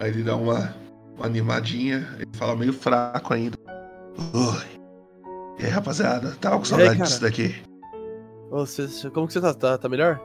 Aí 0.00 0.10
ele 0.10 0.22
dá 0.22 0.36
uma, 0.36 0.74
uma 1.16 1.26
animadinha, 1.26 2.06
ele 2.16 2.30
fala 2.34 2.56
meio 2.56 2.72
fraco 2.72 3.32
ainda. 3.34 3.56
Oi. 4.34 4.74
E 5.58 5.64
aí, 5.64 5.70
rapaziada, 5.70 6.32
tava 6.40 6.58
com 6.58 6.64
saudade 6.64 6.96
cara? 6.98 7.04
disso 7.04 7.20
daqui. 7.20 7.54
Ô, 8.50 8.66
cê- 8.66 8.88
como 9.10 9.26
que 9.26 9.32
você 9.32 9.40
tá? 9.40 9.54
tá? 9.54 9.78
Tá 9.78 9.88
melhor? 9.88 10.20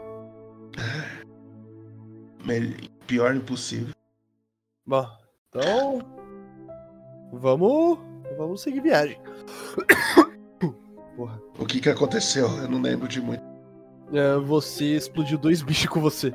Me- 2.46 2.90
Pior 3.08 3.36
impossível. 3.36 3.94
Bom, 4.86 5.08
então. 5.50 6.00
Vamos. 7.34 7.98
Vamos 8.38 8.62
seguir 8.62 8.82
viagem. 8.82 9.20
Porra. 11.16 11.40
O 11.58 11.66
que 11.66 11.80
que 11.82 11.90
aconteceu? 11.90 12.48
Eu 12.58 12.70
não 12.70 12.82
lembro 12.82 13.08
de 13.08 13.20
muito. 13.20 13.44
É, 14.14 14.36
você 14.38 14.96
explodiu 14.96 15.38
dois 15.38 15.62
bichos 15.62 15.88
com 15.88 16.00
você. 16.00 16.32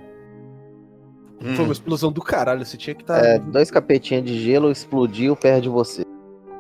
Hum, 1.45 1.55
Foi 1.57 1.65
uma 1.65 1.73
explosão 1.73 2.11
do 2.11 2.23
caralho. 2.23 2.65
Você 2.65 2.77
tinha 2.77 2.95
que 2.95 3.03
estar. 3.03 3.19
É, 3.25 3.39
dois 3.39 3.71
capetinhas 3.71 4.25
de 4.25 4.41
gelo 4.41 4.71
explodiu 4.71 5.37
perto 5.37 5.63
de 5.65 5.69
você. 5.69 6.05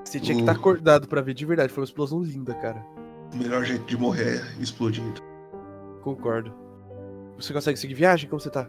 Você 0.04 0.20
tinha 0.20 0.34
que 0.34 0.42
estar 0.42 0.52
Hum. 0.52 0.56
acordado 0.56 1.08
pra 1.08 1.20
ver 1.22 1.32
de 1.34 1.46
verdade. 1.46 1.72
Foi 1.72 1.80
uma 1.82 1.86
explosão 1.86 2.22
linda, 2.22 2.52
cara. 2.54 2.84
O 3.32 3.36
melhor 3.36 3.64
jeito 3.64 3.84
de 3.86 3.96
morrer 3.96 4.42
é 4.58 4.62
explodindo. 4.62 5.20
Concordo. 6.02 6.52
Você 7.38 7.52
consegue 7.52 7.78
seguir 7.78 7.94
viagem? 7.94 8.28
Como 8.28 8.38
você 8.40 8.50
tá? 8.50 8.68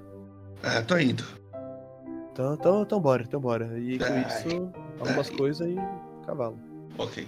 É, 0.63 0.81
tô 0.81 0.97
indo. 0.97 1.23
Então, 2.31 2.53
então, 2.55 2.81
então 2.81 2.99
bora, 2.99 3.23
então 3.23 3.39
bora. 3.39 3.77
E 3.77 3.97
com 3.99 4.05
Ai. 4.05 4.25
isso, 4.27 4.71
algumas 4.99 5.29
Ai. 5.29 5.35
coisas 5.37 5.67
e 5.67 5.75
cavalo. 6.25 6.57
Ok. 6.97 7.27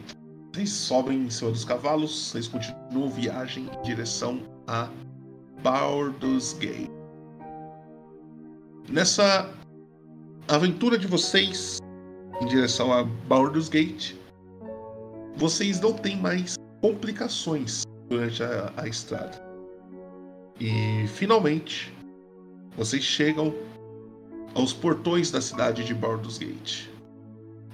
Vocês 0.53 0.69
sobem 0.71 1.23
em 1.25 1.29
cima 1.29 1.51
dos 1.51 1.63
cavalos, 1.63 2.29
vocês 2.31 2.47
continuam 2.47 3.09
viagem 3.09 3.69
em 3.71 3.81
direção 3.83 4.41
a 4.65 4.87
Baldur's 5.61 6.53
Gate. 6.53 6.89
Nessa 8.89 9.53
aventura 10.47 10.97
de 10.97 11.07
vocês 11.07 11.79
em 12.41 12.45
direção 12.45 12.93
a 12.93 13.03
Baldur's 13.03 13.67
Gate, 13.67 14.15
vocês 15.35 15.81
não 15.81 15.91
têm 15.91 16.15
mais 16.15 16.55
complicações 16.81 17.83
durante 18.09 18.41
a, 18.41 18.71
a 18.77 18.87
estrada. 18.87 19.43
E 20.57 21.05
finalmente, 21.09 21.93
vocês 22.77 23.03
chegam 23.03 23.53
aos 24.55 24.71
portões 24.71 25.31
da 25.31 25.41
cidade 25.41 25.83
de 25.83 25.93
Baldur's 25.93 26.37
Gate. 26.37 26.87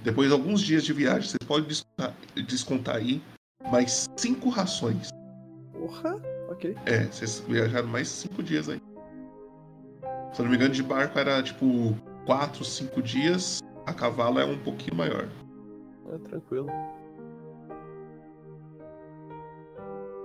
Depois 0.02 0.28
de 0.28 0.34
alguns 0.34 0.62
dias 0.62 0.84
de 0.84 0.92
viagem, 0.92 1.30
vocês 1.30 1.46
podem 1.46 1.68
descontar, 1.68 2.16
descontar 2.34 2.96
aí 2.96 3.22
mais 3.70 4.06
cinco 4.16 4.48
rações. 4.48 5.10
Porra, 5.72 6.20
ok. 6.50 6.76
É, 6.86 7.04
vocês 7.04 7.38
viajaram 7.46 7.86
mais 7.86 8.08
cinco 8.08 8.42
dias 8.42 8.68
aí. 8.68 8.83
Se 10.34 10.40
eu 10.40 10.44
não 10.46 10.50
me 10.50 10.56
engano, 10.56 10.74
de 10.74 10.82
barco 10.82 11.16
era 11.16 11.40
tipo 11.40 11.96
quatro, 12.26 12.64
cinco 12.64 13.00
dias. 13.00 13.62
A 13.86 13.94
cavalo 13.94 14.40
é 14.40 14.44
um 14.44 14.58
pouquinho 14.58 14.96
maior. 14.96 15.28
É, 16.12 16.18
tranquilo. 16.28 16.68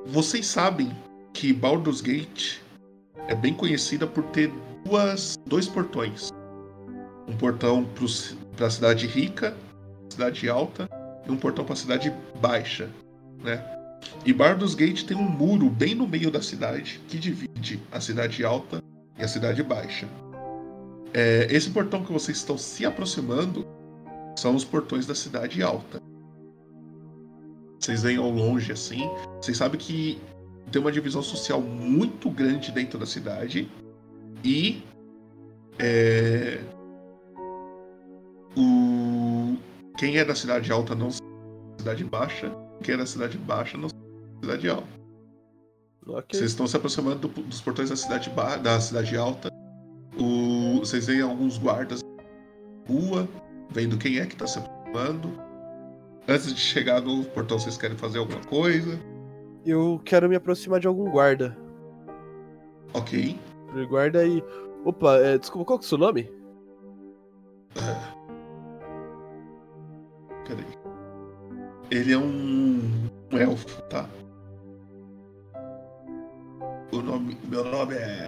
Vocês 0.07 0.47
sabem 0.47 0.91
que 1.31 1.53
Baldur's 1.53 2.01
Gate 2.01 2.59
é 3.27 3.35
bem 3.35 3.53
conhecida 3.53 4.07
por 4.07 4.23
ter 4.31 4.51
duas, 4.83 5.37
dois 5.45 5.67
portões. 5.67 6.31
Um 7.27 7.37
portão 7.37 7.87
para 8.55 8.65
a 8.65 8.71
cidade 8.71 9.05
rica, 9.05 9.55
cidade 10.09 10.49
alta, 10.49 10.89
e 11.27 11.31
um 11.31 11.37
portão 11.37 11.63
para 11.63 11.73
a 11.73 11.77
cidade 11.77 12.11
baixa, 12.41 12.89
né? 13.43 13.63
E 14.25 14.33
Baldur's 14.33 14.73
Gate 14.73 15.03
tem 15.03 15.15
um 15.15 15.29
muro 15.29 15.69
bem 15.69 15.93
no 15.93 16.07
meio 16.07 16.31
da 16.31 16.41
cidade 16.41 16.99
que 17.07 17.19
divide 17.19 17.79
a 17.91 18.01
cidade 18.01 18.43
alta 18.43 18.81
e 19.19 19.23
a 19.23 19.27
cidade 19.27 19.61
baixa. 19.61 20.07
É, 21.13 21.47
esse 21.49 21.69
portão 21.69 22.03
que 22.03 22.11
vocês 22.11 22.37
estão 22.37 22.57
se 22.57 22.85
aproximando 22.85 23.67
são 24.35 24.55
os 24.55 24.63
portões 24.63 25.05
da 25.05 25.13
cidade 25.13 25.61
alta. 25.61 26.01
Vocês 27.79 28.03
veem 28.03 28.17
ao 28.17 28.29
longe 28.29 28.71
assim, 28.71 29.09
vocês 29.41 29.57
sabem 29.57 29.79
que 29.79 30.21
tem 30.71 30.81
uma 30.81 30.91
divisão 30.91 31.21
social 31.21 31.61
muito 31.61 32.29
grande 32.29 32.71
dentro 32.71 32.99
da 32.99 33.05
cidade 33.05 33.69
e 34.43 34.83
é, 35.79 36.59
o 38.55 39.57
quem 39.97 40.17
é 40.17 40.23
da 40.23 40.35
cidade 40.35 40.71
alta 40.71 40.93
não 40.93 41.07
da 41.07 41.77
cidade 41.79 42.03
baixa, 42.03 42.51
quem 42.83 42.95
é 42.95 42.97
da 42.97 43.05
cidade 43.05 43.37
baixa 43.37 43.77
não 43.77 43.87
da 43.87 43.95
cidade 44.41 44.69
alta. 44.69 44.98
Ok. 46.09 46.37
Vocês 46.39 46.51
estão 46.51 46.65
se 46.67 46.75
aproximando 46.75 47.27
do- 47.27 47.41
dos 47.43 47.61
portões 47.61 47.89
da 47.89 47.95
cidade 47.95 48.29
da 48.61 48.79
cidade 48.79 49.15
alta. 49.15 49.49
O- 50.17 50.79
vocês 50.79 51.05
veem 51.07 51.21
alguns 51.21 51.57
guardas 51.57 52.01
na 52.01 52.93
rua, 52.93 53.27
vendo 53.69 53.97
quem 53.97 54.19
é 54.19 54.25
que 54.25 54.33
está 54.33 54.47
se 54.47 54.59
aproximando. 54.59 55.29
Antes 56.27 56.53
de 56.53 56.59
chegar 56.59 57.01
no 57.01 57.23
portão, 57.25 57.57
vocês 57.59 57.77
querem 57.77 57.97
fazer 57.97 58.19
alguma 58.19 58.41
coisa? 58.45 58.99
Eu 59.65 60.01
quero 60.05 60.27
me 60.29 60.35
aproximar 60.35 60.79
de 60.79 60.87
algum 60.87 61.09
guarda. 61.09 61.57
Ok. 62.93 63.37
Guarda 63.87 64.19
aí. 64.19 64.43
Opa, 64.85 65.15
é, 65.17 65.37
desculpa, 65.37 65.65
qual 65.65 65.79
que 65.79 65.85
é 65.85 65.87
o 65.87 65.89
seu 65.89 65.97
nome? 65.97 66.31
Cadê? 70.45 70.63
Ele 71.91 72.13
é 72.13 72.17
um 72.17 73.09
um 73.31 73.37
elfo, 73.37 73.81
tá? 73.83 74.09
O 76.91 77.01
nome, 77.01 77.37
meu 77.47 77.63
nome 77.63 77.95
é. 77.95 78.27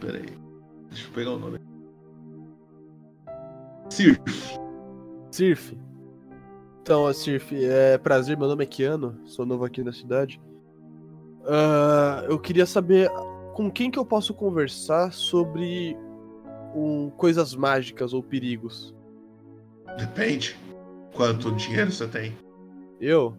Peraí. 0.00 0.26
Deixa 0.88 1.08
eu 1.08 1.12
pegar 1.12 1.30
o 1.30 1.38
nome. 1.38 1.58
Sirf. 3.88 4.58
Sirf. 5.30 5.78
Então, 6.82 7.12
Sirf, 7.12 7.64
é 7.64 7.96
prazer, 7.96 8.36
meu 8.36 8.48
nome 8.48 8.64
é 8.64 8.66
Kiano, 8.66 9.18
sou 9.24 9.46
novo 9.46 9.64
aqui 9.64 9.82
na 9.82 9.92
cidade. 9.92 10.40
Ah, 11.46 12.24
eu 12.28 12.38
queria 12.38 12.66
saber 12.66 13.10
com 13.54 13.70
quem 13.70 13.90
que 13.90 13.98
eu 13.98 14.04
posso 14.04 14.34
conversar 14.34 15.12
sobre 15.12 15.96
um, 16.74 17.10
coisas 17.10 17.54
mágicas 17.54 18.12
ou 18.12 18.22
perigos. 18.22 18.94
Depende. 19.96 20.56
Quanto 21.14 21.52
dinheiro 21.52 21.92
você 21.92 22.08
tem? 22.08 22.36
Eu? 23.00 23.36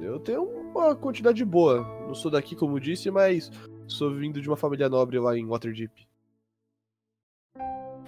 Eu 0.00 0.18
tenho 0.18 0.63
uma 0.74 0.94
quantidade 0.94 1.44
boa. 1.44 1.82
Não 2.06 2.14
sou 2.14 2.30
daqui, 2.30 2.56
como 2.56 2.80
disse, 2.80 3.10
mas 3.10 3.50
sou 3.86 4.14
vindo 4.14 4.40
de 4.40 4.48
uma 4.48 4.56
família 4.56 4.88
nobre 4.88 5.18
lá 5.18 5.36
em 5.36 5.46
Waterdeep. 5.46 6.06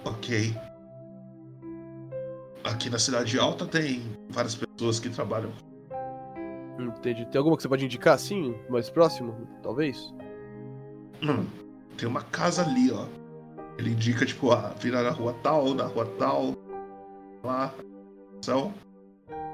Ok. 0.05 0.53
Aqui 2.63 2.89
na 2.89 2.99
Cidade 2.99 3.39
Alta 3.39 3.65
tem 3.65 4.01
várias 4.29 4.55
pessoas 4.55 4.99
que 4.99 5.09
trabalham. 5.09 5.51
Entendi. 6.79 7.25
Tem 7.25 7.39
alguma 7.39 7.55
que 7.55 7.63
você 7.63 7.69
pode 7.69 7.85
indicar 7.85 8.13
assim, 8.13 8.55
mais 8.69 8.89
próximo, 8.89 9.35
talvez? 9.63 10.13
Hum, 11.23 11.45
tem 11.97 12.07
uma 12.07 12.21
casa 12.21 12.63
ali, 12.63 12.91
ó. 12.91 13.07
Ele 13.77 13.91
indica, 13.91 14.25
tipo, 14.25 14.51
a 14.51 14.69
virar 14.73 15.03
na 15.03 15.11
rua 15.11 15.33
tal, 15.41 15.73
na 15.73 15.85
rua 15.85 16.05
tal. 16.17 16.53
Lá. 17.43 17.73
Então, 18.37 18.73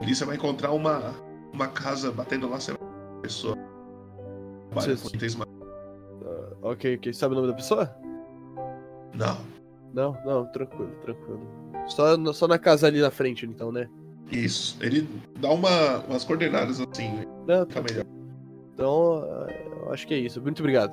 ali 0.02 0.16
você 0.16 0.26
vai 0.26 0.36
encontrar 0.36 0.72
uma, 0.72 1.14
uma 1.54 1.68
casa 1.68 2.12
batendo 2.12 2.50
lá, 2.50 2.60
você 2.60 2.74
vai 2.74 2.93
pessoa. 3.24 3.58
Trabalha 4.70 4.96
Você- 4.98 5.10
com 5.10 5.16
itens 5.16 5.36
ma- 5.36 5.48
Ah, 6.26 6.54
ok, 6.70 6.96
ok. 6.98 7.14
Sabe 7.14 7.34
o 7.34 7.36
nome 7.36 7.48
da 7.50 7.54
pessoa? 7.56 7.96
Não, 9.14 9.38
Não, 9.94 10.18
não, 10.26 10.46
tranquilo, 10.48 10.90
tranquilo. 11.02 11.42
Só, 11.88 12.18
na- 12.18 12.34
só 12.34 12.48
na 12.48 12.58
casa 12.58 12.88
ali 12.88 13.00
na 13.00 13.12
frente, 13.12 13.46
então, 13.46 13.72
né? 13.72 13.88
isso. 14.32 14.76
Ele 14.82 15.08
dá 15.40 15.52
uma, 15.52 16.00
umas 16.08 16.24
coordenadas 16.24 16.80
assim, 16.82 17.24
Não, 17.48 17.66
fica 17.68 17.82
melhor. 17.82 18.06
Então, 18.74 19.24
ah, 19.24 19.48
eu 19.86 19.94
acho 19.94 20.08
que 20.08 20.14
é 20.16 20.18
isso. 20.18 20.42
Muito 20.42 20.60
obrigado. 20.62 20.92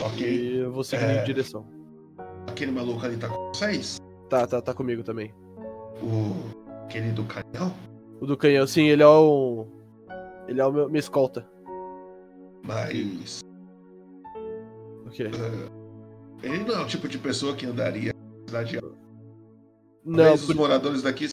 Ok. 0.00 0.26
E 0.28 0.56
eu 0.58 0.70
vou 0.72 0.84
seguir 0.84 1.04
É. 1.04 1.22
em 1.22 1.24
direção. 1.24 1.64
Aquele 2.46 2.72
maluco 2.72 3.04
ali 3.06 3.16
tá 3.16 3.28
com 3.28 3.48
vocês? 3.54 3.96
Tá, 4.28 4.46
tá, 4.46 4.60
tá 4.60 4.74
comigo 4.74 5.02
também. 5.02 5.32
O 6.02 6.86
querido 6.88 7.24
canhão? 7.24 7.72
O 8.20 8.26
do 8.26 8.36
canhão, 8.36 8.66
sim, 8.66 8.88
ele 8.88 9.02
é 9.02 9.06
o. 9.06 9.66
Ele 10.48 10.60
é 10.60 10.66
o 10.66 10.72
meu, 10.72 10.88
minha 10.88 11.00
escolta. 11.00 11.46
Mas. 12.62 13.40
Ok. 15.06 15.26
eh, 15.26 16.46
ele 16.46 16.64
não 16.64 16.74
é 16.76 16.82
o 16.82 16.86
tipo 16.86 17.08
de 17.08 17.18
pessoa 17.18 17.54
que 17.54 17.66
andaria 17.66 18.12
na 18.12 18.46
cidade 18.48 18.76
alta. 18.76 18.96
Não, 20.04 20.16
Talvez 20.16 20.40
os 20.42 20.46
por- 20.48 20.56
moradores 20.56 21.02
daqui 21.02 21.28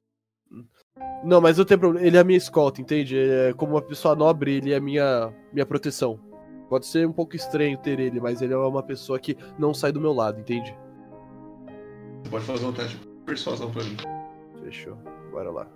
não, 1.24 1.40
mas 1.40 1.58
não 1.58 1.66
tem 1.66 1.78
problema. 1.78 2.06
Ele 2.06 2.18
é 2.18 2.20
a 2.20 2.24
minha 2.24 2.38
escolta, 2.38 2.82
entende? 2.82 3.16
É, 3.18 3.54
como 3.54 3.74
uma 3.74 3.82
pessoa 3.82 4.16
nobre, 4.16 4.56
ele 4.56 4.74
é 4.74 4.80
minha, 4.80 5.32
minha 5.54 5.66
proteção. 5.66 6.20
Pode 6.68 6.88
ser 6.88 7.08
um 7.08 7.14
pouco 7.14 7.36
estranho 7.36 7.78
ter 7.78 8.00
ele, 8.00 8.20
mas 8.20 8.42
ele 8.42 8.54
é 8.54 8.58
uma 8.58 8.82
pessoa 8.82 9.20
que 9.20 9.38
não 9.60 9.72
sai 9.74 9.92
do 9.92 10.02
meu 10.02 10.14
lado, 10.14 10.40
entende? 10.40 10.76
Você 12.24 12.30
pode 12.32 12.46
fazer 12.46 12.66
um 12.66 12.74
teste 12.74 12.98
de 12.98 13.06
persuasão 13.26 13.70
pra 13.72 13.84
mim. 13.84 13.98
Fechou. 14.64 14.96
Bora 15.32 15.52
lá. 15.52 15.68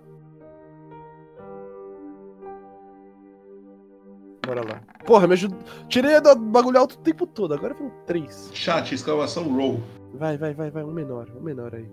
Bora 4.46 4.64
lá. 4.64 4.80
Porra, 5.04 5.26
me 5.26 5.32
ajuda. 5.32 5.56
Tirei 5.88 6.20
do 6.20 6.36
bagulho 6.36 6.78
alto 6.78 6.94
o 6.94 6.98
tempo 6.98 7.26
todo, 7.26 7.52
agora 7.52 7.74
um 7.82 7.90
3. 8.06 8.52
Chat, 8.54 8.94
exclamação 8.94 9.52
roll. 9.52 9.82
Vai, 10.14 10.38
vai, 10.38 10.54
vai, 10.54 10.70
vai. 10.70 10.84
Um 10.84 10.92
menor, 10.92 11.28
um 11.36 11.40
menor 11.40 11.74
aí. 11.74 11.90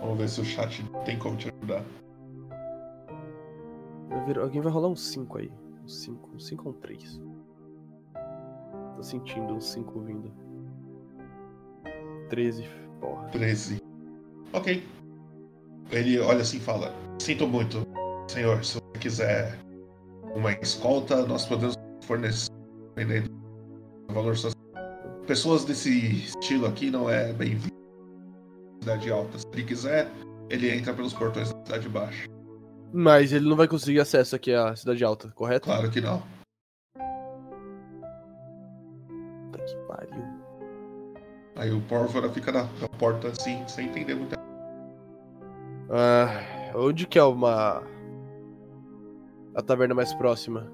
Vamos 0.00 0.18
ver 0.18 0.28
se 0.28 0.42
o 0.42 0.44
chat 0.44 0.84
tem 1.06 1.18
como 1.18 1.34
te 1.38 1.48
ajudar. 1.48 1.82
Alguém 4.38 4.60
vai 4.60 4.70
rolar 4.70 4.88
um 4.88 4.96
5 4.96 5.38
aí. 5.38 5.50
Um 5.82 5.88
5. 5.88 6.30
Um 6.34 6.38
5 6.38 6.68
ou 6.68 6.74
um 6.74 6.78
3. 6.78 7.22
Tô 8.96 9.02
sentindo 9.02 9.54
um 9.54 9.60
5 9.60 10.00
vindo. 10.00 10.30
13. 12.28 12.68
Porra. 13.00 13.28
13. 13.28 13.82
Ok. 14.52 14.86
Ele 15.90 16.18
olha 16.18 16.42
assim 16.42 16.58
e 16.58 16.60
fala: 16.60 16.92
Sinto 17.18 17.46
muito, 17.46 17.78
senhor. 18.28 18.62
Se 18.62 18.74
você 18.74 18.98
quiser 18.98 19.65
uma 20.36 20.52
escolta, 20.52 21.24
nós 21.26 21.46
podemos 21.46 21.74
fornecer, 22.04 22.50
valor 24.12 24.36
social. 24.36 24.52
Pessoas 25.26 25.64
desse 25.64 26.24
estilo 26.26 26.66
aqui 26.66 26.90
não 26.90 27.08
é 27.08 27.32
bem-vindo. 27.32 27.74
Cidade 28.82 29.10
alta. 29.10 29.38
Se 29.38 29.46
ele 29.52 29.64
quiser, 29.64 30.08
ele 30.50 30.70
entra 30.70 30.92
pelos 30.92 31.14
portões 31.14 31.52
da 31.52 31.58
cidade 31.64 31.88
baixa. 31.88 32.26
Mas 32.92 33.32
ele 33.32 33.48
não 33.48 33.56
vai 33.56 33.66
conseguir 33.66 33.98
acesso 33.98 34.36
aqui 34.36 34.54
à 34.54 34.76
Cidade 34.76 35.02
Alta, 35.04 35.30
correto? 35.34 35.64
Claro 35.64 35.90
que 35.90 36.00
não. 36.00 36.22
Puta 39.50 39.64
que 39.64 39.74
pariu. 39.88 40.24
Aí 41.56 41.72
o 41.72 41.80
Pórvora 41.82 42.30
fica 42.30 42.52
na, 42.52 42.62
na 42.80 42.88
porta 42.96 43.28
assim, 43.28 43.66
sem 43.66 43.88
entender 43.88 44.14
muita 44.14 44.36
Ah, 45.90 46.72
onde 46.74 47.06
que 47.06 47.18
é 47.18 47.24
uma. 47.24 47.82
A 49.56 49.62
taverna 49.62 49.94
mais 49.94 50.12
próxima? 50.14 50.70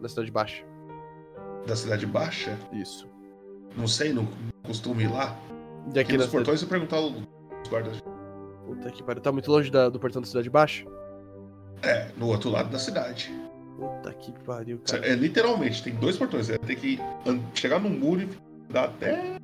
Na 0.00 0.08
Cidade 0.08 0.30
Baixa. 0.30 0.64
da 1.66 1.76
cidade 1.76 2.06
baixa. 2.06 2.56
Isso. 2.72 3.06
Não 3.76 3.86
sei, 3.86 4.12
não 4.12 4.26
costumo 4.62 5.00
ir 5.00 5.08
lá. 5.12 5.36
E 5.94 5.98
Aqui 5.98 6.12
nos 6.12 6.22
cidade... 6.26 6.30
portões 6.30 6.62
e 6.62 6.66
perguntar 6.66 6.96
aos 6.96 7.14
guardas. 7.68 8.00
Puta 8.66 8.90
que 8.90 9.02
pariu. 9.02 9.22
Tá 9.22 9.30
muito 9.32 9.50
longe 9.50 9.70
da- 9.70 9.88
do 9.90 9.98
portão 10.00 10.22
da 10.22 10.28
Cidade 10.28 10.48
Baixa? 10.48 10.84
É, 11.82 12.08
no 12.16 12.28
outro 12.28 12.50
lado 12.50 12.70
da 12.70 12.78
cidade. 12.78 13.30
Puta 13.78 14.12
que 14.14 14.32
pariu, 14.44 14.80
cara. 14.86 15.06
É 15.06 15.14
literalmente, 15.14 15.82
tem 15.82 15.94
dois 15.96 16.16
portões. 16.16 16.46
Você 16.46 16.58
tem 16.58 16.76
que 16.76 16.98
chegar 17.54 17.78
num 17.80 17.90
muro 17.90 18.22
e 18.22 18.28
dar 18.72 18.84
até 18.84 19.36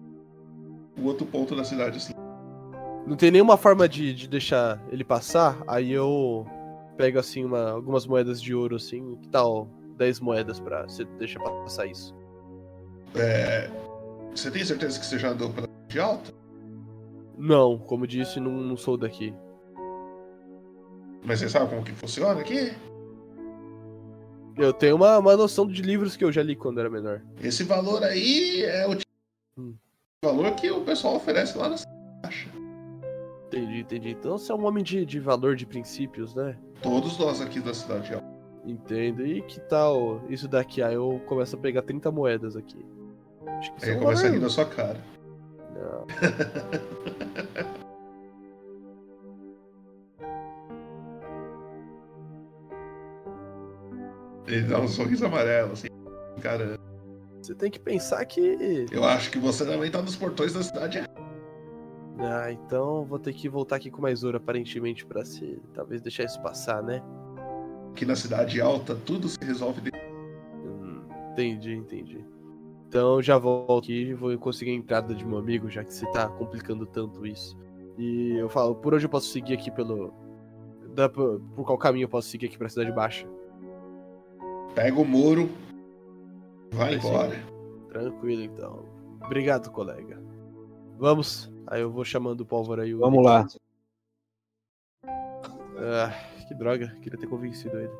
o 0.99 1.05
outro 1.05 1.27
ponto 1.27 1.55
da 1.55 1.65
cidade, 1.65 1.99
assim. 1.99 2.13
Não 3.07 3.17
tem 3.17 3.31
nenhuma 3.31 3.57
forma 3.57 3.89
de, 3.89 4.13
de 4.15 4.27
deixar 4.29 4.81
ele 4.91 5.05
passar, 5.05 5.59
aí 5.67 5.93
eu 5.93 6.47
pego 6.97 7.19
assim 7.19 7.45
uma, 7.45 7.71
algumas 7.71 8.07
moedas 8.07 8.41
de 8.41 8.55
ouro 8.55 8.77
assim, 8.77 9.17
que 9.17 9.29
tal 9.29 9.69
10 9.97 10.21
moedas 10.21 10.59
pra 10.61 10.83
você 10.85 11.05
deixar 11.19 11.41
passar 11.41 11.87
isso. 11.87 12.15
É, 13.15 13.71
Você 14.35 14.51
tem 14.51 14.65
certeza 14.65 14.99
que 15.01 15.07
você 15.07 15.19
já 15.19 15.31
andou 15.31 15.51
pela 15.51 15.69
de 15.89 15.99
alta? 16.01 16.33
Não, 17.39 17.79
como 17.79 18.07
disse, 18.07 18.41
não, 18.41 18.51
não 18.53 18.77
sou 18.77 18.97
daqui. 18.97 19.33
Mas 21.25 21.39
você 21.41 21.49
sabe 21.49 21.69
como 21.71 21.83
que 21.85 21.93
funciona 21.93 22.41
aqui? 22.41 22.73
Eu 24.57 24.73
tenho 24.73 24.97
uma, 24.97 25.19
uma 25.19 25.37
noção 25.37 25.67
de 25.67 25.83
livros 25.83 26.17
que 26.17 26.25
eu 26.25 26.33
já 26.33 26.43
li 26.43 26.57
quando 26.57 26.81
era 26.81 26.89
menor. 26.89 27.23
Esse 27.43 27.63
valor 27.65 28.03
aí 28.03 28.63
é 28.63 28.87
o 28.87 28.91
tipo 28.95 29.07
Hum. 29.59 29.75
valor 30.25 30.51
que 30.55 30.71
o 30.71 30.83
pessoal 30.83 31.17
oferece 31.17 31.57
lá 31.57 31.69
na 31.71 31.77
caixa. 32.23 32.49
Entendi, 33.47 33.81
entendi. 33.81 34.11
Então 34.11 34.37
você 34.39 34.53
é 34.53 34.55
um 34.55 34.67
homem 34.67 34.83
de, 34.85 35.05
de 35.07 35.19
valor, 35.21 35.57
de 35.57 35.67
princípios, 35.67 36.35
né? 36.35 36.59
Todos 36.83 37.19
nós 37.19 37.41
aqui 37.41 37.61
da 37.61 37.75
cidade 37.75 38.15
alta. 38.15 38.27
Entendo. 38.65 39.27
E 39.27 39.43
que 39.43 39.61
tal 39.61 40.23
isso 40.29 40.49
daqui? 40.49 40.83
Aí 40.83 40.95
eu 40.95 41.21
começo 41.27 41.57
a 41.57 41.59
pegar 41.59 41.83
30 41.83 42.11
moedas 42.11 42.57
aqui. 42.57 42.85
Acho 43.59 43.73
que 43.75 43.85
Aí 43.91 43.99
começa 43.99 44.27
a 44.27 44.31
rir 44.31 44.41
na 44.41 44.49
sua 44.49 44.67
cara. 44.67 44.99
Não. 45.75 46.07
Ele 54.47 54.63
dá 54.63 54.81
um 54.81 54.89
sorriso 54.89 55.27
amarelo, 55.27 55.73
assim. 55.73 55.89
Cara, 56.41 56.79
Você 57.43 57.55
tem 57.55 57.71
que 57.71 57.79
pensar 57.81 58.25
que. 58.25 58.87
eu 58.93 59.05
acho 59.05 59.31
que 59.31 59.39
você 59.39 59.65
também 59.65 59.91
tá 59.91 60.01
nos 60.01 60.17
portões 60.17 60.53
da 60.53 60.63
cidade. 60.63 61.03
Ah, 62.19 62.51
então 62.51 63.05
vou 63.05 63.19
ter 63.19 63.33
que 63.35 63.49
voltar 63.49 63.77
aqui 63.77 63.91
com 63.91 64.01
mais 64.01 64.25
ouro, 64.25 64.39
aparentemente, 64.39 65.05
pra 65.05 65.25
se 65.25 65.61
talvez 65.75 66.01
deixar 66.01 66.25
isso 66.25 66.41
passar, 66.41 66.83
né? 66.83 67.03
Aqui 67.93 68.05
na 68.07 68.17
cidade 68.17 68.61
alta, 68.61 68.95
tudo 68.95 69.29
se 69.29 69.39
resolve. 69.43 69.81
de- 69.83 69.91
Hum, 70.65 71.03
entendi, 71.33 71.75
entendi. 71.75 72.25
Então 72.89 73.21
já 73.21 73.37
volto 73.37 73.85
aqui 73.85 74.09
e 74.11 74.15
vou 74.15 74.37
conseguir 74.39 74.71
a 74.71 74.75
entrada 74.75 75.15
de 75.15 75.27
meu 75.27 75.39
amigo, 75.39 75.69
já 75.69 75.85
que 75.85 75.93
você 75.93 76.07
tá 76.13 76.29
complicando 76.29 76.87
tanto 76.87 77.27
isso. 77.27 77.57
E 77.99 78.35
eu 78.39 78.49
falo, 78.49 78.75
por 78.77 78.95
onde 78.95 79.05
eu 79.05 79.11
posso 79.11 79.29
seguir 79.29 79.55
aqui 79.55 79.71
pelo. 79.71 80.13
Dá 80.95 81.09
pra- 81.09 81.39
por 81.55 81.65
qual 81.67 81.77
caminho 81.77 82.05
eu 82.05 82.09
posso 82.09 82.29
seguir 82.29 82.47
aqui 82.47 82.57
pra 82.57 82.69
Cidade 82.69 82.93
Baixa? 82.93 83.27
Pega 84.75 84.99
o 85.01 85.05
muro, 85.05 85.51
vai 86.73 86.93
Vai 86.93 87.01
sim. 87.01 87.09
embora. 87.09 87.37
Tranquilo, 87.91 88.43
então. 88.43 88.85
Obrigado, 89.25 89.71
colega. 89.71 90.23
Vamos. 90.99 91.53
Aí 91.67 91.81
eu 91.81 91.91
vou 91.91 92.05
chamando 92.05 92.41
o 92.41 92.47
Pólvora 92.47 92.83
aí. 92.83 92.95
o 92.95 92.99
Vamos 92.99 93.25
lá. 93.25 93.47
Ah, 95.79 96.11
que 96.47 96.55
droga, 96.55 96.89
queria 97.03 97.19
ter 97.19 97.27
convencido 97.27 97.77
ele. 97.79 97.91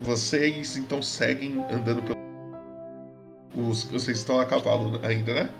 Vocês 0.00 0.76
então 0.76 1.00
seguem 1.02 1.62
andando 1.70 2.02
pelo. 2.02 2.16
Os, 3.68 3.84
vocês 3.84 4.18
estão 4.18 4.38
a 4.40 4.46
cavalo 4.46 5.00
ainda, 5.04 5.34
né? 5.34 5.50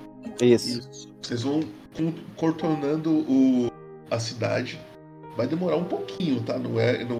Isso. 0.42 1.10
Vocês 1.22 1.42
vão 1.42 1.60
con- 1.96 2.12
contornando 2.36 3.10
o, 3.30 3.70
a 4.10 4.18
cidade. 4.18 4.78
Vai 5.36 5.46
demorar 5.46 5.76
um 5.76 5.84
pouquinho, 5.84 6.42
tá? 6.42 6.58
Não 6.58 6.78
é, 6.80 7.04
não 7.04 7.16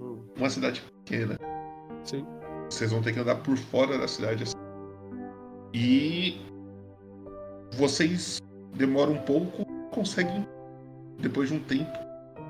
Hum, 0.00 0.24
é 0.36 0.38
uma 0.40 0.50
cidade 0.50 0.82
pequena. 1.04 1.38
sim. 2.04 2.24
Vocês 2.68 2.90
vão 2.90 3.02
ter 3.02 3.12
que 3.12 3.20
andar 3.20 3.36
por 3.36 3.56
fora 3.56 3.98
da 3.98 4.08
cidade. 4.08 4.44
assim. 4.44 4.56
E 5.74 6.40
vocês 7.72 8.40
demoram 8.74 9.14
um 9.14 9.22
pouco, 9.22 9.64
conseguem, 9.90 10.46
depois 11.18 11.48
de 11.48 11.56
um 11.56 11.60
tempo, 11.60 11.98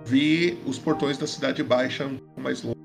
ver 0.05 0.61
os 0.66 0.78
portões 0.78 1.19
da 1.19 1.27
cidade 1.27 1.62
baixa 1.62 2.07
um 2.07 2.16
pouco 2.16 2.40
mais 2.40 2.62
longe. 2.62 2.77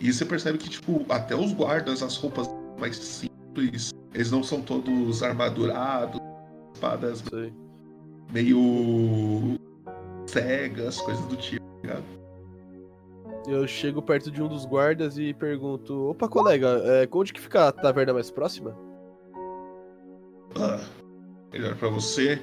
E 0.00 0.12
você 0.12 0.24
percebe 0.24 0.58
que, 0.58 0.68
tipo, 0.68 1.04
até 1.08 1.34
os 1.34 1.52
guardas, 1.52 2.02
as 2.02 2.16
roupas 2.16 2.48
mais 2.78 2.96
simples, 2.96 3.90
eles 4.12 4.30
não 4.30 4.42
são 4.42 4.60
todos 4.60 5.22
armadurados, 5.22 6.20
espadas 6.74 7.22
Sei. 7.30 7.52
meio 8.32 9.56
cegas, 10.26 11.00
coisas 11.00 11.24
do 11.26 11.36
tipo, 11.36 11.64
tá 11.64 11.80
ligado? 11.82 12.04
Eu 13.48 13.66
chego 13.66 14.02
perto 14.02 14.30
de 14.30 14.42
um 14.42 14.48
dos 14.48 14.66
guardas 14.66 15.16
e 15.18 15.32
pergunto: 15.32 16.10
Opa, 16.10 16.28
colega, 16.28 16.80
é, 16.84 17.08
onde 17.12 17.32
que 17.32 17.40
fica 17.40 17.68
a 17.68 17.72
taverna 17.72 18.12
mais 18.12 18.30
próxima? 18.30 18.76
Ah, 20.58 20.80
ele 21.52 21.64
olha 21.66 21.74
pra 21.76 21.88
você. 21.88 22.40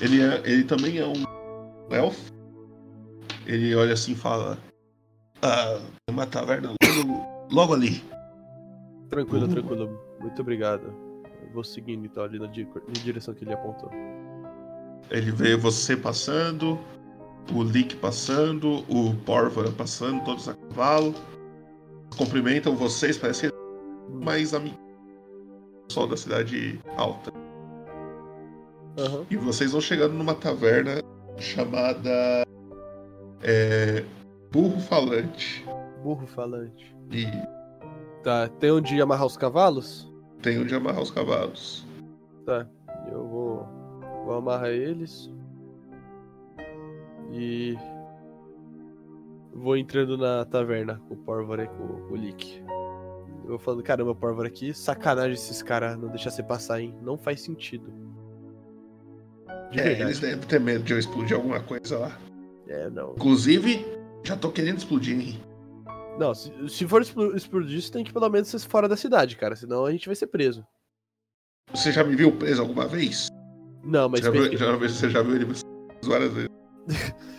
Ele, 0.00 0.20
é, 0.22 0.42
ele 0.44 0.64
também 0.64 0.98
é 0.98 1.06
um 1.06 1.92
elfo. 1.94 2.32
Ele 3.46 3.74
olha 3.74 3.92
assim 3.94 4.12
e 4.12 4.16
fala: 4.16 4.58
Ah, 5.42 5.78
tem 6.06 6.14
uma 6.14 6.26
taverna 6.26 6.68
logo, 6.68 7.46
logo 7.50 7.74
ali. 7.74 8.02
Tranquilo, 9.10 9.46
Uhum. 9.46 9.52
tranquilo. 9.52 10.00
Muito 10.20 10.40
obrigado. 10.40 10.94
Eu 11.42 11.52
vou 11.52 11.64
seguindo 11.64 12.04
então 12.06 12.22
ali 12.24 12.38
na, 12.38 12.46
di- 12.46 12.64
na 12.64 12.92
direção 13.02 13.34
que 13.34 13.44
ele 13.44 13.52
apontou. 13.52 13.90
Ele 15.10 15.30
vê 15.32 15.56
você 15.56 15.96
passando, 15.96 16.78
o 17.52 17.62
Lick 17.62 17.96
passando, 17.96 18.84
o 18.88 19.14
Pórvora 19.26 19.70
passando, 19.72 20.24
todos 20.24 20.48
a 20.48 20.54
cavalo. 20.54 21.14
Cumprimentam 22.16 22.74
vocês, 22.76 23.18
parece 23.18 23.50
mais 24.08 24.54
amigos. 24.54 24.78
Pessoal 25.88 26.06
da 26.06 26.16
cidade 26.16 26.78
alta. 26.96 27.32
Aham. 28.98 29.24
E 29.30 29.36
vocês 29.36 29.72
vão 29.72 29.80
chegando 29.80 30.12
numa 30.14 30.34
taverna 30.34 31.02
chamada 31.38 32.44
é, 33.42 34.04
Burro 34.50 34.80
Falante. 34.80 35.64
Burro 36.02 36.26
falante. 36.26 36.94
E 37.10 37.26
Tá, 38.22 38.48
tem 38.48 38.70
onde 38.70 39.00
amarrar 39.00 39.26
os 39.26 39.36
cavalos? 39.36 40.10
tem 40.42 40.60
onde 40.60 40.74
amarrar 40.74 41.02
os 41.02 41.10
cavalos. 41.10 41.86
Tá, 42.44 42.68
eu 43.10 43.26
vou, 43.26 43.66
vou 44.24 44.34
amarrar 44.34 44.70
eles. 44.70 45.30
E. 47.32 47.76
Vou 49.54 49.76
entrando 49.76 50.16
na 50.18 50.44
taverna 50.44 51.00
com 51.08 51.14
o 51.14 51.16
Pórvora 51.18 51.64
e 51.64 51.68
com, 51.68 51.84
o 52.10 52.16
Lick. 52.16 52.62
Eu 53.44 53.50
vou 53.50 53.58
falando, 53.58 53.82
caramba, 53.82 54.14
Pórvora, 54.14 54.48
que 54.50 54.72
sacanagem 54.72 55.34
esses 55.34 55.62
caras 55.62 55.96
não 55.98 56.08
deixar 56.08 56.30
você 56.30 56.42
passar, 56.42 56.80
hein? 56.80 56.94
Não 57.02 57.16
faz 57.18 57.40
sentido. 57.42 57.92
De 59.72 59.80
É, 59.80 59.82
verdade. 59.84 60.02
eles 60.02 60.20
devem 60.20 60.38
ter 60.46 60.60
medo 60.60 60.84
de 60.84 60.92
eu 60.92 60.98
explodir 60.98 61.34
alguma 61.36 61.60
coisa 61.60 61.98
lá. 61.98 62.18
É, 62.68 62.88
não. 62.90 63.12
Inclusive, 63.12 63.84
já 64.22 64.36
tô 64.36 64.50
querendo 64.50 64.78
explodir, 64.78 65.18
hein? 65.18 65.40
Não, 66.18 66.34
se, 66.34 66.52
se 66.68 66.86
for 66.86 67.00
explo- 67.02 67.34
explodir, 67.34 67.78
isso 67.78 67.90
tem 67.90 68.04
que 68.04 68.12
pelo 68.12 68.28
menos 68.28 68.48
ser 68.48 68.58
fora 68.60 68.86
da 68.88 68.96
cidade, 68.96 69.36
cara. 69.36 69.56
Senão 69.56 69.84
a 69.86 69.90
gente 69.90 70.06
vai 70.06 70.14
ser 70.14 70.26
preso. 70.26 70.64
Você 71.74 71.90
já 71.90 72.04
me 72.04 72.14
viu 72.14 72.30
preso 72.36 72.60
alguma 72.60 72.86
vez? 72.86 73.28
Não, 73.82 74.08
mas. 74.08 74.20
Você 74.20 74.26
já, 74.26 74.30
viu, 74.30 74.56
já- 74.58 74.76
você 74.76 75.10
já 75.10 75.22
viu 75.22 75.34
ele 75.36 75.44
preso 75.46 75.62
várias 76.04 76.32
vezes. 76.32 76.50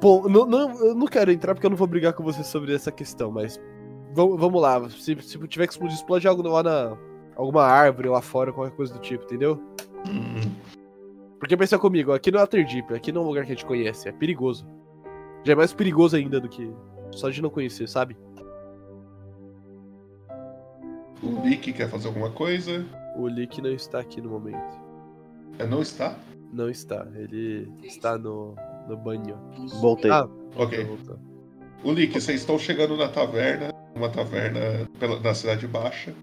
Bom, 0.00 0.28
não, 0.28 0.44
não, 0.46 0.84
eu 0.84 0.94
não 0.94 1.06
quero 1.06 1.30
entrar 1.32 1.54
porque 1.54 1.66
eu 1.66 1.70
não 1.70 1.76
vou 1.76 1.86
brigar 1.86 2.12
com 2.12 2.22
você 2.22 2.42
sobre 2.44 2.74
essa 2.74 2.90
questão, 2.92 3.30
mas. 3.30 3.58
Vamos, 4.14 4.38
vamos 4.40 4.60
lá. 4.60 4.88
Se, 4.90 5.16
se 5.22 5.38
tiver 5.48 5.66
que 5.66 5.72
explodir, 5.72 5.94
explode 5.96 6.26
algo 6.28 6.42
lá 6.48 6.62
na. 6.62 6.96
Alguma 7.36 7.64
árvore 7.64 8.08
lá 8.08 8.22
fora, 8.22 8.50
qualquer 8.52 8.74
coisa 8.74 8.94
do 8.94 8.98
tipo, 9.00 9.24
entendeu? 9.24 9.62
Porque 11.38 11.56
pensa 11.56 11.78
comigo, 11.78 12.12
aqui 12.12 12.30
não 12.30 12.38
é 12.38 12.42
Waterdeep, 12.42 12.94
aqui 12.94 13.12
não 13.12 13.22
é 13.22 13.24
um 13.24 13.28
lugar 13.28 13.44
que 13.44 13.52
a 13.52 13.54
gente 13.54 13.66
conhece, 13.66 14.08
é 14.08 14.12
perigoso. 14.12 14.66
Já 15.44 15.52
é 15.52 15.56
mais 15.56 15.72
perigoso 15.72 16.16
ainda 16.16 16.40
do 16.40 16.48
que 16.48 16.68
só 17.12 17.28
de 17.30 17.40
não 17.42 17.50
conhecer, 17.50 17.88
sabe? 17.88 18.16
o 21.22 21.40
Lick 21.46 21.72
quer 21.72 21.88
fazer 21.88 22.08
alguma 22.08 22.30
coisa. 22.30 22.84
O 23.16 23.26
Lick 23.26 23.60
não 23.60 23.70
está 23.70 24.00
aqui 24.00 24.20
no 24.20 24.30
momento. 24.30 24.78
É, 25.58 25.66
não 25.66 25.80
está? 25.82 26.16
Não 26.52 26.68
está, 26.68 27.06
ele 27.14 27.68
está 27.82 28.16
no, 28.18 28.54
no 28.88 28.96
banho. 28.96 29.36
Voltei. 29.80 30.10
Ah, 30.10 30.28
Ok. 30.56 30.84
voltou. 30.84 31.18
O 31.84 31.92
Lick, 31.92 32.12
vocês 32.14 32.40
estão 32.40 32.58
chegando 32.58 32.96
na 32.96 33.08
taverna, 33.08 33.72
uma 33.94 34.08
taverna 34.08 34.88
pela, 34.98 35.20
na 35.20 35.34
Cidade 35.34 35.66
Baixa. 35.66 36.14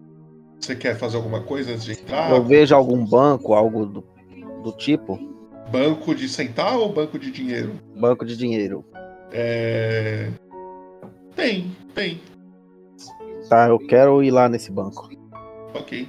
Você 0.63 0.77
quer 0.77 0.95
fazer 0.97 1.17
alguma 1.17 1.41
coisa 1.41 1.73
antes 1.73 1.83
de 1.83 1.91
entrar? 1.91 2.31
Eu 2.31 2.41
vejo 2.41 2.73
algum 2.73 3.05
banco, 3.05 3.53
algo 3.53 3.85
do, 3.85 4.03
do 4.63 4.71
tipo, 4.71 5.19
Banco 5.69 6.15
de 6.15 6.29
sentar 6.29 6.77
ou 6.77 6.87
banco 6.93 7.19
de 7.19 7.31
dinheiro? 7.31 7.73
banco 7.97 8.23
de 8.23 8.37
dinheiro. 8.37 8.85
É... 9.29 10.29
Tem, 11.35 11.75
tem. 11.93 12.21
Tá, 13.49 13.67
eu 13.67 13.77
quero 13.77 14.23
ir 14.23 14.31
lá 14.31 14.47
nesse 14.47 14.71
banco. 14.71 15.09
Ok. 15.73 16.07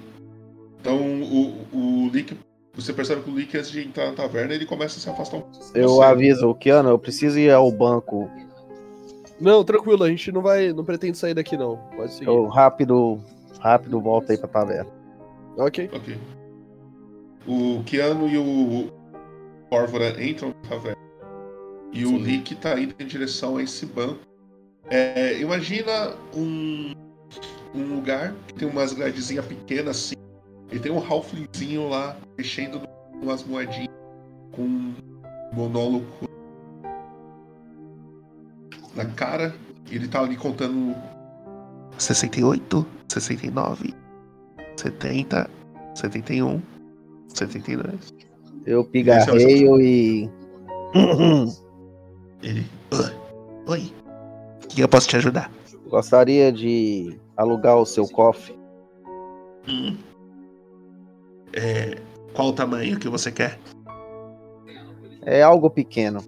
Então 0.81 0.98
o, 0.98 1.66
o 1.72 2.10
Lick. 2.12 2.36
Você 2.74 2.93
percebe 2.93 3.22
que 3.22 3.31
o 3.31 3.35
Lick, 3.35 3.56
antes 3.56 3.72
de 3.72 3.85
entrar 3.85 4.06
na 4.06 4.12
taverna, 4.12 4.55
ele 4.55 4.66
começa 4.66 4.98
a 4.98 5.01
se 5.01 5.10
afastar 5.10 5.39
um 5.39 5.40
pouco. 5.40 5.59
Eu 5.74 5.89
você. 5.89 6.05
aviso 6.05 6.48
o 6.48 6.55
Kiano, 6.55 6.90
eu 6.90 6.98
preciso 6.98 7.40
ir 7.40 7.51
ao 7.51 7.72
banco. 7.72 8.31
Não, 9.40 9.64
tranquilo, 9.64 10.05
a 10.05 10.09
gente 10.10 10.31
não 10.31 10.43
vai. 10.43 10.72
não 10.72 10.85
pretende 10.85 11.18
sair 11.18 11.35
daqui 11.35 11.56
não. 11.56 11.76
Pode 11.97 12.12
seguir. 12.12 12.28
Eu 12.28 12.47
rápido, 12.47 13.20
rápido 13.64 13.98
volto 13.98 14.30
aí 14.30 14.36
pra 14.36 14.46
taverna. 14.46 14.90
Ok. 15.56 15.90
Ok. 15.92 16.18
O 17.46 17.82
Keanu 17.84 18.28
e 18.28 18.36
o 18.38 18.92
Pórvora 19.70 20.22
entram 20.22 20.50
na 20.50 20.68
taverna. 20.68 21.02
E 21.90 22.04
o 22.04 22.10
Sim. 22.10 22.18
Lick 22.18 22.54
tá 22.56 22.78
indo 22.78 22.94
em 22.98 23.06
direção 23.06 23.56
a 23.56 23.62
esse 23.62 23.86
banco. 23.86 24.20
É, 24.90 25.38
imagina 25.38 26.14
um, 26.36 26.92
um 27.74 27.94
lugar 27.94 28.34
que 28.46 28.54
tem 28.54 28.68
umas 28.68 28.92
gradezinhas 28.92 29.46
pequenas 29.46 29.96
assim. 29.96 30.14
E 30.70 30.78
tem 30.78 30.92
um 30.92 30.98
halflingzinho 30.98 31.88
lá 31.88 32.16
mexendo 32.36 32.82
umas 33.22 33.42
moedinhas 33.44 33.94
com 34.52 34.62
um 34.62 34.94
monólogo 35.52 36.06
na 38.94 39.06
cara. 39.06 39.54
E 39.90 39.96
ele 39.96 40.08
tá 40.08 40.20
ali 40.20 40.36
contando 40.36 40.94
68, 41.98 42.86
69, 43.08 43.94
70, 44.76 45.50
71, 45.94 46.62
72. 47.28 48.14
Eu 48.66 48.84
pigarreio 48.84 49.80
e. 49.80 50.30
Ele. 52.42 52.66
"Oi, 52.92 53.24
Oi. 53.66 53.92
O 54.64 54.68
que 54.68 54.80
eu 54.82 54.88
posso 54.88 55.08
te 55.08 55.16
ajudar? 55.16 55.50
Gostaria 55.88 56.52
de 56.52 57.18
alugar 57.36 57.76
o 57.76 57.86
seu 57.86 58.06
cofre. 58.08 58.54
Hum. 59.68 59.96
É, 61.52 62.00
qual 62.34 62.48
o 62.48 62.52
tamanho 62.52 62.98
que 62.98 63.08
você 63.08 63.30
quer? 63.30 63.58
É 65.22 65.42
algo 65.42 65.70
pequeno. 65.70 66.20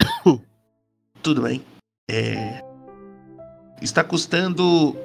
Tudo 1.22 1.42
bem. 1.42 1.62
É, 2.10 2.60
está 3.80 4.02
custando. 4.04 4.96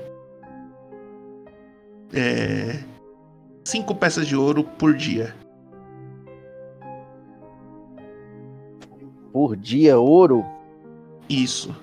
É, 2.14 2.84
cinco 3.66 3.96
peças 3.96 4.28
de 4.28 4.36
ouro 4.36 4.64
por 4.64 4.94
dia. 4.94 5.36
Por 9.32 9.56
dia, 9.56 9.98
ouro? 9.98 10.46
Isso. 11.28 11.76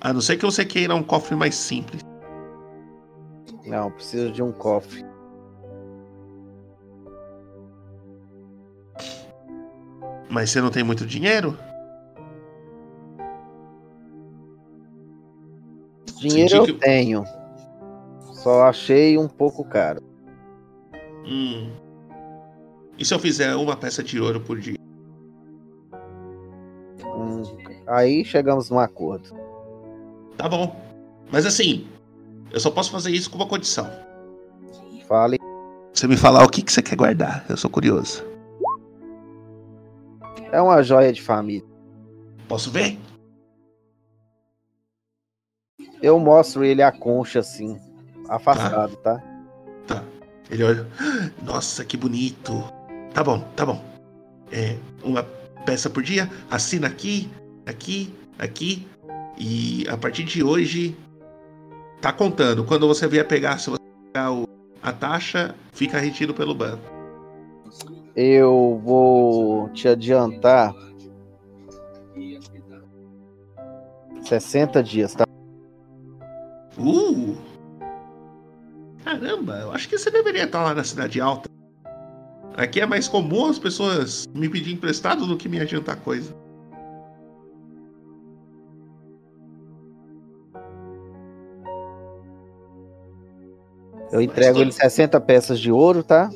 A 0.00 0.12
não 0.12 0.20
ser 0.20 0.36
que 0.36 0.44
você 0.44 0.64
queira 0.64 0.94
um 0.94 1.02
cofre 1.02 1.36
mais 1.36 1.54
simples. 1.54 2.00
Não, 3.64 3.90
preciso 3.90 4.30
de 4.32 4.42
um 4.42 4.52
cofre. 4.52 5.04
Mas 10.28 10.50
você 10.50 10.60
não 10.60 10.70
tem 10.70 10.84
muito 10.84 11.06
dinheiro? 11.06 11.56
Dinheiro 16.28 16.50
Senti 16.50 16.70
eu 16.70 16.74
que- 16.74 16.80
tenho. 16.80 17.24
Só 18.32 18.64
achei 18.64 19.16
um 19.18 19.28
pouco 19.28 19.64
caro. 19.64 20.02
Hum. 21.24 21.70
E 22.98 23.04
se 23.04 23.12
eu 23.12 23.18
fizer 23.18 23.54
uma 23.56 23.76
peça 23.76 24.02
de 24.02 24.20
ouro 24.20 24.40
por 24.40 24.58
dia? 24.58 24.76
Hum, 27.04 27.42
aí 27.86 28.24
chegamos 28.24 28.70
num 28.70 28.78
acordo. 28.78 29.30
Tá 30.36 30.48
bom. 30.48 30.74
Mas 31.30 31.44
assim, 31.46 31.86
eu 32.52 32.60
só 32.60 32.70
posso 32.70 32.90
fazer 32.90 33.10
isso 33.10 33.30
com 33.30 33.36
uma 33.36 33.46
condição. 33.46 33.90
Fale. 35.08 35.38
Você 35.92 36.06
me 36.06 36.16
falar 36.16 36.44
o 36.44 36.48
que, 36.48 36.62
que 36.62 36.72
você 36.72 36.82
quer 36.82 36.96
guardar. 36.96 37.44
Eu 37.48 37.56
sou 37.56 37.70
curioso. 37.70 38.24
É 40.52 40.60
uma 40.60 40.82
joia 40.82 41.12
de 41.12 41.22
família. 41.22 41.66
Posso 42.48 42.70
ver? 42.70 42.98
Eu 46.02 46.18
mostro 46.18 46.64
ele 46.64 46.82
a 46.82 46.92
concha 46.92 47.40
assim, 47.40 47.78
afastado, 48.28 48.96
tá? 48.96 49.22
Tá. 49.86 50.02
Ele 50.50 50.62
olha. 50.62 50.86
Nossa, 51.42 51.84
que 51.84 51.96
bonito. 51.96 52.62
Tá 53.12 53.24
bom, 53.24 53.40
tá 53.56 53.64
bom. 53.66 53.82
É, 54.52 54.76
uma 55.02 55.22
peça 55.64 55.88
por 55.90 56.02
dia. 56.02 56.30
Assina 56.50 56.86
aqui, 56.86 57.28
aqui, 57.66 58.14
aqui. 58.38 58.86
E 59.38 59.86
a 59.88 59.96
partir 59.96 60.24
de 60.24 60.42
hoje. 60.42 60.96
Tá 62.00 62.12
contando. 62.12 62.64
Quando 62.64 62.86
você 62.86 63.08
vier 63.08 63.26
pegar, 63.26 63.58
se 63.58 63.70
você 63.70 63.82
pegar 64.12 64.30
o- 64.32 64.46
a 64.82 64.92
taxa, 64.92 65.54
fica 65.72 65.98
retido 65.98 66.32
pelo 66.34 66.54
banco. 66.54 66.82
Eu 68.14 68.80
vou 68.84 69.68
te 69.70 69.88
adiantar 69.88 70.72
60 74.22 74.82
dias, 74.82 75.14
tá? 75.14 75.25
Caramba, 79.18 79.54
eu 79.60 79.72
acho 79.72 79.88
que 79.88 79.96
você 79.96 80.10
deveria 80.10 80.44
estar 80.44 80.62
lá 80.62 80.74
na 80.74 80.84
Cidade 80.84 81.18
Alta. 81.22 81.48
Aqui 82.54 82.82
é 82.82 82.86
mais 82.86 83.08
comum 83.08 83.46
as 83.46 83.58
pessoas 83.58 84.26
me 84.34 84.46
pedir 84.46 84.74
emprestado 84.74 85.26
do 85.26 85.38
que 85.38 85.48
me 85.48 85.58
adiantar 85.58 85.96
coisa. 85.96 86.34
Eu 94.12 94.20
entrego 94.20 94.60
ele 94.60 94.70
60 94.70 95.18
peças 95.22 95.58
de 95.58 95.72
ouro, 95.72 96.02
tá? 96.02 96.30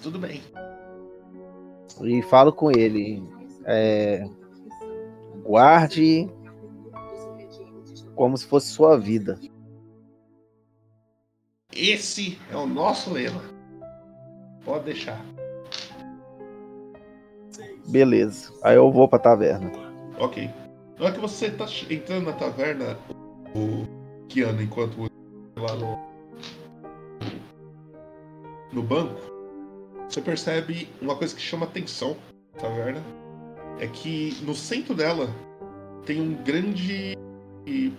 Tudo 0.00 0.20
bem. 0.20 0.40
E 2.02 2.22
falo 2.22 2.52
com 2.52 2.70
ele. 2.70 3.22
é, 3.64 4.24
guarde 5.44 6.30
como 8.14 8.38
se 8.38 8.46
fosse 8.46 8.68
sua 8.68 8.96
vida. 8.96 9.38
Esse 11.76 12.38
é 12.50 12.56
o 12.56 12.66
nosso 12.66 13.12
lema. 13.12 13.42
Pode 14.64 14.84
deixar. 14.84 15.20
Beleza. 17.88 18.52
Aí 18.62 18.76
eu 18.76 18.90
vou 18.90 19.08
pra 19.08 19.18
taverna. 19.18 19.70
Ok. 20.18 20.50
Na 20.98 21.04
hora 21.06 21.14
que 21.14 21.20
você 21.20 21.50
tá 21.50 21.66
entrando 21.90 22.24
na 22.26 22.32
taverna, 22.32 22.98
o 23.54 23.86
Kiano, 24.28 24.62
enquanto 24.62 25.02
o- 25.02 25.60
lá 25.60 25.74
no, 25.76 25.98
no 28.72 28.82
banco, 28.82 29.20
você 30.08 30.20
percebe 30.20 30.88
uma 31.00 31.14
coisa 31.16 31.34
que 31.34 31.40
chama 31.42 31.66
atenção 31.66 32.16
na 32.54 32.60
taverna. 32.60 33.02
É 33.78 33.86
que 33.86 34.36
no 34.42 34.54
centro 34.54 34.94
dela 34.94 35.28
tem 36.06 36.20
um 36.20 36.34
grande 36.42 37.14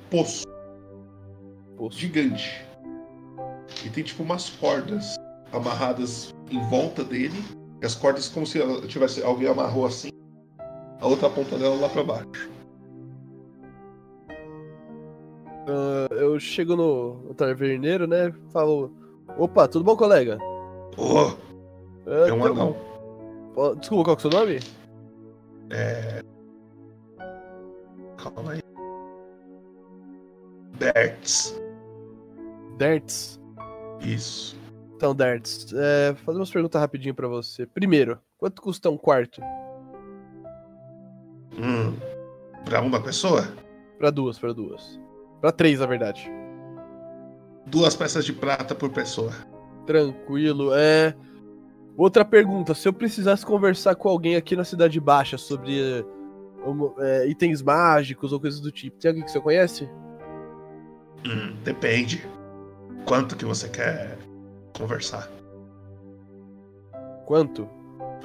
poço 0.10 0.46
Poço. 1.78 1.98
gigante. 2.00 2.66
E 3.86 3.90
tem 3.90 4.04
tipo 4.04 4.24
umas 4.24 4.50
cordas 4.50 5.16
amarradas 5.52 6.34
em 6.50 6.60
volta 6.70 7.04
dele. 7.04 7.36
E 7.82 7.86
as 7.86 7.96
cordas 7.96 8.28
como 8.30 8.46
se 8.46 8.60
tivesse 8.88 9.24
alguém 9.24 9.48
amarrou 9.50 9.86
assim. 9.86 10.10
A 11.00 11.08
outra 11.08 11.30
ponta 11.30 11.58
dela 11.58 11.76
lá 11.76 11.90
pra 11.90 12.04
baixo. 12.04 12.50
Ah, 15.70 16.08
eu 16.16 16.40
chego 16.40 16.76
no, 16.76 17.14
no 17.28 17.34
taverneiro, 17.34 18.08
né? 18.08 18.34
Falo. 18.52 18.92
Opa, 19.38 19.68
tudo 19.68 19.84
bom, 19.84 19.96
colega? 19.96 20.38
Oh, 20.98 21.32
Ah, 22.08 22.28
é 22.30 22.34
um 22.34 22.42
tem- 22.42 22.52
anão. 22.52 22.76
Desculpa, 23.80 24.04
qual 24.06 24.18
que 24.18 24.26
é 24.26 24.28
o 24.28 24.32
seu 24.32 24.40
nome? 24.40 24.60
É. 25.70 26.22
Calma 28.18 28.54
aí. 28.54 28.62
Bertz. 30.80 31.60
Dertz. 32.78 33.40
Isso. 34.02 34.58
Então, 34.96 35.14
Dertz, 35.14 35.74
é, 35.74 36.16
fazer 36.26 36.40
umas 36.40 36.50
perguntas 36.50 36.82
rapidinho 36.82 37.14
pra 37.14 37.28
você. 37.28 37.66
Primeiro, 37.66 38.20
quanto 38.38 38.62
custa 38.62 38.90
um 38.90 38.98
quarto? 38.98 39.42
Hum. 41.58 41.96
Pra 42.66 42.82
uma 42.82 43.02
pessoa? 43.02 43.48
Pra 43.98 44.10
duas, 44.10 44.40
pra 44.40 44.54
duas. 44.54 45.00
Pra 45.40 45.52
três, 45.52 45.80
na 45.80 45.86
verdade. 45.86 46.30
Duas 47.66 47.96
peças 47.96 48.26
de 48.26 48.34
prata 48.34 48.74
por 48.74 48.90
pessoa. 48.90 49.32
Tranquilo. 49.86 50.74
É. 50.74 51.16
Outra 51.96 52.26
pergunta: 52.26 52.74
se 52.74 52.88
eu 52.88 52.94
precisasse 52.94 53.46
conversar 53.46 53.96
com 53.96 54.10
alguém 54.10 54.36
aqui 54.36 54.56
na 54.56 54.64
Cidade 54.64 55.00
Baixa 55.00 55.38
sobre 55.38 56.06
é, 57.00 57.28
itens 57.28 57.62
mágicos 57.62 58.34
ou 58.34 58.40
coisas 58.40 58.60
do 58.60 58.72
tipo, 58.72 59.00
tem 59.00 59.10
alguém 59.10 59.24
que 59.24 59.32
você 59.32 59.40
conhece? 59.40 59.90
Hum, 61.26 61.56
depende. 61.64 62.24
Quanto 63.08 63.36
que 63.36 63.46
você 63.46 63.70
quer 63.70 64.18
conversar? 64.78 65.30
Quanto? 67.26 67.68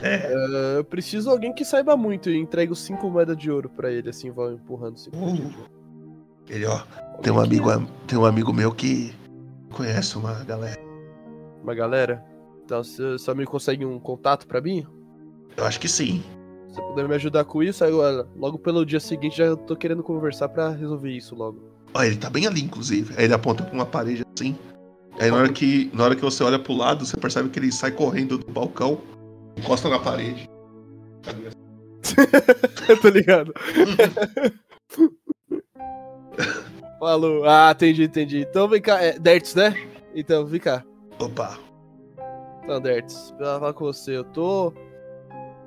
É. 0.01 0.33
É, 0.33 0.79
eu 0.79 0.85
preciso 0.85 1.29
de 1.29 1.31
alguém 1.35 1.53
que 1.53 1.65
saiba 1.65 1.97
muito 1.97 2.29
e 2.31 2.37
entrego 2.37 2.75
cinco 2.75 3.09
moedas 3.11 3.37
de 3.37 3.51
ouro 3.51 3.69
pra 3.69 3.91
ele, 3.91 4.11
assim, 4.11 4.31
vou 4.31 4.53
empurrando 4.53 4.99
cinco 4.99 5.17
Uh. 5.17 5.21
moedas 5.21 5.39
de 5.39 5.57
ouro. 5.57 5.71
Ele, 6.49 6.67
ó. 6.67 6.73
Alguém 6.73 7.23
Tem 7.23 7.33
um 7.33 7.37
que- 7.37 7.41
amigo, 7.43 7.93
tem 8.07 8.19
um 8.19 8.25
amigo 8.25 8.53
meu 8.53 8.73
que 8.75 9.15
conhece 9.73 10.17
uma 10.19 10.35
galera. 10.45 10.81
Uma 11.63 11.75
galera? 11.75 12.25
Então, 12.65 12.83
se 12.83 13.19
seu 13.19 13.33
amigo 13.33 13.51
consegue 13.51 13.85
um 13.85 13.99
contato 14.01 14.47
pra 14.47 14.61
mim? 14.61 14.85
Eu 15.57 15.65
acho 15.65 15.79
que 15.79 15.89
sim. 15.89 16.23
Se 16.69 16.75
você 16.77 16.83
puder 16.83 17.07
me 17.09 17.15
ajudar 17.15 17.45
com 17.45 17.63
isso, 17.63 17.85
logo 18.35 18.59
pelo 18.59 18.85
dia 18.85 18.99
seguinte 18.99 19.37
já 19.37 19.55
tô 19.55 19.77
querendo 19.77 20.03
conversar 20.03 20.49
pra 20.49 20.71
resolver 20.71 21.11
isso 21.11 21.35
logo. 21.35 21.61
Ó, 21.95 22.03
ele 22.03 22.17
tá 22.17 22.31
bem 22.31 22.47
ali, 22.47 22.63
inclusive. 22.63 23.15
Aí 23.19 23.25
ele 23.25 23.35
aponta 23.35 23.63
pra 23.63 23.75
uma 23.75 23.85
parede 23.85 24.25
assim. 24.35 24.57
Aí 25.19 25.31
na 25.31 25.37
hora 25.37 25.53
que, 25.53 25.91
na 25.93 26.05
hora 26.05 26.17
que 26.17 26.23
você 26.23 26.43
olha 26.43 26.59
pro 26.59 26.73
lado, 26.73 27.05
você 27.07 27.17
percebe 27.17 27.49
que 27.49 27.59
ele 27.59 27.71
sai 27.71 27.93
correndo 27.93 28.39
do 28.39 28.51
balcão, 28.51 29.01
encosta 29.57 29.89
na 29.89 29.99
parede. 29.99 30.49
tô 33.01 33.09
ligado. 33.09 33.53
Falou. 36.99 37.45
Ah, 37.45 37.73
entendi, 37.73 38.05
entendi. 38.05 38.41
Então 38.41 38.69
vem 38.69 38.81
cá. 38.81 39.03
É, 39.03 39.19
Dertz, 39.19 39.55
né? 39.55 39.75
Então, 40.15 40.47
vem 40.47 40.61
cá. 40.61 40.85
Opa. 41.19 41.59
Então, 42.63 42.81
Dertz, 42.81 43.33
pra 43.37 43.59
falar 43.59 43.73
com 43.73 43.85
você, 43.85 44.17
eu 44.17 44.25
tô 44.25 44.73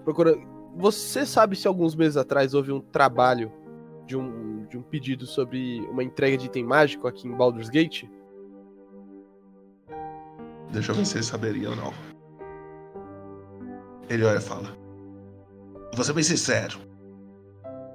procurando. 0.04 0.42
Você 0.78 1.26
sabe 1.26 1.56
se 1.56 1.68
alguns 1.68 1.96
meses 1.96 2.16
atrás 2.16 2.54
houve 2.54 2.72
um 2.72 2.80
trabalho 2.80 3.52
de 4.06 4.16
um, 4.16 4.66
de 4.66 4.78
um 4.78 4.82
pedido 4.82 5.26
sobre 5.26 5.82
uma 5.90 6.04
entrega 6.04 6.38
de 6.38 6.46
item 6.46 6.64
mágico 6.64 7.08
aqui 7.08 7.28
em 7.28 7.32
Baldur's 7.32 7.70
Gate? 7.70 8.04
Deixa 10.72 10.92
eu 10.92 10.96
ver 10.96 11.06
se 11.06 11.18
ele 11.18 11.24
saberia 11.24 11.70
ou 11.70 11.76
não. 11.76 11.94
Ele 14.10 14.24
olha 14.24 14.38
e 14.38 14.42
fala. 14.42 14.76
Vou 15.94 16.04
ser 16.04 16.14
bem 16.14 16.24
sincero. 16.24 16.78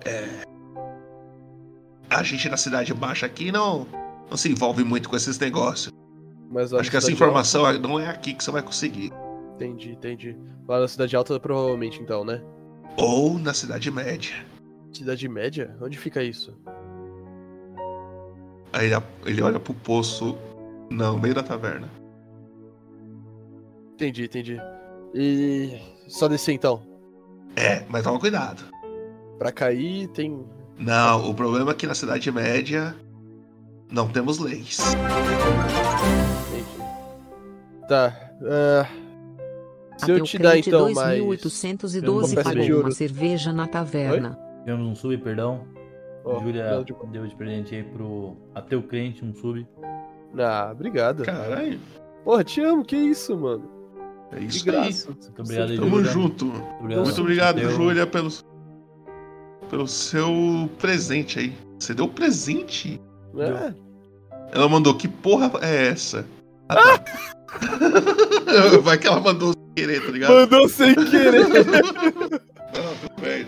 É. 0.05 0.43
A 2.09 2.23
gente 2.23 2.49
na 2.49 2.57
cidade 2.57 2.93
baixa 2.95 3.27
aqui 3.27 3.53
não, 3.53 3.87
não 4.29 4.37
se 4.37 4.51
envolve 4.51 4.83
muito 4.83 5.09
com 5.09 5.17
esses 5.17 5.39
negócios. 5.39 5.93
Mas 6.51 6.73
Acho 6.73 6.91
que 6.91 6.97
essa 6.97 7.13
informação 7.13 7.73
não 7.79 8.01
é 8.01 8.09
aqui 8.09 8.35
que 8.35 8.43
você 8.43 8.51
vai 8.51 8.63
conseguir. 8.63 9.13
Alta- 9.13 9.31
Entendi, 9.65 9.93
entendi. 9.93 10.37
Lá 10.67 10.81
na 10.81 10.89
Cidade 10.89 11.15
Alta, 11.15 11.39
provavelmente, 11.39 12.01
então, 12.03 12.25
né? 12.25 12.43
Ou 12.97 13.39
na 13.39 13.53
cidade 13.55 13.91
média. 13.91 14.35
Cidade 14.93 15.29
Média? 15.29 15.77
Onde 15.81 15.97
fica 15.99 16.23
isso? 16.25 16.57
Aí 18.73 18.87
ele, 18.91 19.03
ele 19.27 19.43
olha 19.43 19.61
pro 19.61 19.75
poço 19.75 20.37
no 20.91 21.19
meio 21.19 21.35
da 21.35 21.43
taverna. 21.43 21.89
Entendi, 24.01 24.25
entendi. 24.25 24.59
E. 25.15 25.79
Só 26.09 26.27
descer 26.27 26.53
então. 26.55 26.81
É, 27.55 27.85
mas 27.91 28.03
toma 28.03 28.19
cuidado. 28.19 28.65
Pra 29.39 29.53
cair 29.53 30.09
tem. 30.09 30.43
Não, 30.79 31.29
o 31.31 31.35
problema 31.35 31.73
é 31.73 31.75
que 31.75 31.87
na 31.87 31.95
cidade 31.95 32.33
média 32.33 32.97
não 33.93 34.09
temos 34.09 34.39
leis. 34.39 34.79
Entendi. 36.49 36.65
Tá. 37.87 38.17
ah, 38.43 38.87
Se 39.99 40.11
A 40.11 40.15
eu 40.15 40.25
te 40.25 40.39
dar 40.39 40.57
então 40.59 40.91
mais. 40.95 41.23
2812 41.23 42.01
uma 42.35 42.37
peça 42.37 42.49
pagou 42.49 42.65
de 42.65 42.73
ouro. 42.73 42.87
uma 42.87 42.93
cerveja 42.95 43.53
na 43.53 43.67
taverna. 43.67 44.39
Tivemos 44.61 44.87
um 44.89 44.95
sub, 44.95 45.19
perdão. 45.19 45.67
Ó, 46.25 46.41
Júlia 46.41 46.83
tipo- 46.87 47.07
deu 47.07 47.27
de 47.27 47.35
presente 47.37 47.75
aí 47.75 47.83
pro 47.83 48.35
Ateu 48.55 48.83
Crente, 48.83 49.23
um 49.23 49.35
sub. 49.35 49.67
Ah, 50.39 50.71
obrigado. 50.73 51.23
Caralho. 51.23 51.79
Porra, 52.25 52.43
te 52.45 52.63
amo, 52.63 52.83
que 52.85 52.97
isso, 52.97 53.37
mano. 53.37 53.80
É 54.33 54.39
De 54.41 54.47
isso 54.47 54.71
aí. 54.71 54.95
Muito 55.07 55.41
obrigado, 55.41 55.77
Tamo 55.77 55.97
Júlia. 55.97 56.13
junto. 56.13 56.45
Muito 56.47 56.79
obrigado. 56.81 57.05
Muito 57.05 57.21
obrigado, 57.21 57.71
Júlia, 57.71 58.07
pelo, 58.07 58.31
pelo 59.69 59.89
seu 59.89 60.71
presente 60.79 61.39
aí. 61.39 61.57
Você 61.79 61.95
deu 61.95 62.07
presente? 62.07 63.01
É, 63.37 63.75
Ela 64.53 64.69
mandou, 64.69 64.95
que 64.95 65.09
porra 65.09 65.51
é 65.63 65.89
essa? 65.89 66.27
Ah, 66.69 66.99
tá. 66.99 67.05
Vai 68.83 68.99
que 68.99 69.07
ela 69.09 69.21
mandou 69.21 69.53
sem 69.53 69.75
querer, 69.75 70.05
tá 70.05 70.13
ligado? 70.13 70.33
Mandou 70.33 70.69
sem 70.69 70.95
querer. 70.95 71.49
Não, 72.71 72.95
tudo 73.01 73.21
bem. 73.21 73.47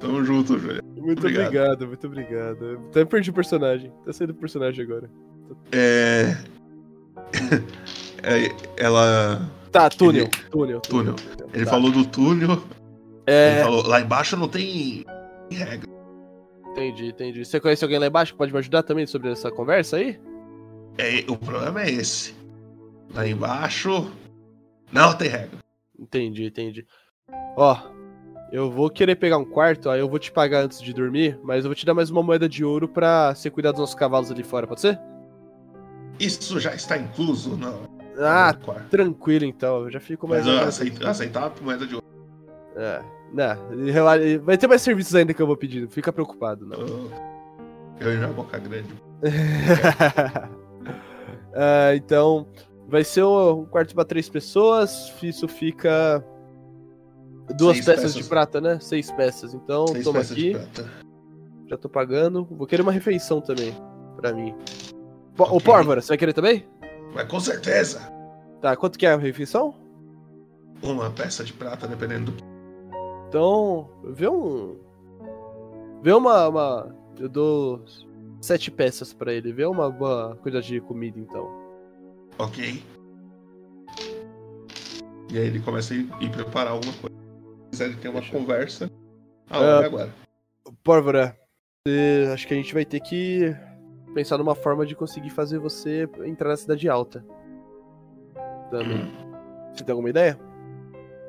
Tamo 0.00 0.24
junto, 0.24 0.58
Júlia. 0.58 0.82
Muito 0.96 1.20
Obrigado. 1.20 1.46
obrigado. 1.46 1.86
muito 1.86 2.06
obrigado. 2.06 2.80
Até 2.90 3.04
perdi 3.04 3.30
o 3.30 3.32
personagem. 3.32 3.92
Tá 4.04 4.12
saindo 4.12 4.30
o 4.30 4.34
personagem 4.34 4.84
agora. 4.84 5.10
É... 5.72 6.36
é, 8.22 8.50
Ela. 8.76 9.40
Tá, 9.70 9.88
túnel. 9.90 10.24
Ele- 10.24 10.48
Túnel, 10.50 10.80
túnel. 10.80 11.14
Ele 11.52 11.64
Tá. 11.64 11.70
falou 11.70 11.90
do 11.90 12.04
túnel. 12.06 12.50
Ele 12.50 13.36
É, 13.36 13.62
falou, 13.62 13.86
lá 13.86 14.00
embaixo 14.00 14.36
não 14.36 14.48
tem 14.48 15.04
regra. 15.50 15.88
entendi, 16.70 17.08
entendi. 17.08 17.44
Você 17.44 17.60
conhece 17.60 17.84
alguém 17.84 17.98
lá 17.98 18.06
embaixo 18.06 18.32
que 18.32 18.38
pode 18.38 18.52
me 18.52 18.58
ajudar 18.58 18.82
também 18.82 19.06
sobre 19.06 19.30
essa 19.30 19.50
conversa 19.50 19.96
aí? 19.96 20.18
É, 20.96 21.24
o 21.30 21.36
problema 21.36 21.82
é 21.82 21.90
esse. 21.90 22.34
Lá 23.14 23.26
embaixo 23.26 24.10
não 24.92 25.14
tem 25.14 25.28
regra. 25.28 25.58
Entendi, 25.98 26.44
entendi. 26.46 26.86
Ó, 27.56 27.76
eu 28.52 28.70
vou 28.70 28.88
querer 28.88 29.16
pegar 29.16 29.36
um 29.38 29.44
quarto, 29.44 29.90
aí 29.90 30.00
eu 30.00 30.08
vou 30.08 30.18
te 30.18 30.32
pagar 30.32 30.64
antes 30.64 30.80
de 30.80 30.92
dormir, 30.94 31.38
mas 31.42 31.64
eu 31.64 31.68
vou 31.70 31.74
te 31.74 31.84
dar 31.84 31.92
mais 31.94 32.08
uma 32.10 32.22
moeda 32.22 32.48
de 32.48 32.64
ouro 32.64 32.88
pra 32.88 33.34
você 33.34 33.50
cuidar 33.50 33.72
dos 33.72 33.80
nossos 33.80 33.94
cavalos 33.94 34.30
ali 34.30 34.42
fora, 34.42 34.66
pode 34.66 34.80
ser? 34.80 34.98
Isso 36.18 36.58
já 36.58 36.74
está 36.74 36.96
incluso 36.96 37.56
não? 37.56 37.97
Ah, 38.18 38.52
no 38.58 38.64
quarto. 38.64 38.88
tranquilo 38.88 39.44
então, 39.44 39.82
eu 39.84 39.90
já 39.90 40.00
fico 40.00 40.26
mais. 40.28 40.44
Mas 40.44 40.54
eu 40.62 40.68
aceito, 40.68 41.06
aceitar 41.06 41.44
a 41.44 41.62
moeda 41.62 41.86
de 41.86 41.94
ouro. 41.94 42.06
É, 42.76 43.00
não, 43.32 43.86
rela- 43.92 44.16
vai 44.42 44.56
ter 44.58 44.66
mais 44.66 44.82
serviços 44.82 45.14
ainda 45.14 45.32
que 45.34 45.40
eu 45.42 45.46
vou 45.46 45.56
pedir, 45.56 45.82
não 45.82 45.88
fica 45.90 46.12
preocupado, 46.12 46.66
não. 46.66 46.78
Eu 48.00 48.18
já 48.20 48.28
boca 48.28 48.58
grande. 48.58 48.88
Ah, 51.54 51.94
então, 51.96 52.46
vai 52.88 53.02
ser 53.04 53.24
um 53.24 53.64
quarto 53.64 53.94
pra 53.94 54.04
três 54.04 54.28
pessoas, 54.28 55.12
isso 55.22 55.48
fica. 55.48 56.24
Duas 57.56 57.76
Seis 57.76 57.86
peças, 57.86 58.02
peças. 58.02 58.14
de 58.16 58.24
prata, 58.24 58.60
né? 58.60 58.78
Seis 58.78 59.10
peças. 59.10 59.54
Então, 59.54 59.86
Seis 59.88 60.04
toma 60.04 60.18
peças 60.18 60.32
aqui. 60.32 60.52
de 60.52 60.58
prata. 60.58 60.90
Já 61.66 61.76
tô 61.78 61.88
pagando. 61.88 62.44
Vou 62.44 62.66
querer 62.66 62.82
uma 62.82 62.92
refeição 62.92 63.40
também. 63.40 63.74
Pra 64.16 64.32
mim. 64.34 64.54
Pô, 65.34 65.44
Ô. 65.44 65.60
Pórvora, 65.60 66.00
você 66.02 66.08
vai 66.08 66.18
querer 66.18 66.34
também? 66.34 66.66
Mas 67.14 67.28
com 67.28 67.40
certeza. 67.40 68.00
Tá, 68.60 68.76
quanto 68.76 68.98
que 68.98 69.06
é 69.06 69.12
a 69.12 69.16
refeição? 69.16 69.74
Uma 70.82 71.10
peça 71.10 71.42
de 71.44 71.52
prata, 71.52 71.86
dependendo 71.88 72.30
do. 72.32 72.44
Então, 73.28 73.88
vê 74.04 74.28
um. 74.28 74.76
Vê 76.02 76.12
uma. 76.12 76.48
uma- 76.48 76.94
eu 77.18 77.28
dou 77.28 77.84
sete 78.40 78.70
peças 78.70 79.12
pra 79.12 79.32
ele. 79.32 79.52
Vê 79.52 79.64
uma 79.66 79.90
boa 79.90 80.36
coisa 80.36 80.60
de 80.62 80.80
comida, 80.80 81.18
então. 81.18 81.48
Ok. 82.38 82.82
E 85.30 85.36
aí 85.38 85.46
ele 85.46 85.60
começa 85.60 85.92
a 85.92 85.96
ir, 85.96 86.08
ir 86.20 86.30
preparar 86.30 86.72
alguma 86.72 86.92
coisa. 86.94 87.16
Se 87.64 87.70
quiser 87.70 87.96
ter 87.98 88.08
uma 88.08 88.22
Fechou. 88.22 88.40
conversa. 88.40 88.90
A 89.50 89.58
hora 89.58 89.78
Ah. 89.78 89.82
é 89.82 89.86
agora. 89.86 90.14
Pórvora, 90.84 91.36
acho 92.32 92.46
que 92.46 92.54
a 92.54 92.56
gente 92.56 92.72
vai 92.72 92.84
ter 92.84 93.00
que 93.00 93.54
pensar 94.14 94.38
numa 94.38 94.54
forma 94.54 94.84
de 94.86 94.94
conseguir 94.94 95.30
fazer 95.30 95.58
você 95.58 96.08
entrar 96.24 96.50
na 96.50 96.56
cidade 96.56 96.88
alta. 96.88 97.24
Também. 98.70 99.02
Hum, 99.02 99.72
Você 99.74 99.84
tem 99.84 99.92
alguma 99.92 100.10
ideia? 100.10 100.38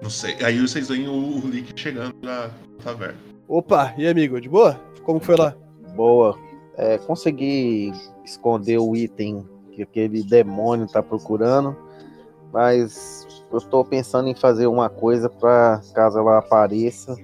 não 0.01 0.09
sei. 0.09 0.35
Aí 0.43 0.59
vocês 0.59 0.87
veem 0.87 1.07
o, 1.09 1.39
Lick 1.47 1.77
chegando 1.79 2.15
na 2.21 2.49
taverna. 2.83 3.17
Opa, 3.47 3.93
e 3.97 4.05
aí, 4.05 4.09
amigo, 4.11 4.39
de 4.39 4.47
boa? 4.47 4.79
Como 5.03 5.19
foi 5.19 5.35
lá? 5.35 5.55
Boa. 5.95 6.37
É, 6.77 6.97
consegui 6.99 7.91
esconder 8.23 8.77
o 8.77 8.95
item 8.95 9.45
que 9.71 9.81
aquele 9.83 10.23
demônio 10.23 10.87
tá 10.87 11.03
procurando, 11.03 11.75
mas 12.53 13.27
eu 13.51 13.59
tô 13.59 13.83
pensando 13.83 14.29
em 14.29 14.35
fazer 14.35 14.67
uma 14.67 14.89
coisa 14.89 15.29
pra 15.29 15.81
caso 15.93 16.19
ela 16.19 16.37
apareça, 16.37 17.15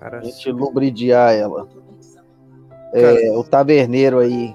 Cara, 0.00 0.18
a 0.18 0.22
gente 0.22 0.50
lubridiar 0.50 1.34
ela. 1.34 1.68
É, 2.98 3.30
o 3.36 3.44
taverneiro 3.44 4.18
aí 4.18 4.54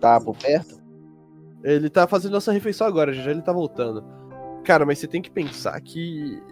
tá 0.00 0.20
por 0.20 0.36
perto? 0.36 0.78
Ele 1.62 1.88
tá 1.90 2.06
fazendo 2.06 2.32
nossa 2.32 2.52
refeição 2.52 2.86
agora, 2.86 3.12
já 3.12 3.30
ele 3.30 3.42
tá 3.42 3.52
voltando. 3.52 4.04
Cara, 4.64 4.84
mas 4.86 4.98
você 4.98 5.06
tem 5.06 5.22
que 5.22 5.30
pensar 5.30 5.80
que 5.80 6.42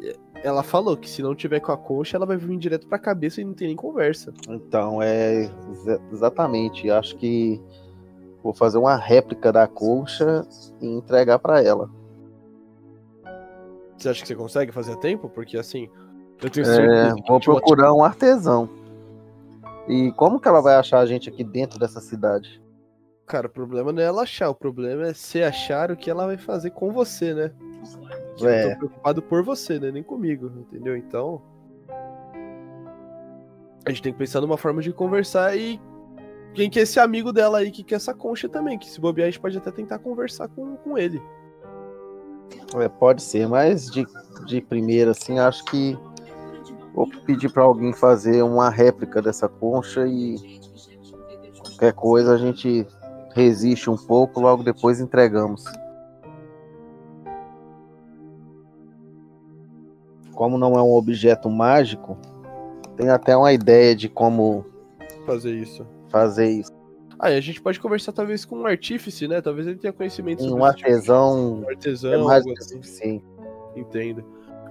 ela 0.43 0.63
falou 0.63 0.97
que 0.97 1.09
se 1.09 1.23
não 1.23 1.35
tiver 1.35 1.61
com 1.61 1.73
a 1.73 1.77
concha, 1.77 2.17
ela 2.17 2.27
vai 2.27 2.37
vir 2.37 2.57
direto 2.59 2.87
pra 2.87 2.99
cabeça 2.99 3.41
e 3.41 3.45
não 3.45 3.53
tem 3.55 3.69
nem 3.69 3.77
conversa. 3.77 4.33
Então, 4.49 5.03
é 5.03 5.51
exa- 5.71 6.01
exatamente. 6.13 6.91
Acho 6.91 7.17
que 7.17 7.61
vou 8.43 8.53
fazer 8.55 8.79
uma 8.79 8.97
réplica 8.97 9.53
da 9.53 9.67
colcha 9.67 10.47
e 10.81 10.87
entregar 10.87 11.39
pra 11.39 11.63
ela. 11.63 11.91
Você 13.97 14.09
acha 14.09 14.23
que 14.23 14.29
você 14.29 14.35
consegue 14.35 14.73
fazer 14.73 14.93
a 14.93 14.97
tempo? 14.97 15.29
Porque 15.29 15.57
assim, 15.57 15.89
eu 16.43 16.51
tenho 16.51 16.67
É, 16.67 16.75
certeza 16.75 17.15
que 17.17 17.29
vou 17.29 17.41
procurar 17.41 17.93
um 17.95 18.05
artesão. 18.05 18.69
E 19.89 20.13
como 20.13 20.41
que 20.41 20.49
ela 20.49 20.61
vai 20.61 20.75
achar 20.77 20.99
a 20.99 21.07
gente 21.07 21.29
aqui 21.29 21.45
dentro 21.45 21.79
dessa 21.79 22.01
cidade? 22.01 22.61
Cara, 23.27 23.47
o 23.47 23.51
problema 23.51 23.93
não 23.93 24.03
é 24.03 24.07
ela 24.07 24.23
achar, 24.23 24.49
o 24.49 24.55
problema 24.55 25.09
é 25.09 25.15
você 25.15 25.43
achar 25.43 25.91
o 25.91 25.97
que 25.97 26.09
ela 26.11 26.27
vai 26.27 26.37
fazer 26.39 26.71
com 26.71 26.93
você, 26.93 27.35
né? 27.35 27.53
Eu 28.41 28.49
É, 28.49 28.71
tô 28.73 28.79
preocupado 28.79 29.23
por 29.23 29.43
você, 29.43 29.79
né? 29.81 29.91
Nem 29.91 30.03
comigo, 30.03 30.51
entendeu? 30.59 30.97
Então. 30.97 31.43
A 33.85 33.91
gente 33.91 34.03
tem 34.03 34.13
que 34.13 34.19
pensar 34.19 34.41
numa 34.41 34.57
forma 34.57 34.81
de 34.83 34.93
conversar 34.93 35.57
e. 35.57 35.81
Quem 36.55 36.71
que 36.71 36.79
é 36.79 36.83
esse 36.83 36.99
amigo 36.99 37.33
dela 37.33 37.59
aí 37.59 37.71
que 37.71 37.85
quer 37.85 37.97
essa 37.97 38.15
concha 38.15 38.49
também? 38.49 38.79
Que 38.79 38.89
se 38.89 39.01
bobear, 39.01 39.27
a 39.29 39.31
gente 39.31 39.41
pode 39.41 39.59
até 39.59 39.71
tentar 39.71 39.99
conversar 39.99 40.49
com, 40.49 40.77
com 40.77 40.97
ele. 40.97 41.21
é, 42.77 42.89
pode 42.89 43.23
ser, 43.23 43.47
mas 43.47 43.91
de, 43.91 44.07
de 44.47 44.61
primeira, 44.63 45.11
assim, 45.11 45.39
acho 45.39 45.65
que 45.67 45.97
vou 46.97 47.07
pedir 47.25 47.53
pra 47.53 47.63
alguém 47.63 47.93
fazer 47.93 48.43
uma 48.43 48.69
réplica 48.71 49.21
dessa 49.23 49.49
concha 49.49 50.05
e 50.09 50.59
qualquer 51.63 51.93
coisa 51.93 52.33
a 52.35 52.39
gente 52.39 52.85
resiste 53.35 53.89
um 53.91 53.97
pouco, 53.97 54.41
logo 54.41 54.63
depois 54.65 54.99
entregamos. 54.99 55.63
Como 60.35 60.59
não 60.59 60.75
é 60.77 60.83
um 60.83 60.93
objeto 60.95 61.49
mágico, 61.49 62.17
tem 62.97 63.09
até 63.09 63.37
uma 63.37 63.53
ideia 63.53 63.95
de 63.95 64.09
como 64.09 64.65
Fazer 65.25 65.53
isso. 65.55 65.87
fazer 66.09 66.49
isso. 66.51 66.71
Ah, 67.19 67.31
e 67.31 67.37
a 67.37 67.41
gente 67.41 67.61
pode 67.63 67.81
conversar 67.81 68.13
talvez 68.13 68.45
com 68.45 68.57
um 68.59 68.67
artífice, 68.67 69.27
né? 69.27 69.41
Talvez 69.41 69.67
ele 69.67 69.79
tenha 69.79 69.93
conhecimento 69.93 70.45
Um 70.45 70.49
sobre 70.51 70.65
esse 70.65 70.77
tipo 70.77 70.85
de- 70.89 70.93
artesão 70.95 71.55
um 71.63 71.69
artesão, 71.69 72.13
é 72.13 72.19
mais 72.25 72.47
assim. 72.47 72.77
suficiente. 72.77 73.25
Entendo. 73.75 74.25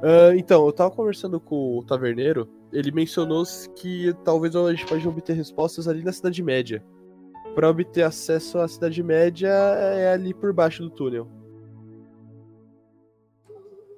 Ah, 0.04 0.36
então, 0.36 0.66
eu 0.66 0.72
tava 0.74 0.92
conversando 0.92 1.40
com 1.40 1.78
o 1.78 1.84
taverneiro, 1.84 2.48
ele 2.72 2.92
mencionou 2.92 3.44
que 3.76 4.14
talvez 4.24 4.56
a 4.56 4.72
gente 4.72 4.86
pode 4.86 5.08
obter 5.08 5.34
respostas 5.34 5.88
ali 5.88 6.04
na 6.04 6.12
Cidade 6.12 6.42
Média. 6.44 6.84
Pra 7.56 7.70
obter 7.70 8.02
acesso 8.04 8.58
à 8.60 8.68
Cidade 8.68 9.02
Média 9.02 9.48
é 9.48 10.12
ali 10.14 10.34
por 10.34 10.52
baixo 10.52 10.84
do 10.84 10.90
túnel. 10.90 11.28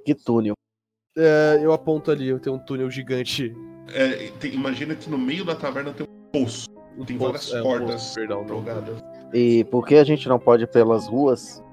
Que 0.05 0.13
túnel. 0.13 0.53
É, 1.17 1.59
eu 1.61 1.73
aponto 1.73 2.11
ali, 2.11 2.27
eu 2.27 2.39
tenho 2.39 2.55
um 2.55 2.59
túnel 2.59 2.89
gigante. 2.89 3.53
É, 3.93 4.27
tem- 4.39 4.53
imagina 4.53 4.95
que 4.95 5.09
no 5.09 5.17
meio 5.17 5.43
da 5.43 5.55
taverna 5.55 5.91
tem 5.93 6.05
um 6.05 6.31
poço 6.43 6.67
Um 6.97 7.03
Tem 7.05 7.17
poço- 7.17 7.31
várias 7.31 7.53
é, 7.53 7.59
um 7.59 7.63
portas 7.63 7.89
poço, 8.03 8.15
perdão, 8.15 8.41
não. 8.41 8.47
jogadas. 8.47 9.03
E 9.33 9.63
por 9.65 9.85
que 9.85 9.95
a 9.95 10.03
gente 10.03 10.27
não 10.29 10.39
pode 10.39 10.63
ir 10.63 10.67
pelas 10.67 11.07
ruas? 11.07 11.63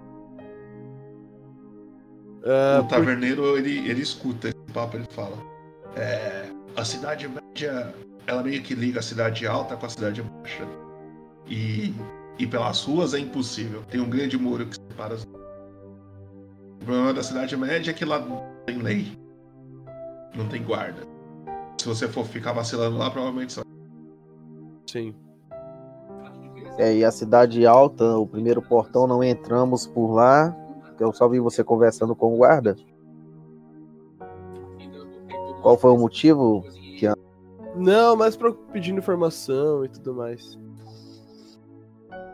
Ah, 2.47 2.79
o 2.81 2.83
por- 2.83 2.91
taverneiro, 2.91 3.57
ele, 3.57 3.89
ele 3.89 4.03
escuta 4.03 4.49
esse 4.49 4.73
papo, 4.73 4.97
ele 4.97 5.07
fala. 5.11 5.37
É, 5.97 6.47
a 6.77 6.85
cidade 6.85 7.29
média, 7.29 7.95
ela 8.27 8.43
meio 8.43 8.63
que 8.63 8.75
liga 8.75 9.01
a 9.01 9.03
cidade 9.03 9.47
alta 9.47 9.77
com 9.77 9.87
a 9.87 9.89
cidade 9.89 10.23
baixa. 10.23 10.67
E, 11.47 11.95
e 12.39 12.47
pelas 12.47 12.83
ruas 12.83 13.15
é 13.15 13.19
impossível. 13.19 13.83
Tem 13.91 14.01
um 14.01 14.09
grande 14.09 14.37
muro 14.39 14.67
que 14.67 14.77
separa 14.77 15.15
as 15.15 15.25
O 15.25 16.85
problema 16.85 17.15
da 17.15 17.23
cidade 17.23 17.57
média 17.57 17.91
é 17.91 17.95
que 17.95 18.05
lá 18.05 18.19
não 18.19 18.43
tem 18.67 18.79
lei. 18.79 19.19
Não 20.35 20.49
tem 20.49 20.63
guarda. 20.63 21.03
Se 21.81 21.87
você 21.87 22.09
for 22.09 22.25
ficar 22.27 22.53
vacilando 22.53 22.97
lá, 22.97 23.11
provavelmente 23.11 23.53
você 23.53 23.61
vai. 23.61 23.73
Sim. 24.91 25.15
É, 26.77 26.97
e 26.97 27.05
a 27.05 27.11
cidade 27.13 27.65
alta, 27.67 28.17
o 28.17 28.27
primeiro 28.27 28.61
portão, 28.61 29.07
não 29.07 29.23
entramos 29.23 29.87
por 29.87 30.13
lá. 30.13 30.55
Eu 30.99 31.13
só 31.13 31.29
vi 31.29 31.41
você 31.41 31.63
conversando 31.65 32.15
com 32.15 32.35
o 32.35 32.37
guarda. 32.37 32.77
Qual 35.63 35.79
foi 35.79 35.91
o 35.91 35.99
motivo? 35.99 36.65
Não, 37.77 38.17
mas 38.17 38.37
pra 38.37 38.53
pedindo 38.53 38.99
informação 38.99 39.85
e 39.85 39.89
tudo 39.89 40.15
mais. 40.15 40.59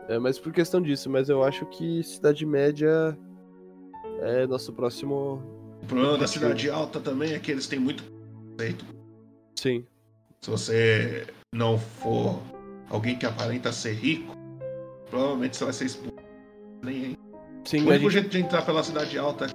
É 0.07 0.19
mais 0.19 0.37
por 0.37 0.51
questão 0.51 0.81
disso, 0.81 1.09
mas 1.09 1.29
eu 1.29 1.43
acho 1.43 1.65
que 1.67 2.03
Cidade 2.03 2.45
Média 2.45 3.17
é 4.19 4.45
nosso 4.45 4.73
próximo. 4.73 5.41
problema 5.87 6.17
da 6.17 6.27
cidade 6.27 6.69
alta 6.69 6.99
também 6.99 7.33
é 7.33 7.39
que 7.39 7.51
eles 7.51 7.65
têm 7.65 7.79
muito 7.79 8.03
preconceito. 8.55 8.85
Sim. 9.57 9.85
Se 10.41 10.49
você 10.49 11.27
não 11.53 11.77
for 11.77 12.39
alguém 12.89 13.17
que 13.17 13.25
aparenta 13.25 13.71
ser 13.71 13.93
rico, 13.93 14.35
provavelmente 15.09 15.57
você 15.57 15.63
vai 15.63 15.73
ser 15.73 15.85
expulso. 15.85 16.15
Nem 16.83 17.05
aí. 17.05 17.17
Sim, 17.65 17.85
O 17.85 17.89
único 17.89 18.09
gente... 18.09 18.11
jeito 18.13 18.29
de 18.29 18.39
entrar 18.41 18.65
pela 18.65 18.83
cidade 18.83 19.17
alta 19.17 19.47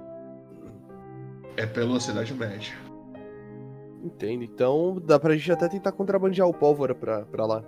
é 1.57 1.65
pela 1.65 1.99
cidade 1.99 2.33
média. 2.33 2.73
Entendo. 4.03 4.43
Então 4.43 5.01
dá 5.03 5.19
pra 5.19 5.35
gente 5.35 5.51
até 5.51 5.67
tentar 5.67 5.91
contrabandear 5.91 6.47
o 6.47 6.53
pólvora 6.53 6.93
pra, 6.95 7.25
pra 7.25 7.45
lá. 7.45 7.63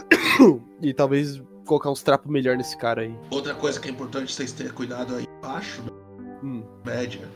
e 0.80 0.92
talvez 0.94 1.42
colocar 1.66 1.90
uns 1.90 2.02
trapos 2.02 2.30
melhor 2.30 2.56
nesse 2.56 2.76
cara 2.76 3.02
aí. 3.02 3.14
Outra 3.30 3.54
coisa 3.54 3.80
que 3.80 3.88
é 3.88 3.90
importante 3.90 4.32
vocês 4.32 4.52
terem 4.52 4.72
cuidado 4.72 5.14
aí 5.16 5.24
embaixo, 5.38 5.82
da 5.82 5.90
Hum. 6.42 6.62
média, 6.84 7.28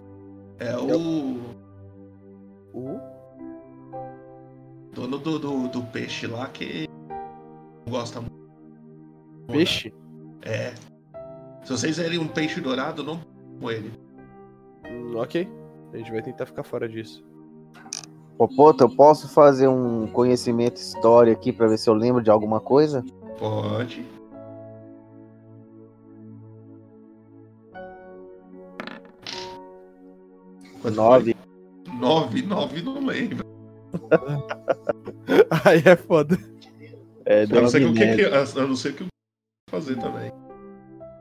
é 0.58 0.76
o 0.76 1.54
Uh, 2.76 3.00
dono 4.92 5.16
do, 5.18 5.38
do, 5.38 5.68
do 5.68 5.82
peixe 5.84 6.26
lá 6.26 6.48
que 6.48 6.88
não 7.86 7.92
gosta 7.92 8.20
muito. 8.20 8.34
peixe? 9.46 9.92
É. 10.42 10.72
Se 11.64 11.72
vocês 11.72 11.96
verem 11.96 12.18
um 12.18 12.28
peixe 12.28 12.60
dourado, 12.60 13.02
não 13.02 13.20
com 13.60 13.70
ele. 13.70 13.92
Hum, 14.86 15.16
ok. 15.16 15.48
A 15.92 15.96
gente 15.96 16.10
vai 16.10 16.22
tentar 16.22 16.46
ficar 16.46 16.62
fora 16.62 16.88
disso. 16.88 17.24
Popoto, 18.36 18.84
eu 18.84 18.90
posso 18.90 19.28
fazer 19.28 19.68
um 19.68 20.06
conhecimento 20.08 20.76
história 20.76 21.32
aqui 21.32 21.52
pra 21.52 21.68
ver 21.68 21.78
se 21.78 21.88
eu 21.88 21.94
lembro 21.94 22.22
de 22.22 22.30
alguma 22.30 22.60
coisa? 22.60 23.04
Pode. 23.38 24.04
Quanto 30.82 30.96
Nove. 30.96 31.34
foi? 31.86 31.94
Nove, 31.94 32.42
nove, 32.42 32.82
não 32.82 33.06
lembro. 33.06 33.44
Aí 35.64 35.82
é 35.84 35.96
foda. 35.96 36.36
É, 37.24 37.44
Eu 37.44 37.62
não 37.62 37.68
sei 37.68 37.84
o 37.86 37.94
que, 37.94 38.16
que, 38.16 38.22
eu 38.22 38.68
não 38.68 38.76
sei 38.76 38.90
o 38.92 38.94
que 38.94 39.13
fazer 39.74 39.96
também. 39.96 40.32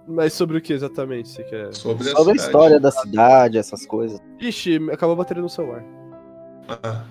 Mas 0.07 0.33
sobre 0.33 0.57
o 0.57 0.61
que 0.61 0.73
exatamente 0.73 1.29
você 1.29 1.43
quer? 1.43 1.73
Sobre, 1.73 2.03
Sobre 2.05 2.09
a 2.09 2.17
cidade. 2.23 2.37
história 2.39 2.79
da 2.79 2.91
cidade, 2.91 3.57
essas 3.57 3.85
coisas. 3.85 4.19
Ixi, 4.39 4.89
acabou 4.91 5.13
a 5.13 5.17
bateria 5.17 5.41
no 5.41 5.49
celular. 5.49 5.83
Ah, 6.67 7.05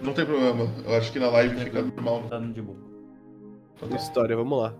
não 0.00 0.12
tem 0.12 0.24
problema. 0.24 0.68
Eu 0.84 0.94
acho 0.96 1.12
que 1.12 1.18
na 1.18 1.28
live 1.28 1.56
fica 1.64 1.82
normal. 1.82 2.22
Tá 2.28 2.38
no 2.38 2.52
de 2.52 2.62
boa. 2.62 2.78
Tá. 3.80 3.96
História, 3.96 4.36
vamos 4.36 4.58
lá. 4.58 4.72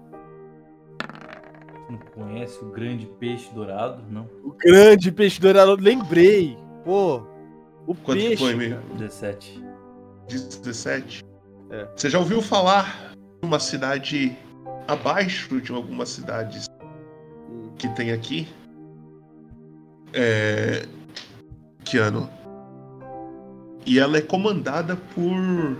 Não 1.90 1.98
conhece 1.98 2.64
o 2.64 2.70
grande 2.70 3.06
peixe 3.18 3.52
dourado? 3.52 4.02
Não. 4.10 4.28
O 4.44 4.52
grande 4.52 5.10
peixe 5.12 5.40
dourado, 5.40 5.76
lembrei. 5.80 6.56
Pô, 6.84 7.22
o 7.86 7.94
Quanto 7.94 8.20
peixe. 8.20 8.36
foi, 8.36 8.54
meio? 8.54 8.78
17. 8.96 9.62
17. 10.28 11.24
É. 11.70 11.88
Você 11.94 12.08
já 12.08 12.18
ouviu 12.18 12.40
falar 12.40 13.12
de 13.42 13.46
uma 13.46 13.58
cidade 13.58 14.36
abaixo 14.86 15.60
de 15.60 15.72
algumas 15.72 16.10
cidades 16.10 16.66
que 17.78 17.88
tem 17.90 18.12
aqui? 18.12 18.48
É. 20.12 20.86
Que 21.84 21.98
ano? 21.98 22.30
E 23.86 23.98
ela 23.98 24.16
é 24.16 24.22
comandada 24.22 24.96
por. 24.96 25.76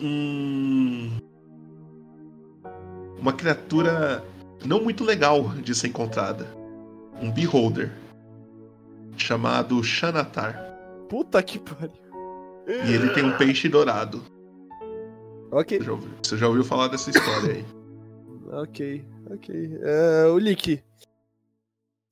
Um. 0.00 1.18
Uma 3.18 3.32
criatura 3.32 4.24
não 4.64 4.82
muito 4.82 5.04
legal 5.04 5.48
de 5.62 5.74
ser 5.74 5.88
encontrada. 5.88 6.46
Um 7.20 7.30
beholder. 7.30 7.92
Chamado 9.16 9.82
Xanatar. 9.84 10.58
Puta 11.08 11.42
que 11.42 11.58
pariu. 11.58 11.92
E 12.66 12.92
ele 12.92 13.10
tem 13.10 13.24
um 13.24 13.36
peixe 13.36 13.68
dourado. 13.68 14.22
Ok, 15.52 15.78
Você 15.78 15.84
já 15.84 15.92
ouviu, 15.92 16.10
você 16.22 16.36
já 16.38 16.48
ouviu 16.48 16.64
falar 16.64 16.88
dessa 16.88 17.10
história 17.10 17.52
aí? 17.56 17.64
ok, 18.52 19.04
ok. 19.30 19.78
É, 19.82 20.26
o 20.26 20.38
Lick. 20.38 20.82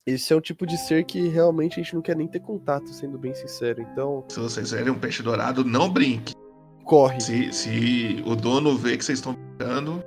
Esse 0.05 0.33
é 0.33 0.35
o 0.35 0.41
tipo 0.41 0.65
de 0.65 0.77
ser 0.77 1.03
que 1.05 1.27
realmente 1.27 1.79
a 1.79 1.83
gente 1.83 1.93
não 1.95 2.01
quer 2.01 2.15
nem 2.15 2.27
ter 2.27 2.39
contato, 2.39 2.89
sendo 2.89 3.17
bem 3.17 3.33
sincero. 3.33 3.81
Então, 3.81 4.23
Se 4.29 4.39
vocês 4.39 4.71
verem 4.71 4.91
um 4.91 4.97
peixe 4.99 5.21
dourado, 5.21 5.63
não 5.63 5.89
brinque. 5.91 6.33
corre. 6.85 7.19
Se, 7.21 7.51
se 7.53 8.23
o 8.25 8.35
dono 8.35 8.75
vê 8.77 8.97
que 8.97 9.05
vocês 9.05 9.19
estão 9.19 9.33
brincando. 9.33 10.03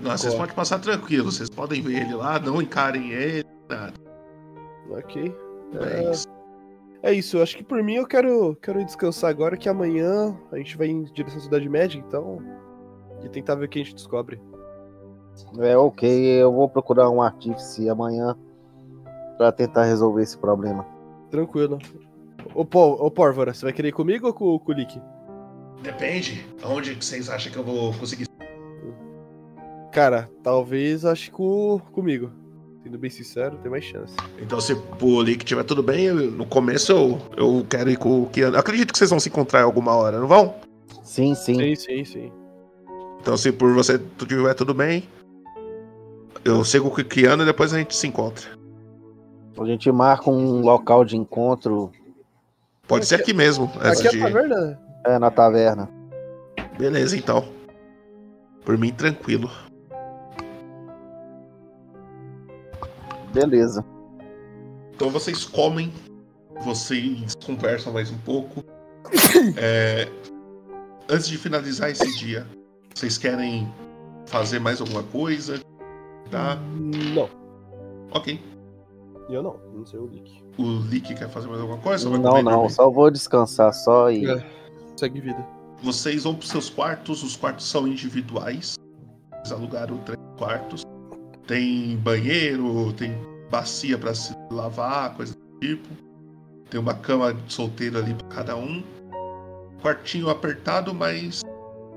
Não, 0.00 0.10
vocês 0.16 0.34
podem 0.34 0.54
passar 0.54 0.78
tranquilo. 0.80 1.30
Vocês 1.30 1.48
podem 1.50 1.80
ver 1.82 2.02
ele 2.02 2.14
lá, 2.14 2.38
não 2.38 2.60
encarem 2.60 3.10
ele. 3.10 3.44
Nada. 3.68 3.92
Ok. 4.90 5.34
É 5.80 6.10
isso. 6.10 6.26
É 7.04 7.12
isso, 7.12 7.36
eu 7.36 7.42
acho 7.42 7.58
que 7.58 7.62
por 7.62 7.82
mim 7.82 7.96
eu 7.96 8.06
quero, 8.06 8.56
quero 8.62 8.80
ir 8.80 8.86
descansar 8.86 9.28
agora, 9.28 9.58
que 9.58 9.68
amanhã 9.68 10.34
a 10.50 10.56
gente 10.56 10.74
vai 10.74 10.86
em 10.86 11.02
direção 11.02 11.38
à 11.38 11.42
Cidade 11.42 11.68
Média, 11.68 11.98
então. 11.98 12.38
E 13.22 13.28
tentar 13.28 13.56
ver 13.56 13.66
o 13.66 13.68
que 13.68 13.78
a 13.78 13.84
gente 13.84 13.94
descobre. 13.94 14.40
É 15.58 15.76
ok, 15.76 16.08
eu 16.08 16.50
vou 16.50 16.66
procurar 16.66 17.10
um 17.10 17.20
artífice 17.20 17.90
amanhã 17.90 18.34
pra 19.36 19.52
tentar 19.52 19.84
resolver 19.84 20.22
esse 20.22 20.38
problema. 20.38 20.86
Tranquilo. 21.30 21.78
Ô, 22.54 22.64
Paul, 22.64 22.94
ô 22.94 23.10
Pórvora, 23.10 23.52
você 23.52 23.66
vai 23.66 23.74
querer 23.74 23.88
ir 23.88 23.92
comigo 23.92 24.28
ou 24.28 24.32
com, 24.32 24.58
com 24.58 24.72
o 24.72 24.74
Lick? 24.74 24.98
Depende. 25.82 26.46
Aonde 26.62 26.94
vocês 26.94 27.28
acham 27.28 27.52
que 27.52 27.58
eu 27.58 27.64
vou 27.64 27.92
conseguir? 27.92 28.24
Cara, 29.92 30.30
talvez 30.42 31.04
acho 31.04 31.26
que 31.26 31.32
com, 31.32 31.78
comigo. 31.92 32.43
Sendo 32.84 32.98
bem 32.98 33.08
sincero, 33.08 33.56
tem 33.62 33.70
mais 33.70 33.82
chance. 33.82 34.14
Então, 34.38 34.60
se 34.60 34.74
o 35.00 35.22
Lick 35.22 35.42
tiver 35.42 35.64
tudo 35.64 35.82
bem, 35.82 36.04
eu- 36.04 36.30
no 36.30 36.44
começo 36.44 36.92
eu, 36.92 37.18
eu 37.34 37.66
quero 37.68 37.88
ir 37.90 37.96
com 37.96 38.22
o 38.22 38.26
Kiano. 38.28 38.58
Acredito 38.58 38.92
que 38.92 38.98
vocês 38.98 39.08
vão 39.08 39.18
se 39.18 39.30
encontrar 39.30 39.60
em 39.60 39.64
alguma 39.64 39.94
hora, 39.96 40.20
não 40.20 40.28
vão? 40.28 40.54
Sim, 41.02 41.34
sim. 41.34 41.54
Sim, 41.54 41.74
sim, 41.74 42.04
sim. 42.04 42.32
Então, 43.22 43.38
se 43.38 43.50
por 43.50 43.72
você 43.72 43.98
tiver 44.28 44.52
tudo 44.52 44.74
bem, 44.74 45.08
eu 46.44 46.62
sigo 46.62 46.90
com 46.90 47.00
o 47.00 47.04
Kiano 47.04 47.42
e 47.42 47.46
depois 47.46 47.72
a 47.72 47.78
gente 47.78 47.96
se 47.96 48.06
encontra. 48.06 48.44
A 49.58 49.64
gente 49.64 49.90
marca 49.90 50.28
um 50.30 50.60
local 50.60 51.04
de 51.06 51.16
encontro 51.16 51.90
Pode 52.86 53.06
ser 53.06 53.14
aqui 53.14 53.32
mesmo. 53.32 53.72
Aqui 53.80 54.08
é 54.08 54.10
de- 54.10 54.22
a 54.22 54.26
taverna? 54.26 54.80
é, 55.06 55.18
na 55.18 55.30
taverna. 55.30 55.88
Beleza, 56.76 57.16
então. 57.16 57.48
Por 58.62 58.76
mim, 58.76 58.92
tranquilo. 58.92 59.50
Beleza. 63.34 63.84
Então 64.94 65.10
vocês 65.10 65.44
comem, 65.44 65.92
vocês 66.62 67.34
conversam 67.44 67.92
mais 67.92 68.10
um 68.10 68.18
pouco. 68.18 68.64
É, 69.58 70.08
antes 71.10 71.26
de 71.26 71.36
finalizar 71.36 71.90
esse 71.90 72.16
dia, 72.16 72.46
vocês 72.94 73.18
querem 73.18 73.70
fazer 74.26 74.58
mais 74.58 74.80
alguma 74.80 75.02
coisa? 75.02 75.60
Tá? 76.30 76.56
Não. 76.56 77.28
Ok. 78.12 78.40
Eu 79.28 79.42
não, 79.42 79.58
não 79.74 79.84
sei 79.84 79.98
o 79.98 80.06
Lick. 80.06 80.42
O 80.56 80.78
Lick 80.88 81.14
quer 81.14 81.28
fazer 81.28 81.48
mais 81.48 81.60
alguma 81.60 81.78
coisa? 81.78 82.08
Não, 82.08 82.42
não, 82.42 82.68
só 82.70 82.88
vou 82.88 83.10
descansar 83.10 83.74
só 83.74 84.10
e. 84.10 84.24
É. 84.24 84.46
Segue 84.96 85.20
vida. 85.20 85.44
Vocês 85.82 86.24
vão 86.24 86.34
pros 86.34 86.50
seus 86.50 86.70
quartos, 86.70 87.22
os 87.22 87.36
quartos 87.36 87.68
são 87.68 87.86
individuais. 87.86 88.76
Eles 89.34 89.52
alugaram 89.52 89.98
três 89.98 90.20
quartos. 90.38 90.82
Tem 91.46 91.96
banheiro, 91.98 92.92
tem 92.94 93.14
bacia 93.50 93.98
pra 93.98 94.14
se 94.14 94.34
lavar, 94.50 95.14
coisa 95.14 95.34
do 95.34 95.58
tipo. 95.60 95.88
Tem 96.70 96.80
uma 96.80 96.94
cama 96.94 97.34
de 97.34 97.52
solteiro 97.52 97.98
ali 97.98 98.14
pra 98.14 98.28
cada 98.28 98.56
um. 98.56 98.82
Quartinho 99.82 100.30
apertado, 100.30 100.94
mas 100.94 101.42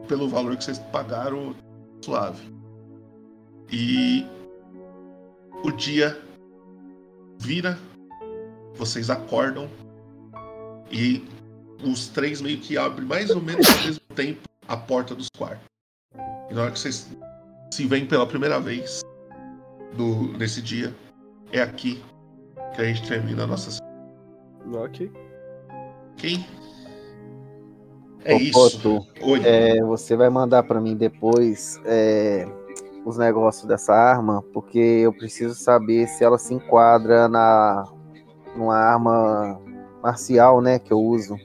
pelo 0.08 0.28
valor 0.28 0.58
que 0.58 0.64
vocês 0.64 0.80
pagaram, 0.80 1.56
suave. 2.04 2.54
E 3.72 4.26
o 5.64 5.72
dia 5.72 6.22
vira, 7.40 7.80
vocês 8.76 9.10
acordam 9.10 9.70
e 10.92 11.26
os 11.84 12.08
três 12.08 12.42
meio 12.42 12.60
que 12.60 12.78
abrem 12.78 13.08
mais 13.08 13.30
ou 13.30 13.42
menos 13.42 13.68
ao 13.70 13.84
mesmo 13.84 14.02
tempo 14.16 14.42
a 14.68 14.76
porta 14.76 15.16
dos 15.16 15.28
quartos. 15.38 15.66
E 16.50 16.54
na 16.54 16.64
hora 16.64 16.72
que 16.72 16.80
vocês 16.80 17.10
se 17.74 17.86
veem 17.86 18.06
pela 18.06 18.26
primeira 18.26 18.60
vez 18.60 19.02
do, 19.94 20.38
nesse 20.38 20.62
dia, 20.62 20.94
é 21.52 21.62
aqui 21.62 22.02
que 22.76 22.82
a 22.82 22.86
gente 22.86 23.08
termina 23.08 23.44
a 23.44 23.48
nossa 23.48 23.80
Ok. 24.74 25.12
Ok? 26.14 26.46
É 28.26 28.36
Ô, 28.36 28.38
isso. 28.38 28.52
Poto, 28.52 29.08
é, 29.46 29.82
você 29.82 30.16
vai 30.16 30.30
mandar 30.30 30.64
pra 30.64 30.82
mim 30.82 30.96
depois 30.96 31.80
é, 31.86 32.46
os 33.06 33.18
negócios 33.18 33.66
dessa 33.66 33.94
arma, 33.94 34.44
porque 34.54 34.78
eu 34.78 35.14
preciso 35.14 35.56
saber 35.56 36.08
se 36.08 36.24
ela 36.24 36.38
se 36.38 36.54
enquadra 36.54 37.30
na 37.30 37.86
numa 38.56 38.76
arma 38.76 39.62
marcial, 40.02 40.62
né, 40.62 40.80
que 40.80 40.92
eu 40.92 41.00
uso. 41.00 41.38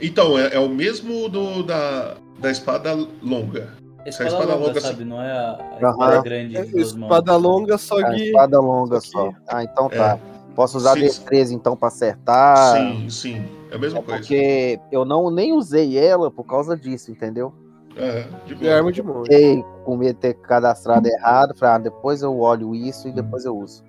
Então, 0.00 0.38
é, 0.38 0.54
é 0.54 0.58
o 0.58 0.68
mesmo 0.68 1.28
do, 1.28 1.62
da, 1.62 2.16
da 2.38 2.50
espada 2.50 2.94
longa. 3.20 3.81
É 4.04 4.10
Se 4.10 4.22
a 4.22 4.26
espada, 4.26 4.42
espada 4.44 4.54
longa, 4.54 4.66
longa, 4.68 4.80
sabe? 4.80 5.04
Não 5.04 5.22
é 5.22 5.30
a, 5.32 5.58
a 5.80 5.90
espada 5.90 6.22
grande 6.22 6.56
É 6.56 6.62
de 6.64 6.72
duas 6.72 6.92
mãos. 6.94 7.02
espada 7.10 7.36
longa, 7.36 7.78
só 7.78 7.98
A 7.98 8.10
que. 8.10 8.22
espada 8.24 8.60
longa 8.60 9.00
só 9.00 9.10
só. 9.10 9.28
que- 9.30 9.36
Ah, 9.48 9.62
então 9.64 9.86
É. 9.86 9.96
tá. 9.96 10.18
Posso 10.54 10.76
usar 10.76 10.94
Sim. 10.94 11.00
destreza 11.00 11.54
então 11.54 11.74
pra 11.76 11.88
acertar? 11.88 12.76
sim, 12.76 13.08
sim. 13.08 13.44
É 13.70 13.76
a 13.76 13.78
mesma 13.78 14.00
É 14.00 14.02
coisa. 14.02 14.18
porque 14.20 14.78
eu 14.90 15.04
não 15.04 15.30
nem 15.30 15.52
usei 15.54 15.96
ela 15.96 16.30
por 16.30 16.44
causa 16.44 16.76
disso, 16.76 17.10
entendeu? 17.10 17.54
É, 17.96 18.24
de 18.46 18.52
É 18.54 18.56
boa. 18.56 18.74
arma 18.74 18.92
de 18.92 19.02
monte. 19.02 19.22
Fiquei 19.30 19.64
com 19.84 19.96
medo 19.96 20.14
de 20.14 20.20
ter 20.20 20.34
cadastrado 20.34 21.08
errado. 21.08 21.54
Falei, 21.56 21.74
ah, 21.76 21.78
depois 21.78 22.22
eu 22.22 22.38
olho 22.38 22.74
isso 22.74 23.08
e 23.08 23.12
depois 23.12 23.44
eu 23.46 23.56
uso. 23.56 23.82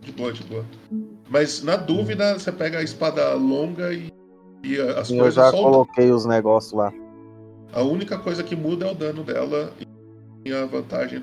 De 0.00 0.10
boa, 0.12 0.32
de 0.32 0.42
boa. 0.44 0.64
Mas 1.28 1.62
na 1.62 1.76
dúvida, 1.76 2.36
você 2.38 2.50
pega 2.50 2.78
a 2.78 2.82
espada 2.82 3.34
longa 3.34 3.92
e, 3.92 4.08
e 4.64 4.80
as 4.80 5.08
eu 5.10 5.18
coisas 5.18 5.34
já 5.34 5.50
só 5.52 5.56
o 5.60 5.62
coloquei 5.62 6.10
os 6.10 6.24
negócios 6.26 6.72
lá. 6.72 6.92
A 7.72 7.82
única 7.82 8.18
coisa 8.18 8.42
que 8.42 8.54
muda 8.54 8.86
é 8.86 8.90
o 8.90 8.94
dano 8.94 9.24
dela 9.24 9.72
e 10.44 10.52
a 10.52 10.66
vantagem. 10.66 11.22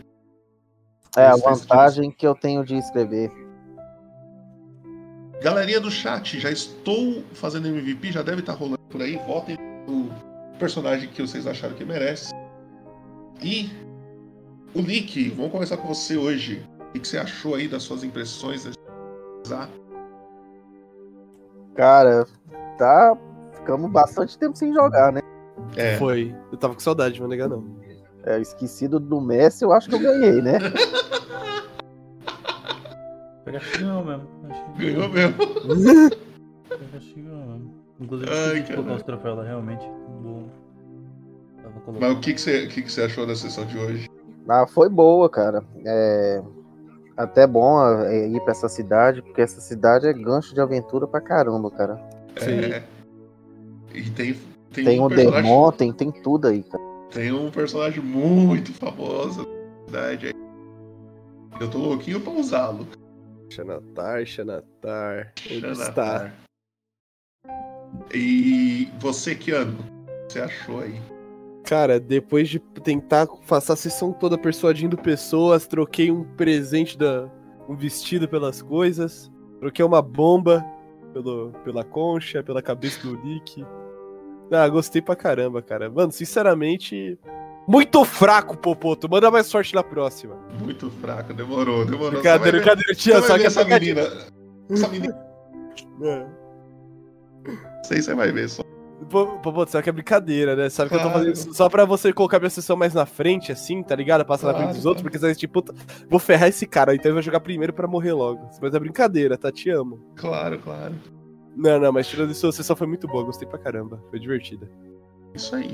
É 1.15 1.27
a 1.27 1.35
de 1.35 1.41
vantagem 1.41 2.11
que 2.11 2.25
eu 2.25 2.33
tenho 2.33 2.63
de 2.65 2.75
escrever. 2.75 3.31
Galerinha 5.41 5.79
do 5.79 5.91
chat, 5.91 6.39
já 6.39 6.51
estou 6.51 7.23
fazendo 7.33 7.67
MVP, 7.67 8.11
já 8.11 8.21
deve 8.21 8.41
estar 8.41 8.53
rolando 8.53 8.81
por 8.89 9.01
aí. 9.01 9.17
Votem 9.27 9.57
no 9.87 10.09
personagem 10.57 11.09
que 11.09 11.21
vocês 11.21 11.45
acharam 11.45 11.75
que 11.75 11.85
merece. 11.85 12.33
E 13.41 13.69
o 14.73 14.81
Nick, 14.81 15.29
vamos 15.29 15.51
começar 15.51 15.77
com 15.77 15.87
você 15.87 16.17
hoje. 16.17 16.67
O 16.89 16.99
que 16.99 17.07
você 17.07 17.19
achou 17.19 17.55
aí 17.55 17.67
das 17.67 17.83
suas 17.83 18.03
impressões? 18.03 18.67
Cara, 21.75 22.25
tá. 22.77 23.15
Ficamos 23.53 23.91
bastante 23.91 24.37
tempo 24.37 24.57
sem 24.57 24.73
jogar, 24.73 25.13
né? 25.13 25.21
É, 25.75 25.97
Foi. 25.97 26.35
Eu 26.51 26.57
tava 26.57 26.73
com 26.73 26.79
saudade, 26.79 27.15
não 27.15 27.21
vou 27.21 27.29
negar 27.29 27.49
não. 27.49 27.63
É, 28.23 28.39
esquecido 28.39 28.99
do 28.99 29.21
Messi, 29.21 29.63
eu 29.63 29.71
acho 29.71 29.89
que 29.89 29.95
eu 29.95 29.99
ganhei, 29.99 30.41
né? 30.41 30.57
Eu 33.45 33.57
acho 33.57 33.71
que 33.71 33.77
ganhou 33.79 34.05
mesmo. 34.05 34.27
Ganhou 34.77 35.09
mesmo. 35.09 35.35
Eu 36.69 36.97
acho 36.97 37.13
que 37.13 37.21
ganhou 37.21 37.45
mesmo. 37.45 37.73
Inclusive, 37.99 38.31
Ai, 38.31 38.59
eu 38.59 38.75
colocar 38.75 38.95
os 38.95 39.03
troféus 39.03 39.37
lá, 39.37 39.43
realmente. 39.43 39.85
Bom. 40.21 40.47
Mas 41.99 42.11
o 42.11 42.19
que, 42.19 42.33
que, 42.33 42.41
você, 42.41 42.65
o 42.65 42.69
que, 42.69 42.81
que 42.83 42.91
você 42.91 43.03
achou 43.03 43.25
da 43.25 43.35
sessão 43.35 43.65
de 43.65 43.77
hoje? 43.77 44.09
Ah, 44.47 44.67
foi 44.67 44.89
boa, 44.89 45.29
cara. 45.29 45.63
É 45.85 46.41
até 47.19 47.45
bom 47.45 47.85
é, 48.05 48.27
ir 48.29 48.39
pra 48.41 48.51
essa 48.51 48.69
cidade, 48.69 49.21
porque 49.21 49.41
essa 49.41 49.59
cidade 49.59 50.07
é 50.07 50.13
gancho 50.13 50.53
de 50.53 50.61
aventura 50.61 51.05
pra 51.05 51.19
caramba, 51.19 51.69
cara. 51.69 51.99
É, 52.37 52.81
e 53.93 54.09
tem, 54.11 54.37
tem, 54.71 54.85
Tem 54.85 54.99
um 54.99 55.05
o 55.05 55.09
personagem, 55.09 55.43
Demon, 55.43 55.71
tem, 55.71 55.93
tem 55.93 56.11
tudo 56.11 56.47
aí, 56.47 56.63
cara. 56.63 56.83
tem 57.11 57.31
um 57.31 57.49
personagem 57.51 58.03
muito 58.03 58.73
famoso 58.73 59.41
na 59.41 59.85
cidade 59.85 60.27
aí. 60.27 60.33
Eu 61.59 61.69
tô 61.69 61.77
louquinho 61.79 62.21
pra 62.21 62.31
usá-lo. 62.31 62.87
Xanatar, 63.49 64.25
Xanatar. 64.25 65.33
Está? 65.45 66.31
E 68.13 68.87
você, 68.99 69.35
Keanu, 69.35 69.79
o 69.79 70.27
que 70.27 70.33
você 70.33 70.39
achou 70.39 70.79
aí? 70.81 71.01
Cara, 71.63 71.99
depois 71.99 72.49
de 72.49 72.59
tentar 72.59 73.27
passar 73.47 73.73
a 73.73 73.75
sessão 73.75 74.11
toda 74.13 74.37
persuadindo 74.37 74.97
pessoas, 74.97 75.67
troquei 75.67 76.09
um 76.11 76.23
presente 76.35 76.97
da. 76.97 77.29
um 77.67 77.75
vestido 77.75 78.27
pelas 78.27 78.61
coisas, 78.61 79.29
troquei 79.59 79.83
uma 79.83 80.01
bomba 80.01 80.65
pelo, 81.13 81.51
pela 81.63 81.83
concha, 81.83 82.41
pela 82.43 82.61
cabeça 82.61 82.99
do 83.05 83.17
Nick. 83.23 83.63
Ah, 84.51 84.67
gostei 84.67 85.01
pra 85.01 85.15
caramba, 85.15 85.61
cara. 85.61 85.89
Mano, 85.89 86.11
sinceramente. 86.11 87.17
Muito 87.67 88.03
fraco, 88.03 88.57
Popoto. 88.57 89.07
Manda 89.09 89.29
mais 89.29 89.45
sorte 89.45 89.75
na 89.75 89.83
próxima. 89.83 90.35
Muito 90.59 90.89
fraco, 90.89 91.33
demorou, 91.33 91.85
demorou. 91.85 92.11
Brincadeira, 92.11 92.57
brincadeira, 92.57 92.93
tia, 92.95 93.21
só 93.21 93.33
que 93.33 93.39
ver 93.41 93.45
essa 93.45 93.63
menina. 93.63 94.01
Essa 94.71 94.87
menina. 94.87 95.15
É. 96.01 96.25
Sei, 97.83 98.01
você 98.01 98.15
vai 98.15 98.31
ver 98.31 98.49
só. 98.49 98.63
Popoto, 99.09 99.71
sabe 99.71 99.83
que 99.83 99.89
é 99.89 99.93
brincadeira, 99.93 100.55
né? 100.55 100.69
Sabe 100.69 100.89
que 100.89 100.95
eu 100.95 100.99
tô 100.99 101.03
Claro. 101.05 101.19
fazendo 101.19 101.33
isso 101.33 101.53
só 101.53 101.69
pra 101.69 101.85
você 101.85 102.11
colocar 102.11 102.37
minha 102.39 102.49
sessão 102.49 102.75
mais 102.75 102.93
na 102.93 103.05
frente, 103.05 103.51
assim, 103.51 103.81
tá 103.81 103.95
ligado? 103.95 104.25
Passar 104.25 104.47
na 104.47 104.53
Claro, 104.53 104.65
frente 104.67 104.77
dos 104.77 104.85
outros, 104.85 105.01
porque 105.03 105.17
você 105.17 105.27
vai 105.27 105.35
tipo, 105.35 105.61
puta, 105.61 105.73
vou 106.09 106.19
ferrar 106.19 106.49
esse 106.49 106.65
cara, 106.67 106.93
então 106.93 107.05
ele 107.09 107.13
vai 107.13 107.23
jogar 107.23 107.39
primeiro 107.39 107.71
pra 107.71 107.87
morrer 107.87 108.11
logo. 108.13 108.49
Mas 108.61 108.73
é 108.73 108.79
brincadeira, 108.79 109.37
tá? 109.37 109.51
Te 109.51 109.69
amo. 109.69 109.99
Claro, 110.15 110.59
claro. 110.59 110.93
Não, 111.55 111.79
não, 111.79 111.91
mas 111.91 112.07
tirando 112.07 112.31
isso, 112.31 112.47
a 112.47 112.51
sessão 112.51 112.75
foi 112.75 112.87
muito 112.87 113.07
boa, 113.07 113.23
gostei 113.23 113.47
pra 113.47 113.57
caramba. 113.59 114.01
Foi 114.09 114.19
divertida. 114.19 114.69
Isso 115.35 115.55
aí. 115.55 115.73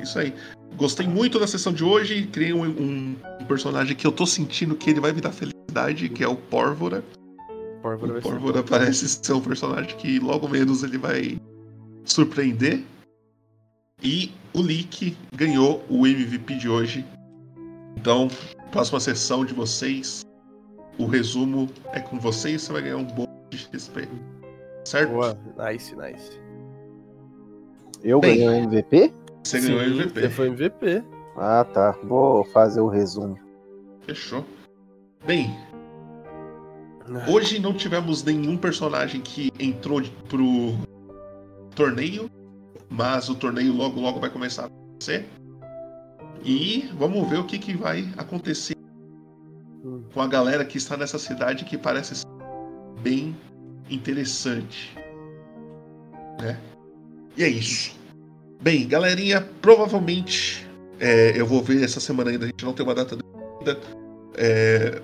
Isso 0.00 0.18
aí. 0.18 0.34
Gostei 0.76 1.06
muito 1.06 1.38
da 1.38 1.46
sessão 1.46 1.72
de 1.72 1.84
hoje. 1.84 2.26
Criei 2.26 2.52
um, 2.52 2.64
um- 2.64 3.16
personagem 3.46 3.94
que 3.94 4.06
eu 4.06 4.10
tô 4.12 4.24
sentindo 4.26 4.74
que 4.74 4.90
ele 4.90 5.00
vai 5.00 5.12
me 5.12 5.20
dar 5.20 5.30
felicidade, 5.32 6.08
que 6.08 6.24
é 6.24 6.28
o 6.28 6.34
Pórvora. 6.36 7.04
Pórvora 7.82 8.10
O 8.10 8.14
vai 8.14 8.22
ser. 8.22 8.28
Pórvora 8.28 8.62
parece 8.62 9.08
ser 9.08 9.32
um 9.34 9.40
personagem 9.40 9.94
que 9.96 10.18
logo 10.18 10.48
menos 10.48 10.82
ele 10.82 10.96
vai 10.98 11.38
surpreender. 12.04 12.82
E 14.02 14.32
o 14.52 14.60
Leak 14.60 15.16
ganhou 15.36 15.84
o 15.88 16.06
MVP 16.06 16.56
de 16.56 16.68
hoje. 16.68 17.04
Então, 17.96 18.28
próxima 18.72 18.98
sessão 19.00 19.44
de 19.44 19.54
vocês, 19.54 20.24
o 20.98 21.06
resumo 21.06 21.68
é 21.92 22.00
com 22.00 22.18
vocês, 22.18 22.62
você 22.62 22.72
vai 22.72 22.82
ganhar 22.82 22.96
um 22.96 23.04
bônus 23.04 23.28
de 23.50 23.58
XP. 23.58 24.08
Certo? 24.84 25.10
Boa, 25.12 25.38
nice, 25.58 25.94
nice. 25.96 26.40
Eu 28.02 28.20
Bem. 28.20 28.38
ganhei 28.38 28.48
o 28.48 28.64
MVP? 28.64 29.12
Você 29.42 29.60
ganhou 29.60 29.80
o 29.80 29.84
Sim, 29.84 29.90
MVP. 29.94 30.20
Você 30.20 30.28
foi 30.30 30.46
MVP. 30.48 31.02
Ah, 31.36 31.64
tá. 31.64 31.92
Vou 32.04 32.44
fazer 32.44 32.80
o 32.80 32.88
resumo. 32.88 33.38
Fechou. 34.02 34.44
Bem, 35.26 35.56
hoje 37.30 37.58
não 37.58 37.72
tivemos 37.72 38.22
nenhum 38.22 38.56
personagem 38.58 39.22
que 39.22 39.50
entrou 39.58 40.02
pro 40.28 40.74
torneio, 41.74 42.30
mas 42.90 43.30
o 43.30 43.34
torneio 43.34 43.72
logo 43.72 43.98
logo 44.00 44.20
vai 44.20 44.28
começar 44.28 44.64
a 44.64 44.66
acontecer. 44.66 45.26
E 46.44 46.90
vamos 46.98 47.26
ver 47.28 47.38
o 47.38 47.44
que, 47.44 47.58
que 47.58 47.74
vai 47.74 48.06
acontecer 48.18 48.74
Hum. 49.82 50.02
com 50.14 50.20
a 50.22 50.26
galera 50.26 50.64
que 50.64 50.78
está 50.78 50.96
nessa 50.96 51.18
cidade 51.18 51.64
que 51.66 51.76
parece 51.76 52.14
ser 52.16 52.26
bem 53.02 53.36
interessante. 53.90 54.96
Né? 56.40 56.58
E 57.36 57.44
é 57.44 57.48
isso. 57.48 57.94
Bem, 58.60 58.88
galerinha, 58.88 59.40
provavelmente 59.60 60.66
é, 61.00 61.38
eu 61.38 61.46
vou 61.46 61.62
ver 61.62 61.82
essa 61.82 62.00
semana 62.00 62.30
ainda, 62.30 62.44
a 62.44 62.48
gente 62.48 62.64
não 62.64 62.72
tem 62.72 62.84
uma 62.84 62.94
data 62.94 63.16
ainda. 63.58 63.80
É, 64.36 65.02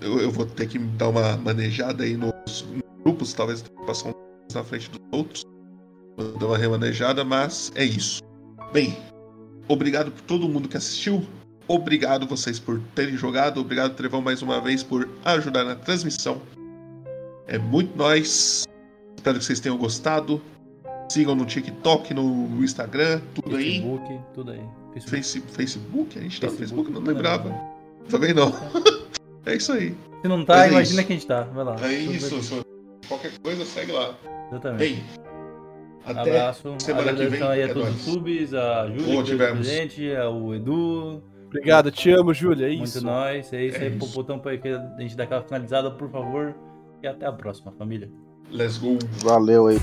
eu, 0.00 0.20
eu 0.20 0.30
vou 0.30 0.46
ter 0.46 0.66
que 0.66 0.78
dar 0.78 1.08
uma 1.08 1.36
manejada 1.36 2.04
aí 2.04 2.16
nos 2.16 2.66
grupos, 3.04 3.32
talvez 3.32 3.62
passar 3.86 4.08
um 4.08 4.12
na 4.52 4.64
frente 4.64 4.90
dos 4.90 5.00
outros. 5.12 5.44
Vou 6.16 6.32
dar 6.38 6.46
uma 6.46 6.58
remanejada, 6.58 7.24
mas 7.24 7.70
é 7.74 7.84
isso. 7.84 8.22
Bem, 8.72 8.96
obrigado 9.68 10.10
por 10.10 10.22
todo 10.22 10.48
mundo 10.48 10.68
que 10.68 10.76
assistiu. 10.76 11.24
Obrigado 11.66 12.26
vocês 12.26 12.58
por 12.58 12.80
terem 12.94 13.16
jogado. 13.16 13.60
Obrigado, 13.60 13.94
Trevão, 13.94 14.22
mais 14.22 14.40
uma 14.40 14.60
vez 14.60 14.82
por 14.82 15.08
ajudar 15.24 15.64
na 15.64 15.74
transmissão. 15.74 16.40
É 17.48 17.58
muito 17.58 17.96
nós. 17.96 18.66
Espero 19.16 19.38
que 19.38 19.44
vocês 19.44 19.58
tenham 19.60 19.76
gostado. 19.78 20.40
Sigam 21.10 21.34
no 21.34 21.46
TikTok, 21.46 22.12
no 22.12 22.62
Instagram, 22.62 23.20
tudo 23.34 23.56
aí. 23.56 23.64
Facebook, 23.80 24.20
tudo 24.34 24.50
aí. 24.52 24.60
Facebook. 24.92 25.10
Face, 25.10 25.40
Facebook? 25.40 26.18
A 26.18 26.22
gente 26.22 26.40
tá 26.40 26.46
no 26.48 26.52
Facebook? 26.52 26.90
Não 26.92 27.00
não 27.00 27.08
lembrava. 27.14 27.48
lembro. 27.48 27.60
Também 28.10 28.34
não. 28.34 28.52
é 29.46 29.56
isso 29.56 29.72
aí. 29.72 29.94
Se 30.20 30.28
não 30.28 30.44
tá, 30.44 30.56
Mas 30.56 30.66
é 30.66 30.70
imagina 30.72 31.04
que 31.04 31.12
a 31.12 31.16
gente 31.16 31.26
tá. 31.26 31.40
Vai 31.44 31.64
lá. 31.64 31.76
É 31.82 31.92
isso. 31.94 32.42
só- 32.42 32.56
Qualquer 33.08 33.32
coisa, 33.42 33.64
segue 33.64 33.92
lá. 33.92 34.14
Exatamente. 34.50 34.78
Bem, 34.78 35.02
até 36.04 36.20
Abraço. 36.20 36.74
semana 36.78 37.12
que 37.14 37.16
vem. 37.26 37.42
Agradeço 37.42 37.44
aí 37.46 37.60
É 37.60 37.64
a 37.64 37.68
todos 37.72 37.88
os 37.88 37.94
nóis. 37.94 38.02
subs, 38.02 38.54
a 38.54 38.86
Júlia, 38.88 38.98
que 39.04 39.10
deu 39.12 39.22
tivemos. 39.24 39.66
presente, 39.66 40.14
ao 40.16 40.54
Edu, 40.54 41.22
Obrigado, 41.46 41.90
te 41.90 42.10
amo, 42.10 42.34
Júlia. 42.34 42.66
É 42.66 42.76
muito 42.76 42.84
isso. 42.84 43.02
nós. 43.04 43.50
É 43.54 43.64
isso 43.64 43.76
É 43.78 43.80
aí, 43.86 43.88
isso. 43.88 43.98
Popotão, 43.98 44.38
pra 44.38 44.54
que 44.58 44.68
a 44.68 45.00
gente 45.00 45.16
dá 45.16 45.24
aquela 45.24 45.42
finalizada, 45.42 45.90
por 45.90 46.10
favor. 46.10 46.54
E 47.02 47.06
até 47.06 47.26
a 47.26 47.32
próxima, 47.32 47.72
família. 47.72 48.10
Let's 48.50 48.78
go. 48.78 48.98
Valeu 49.22 49.68
aí. 49.68 49.78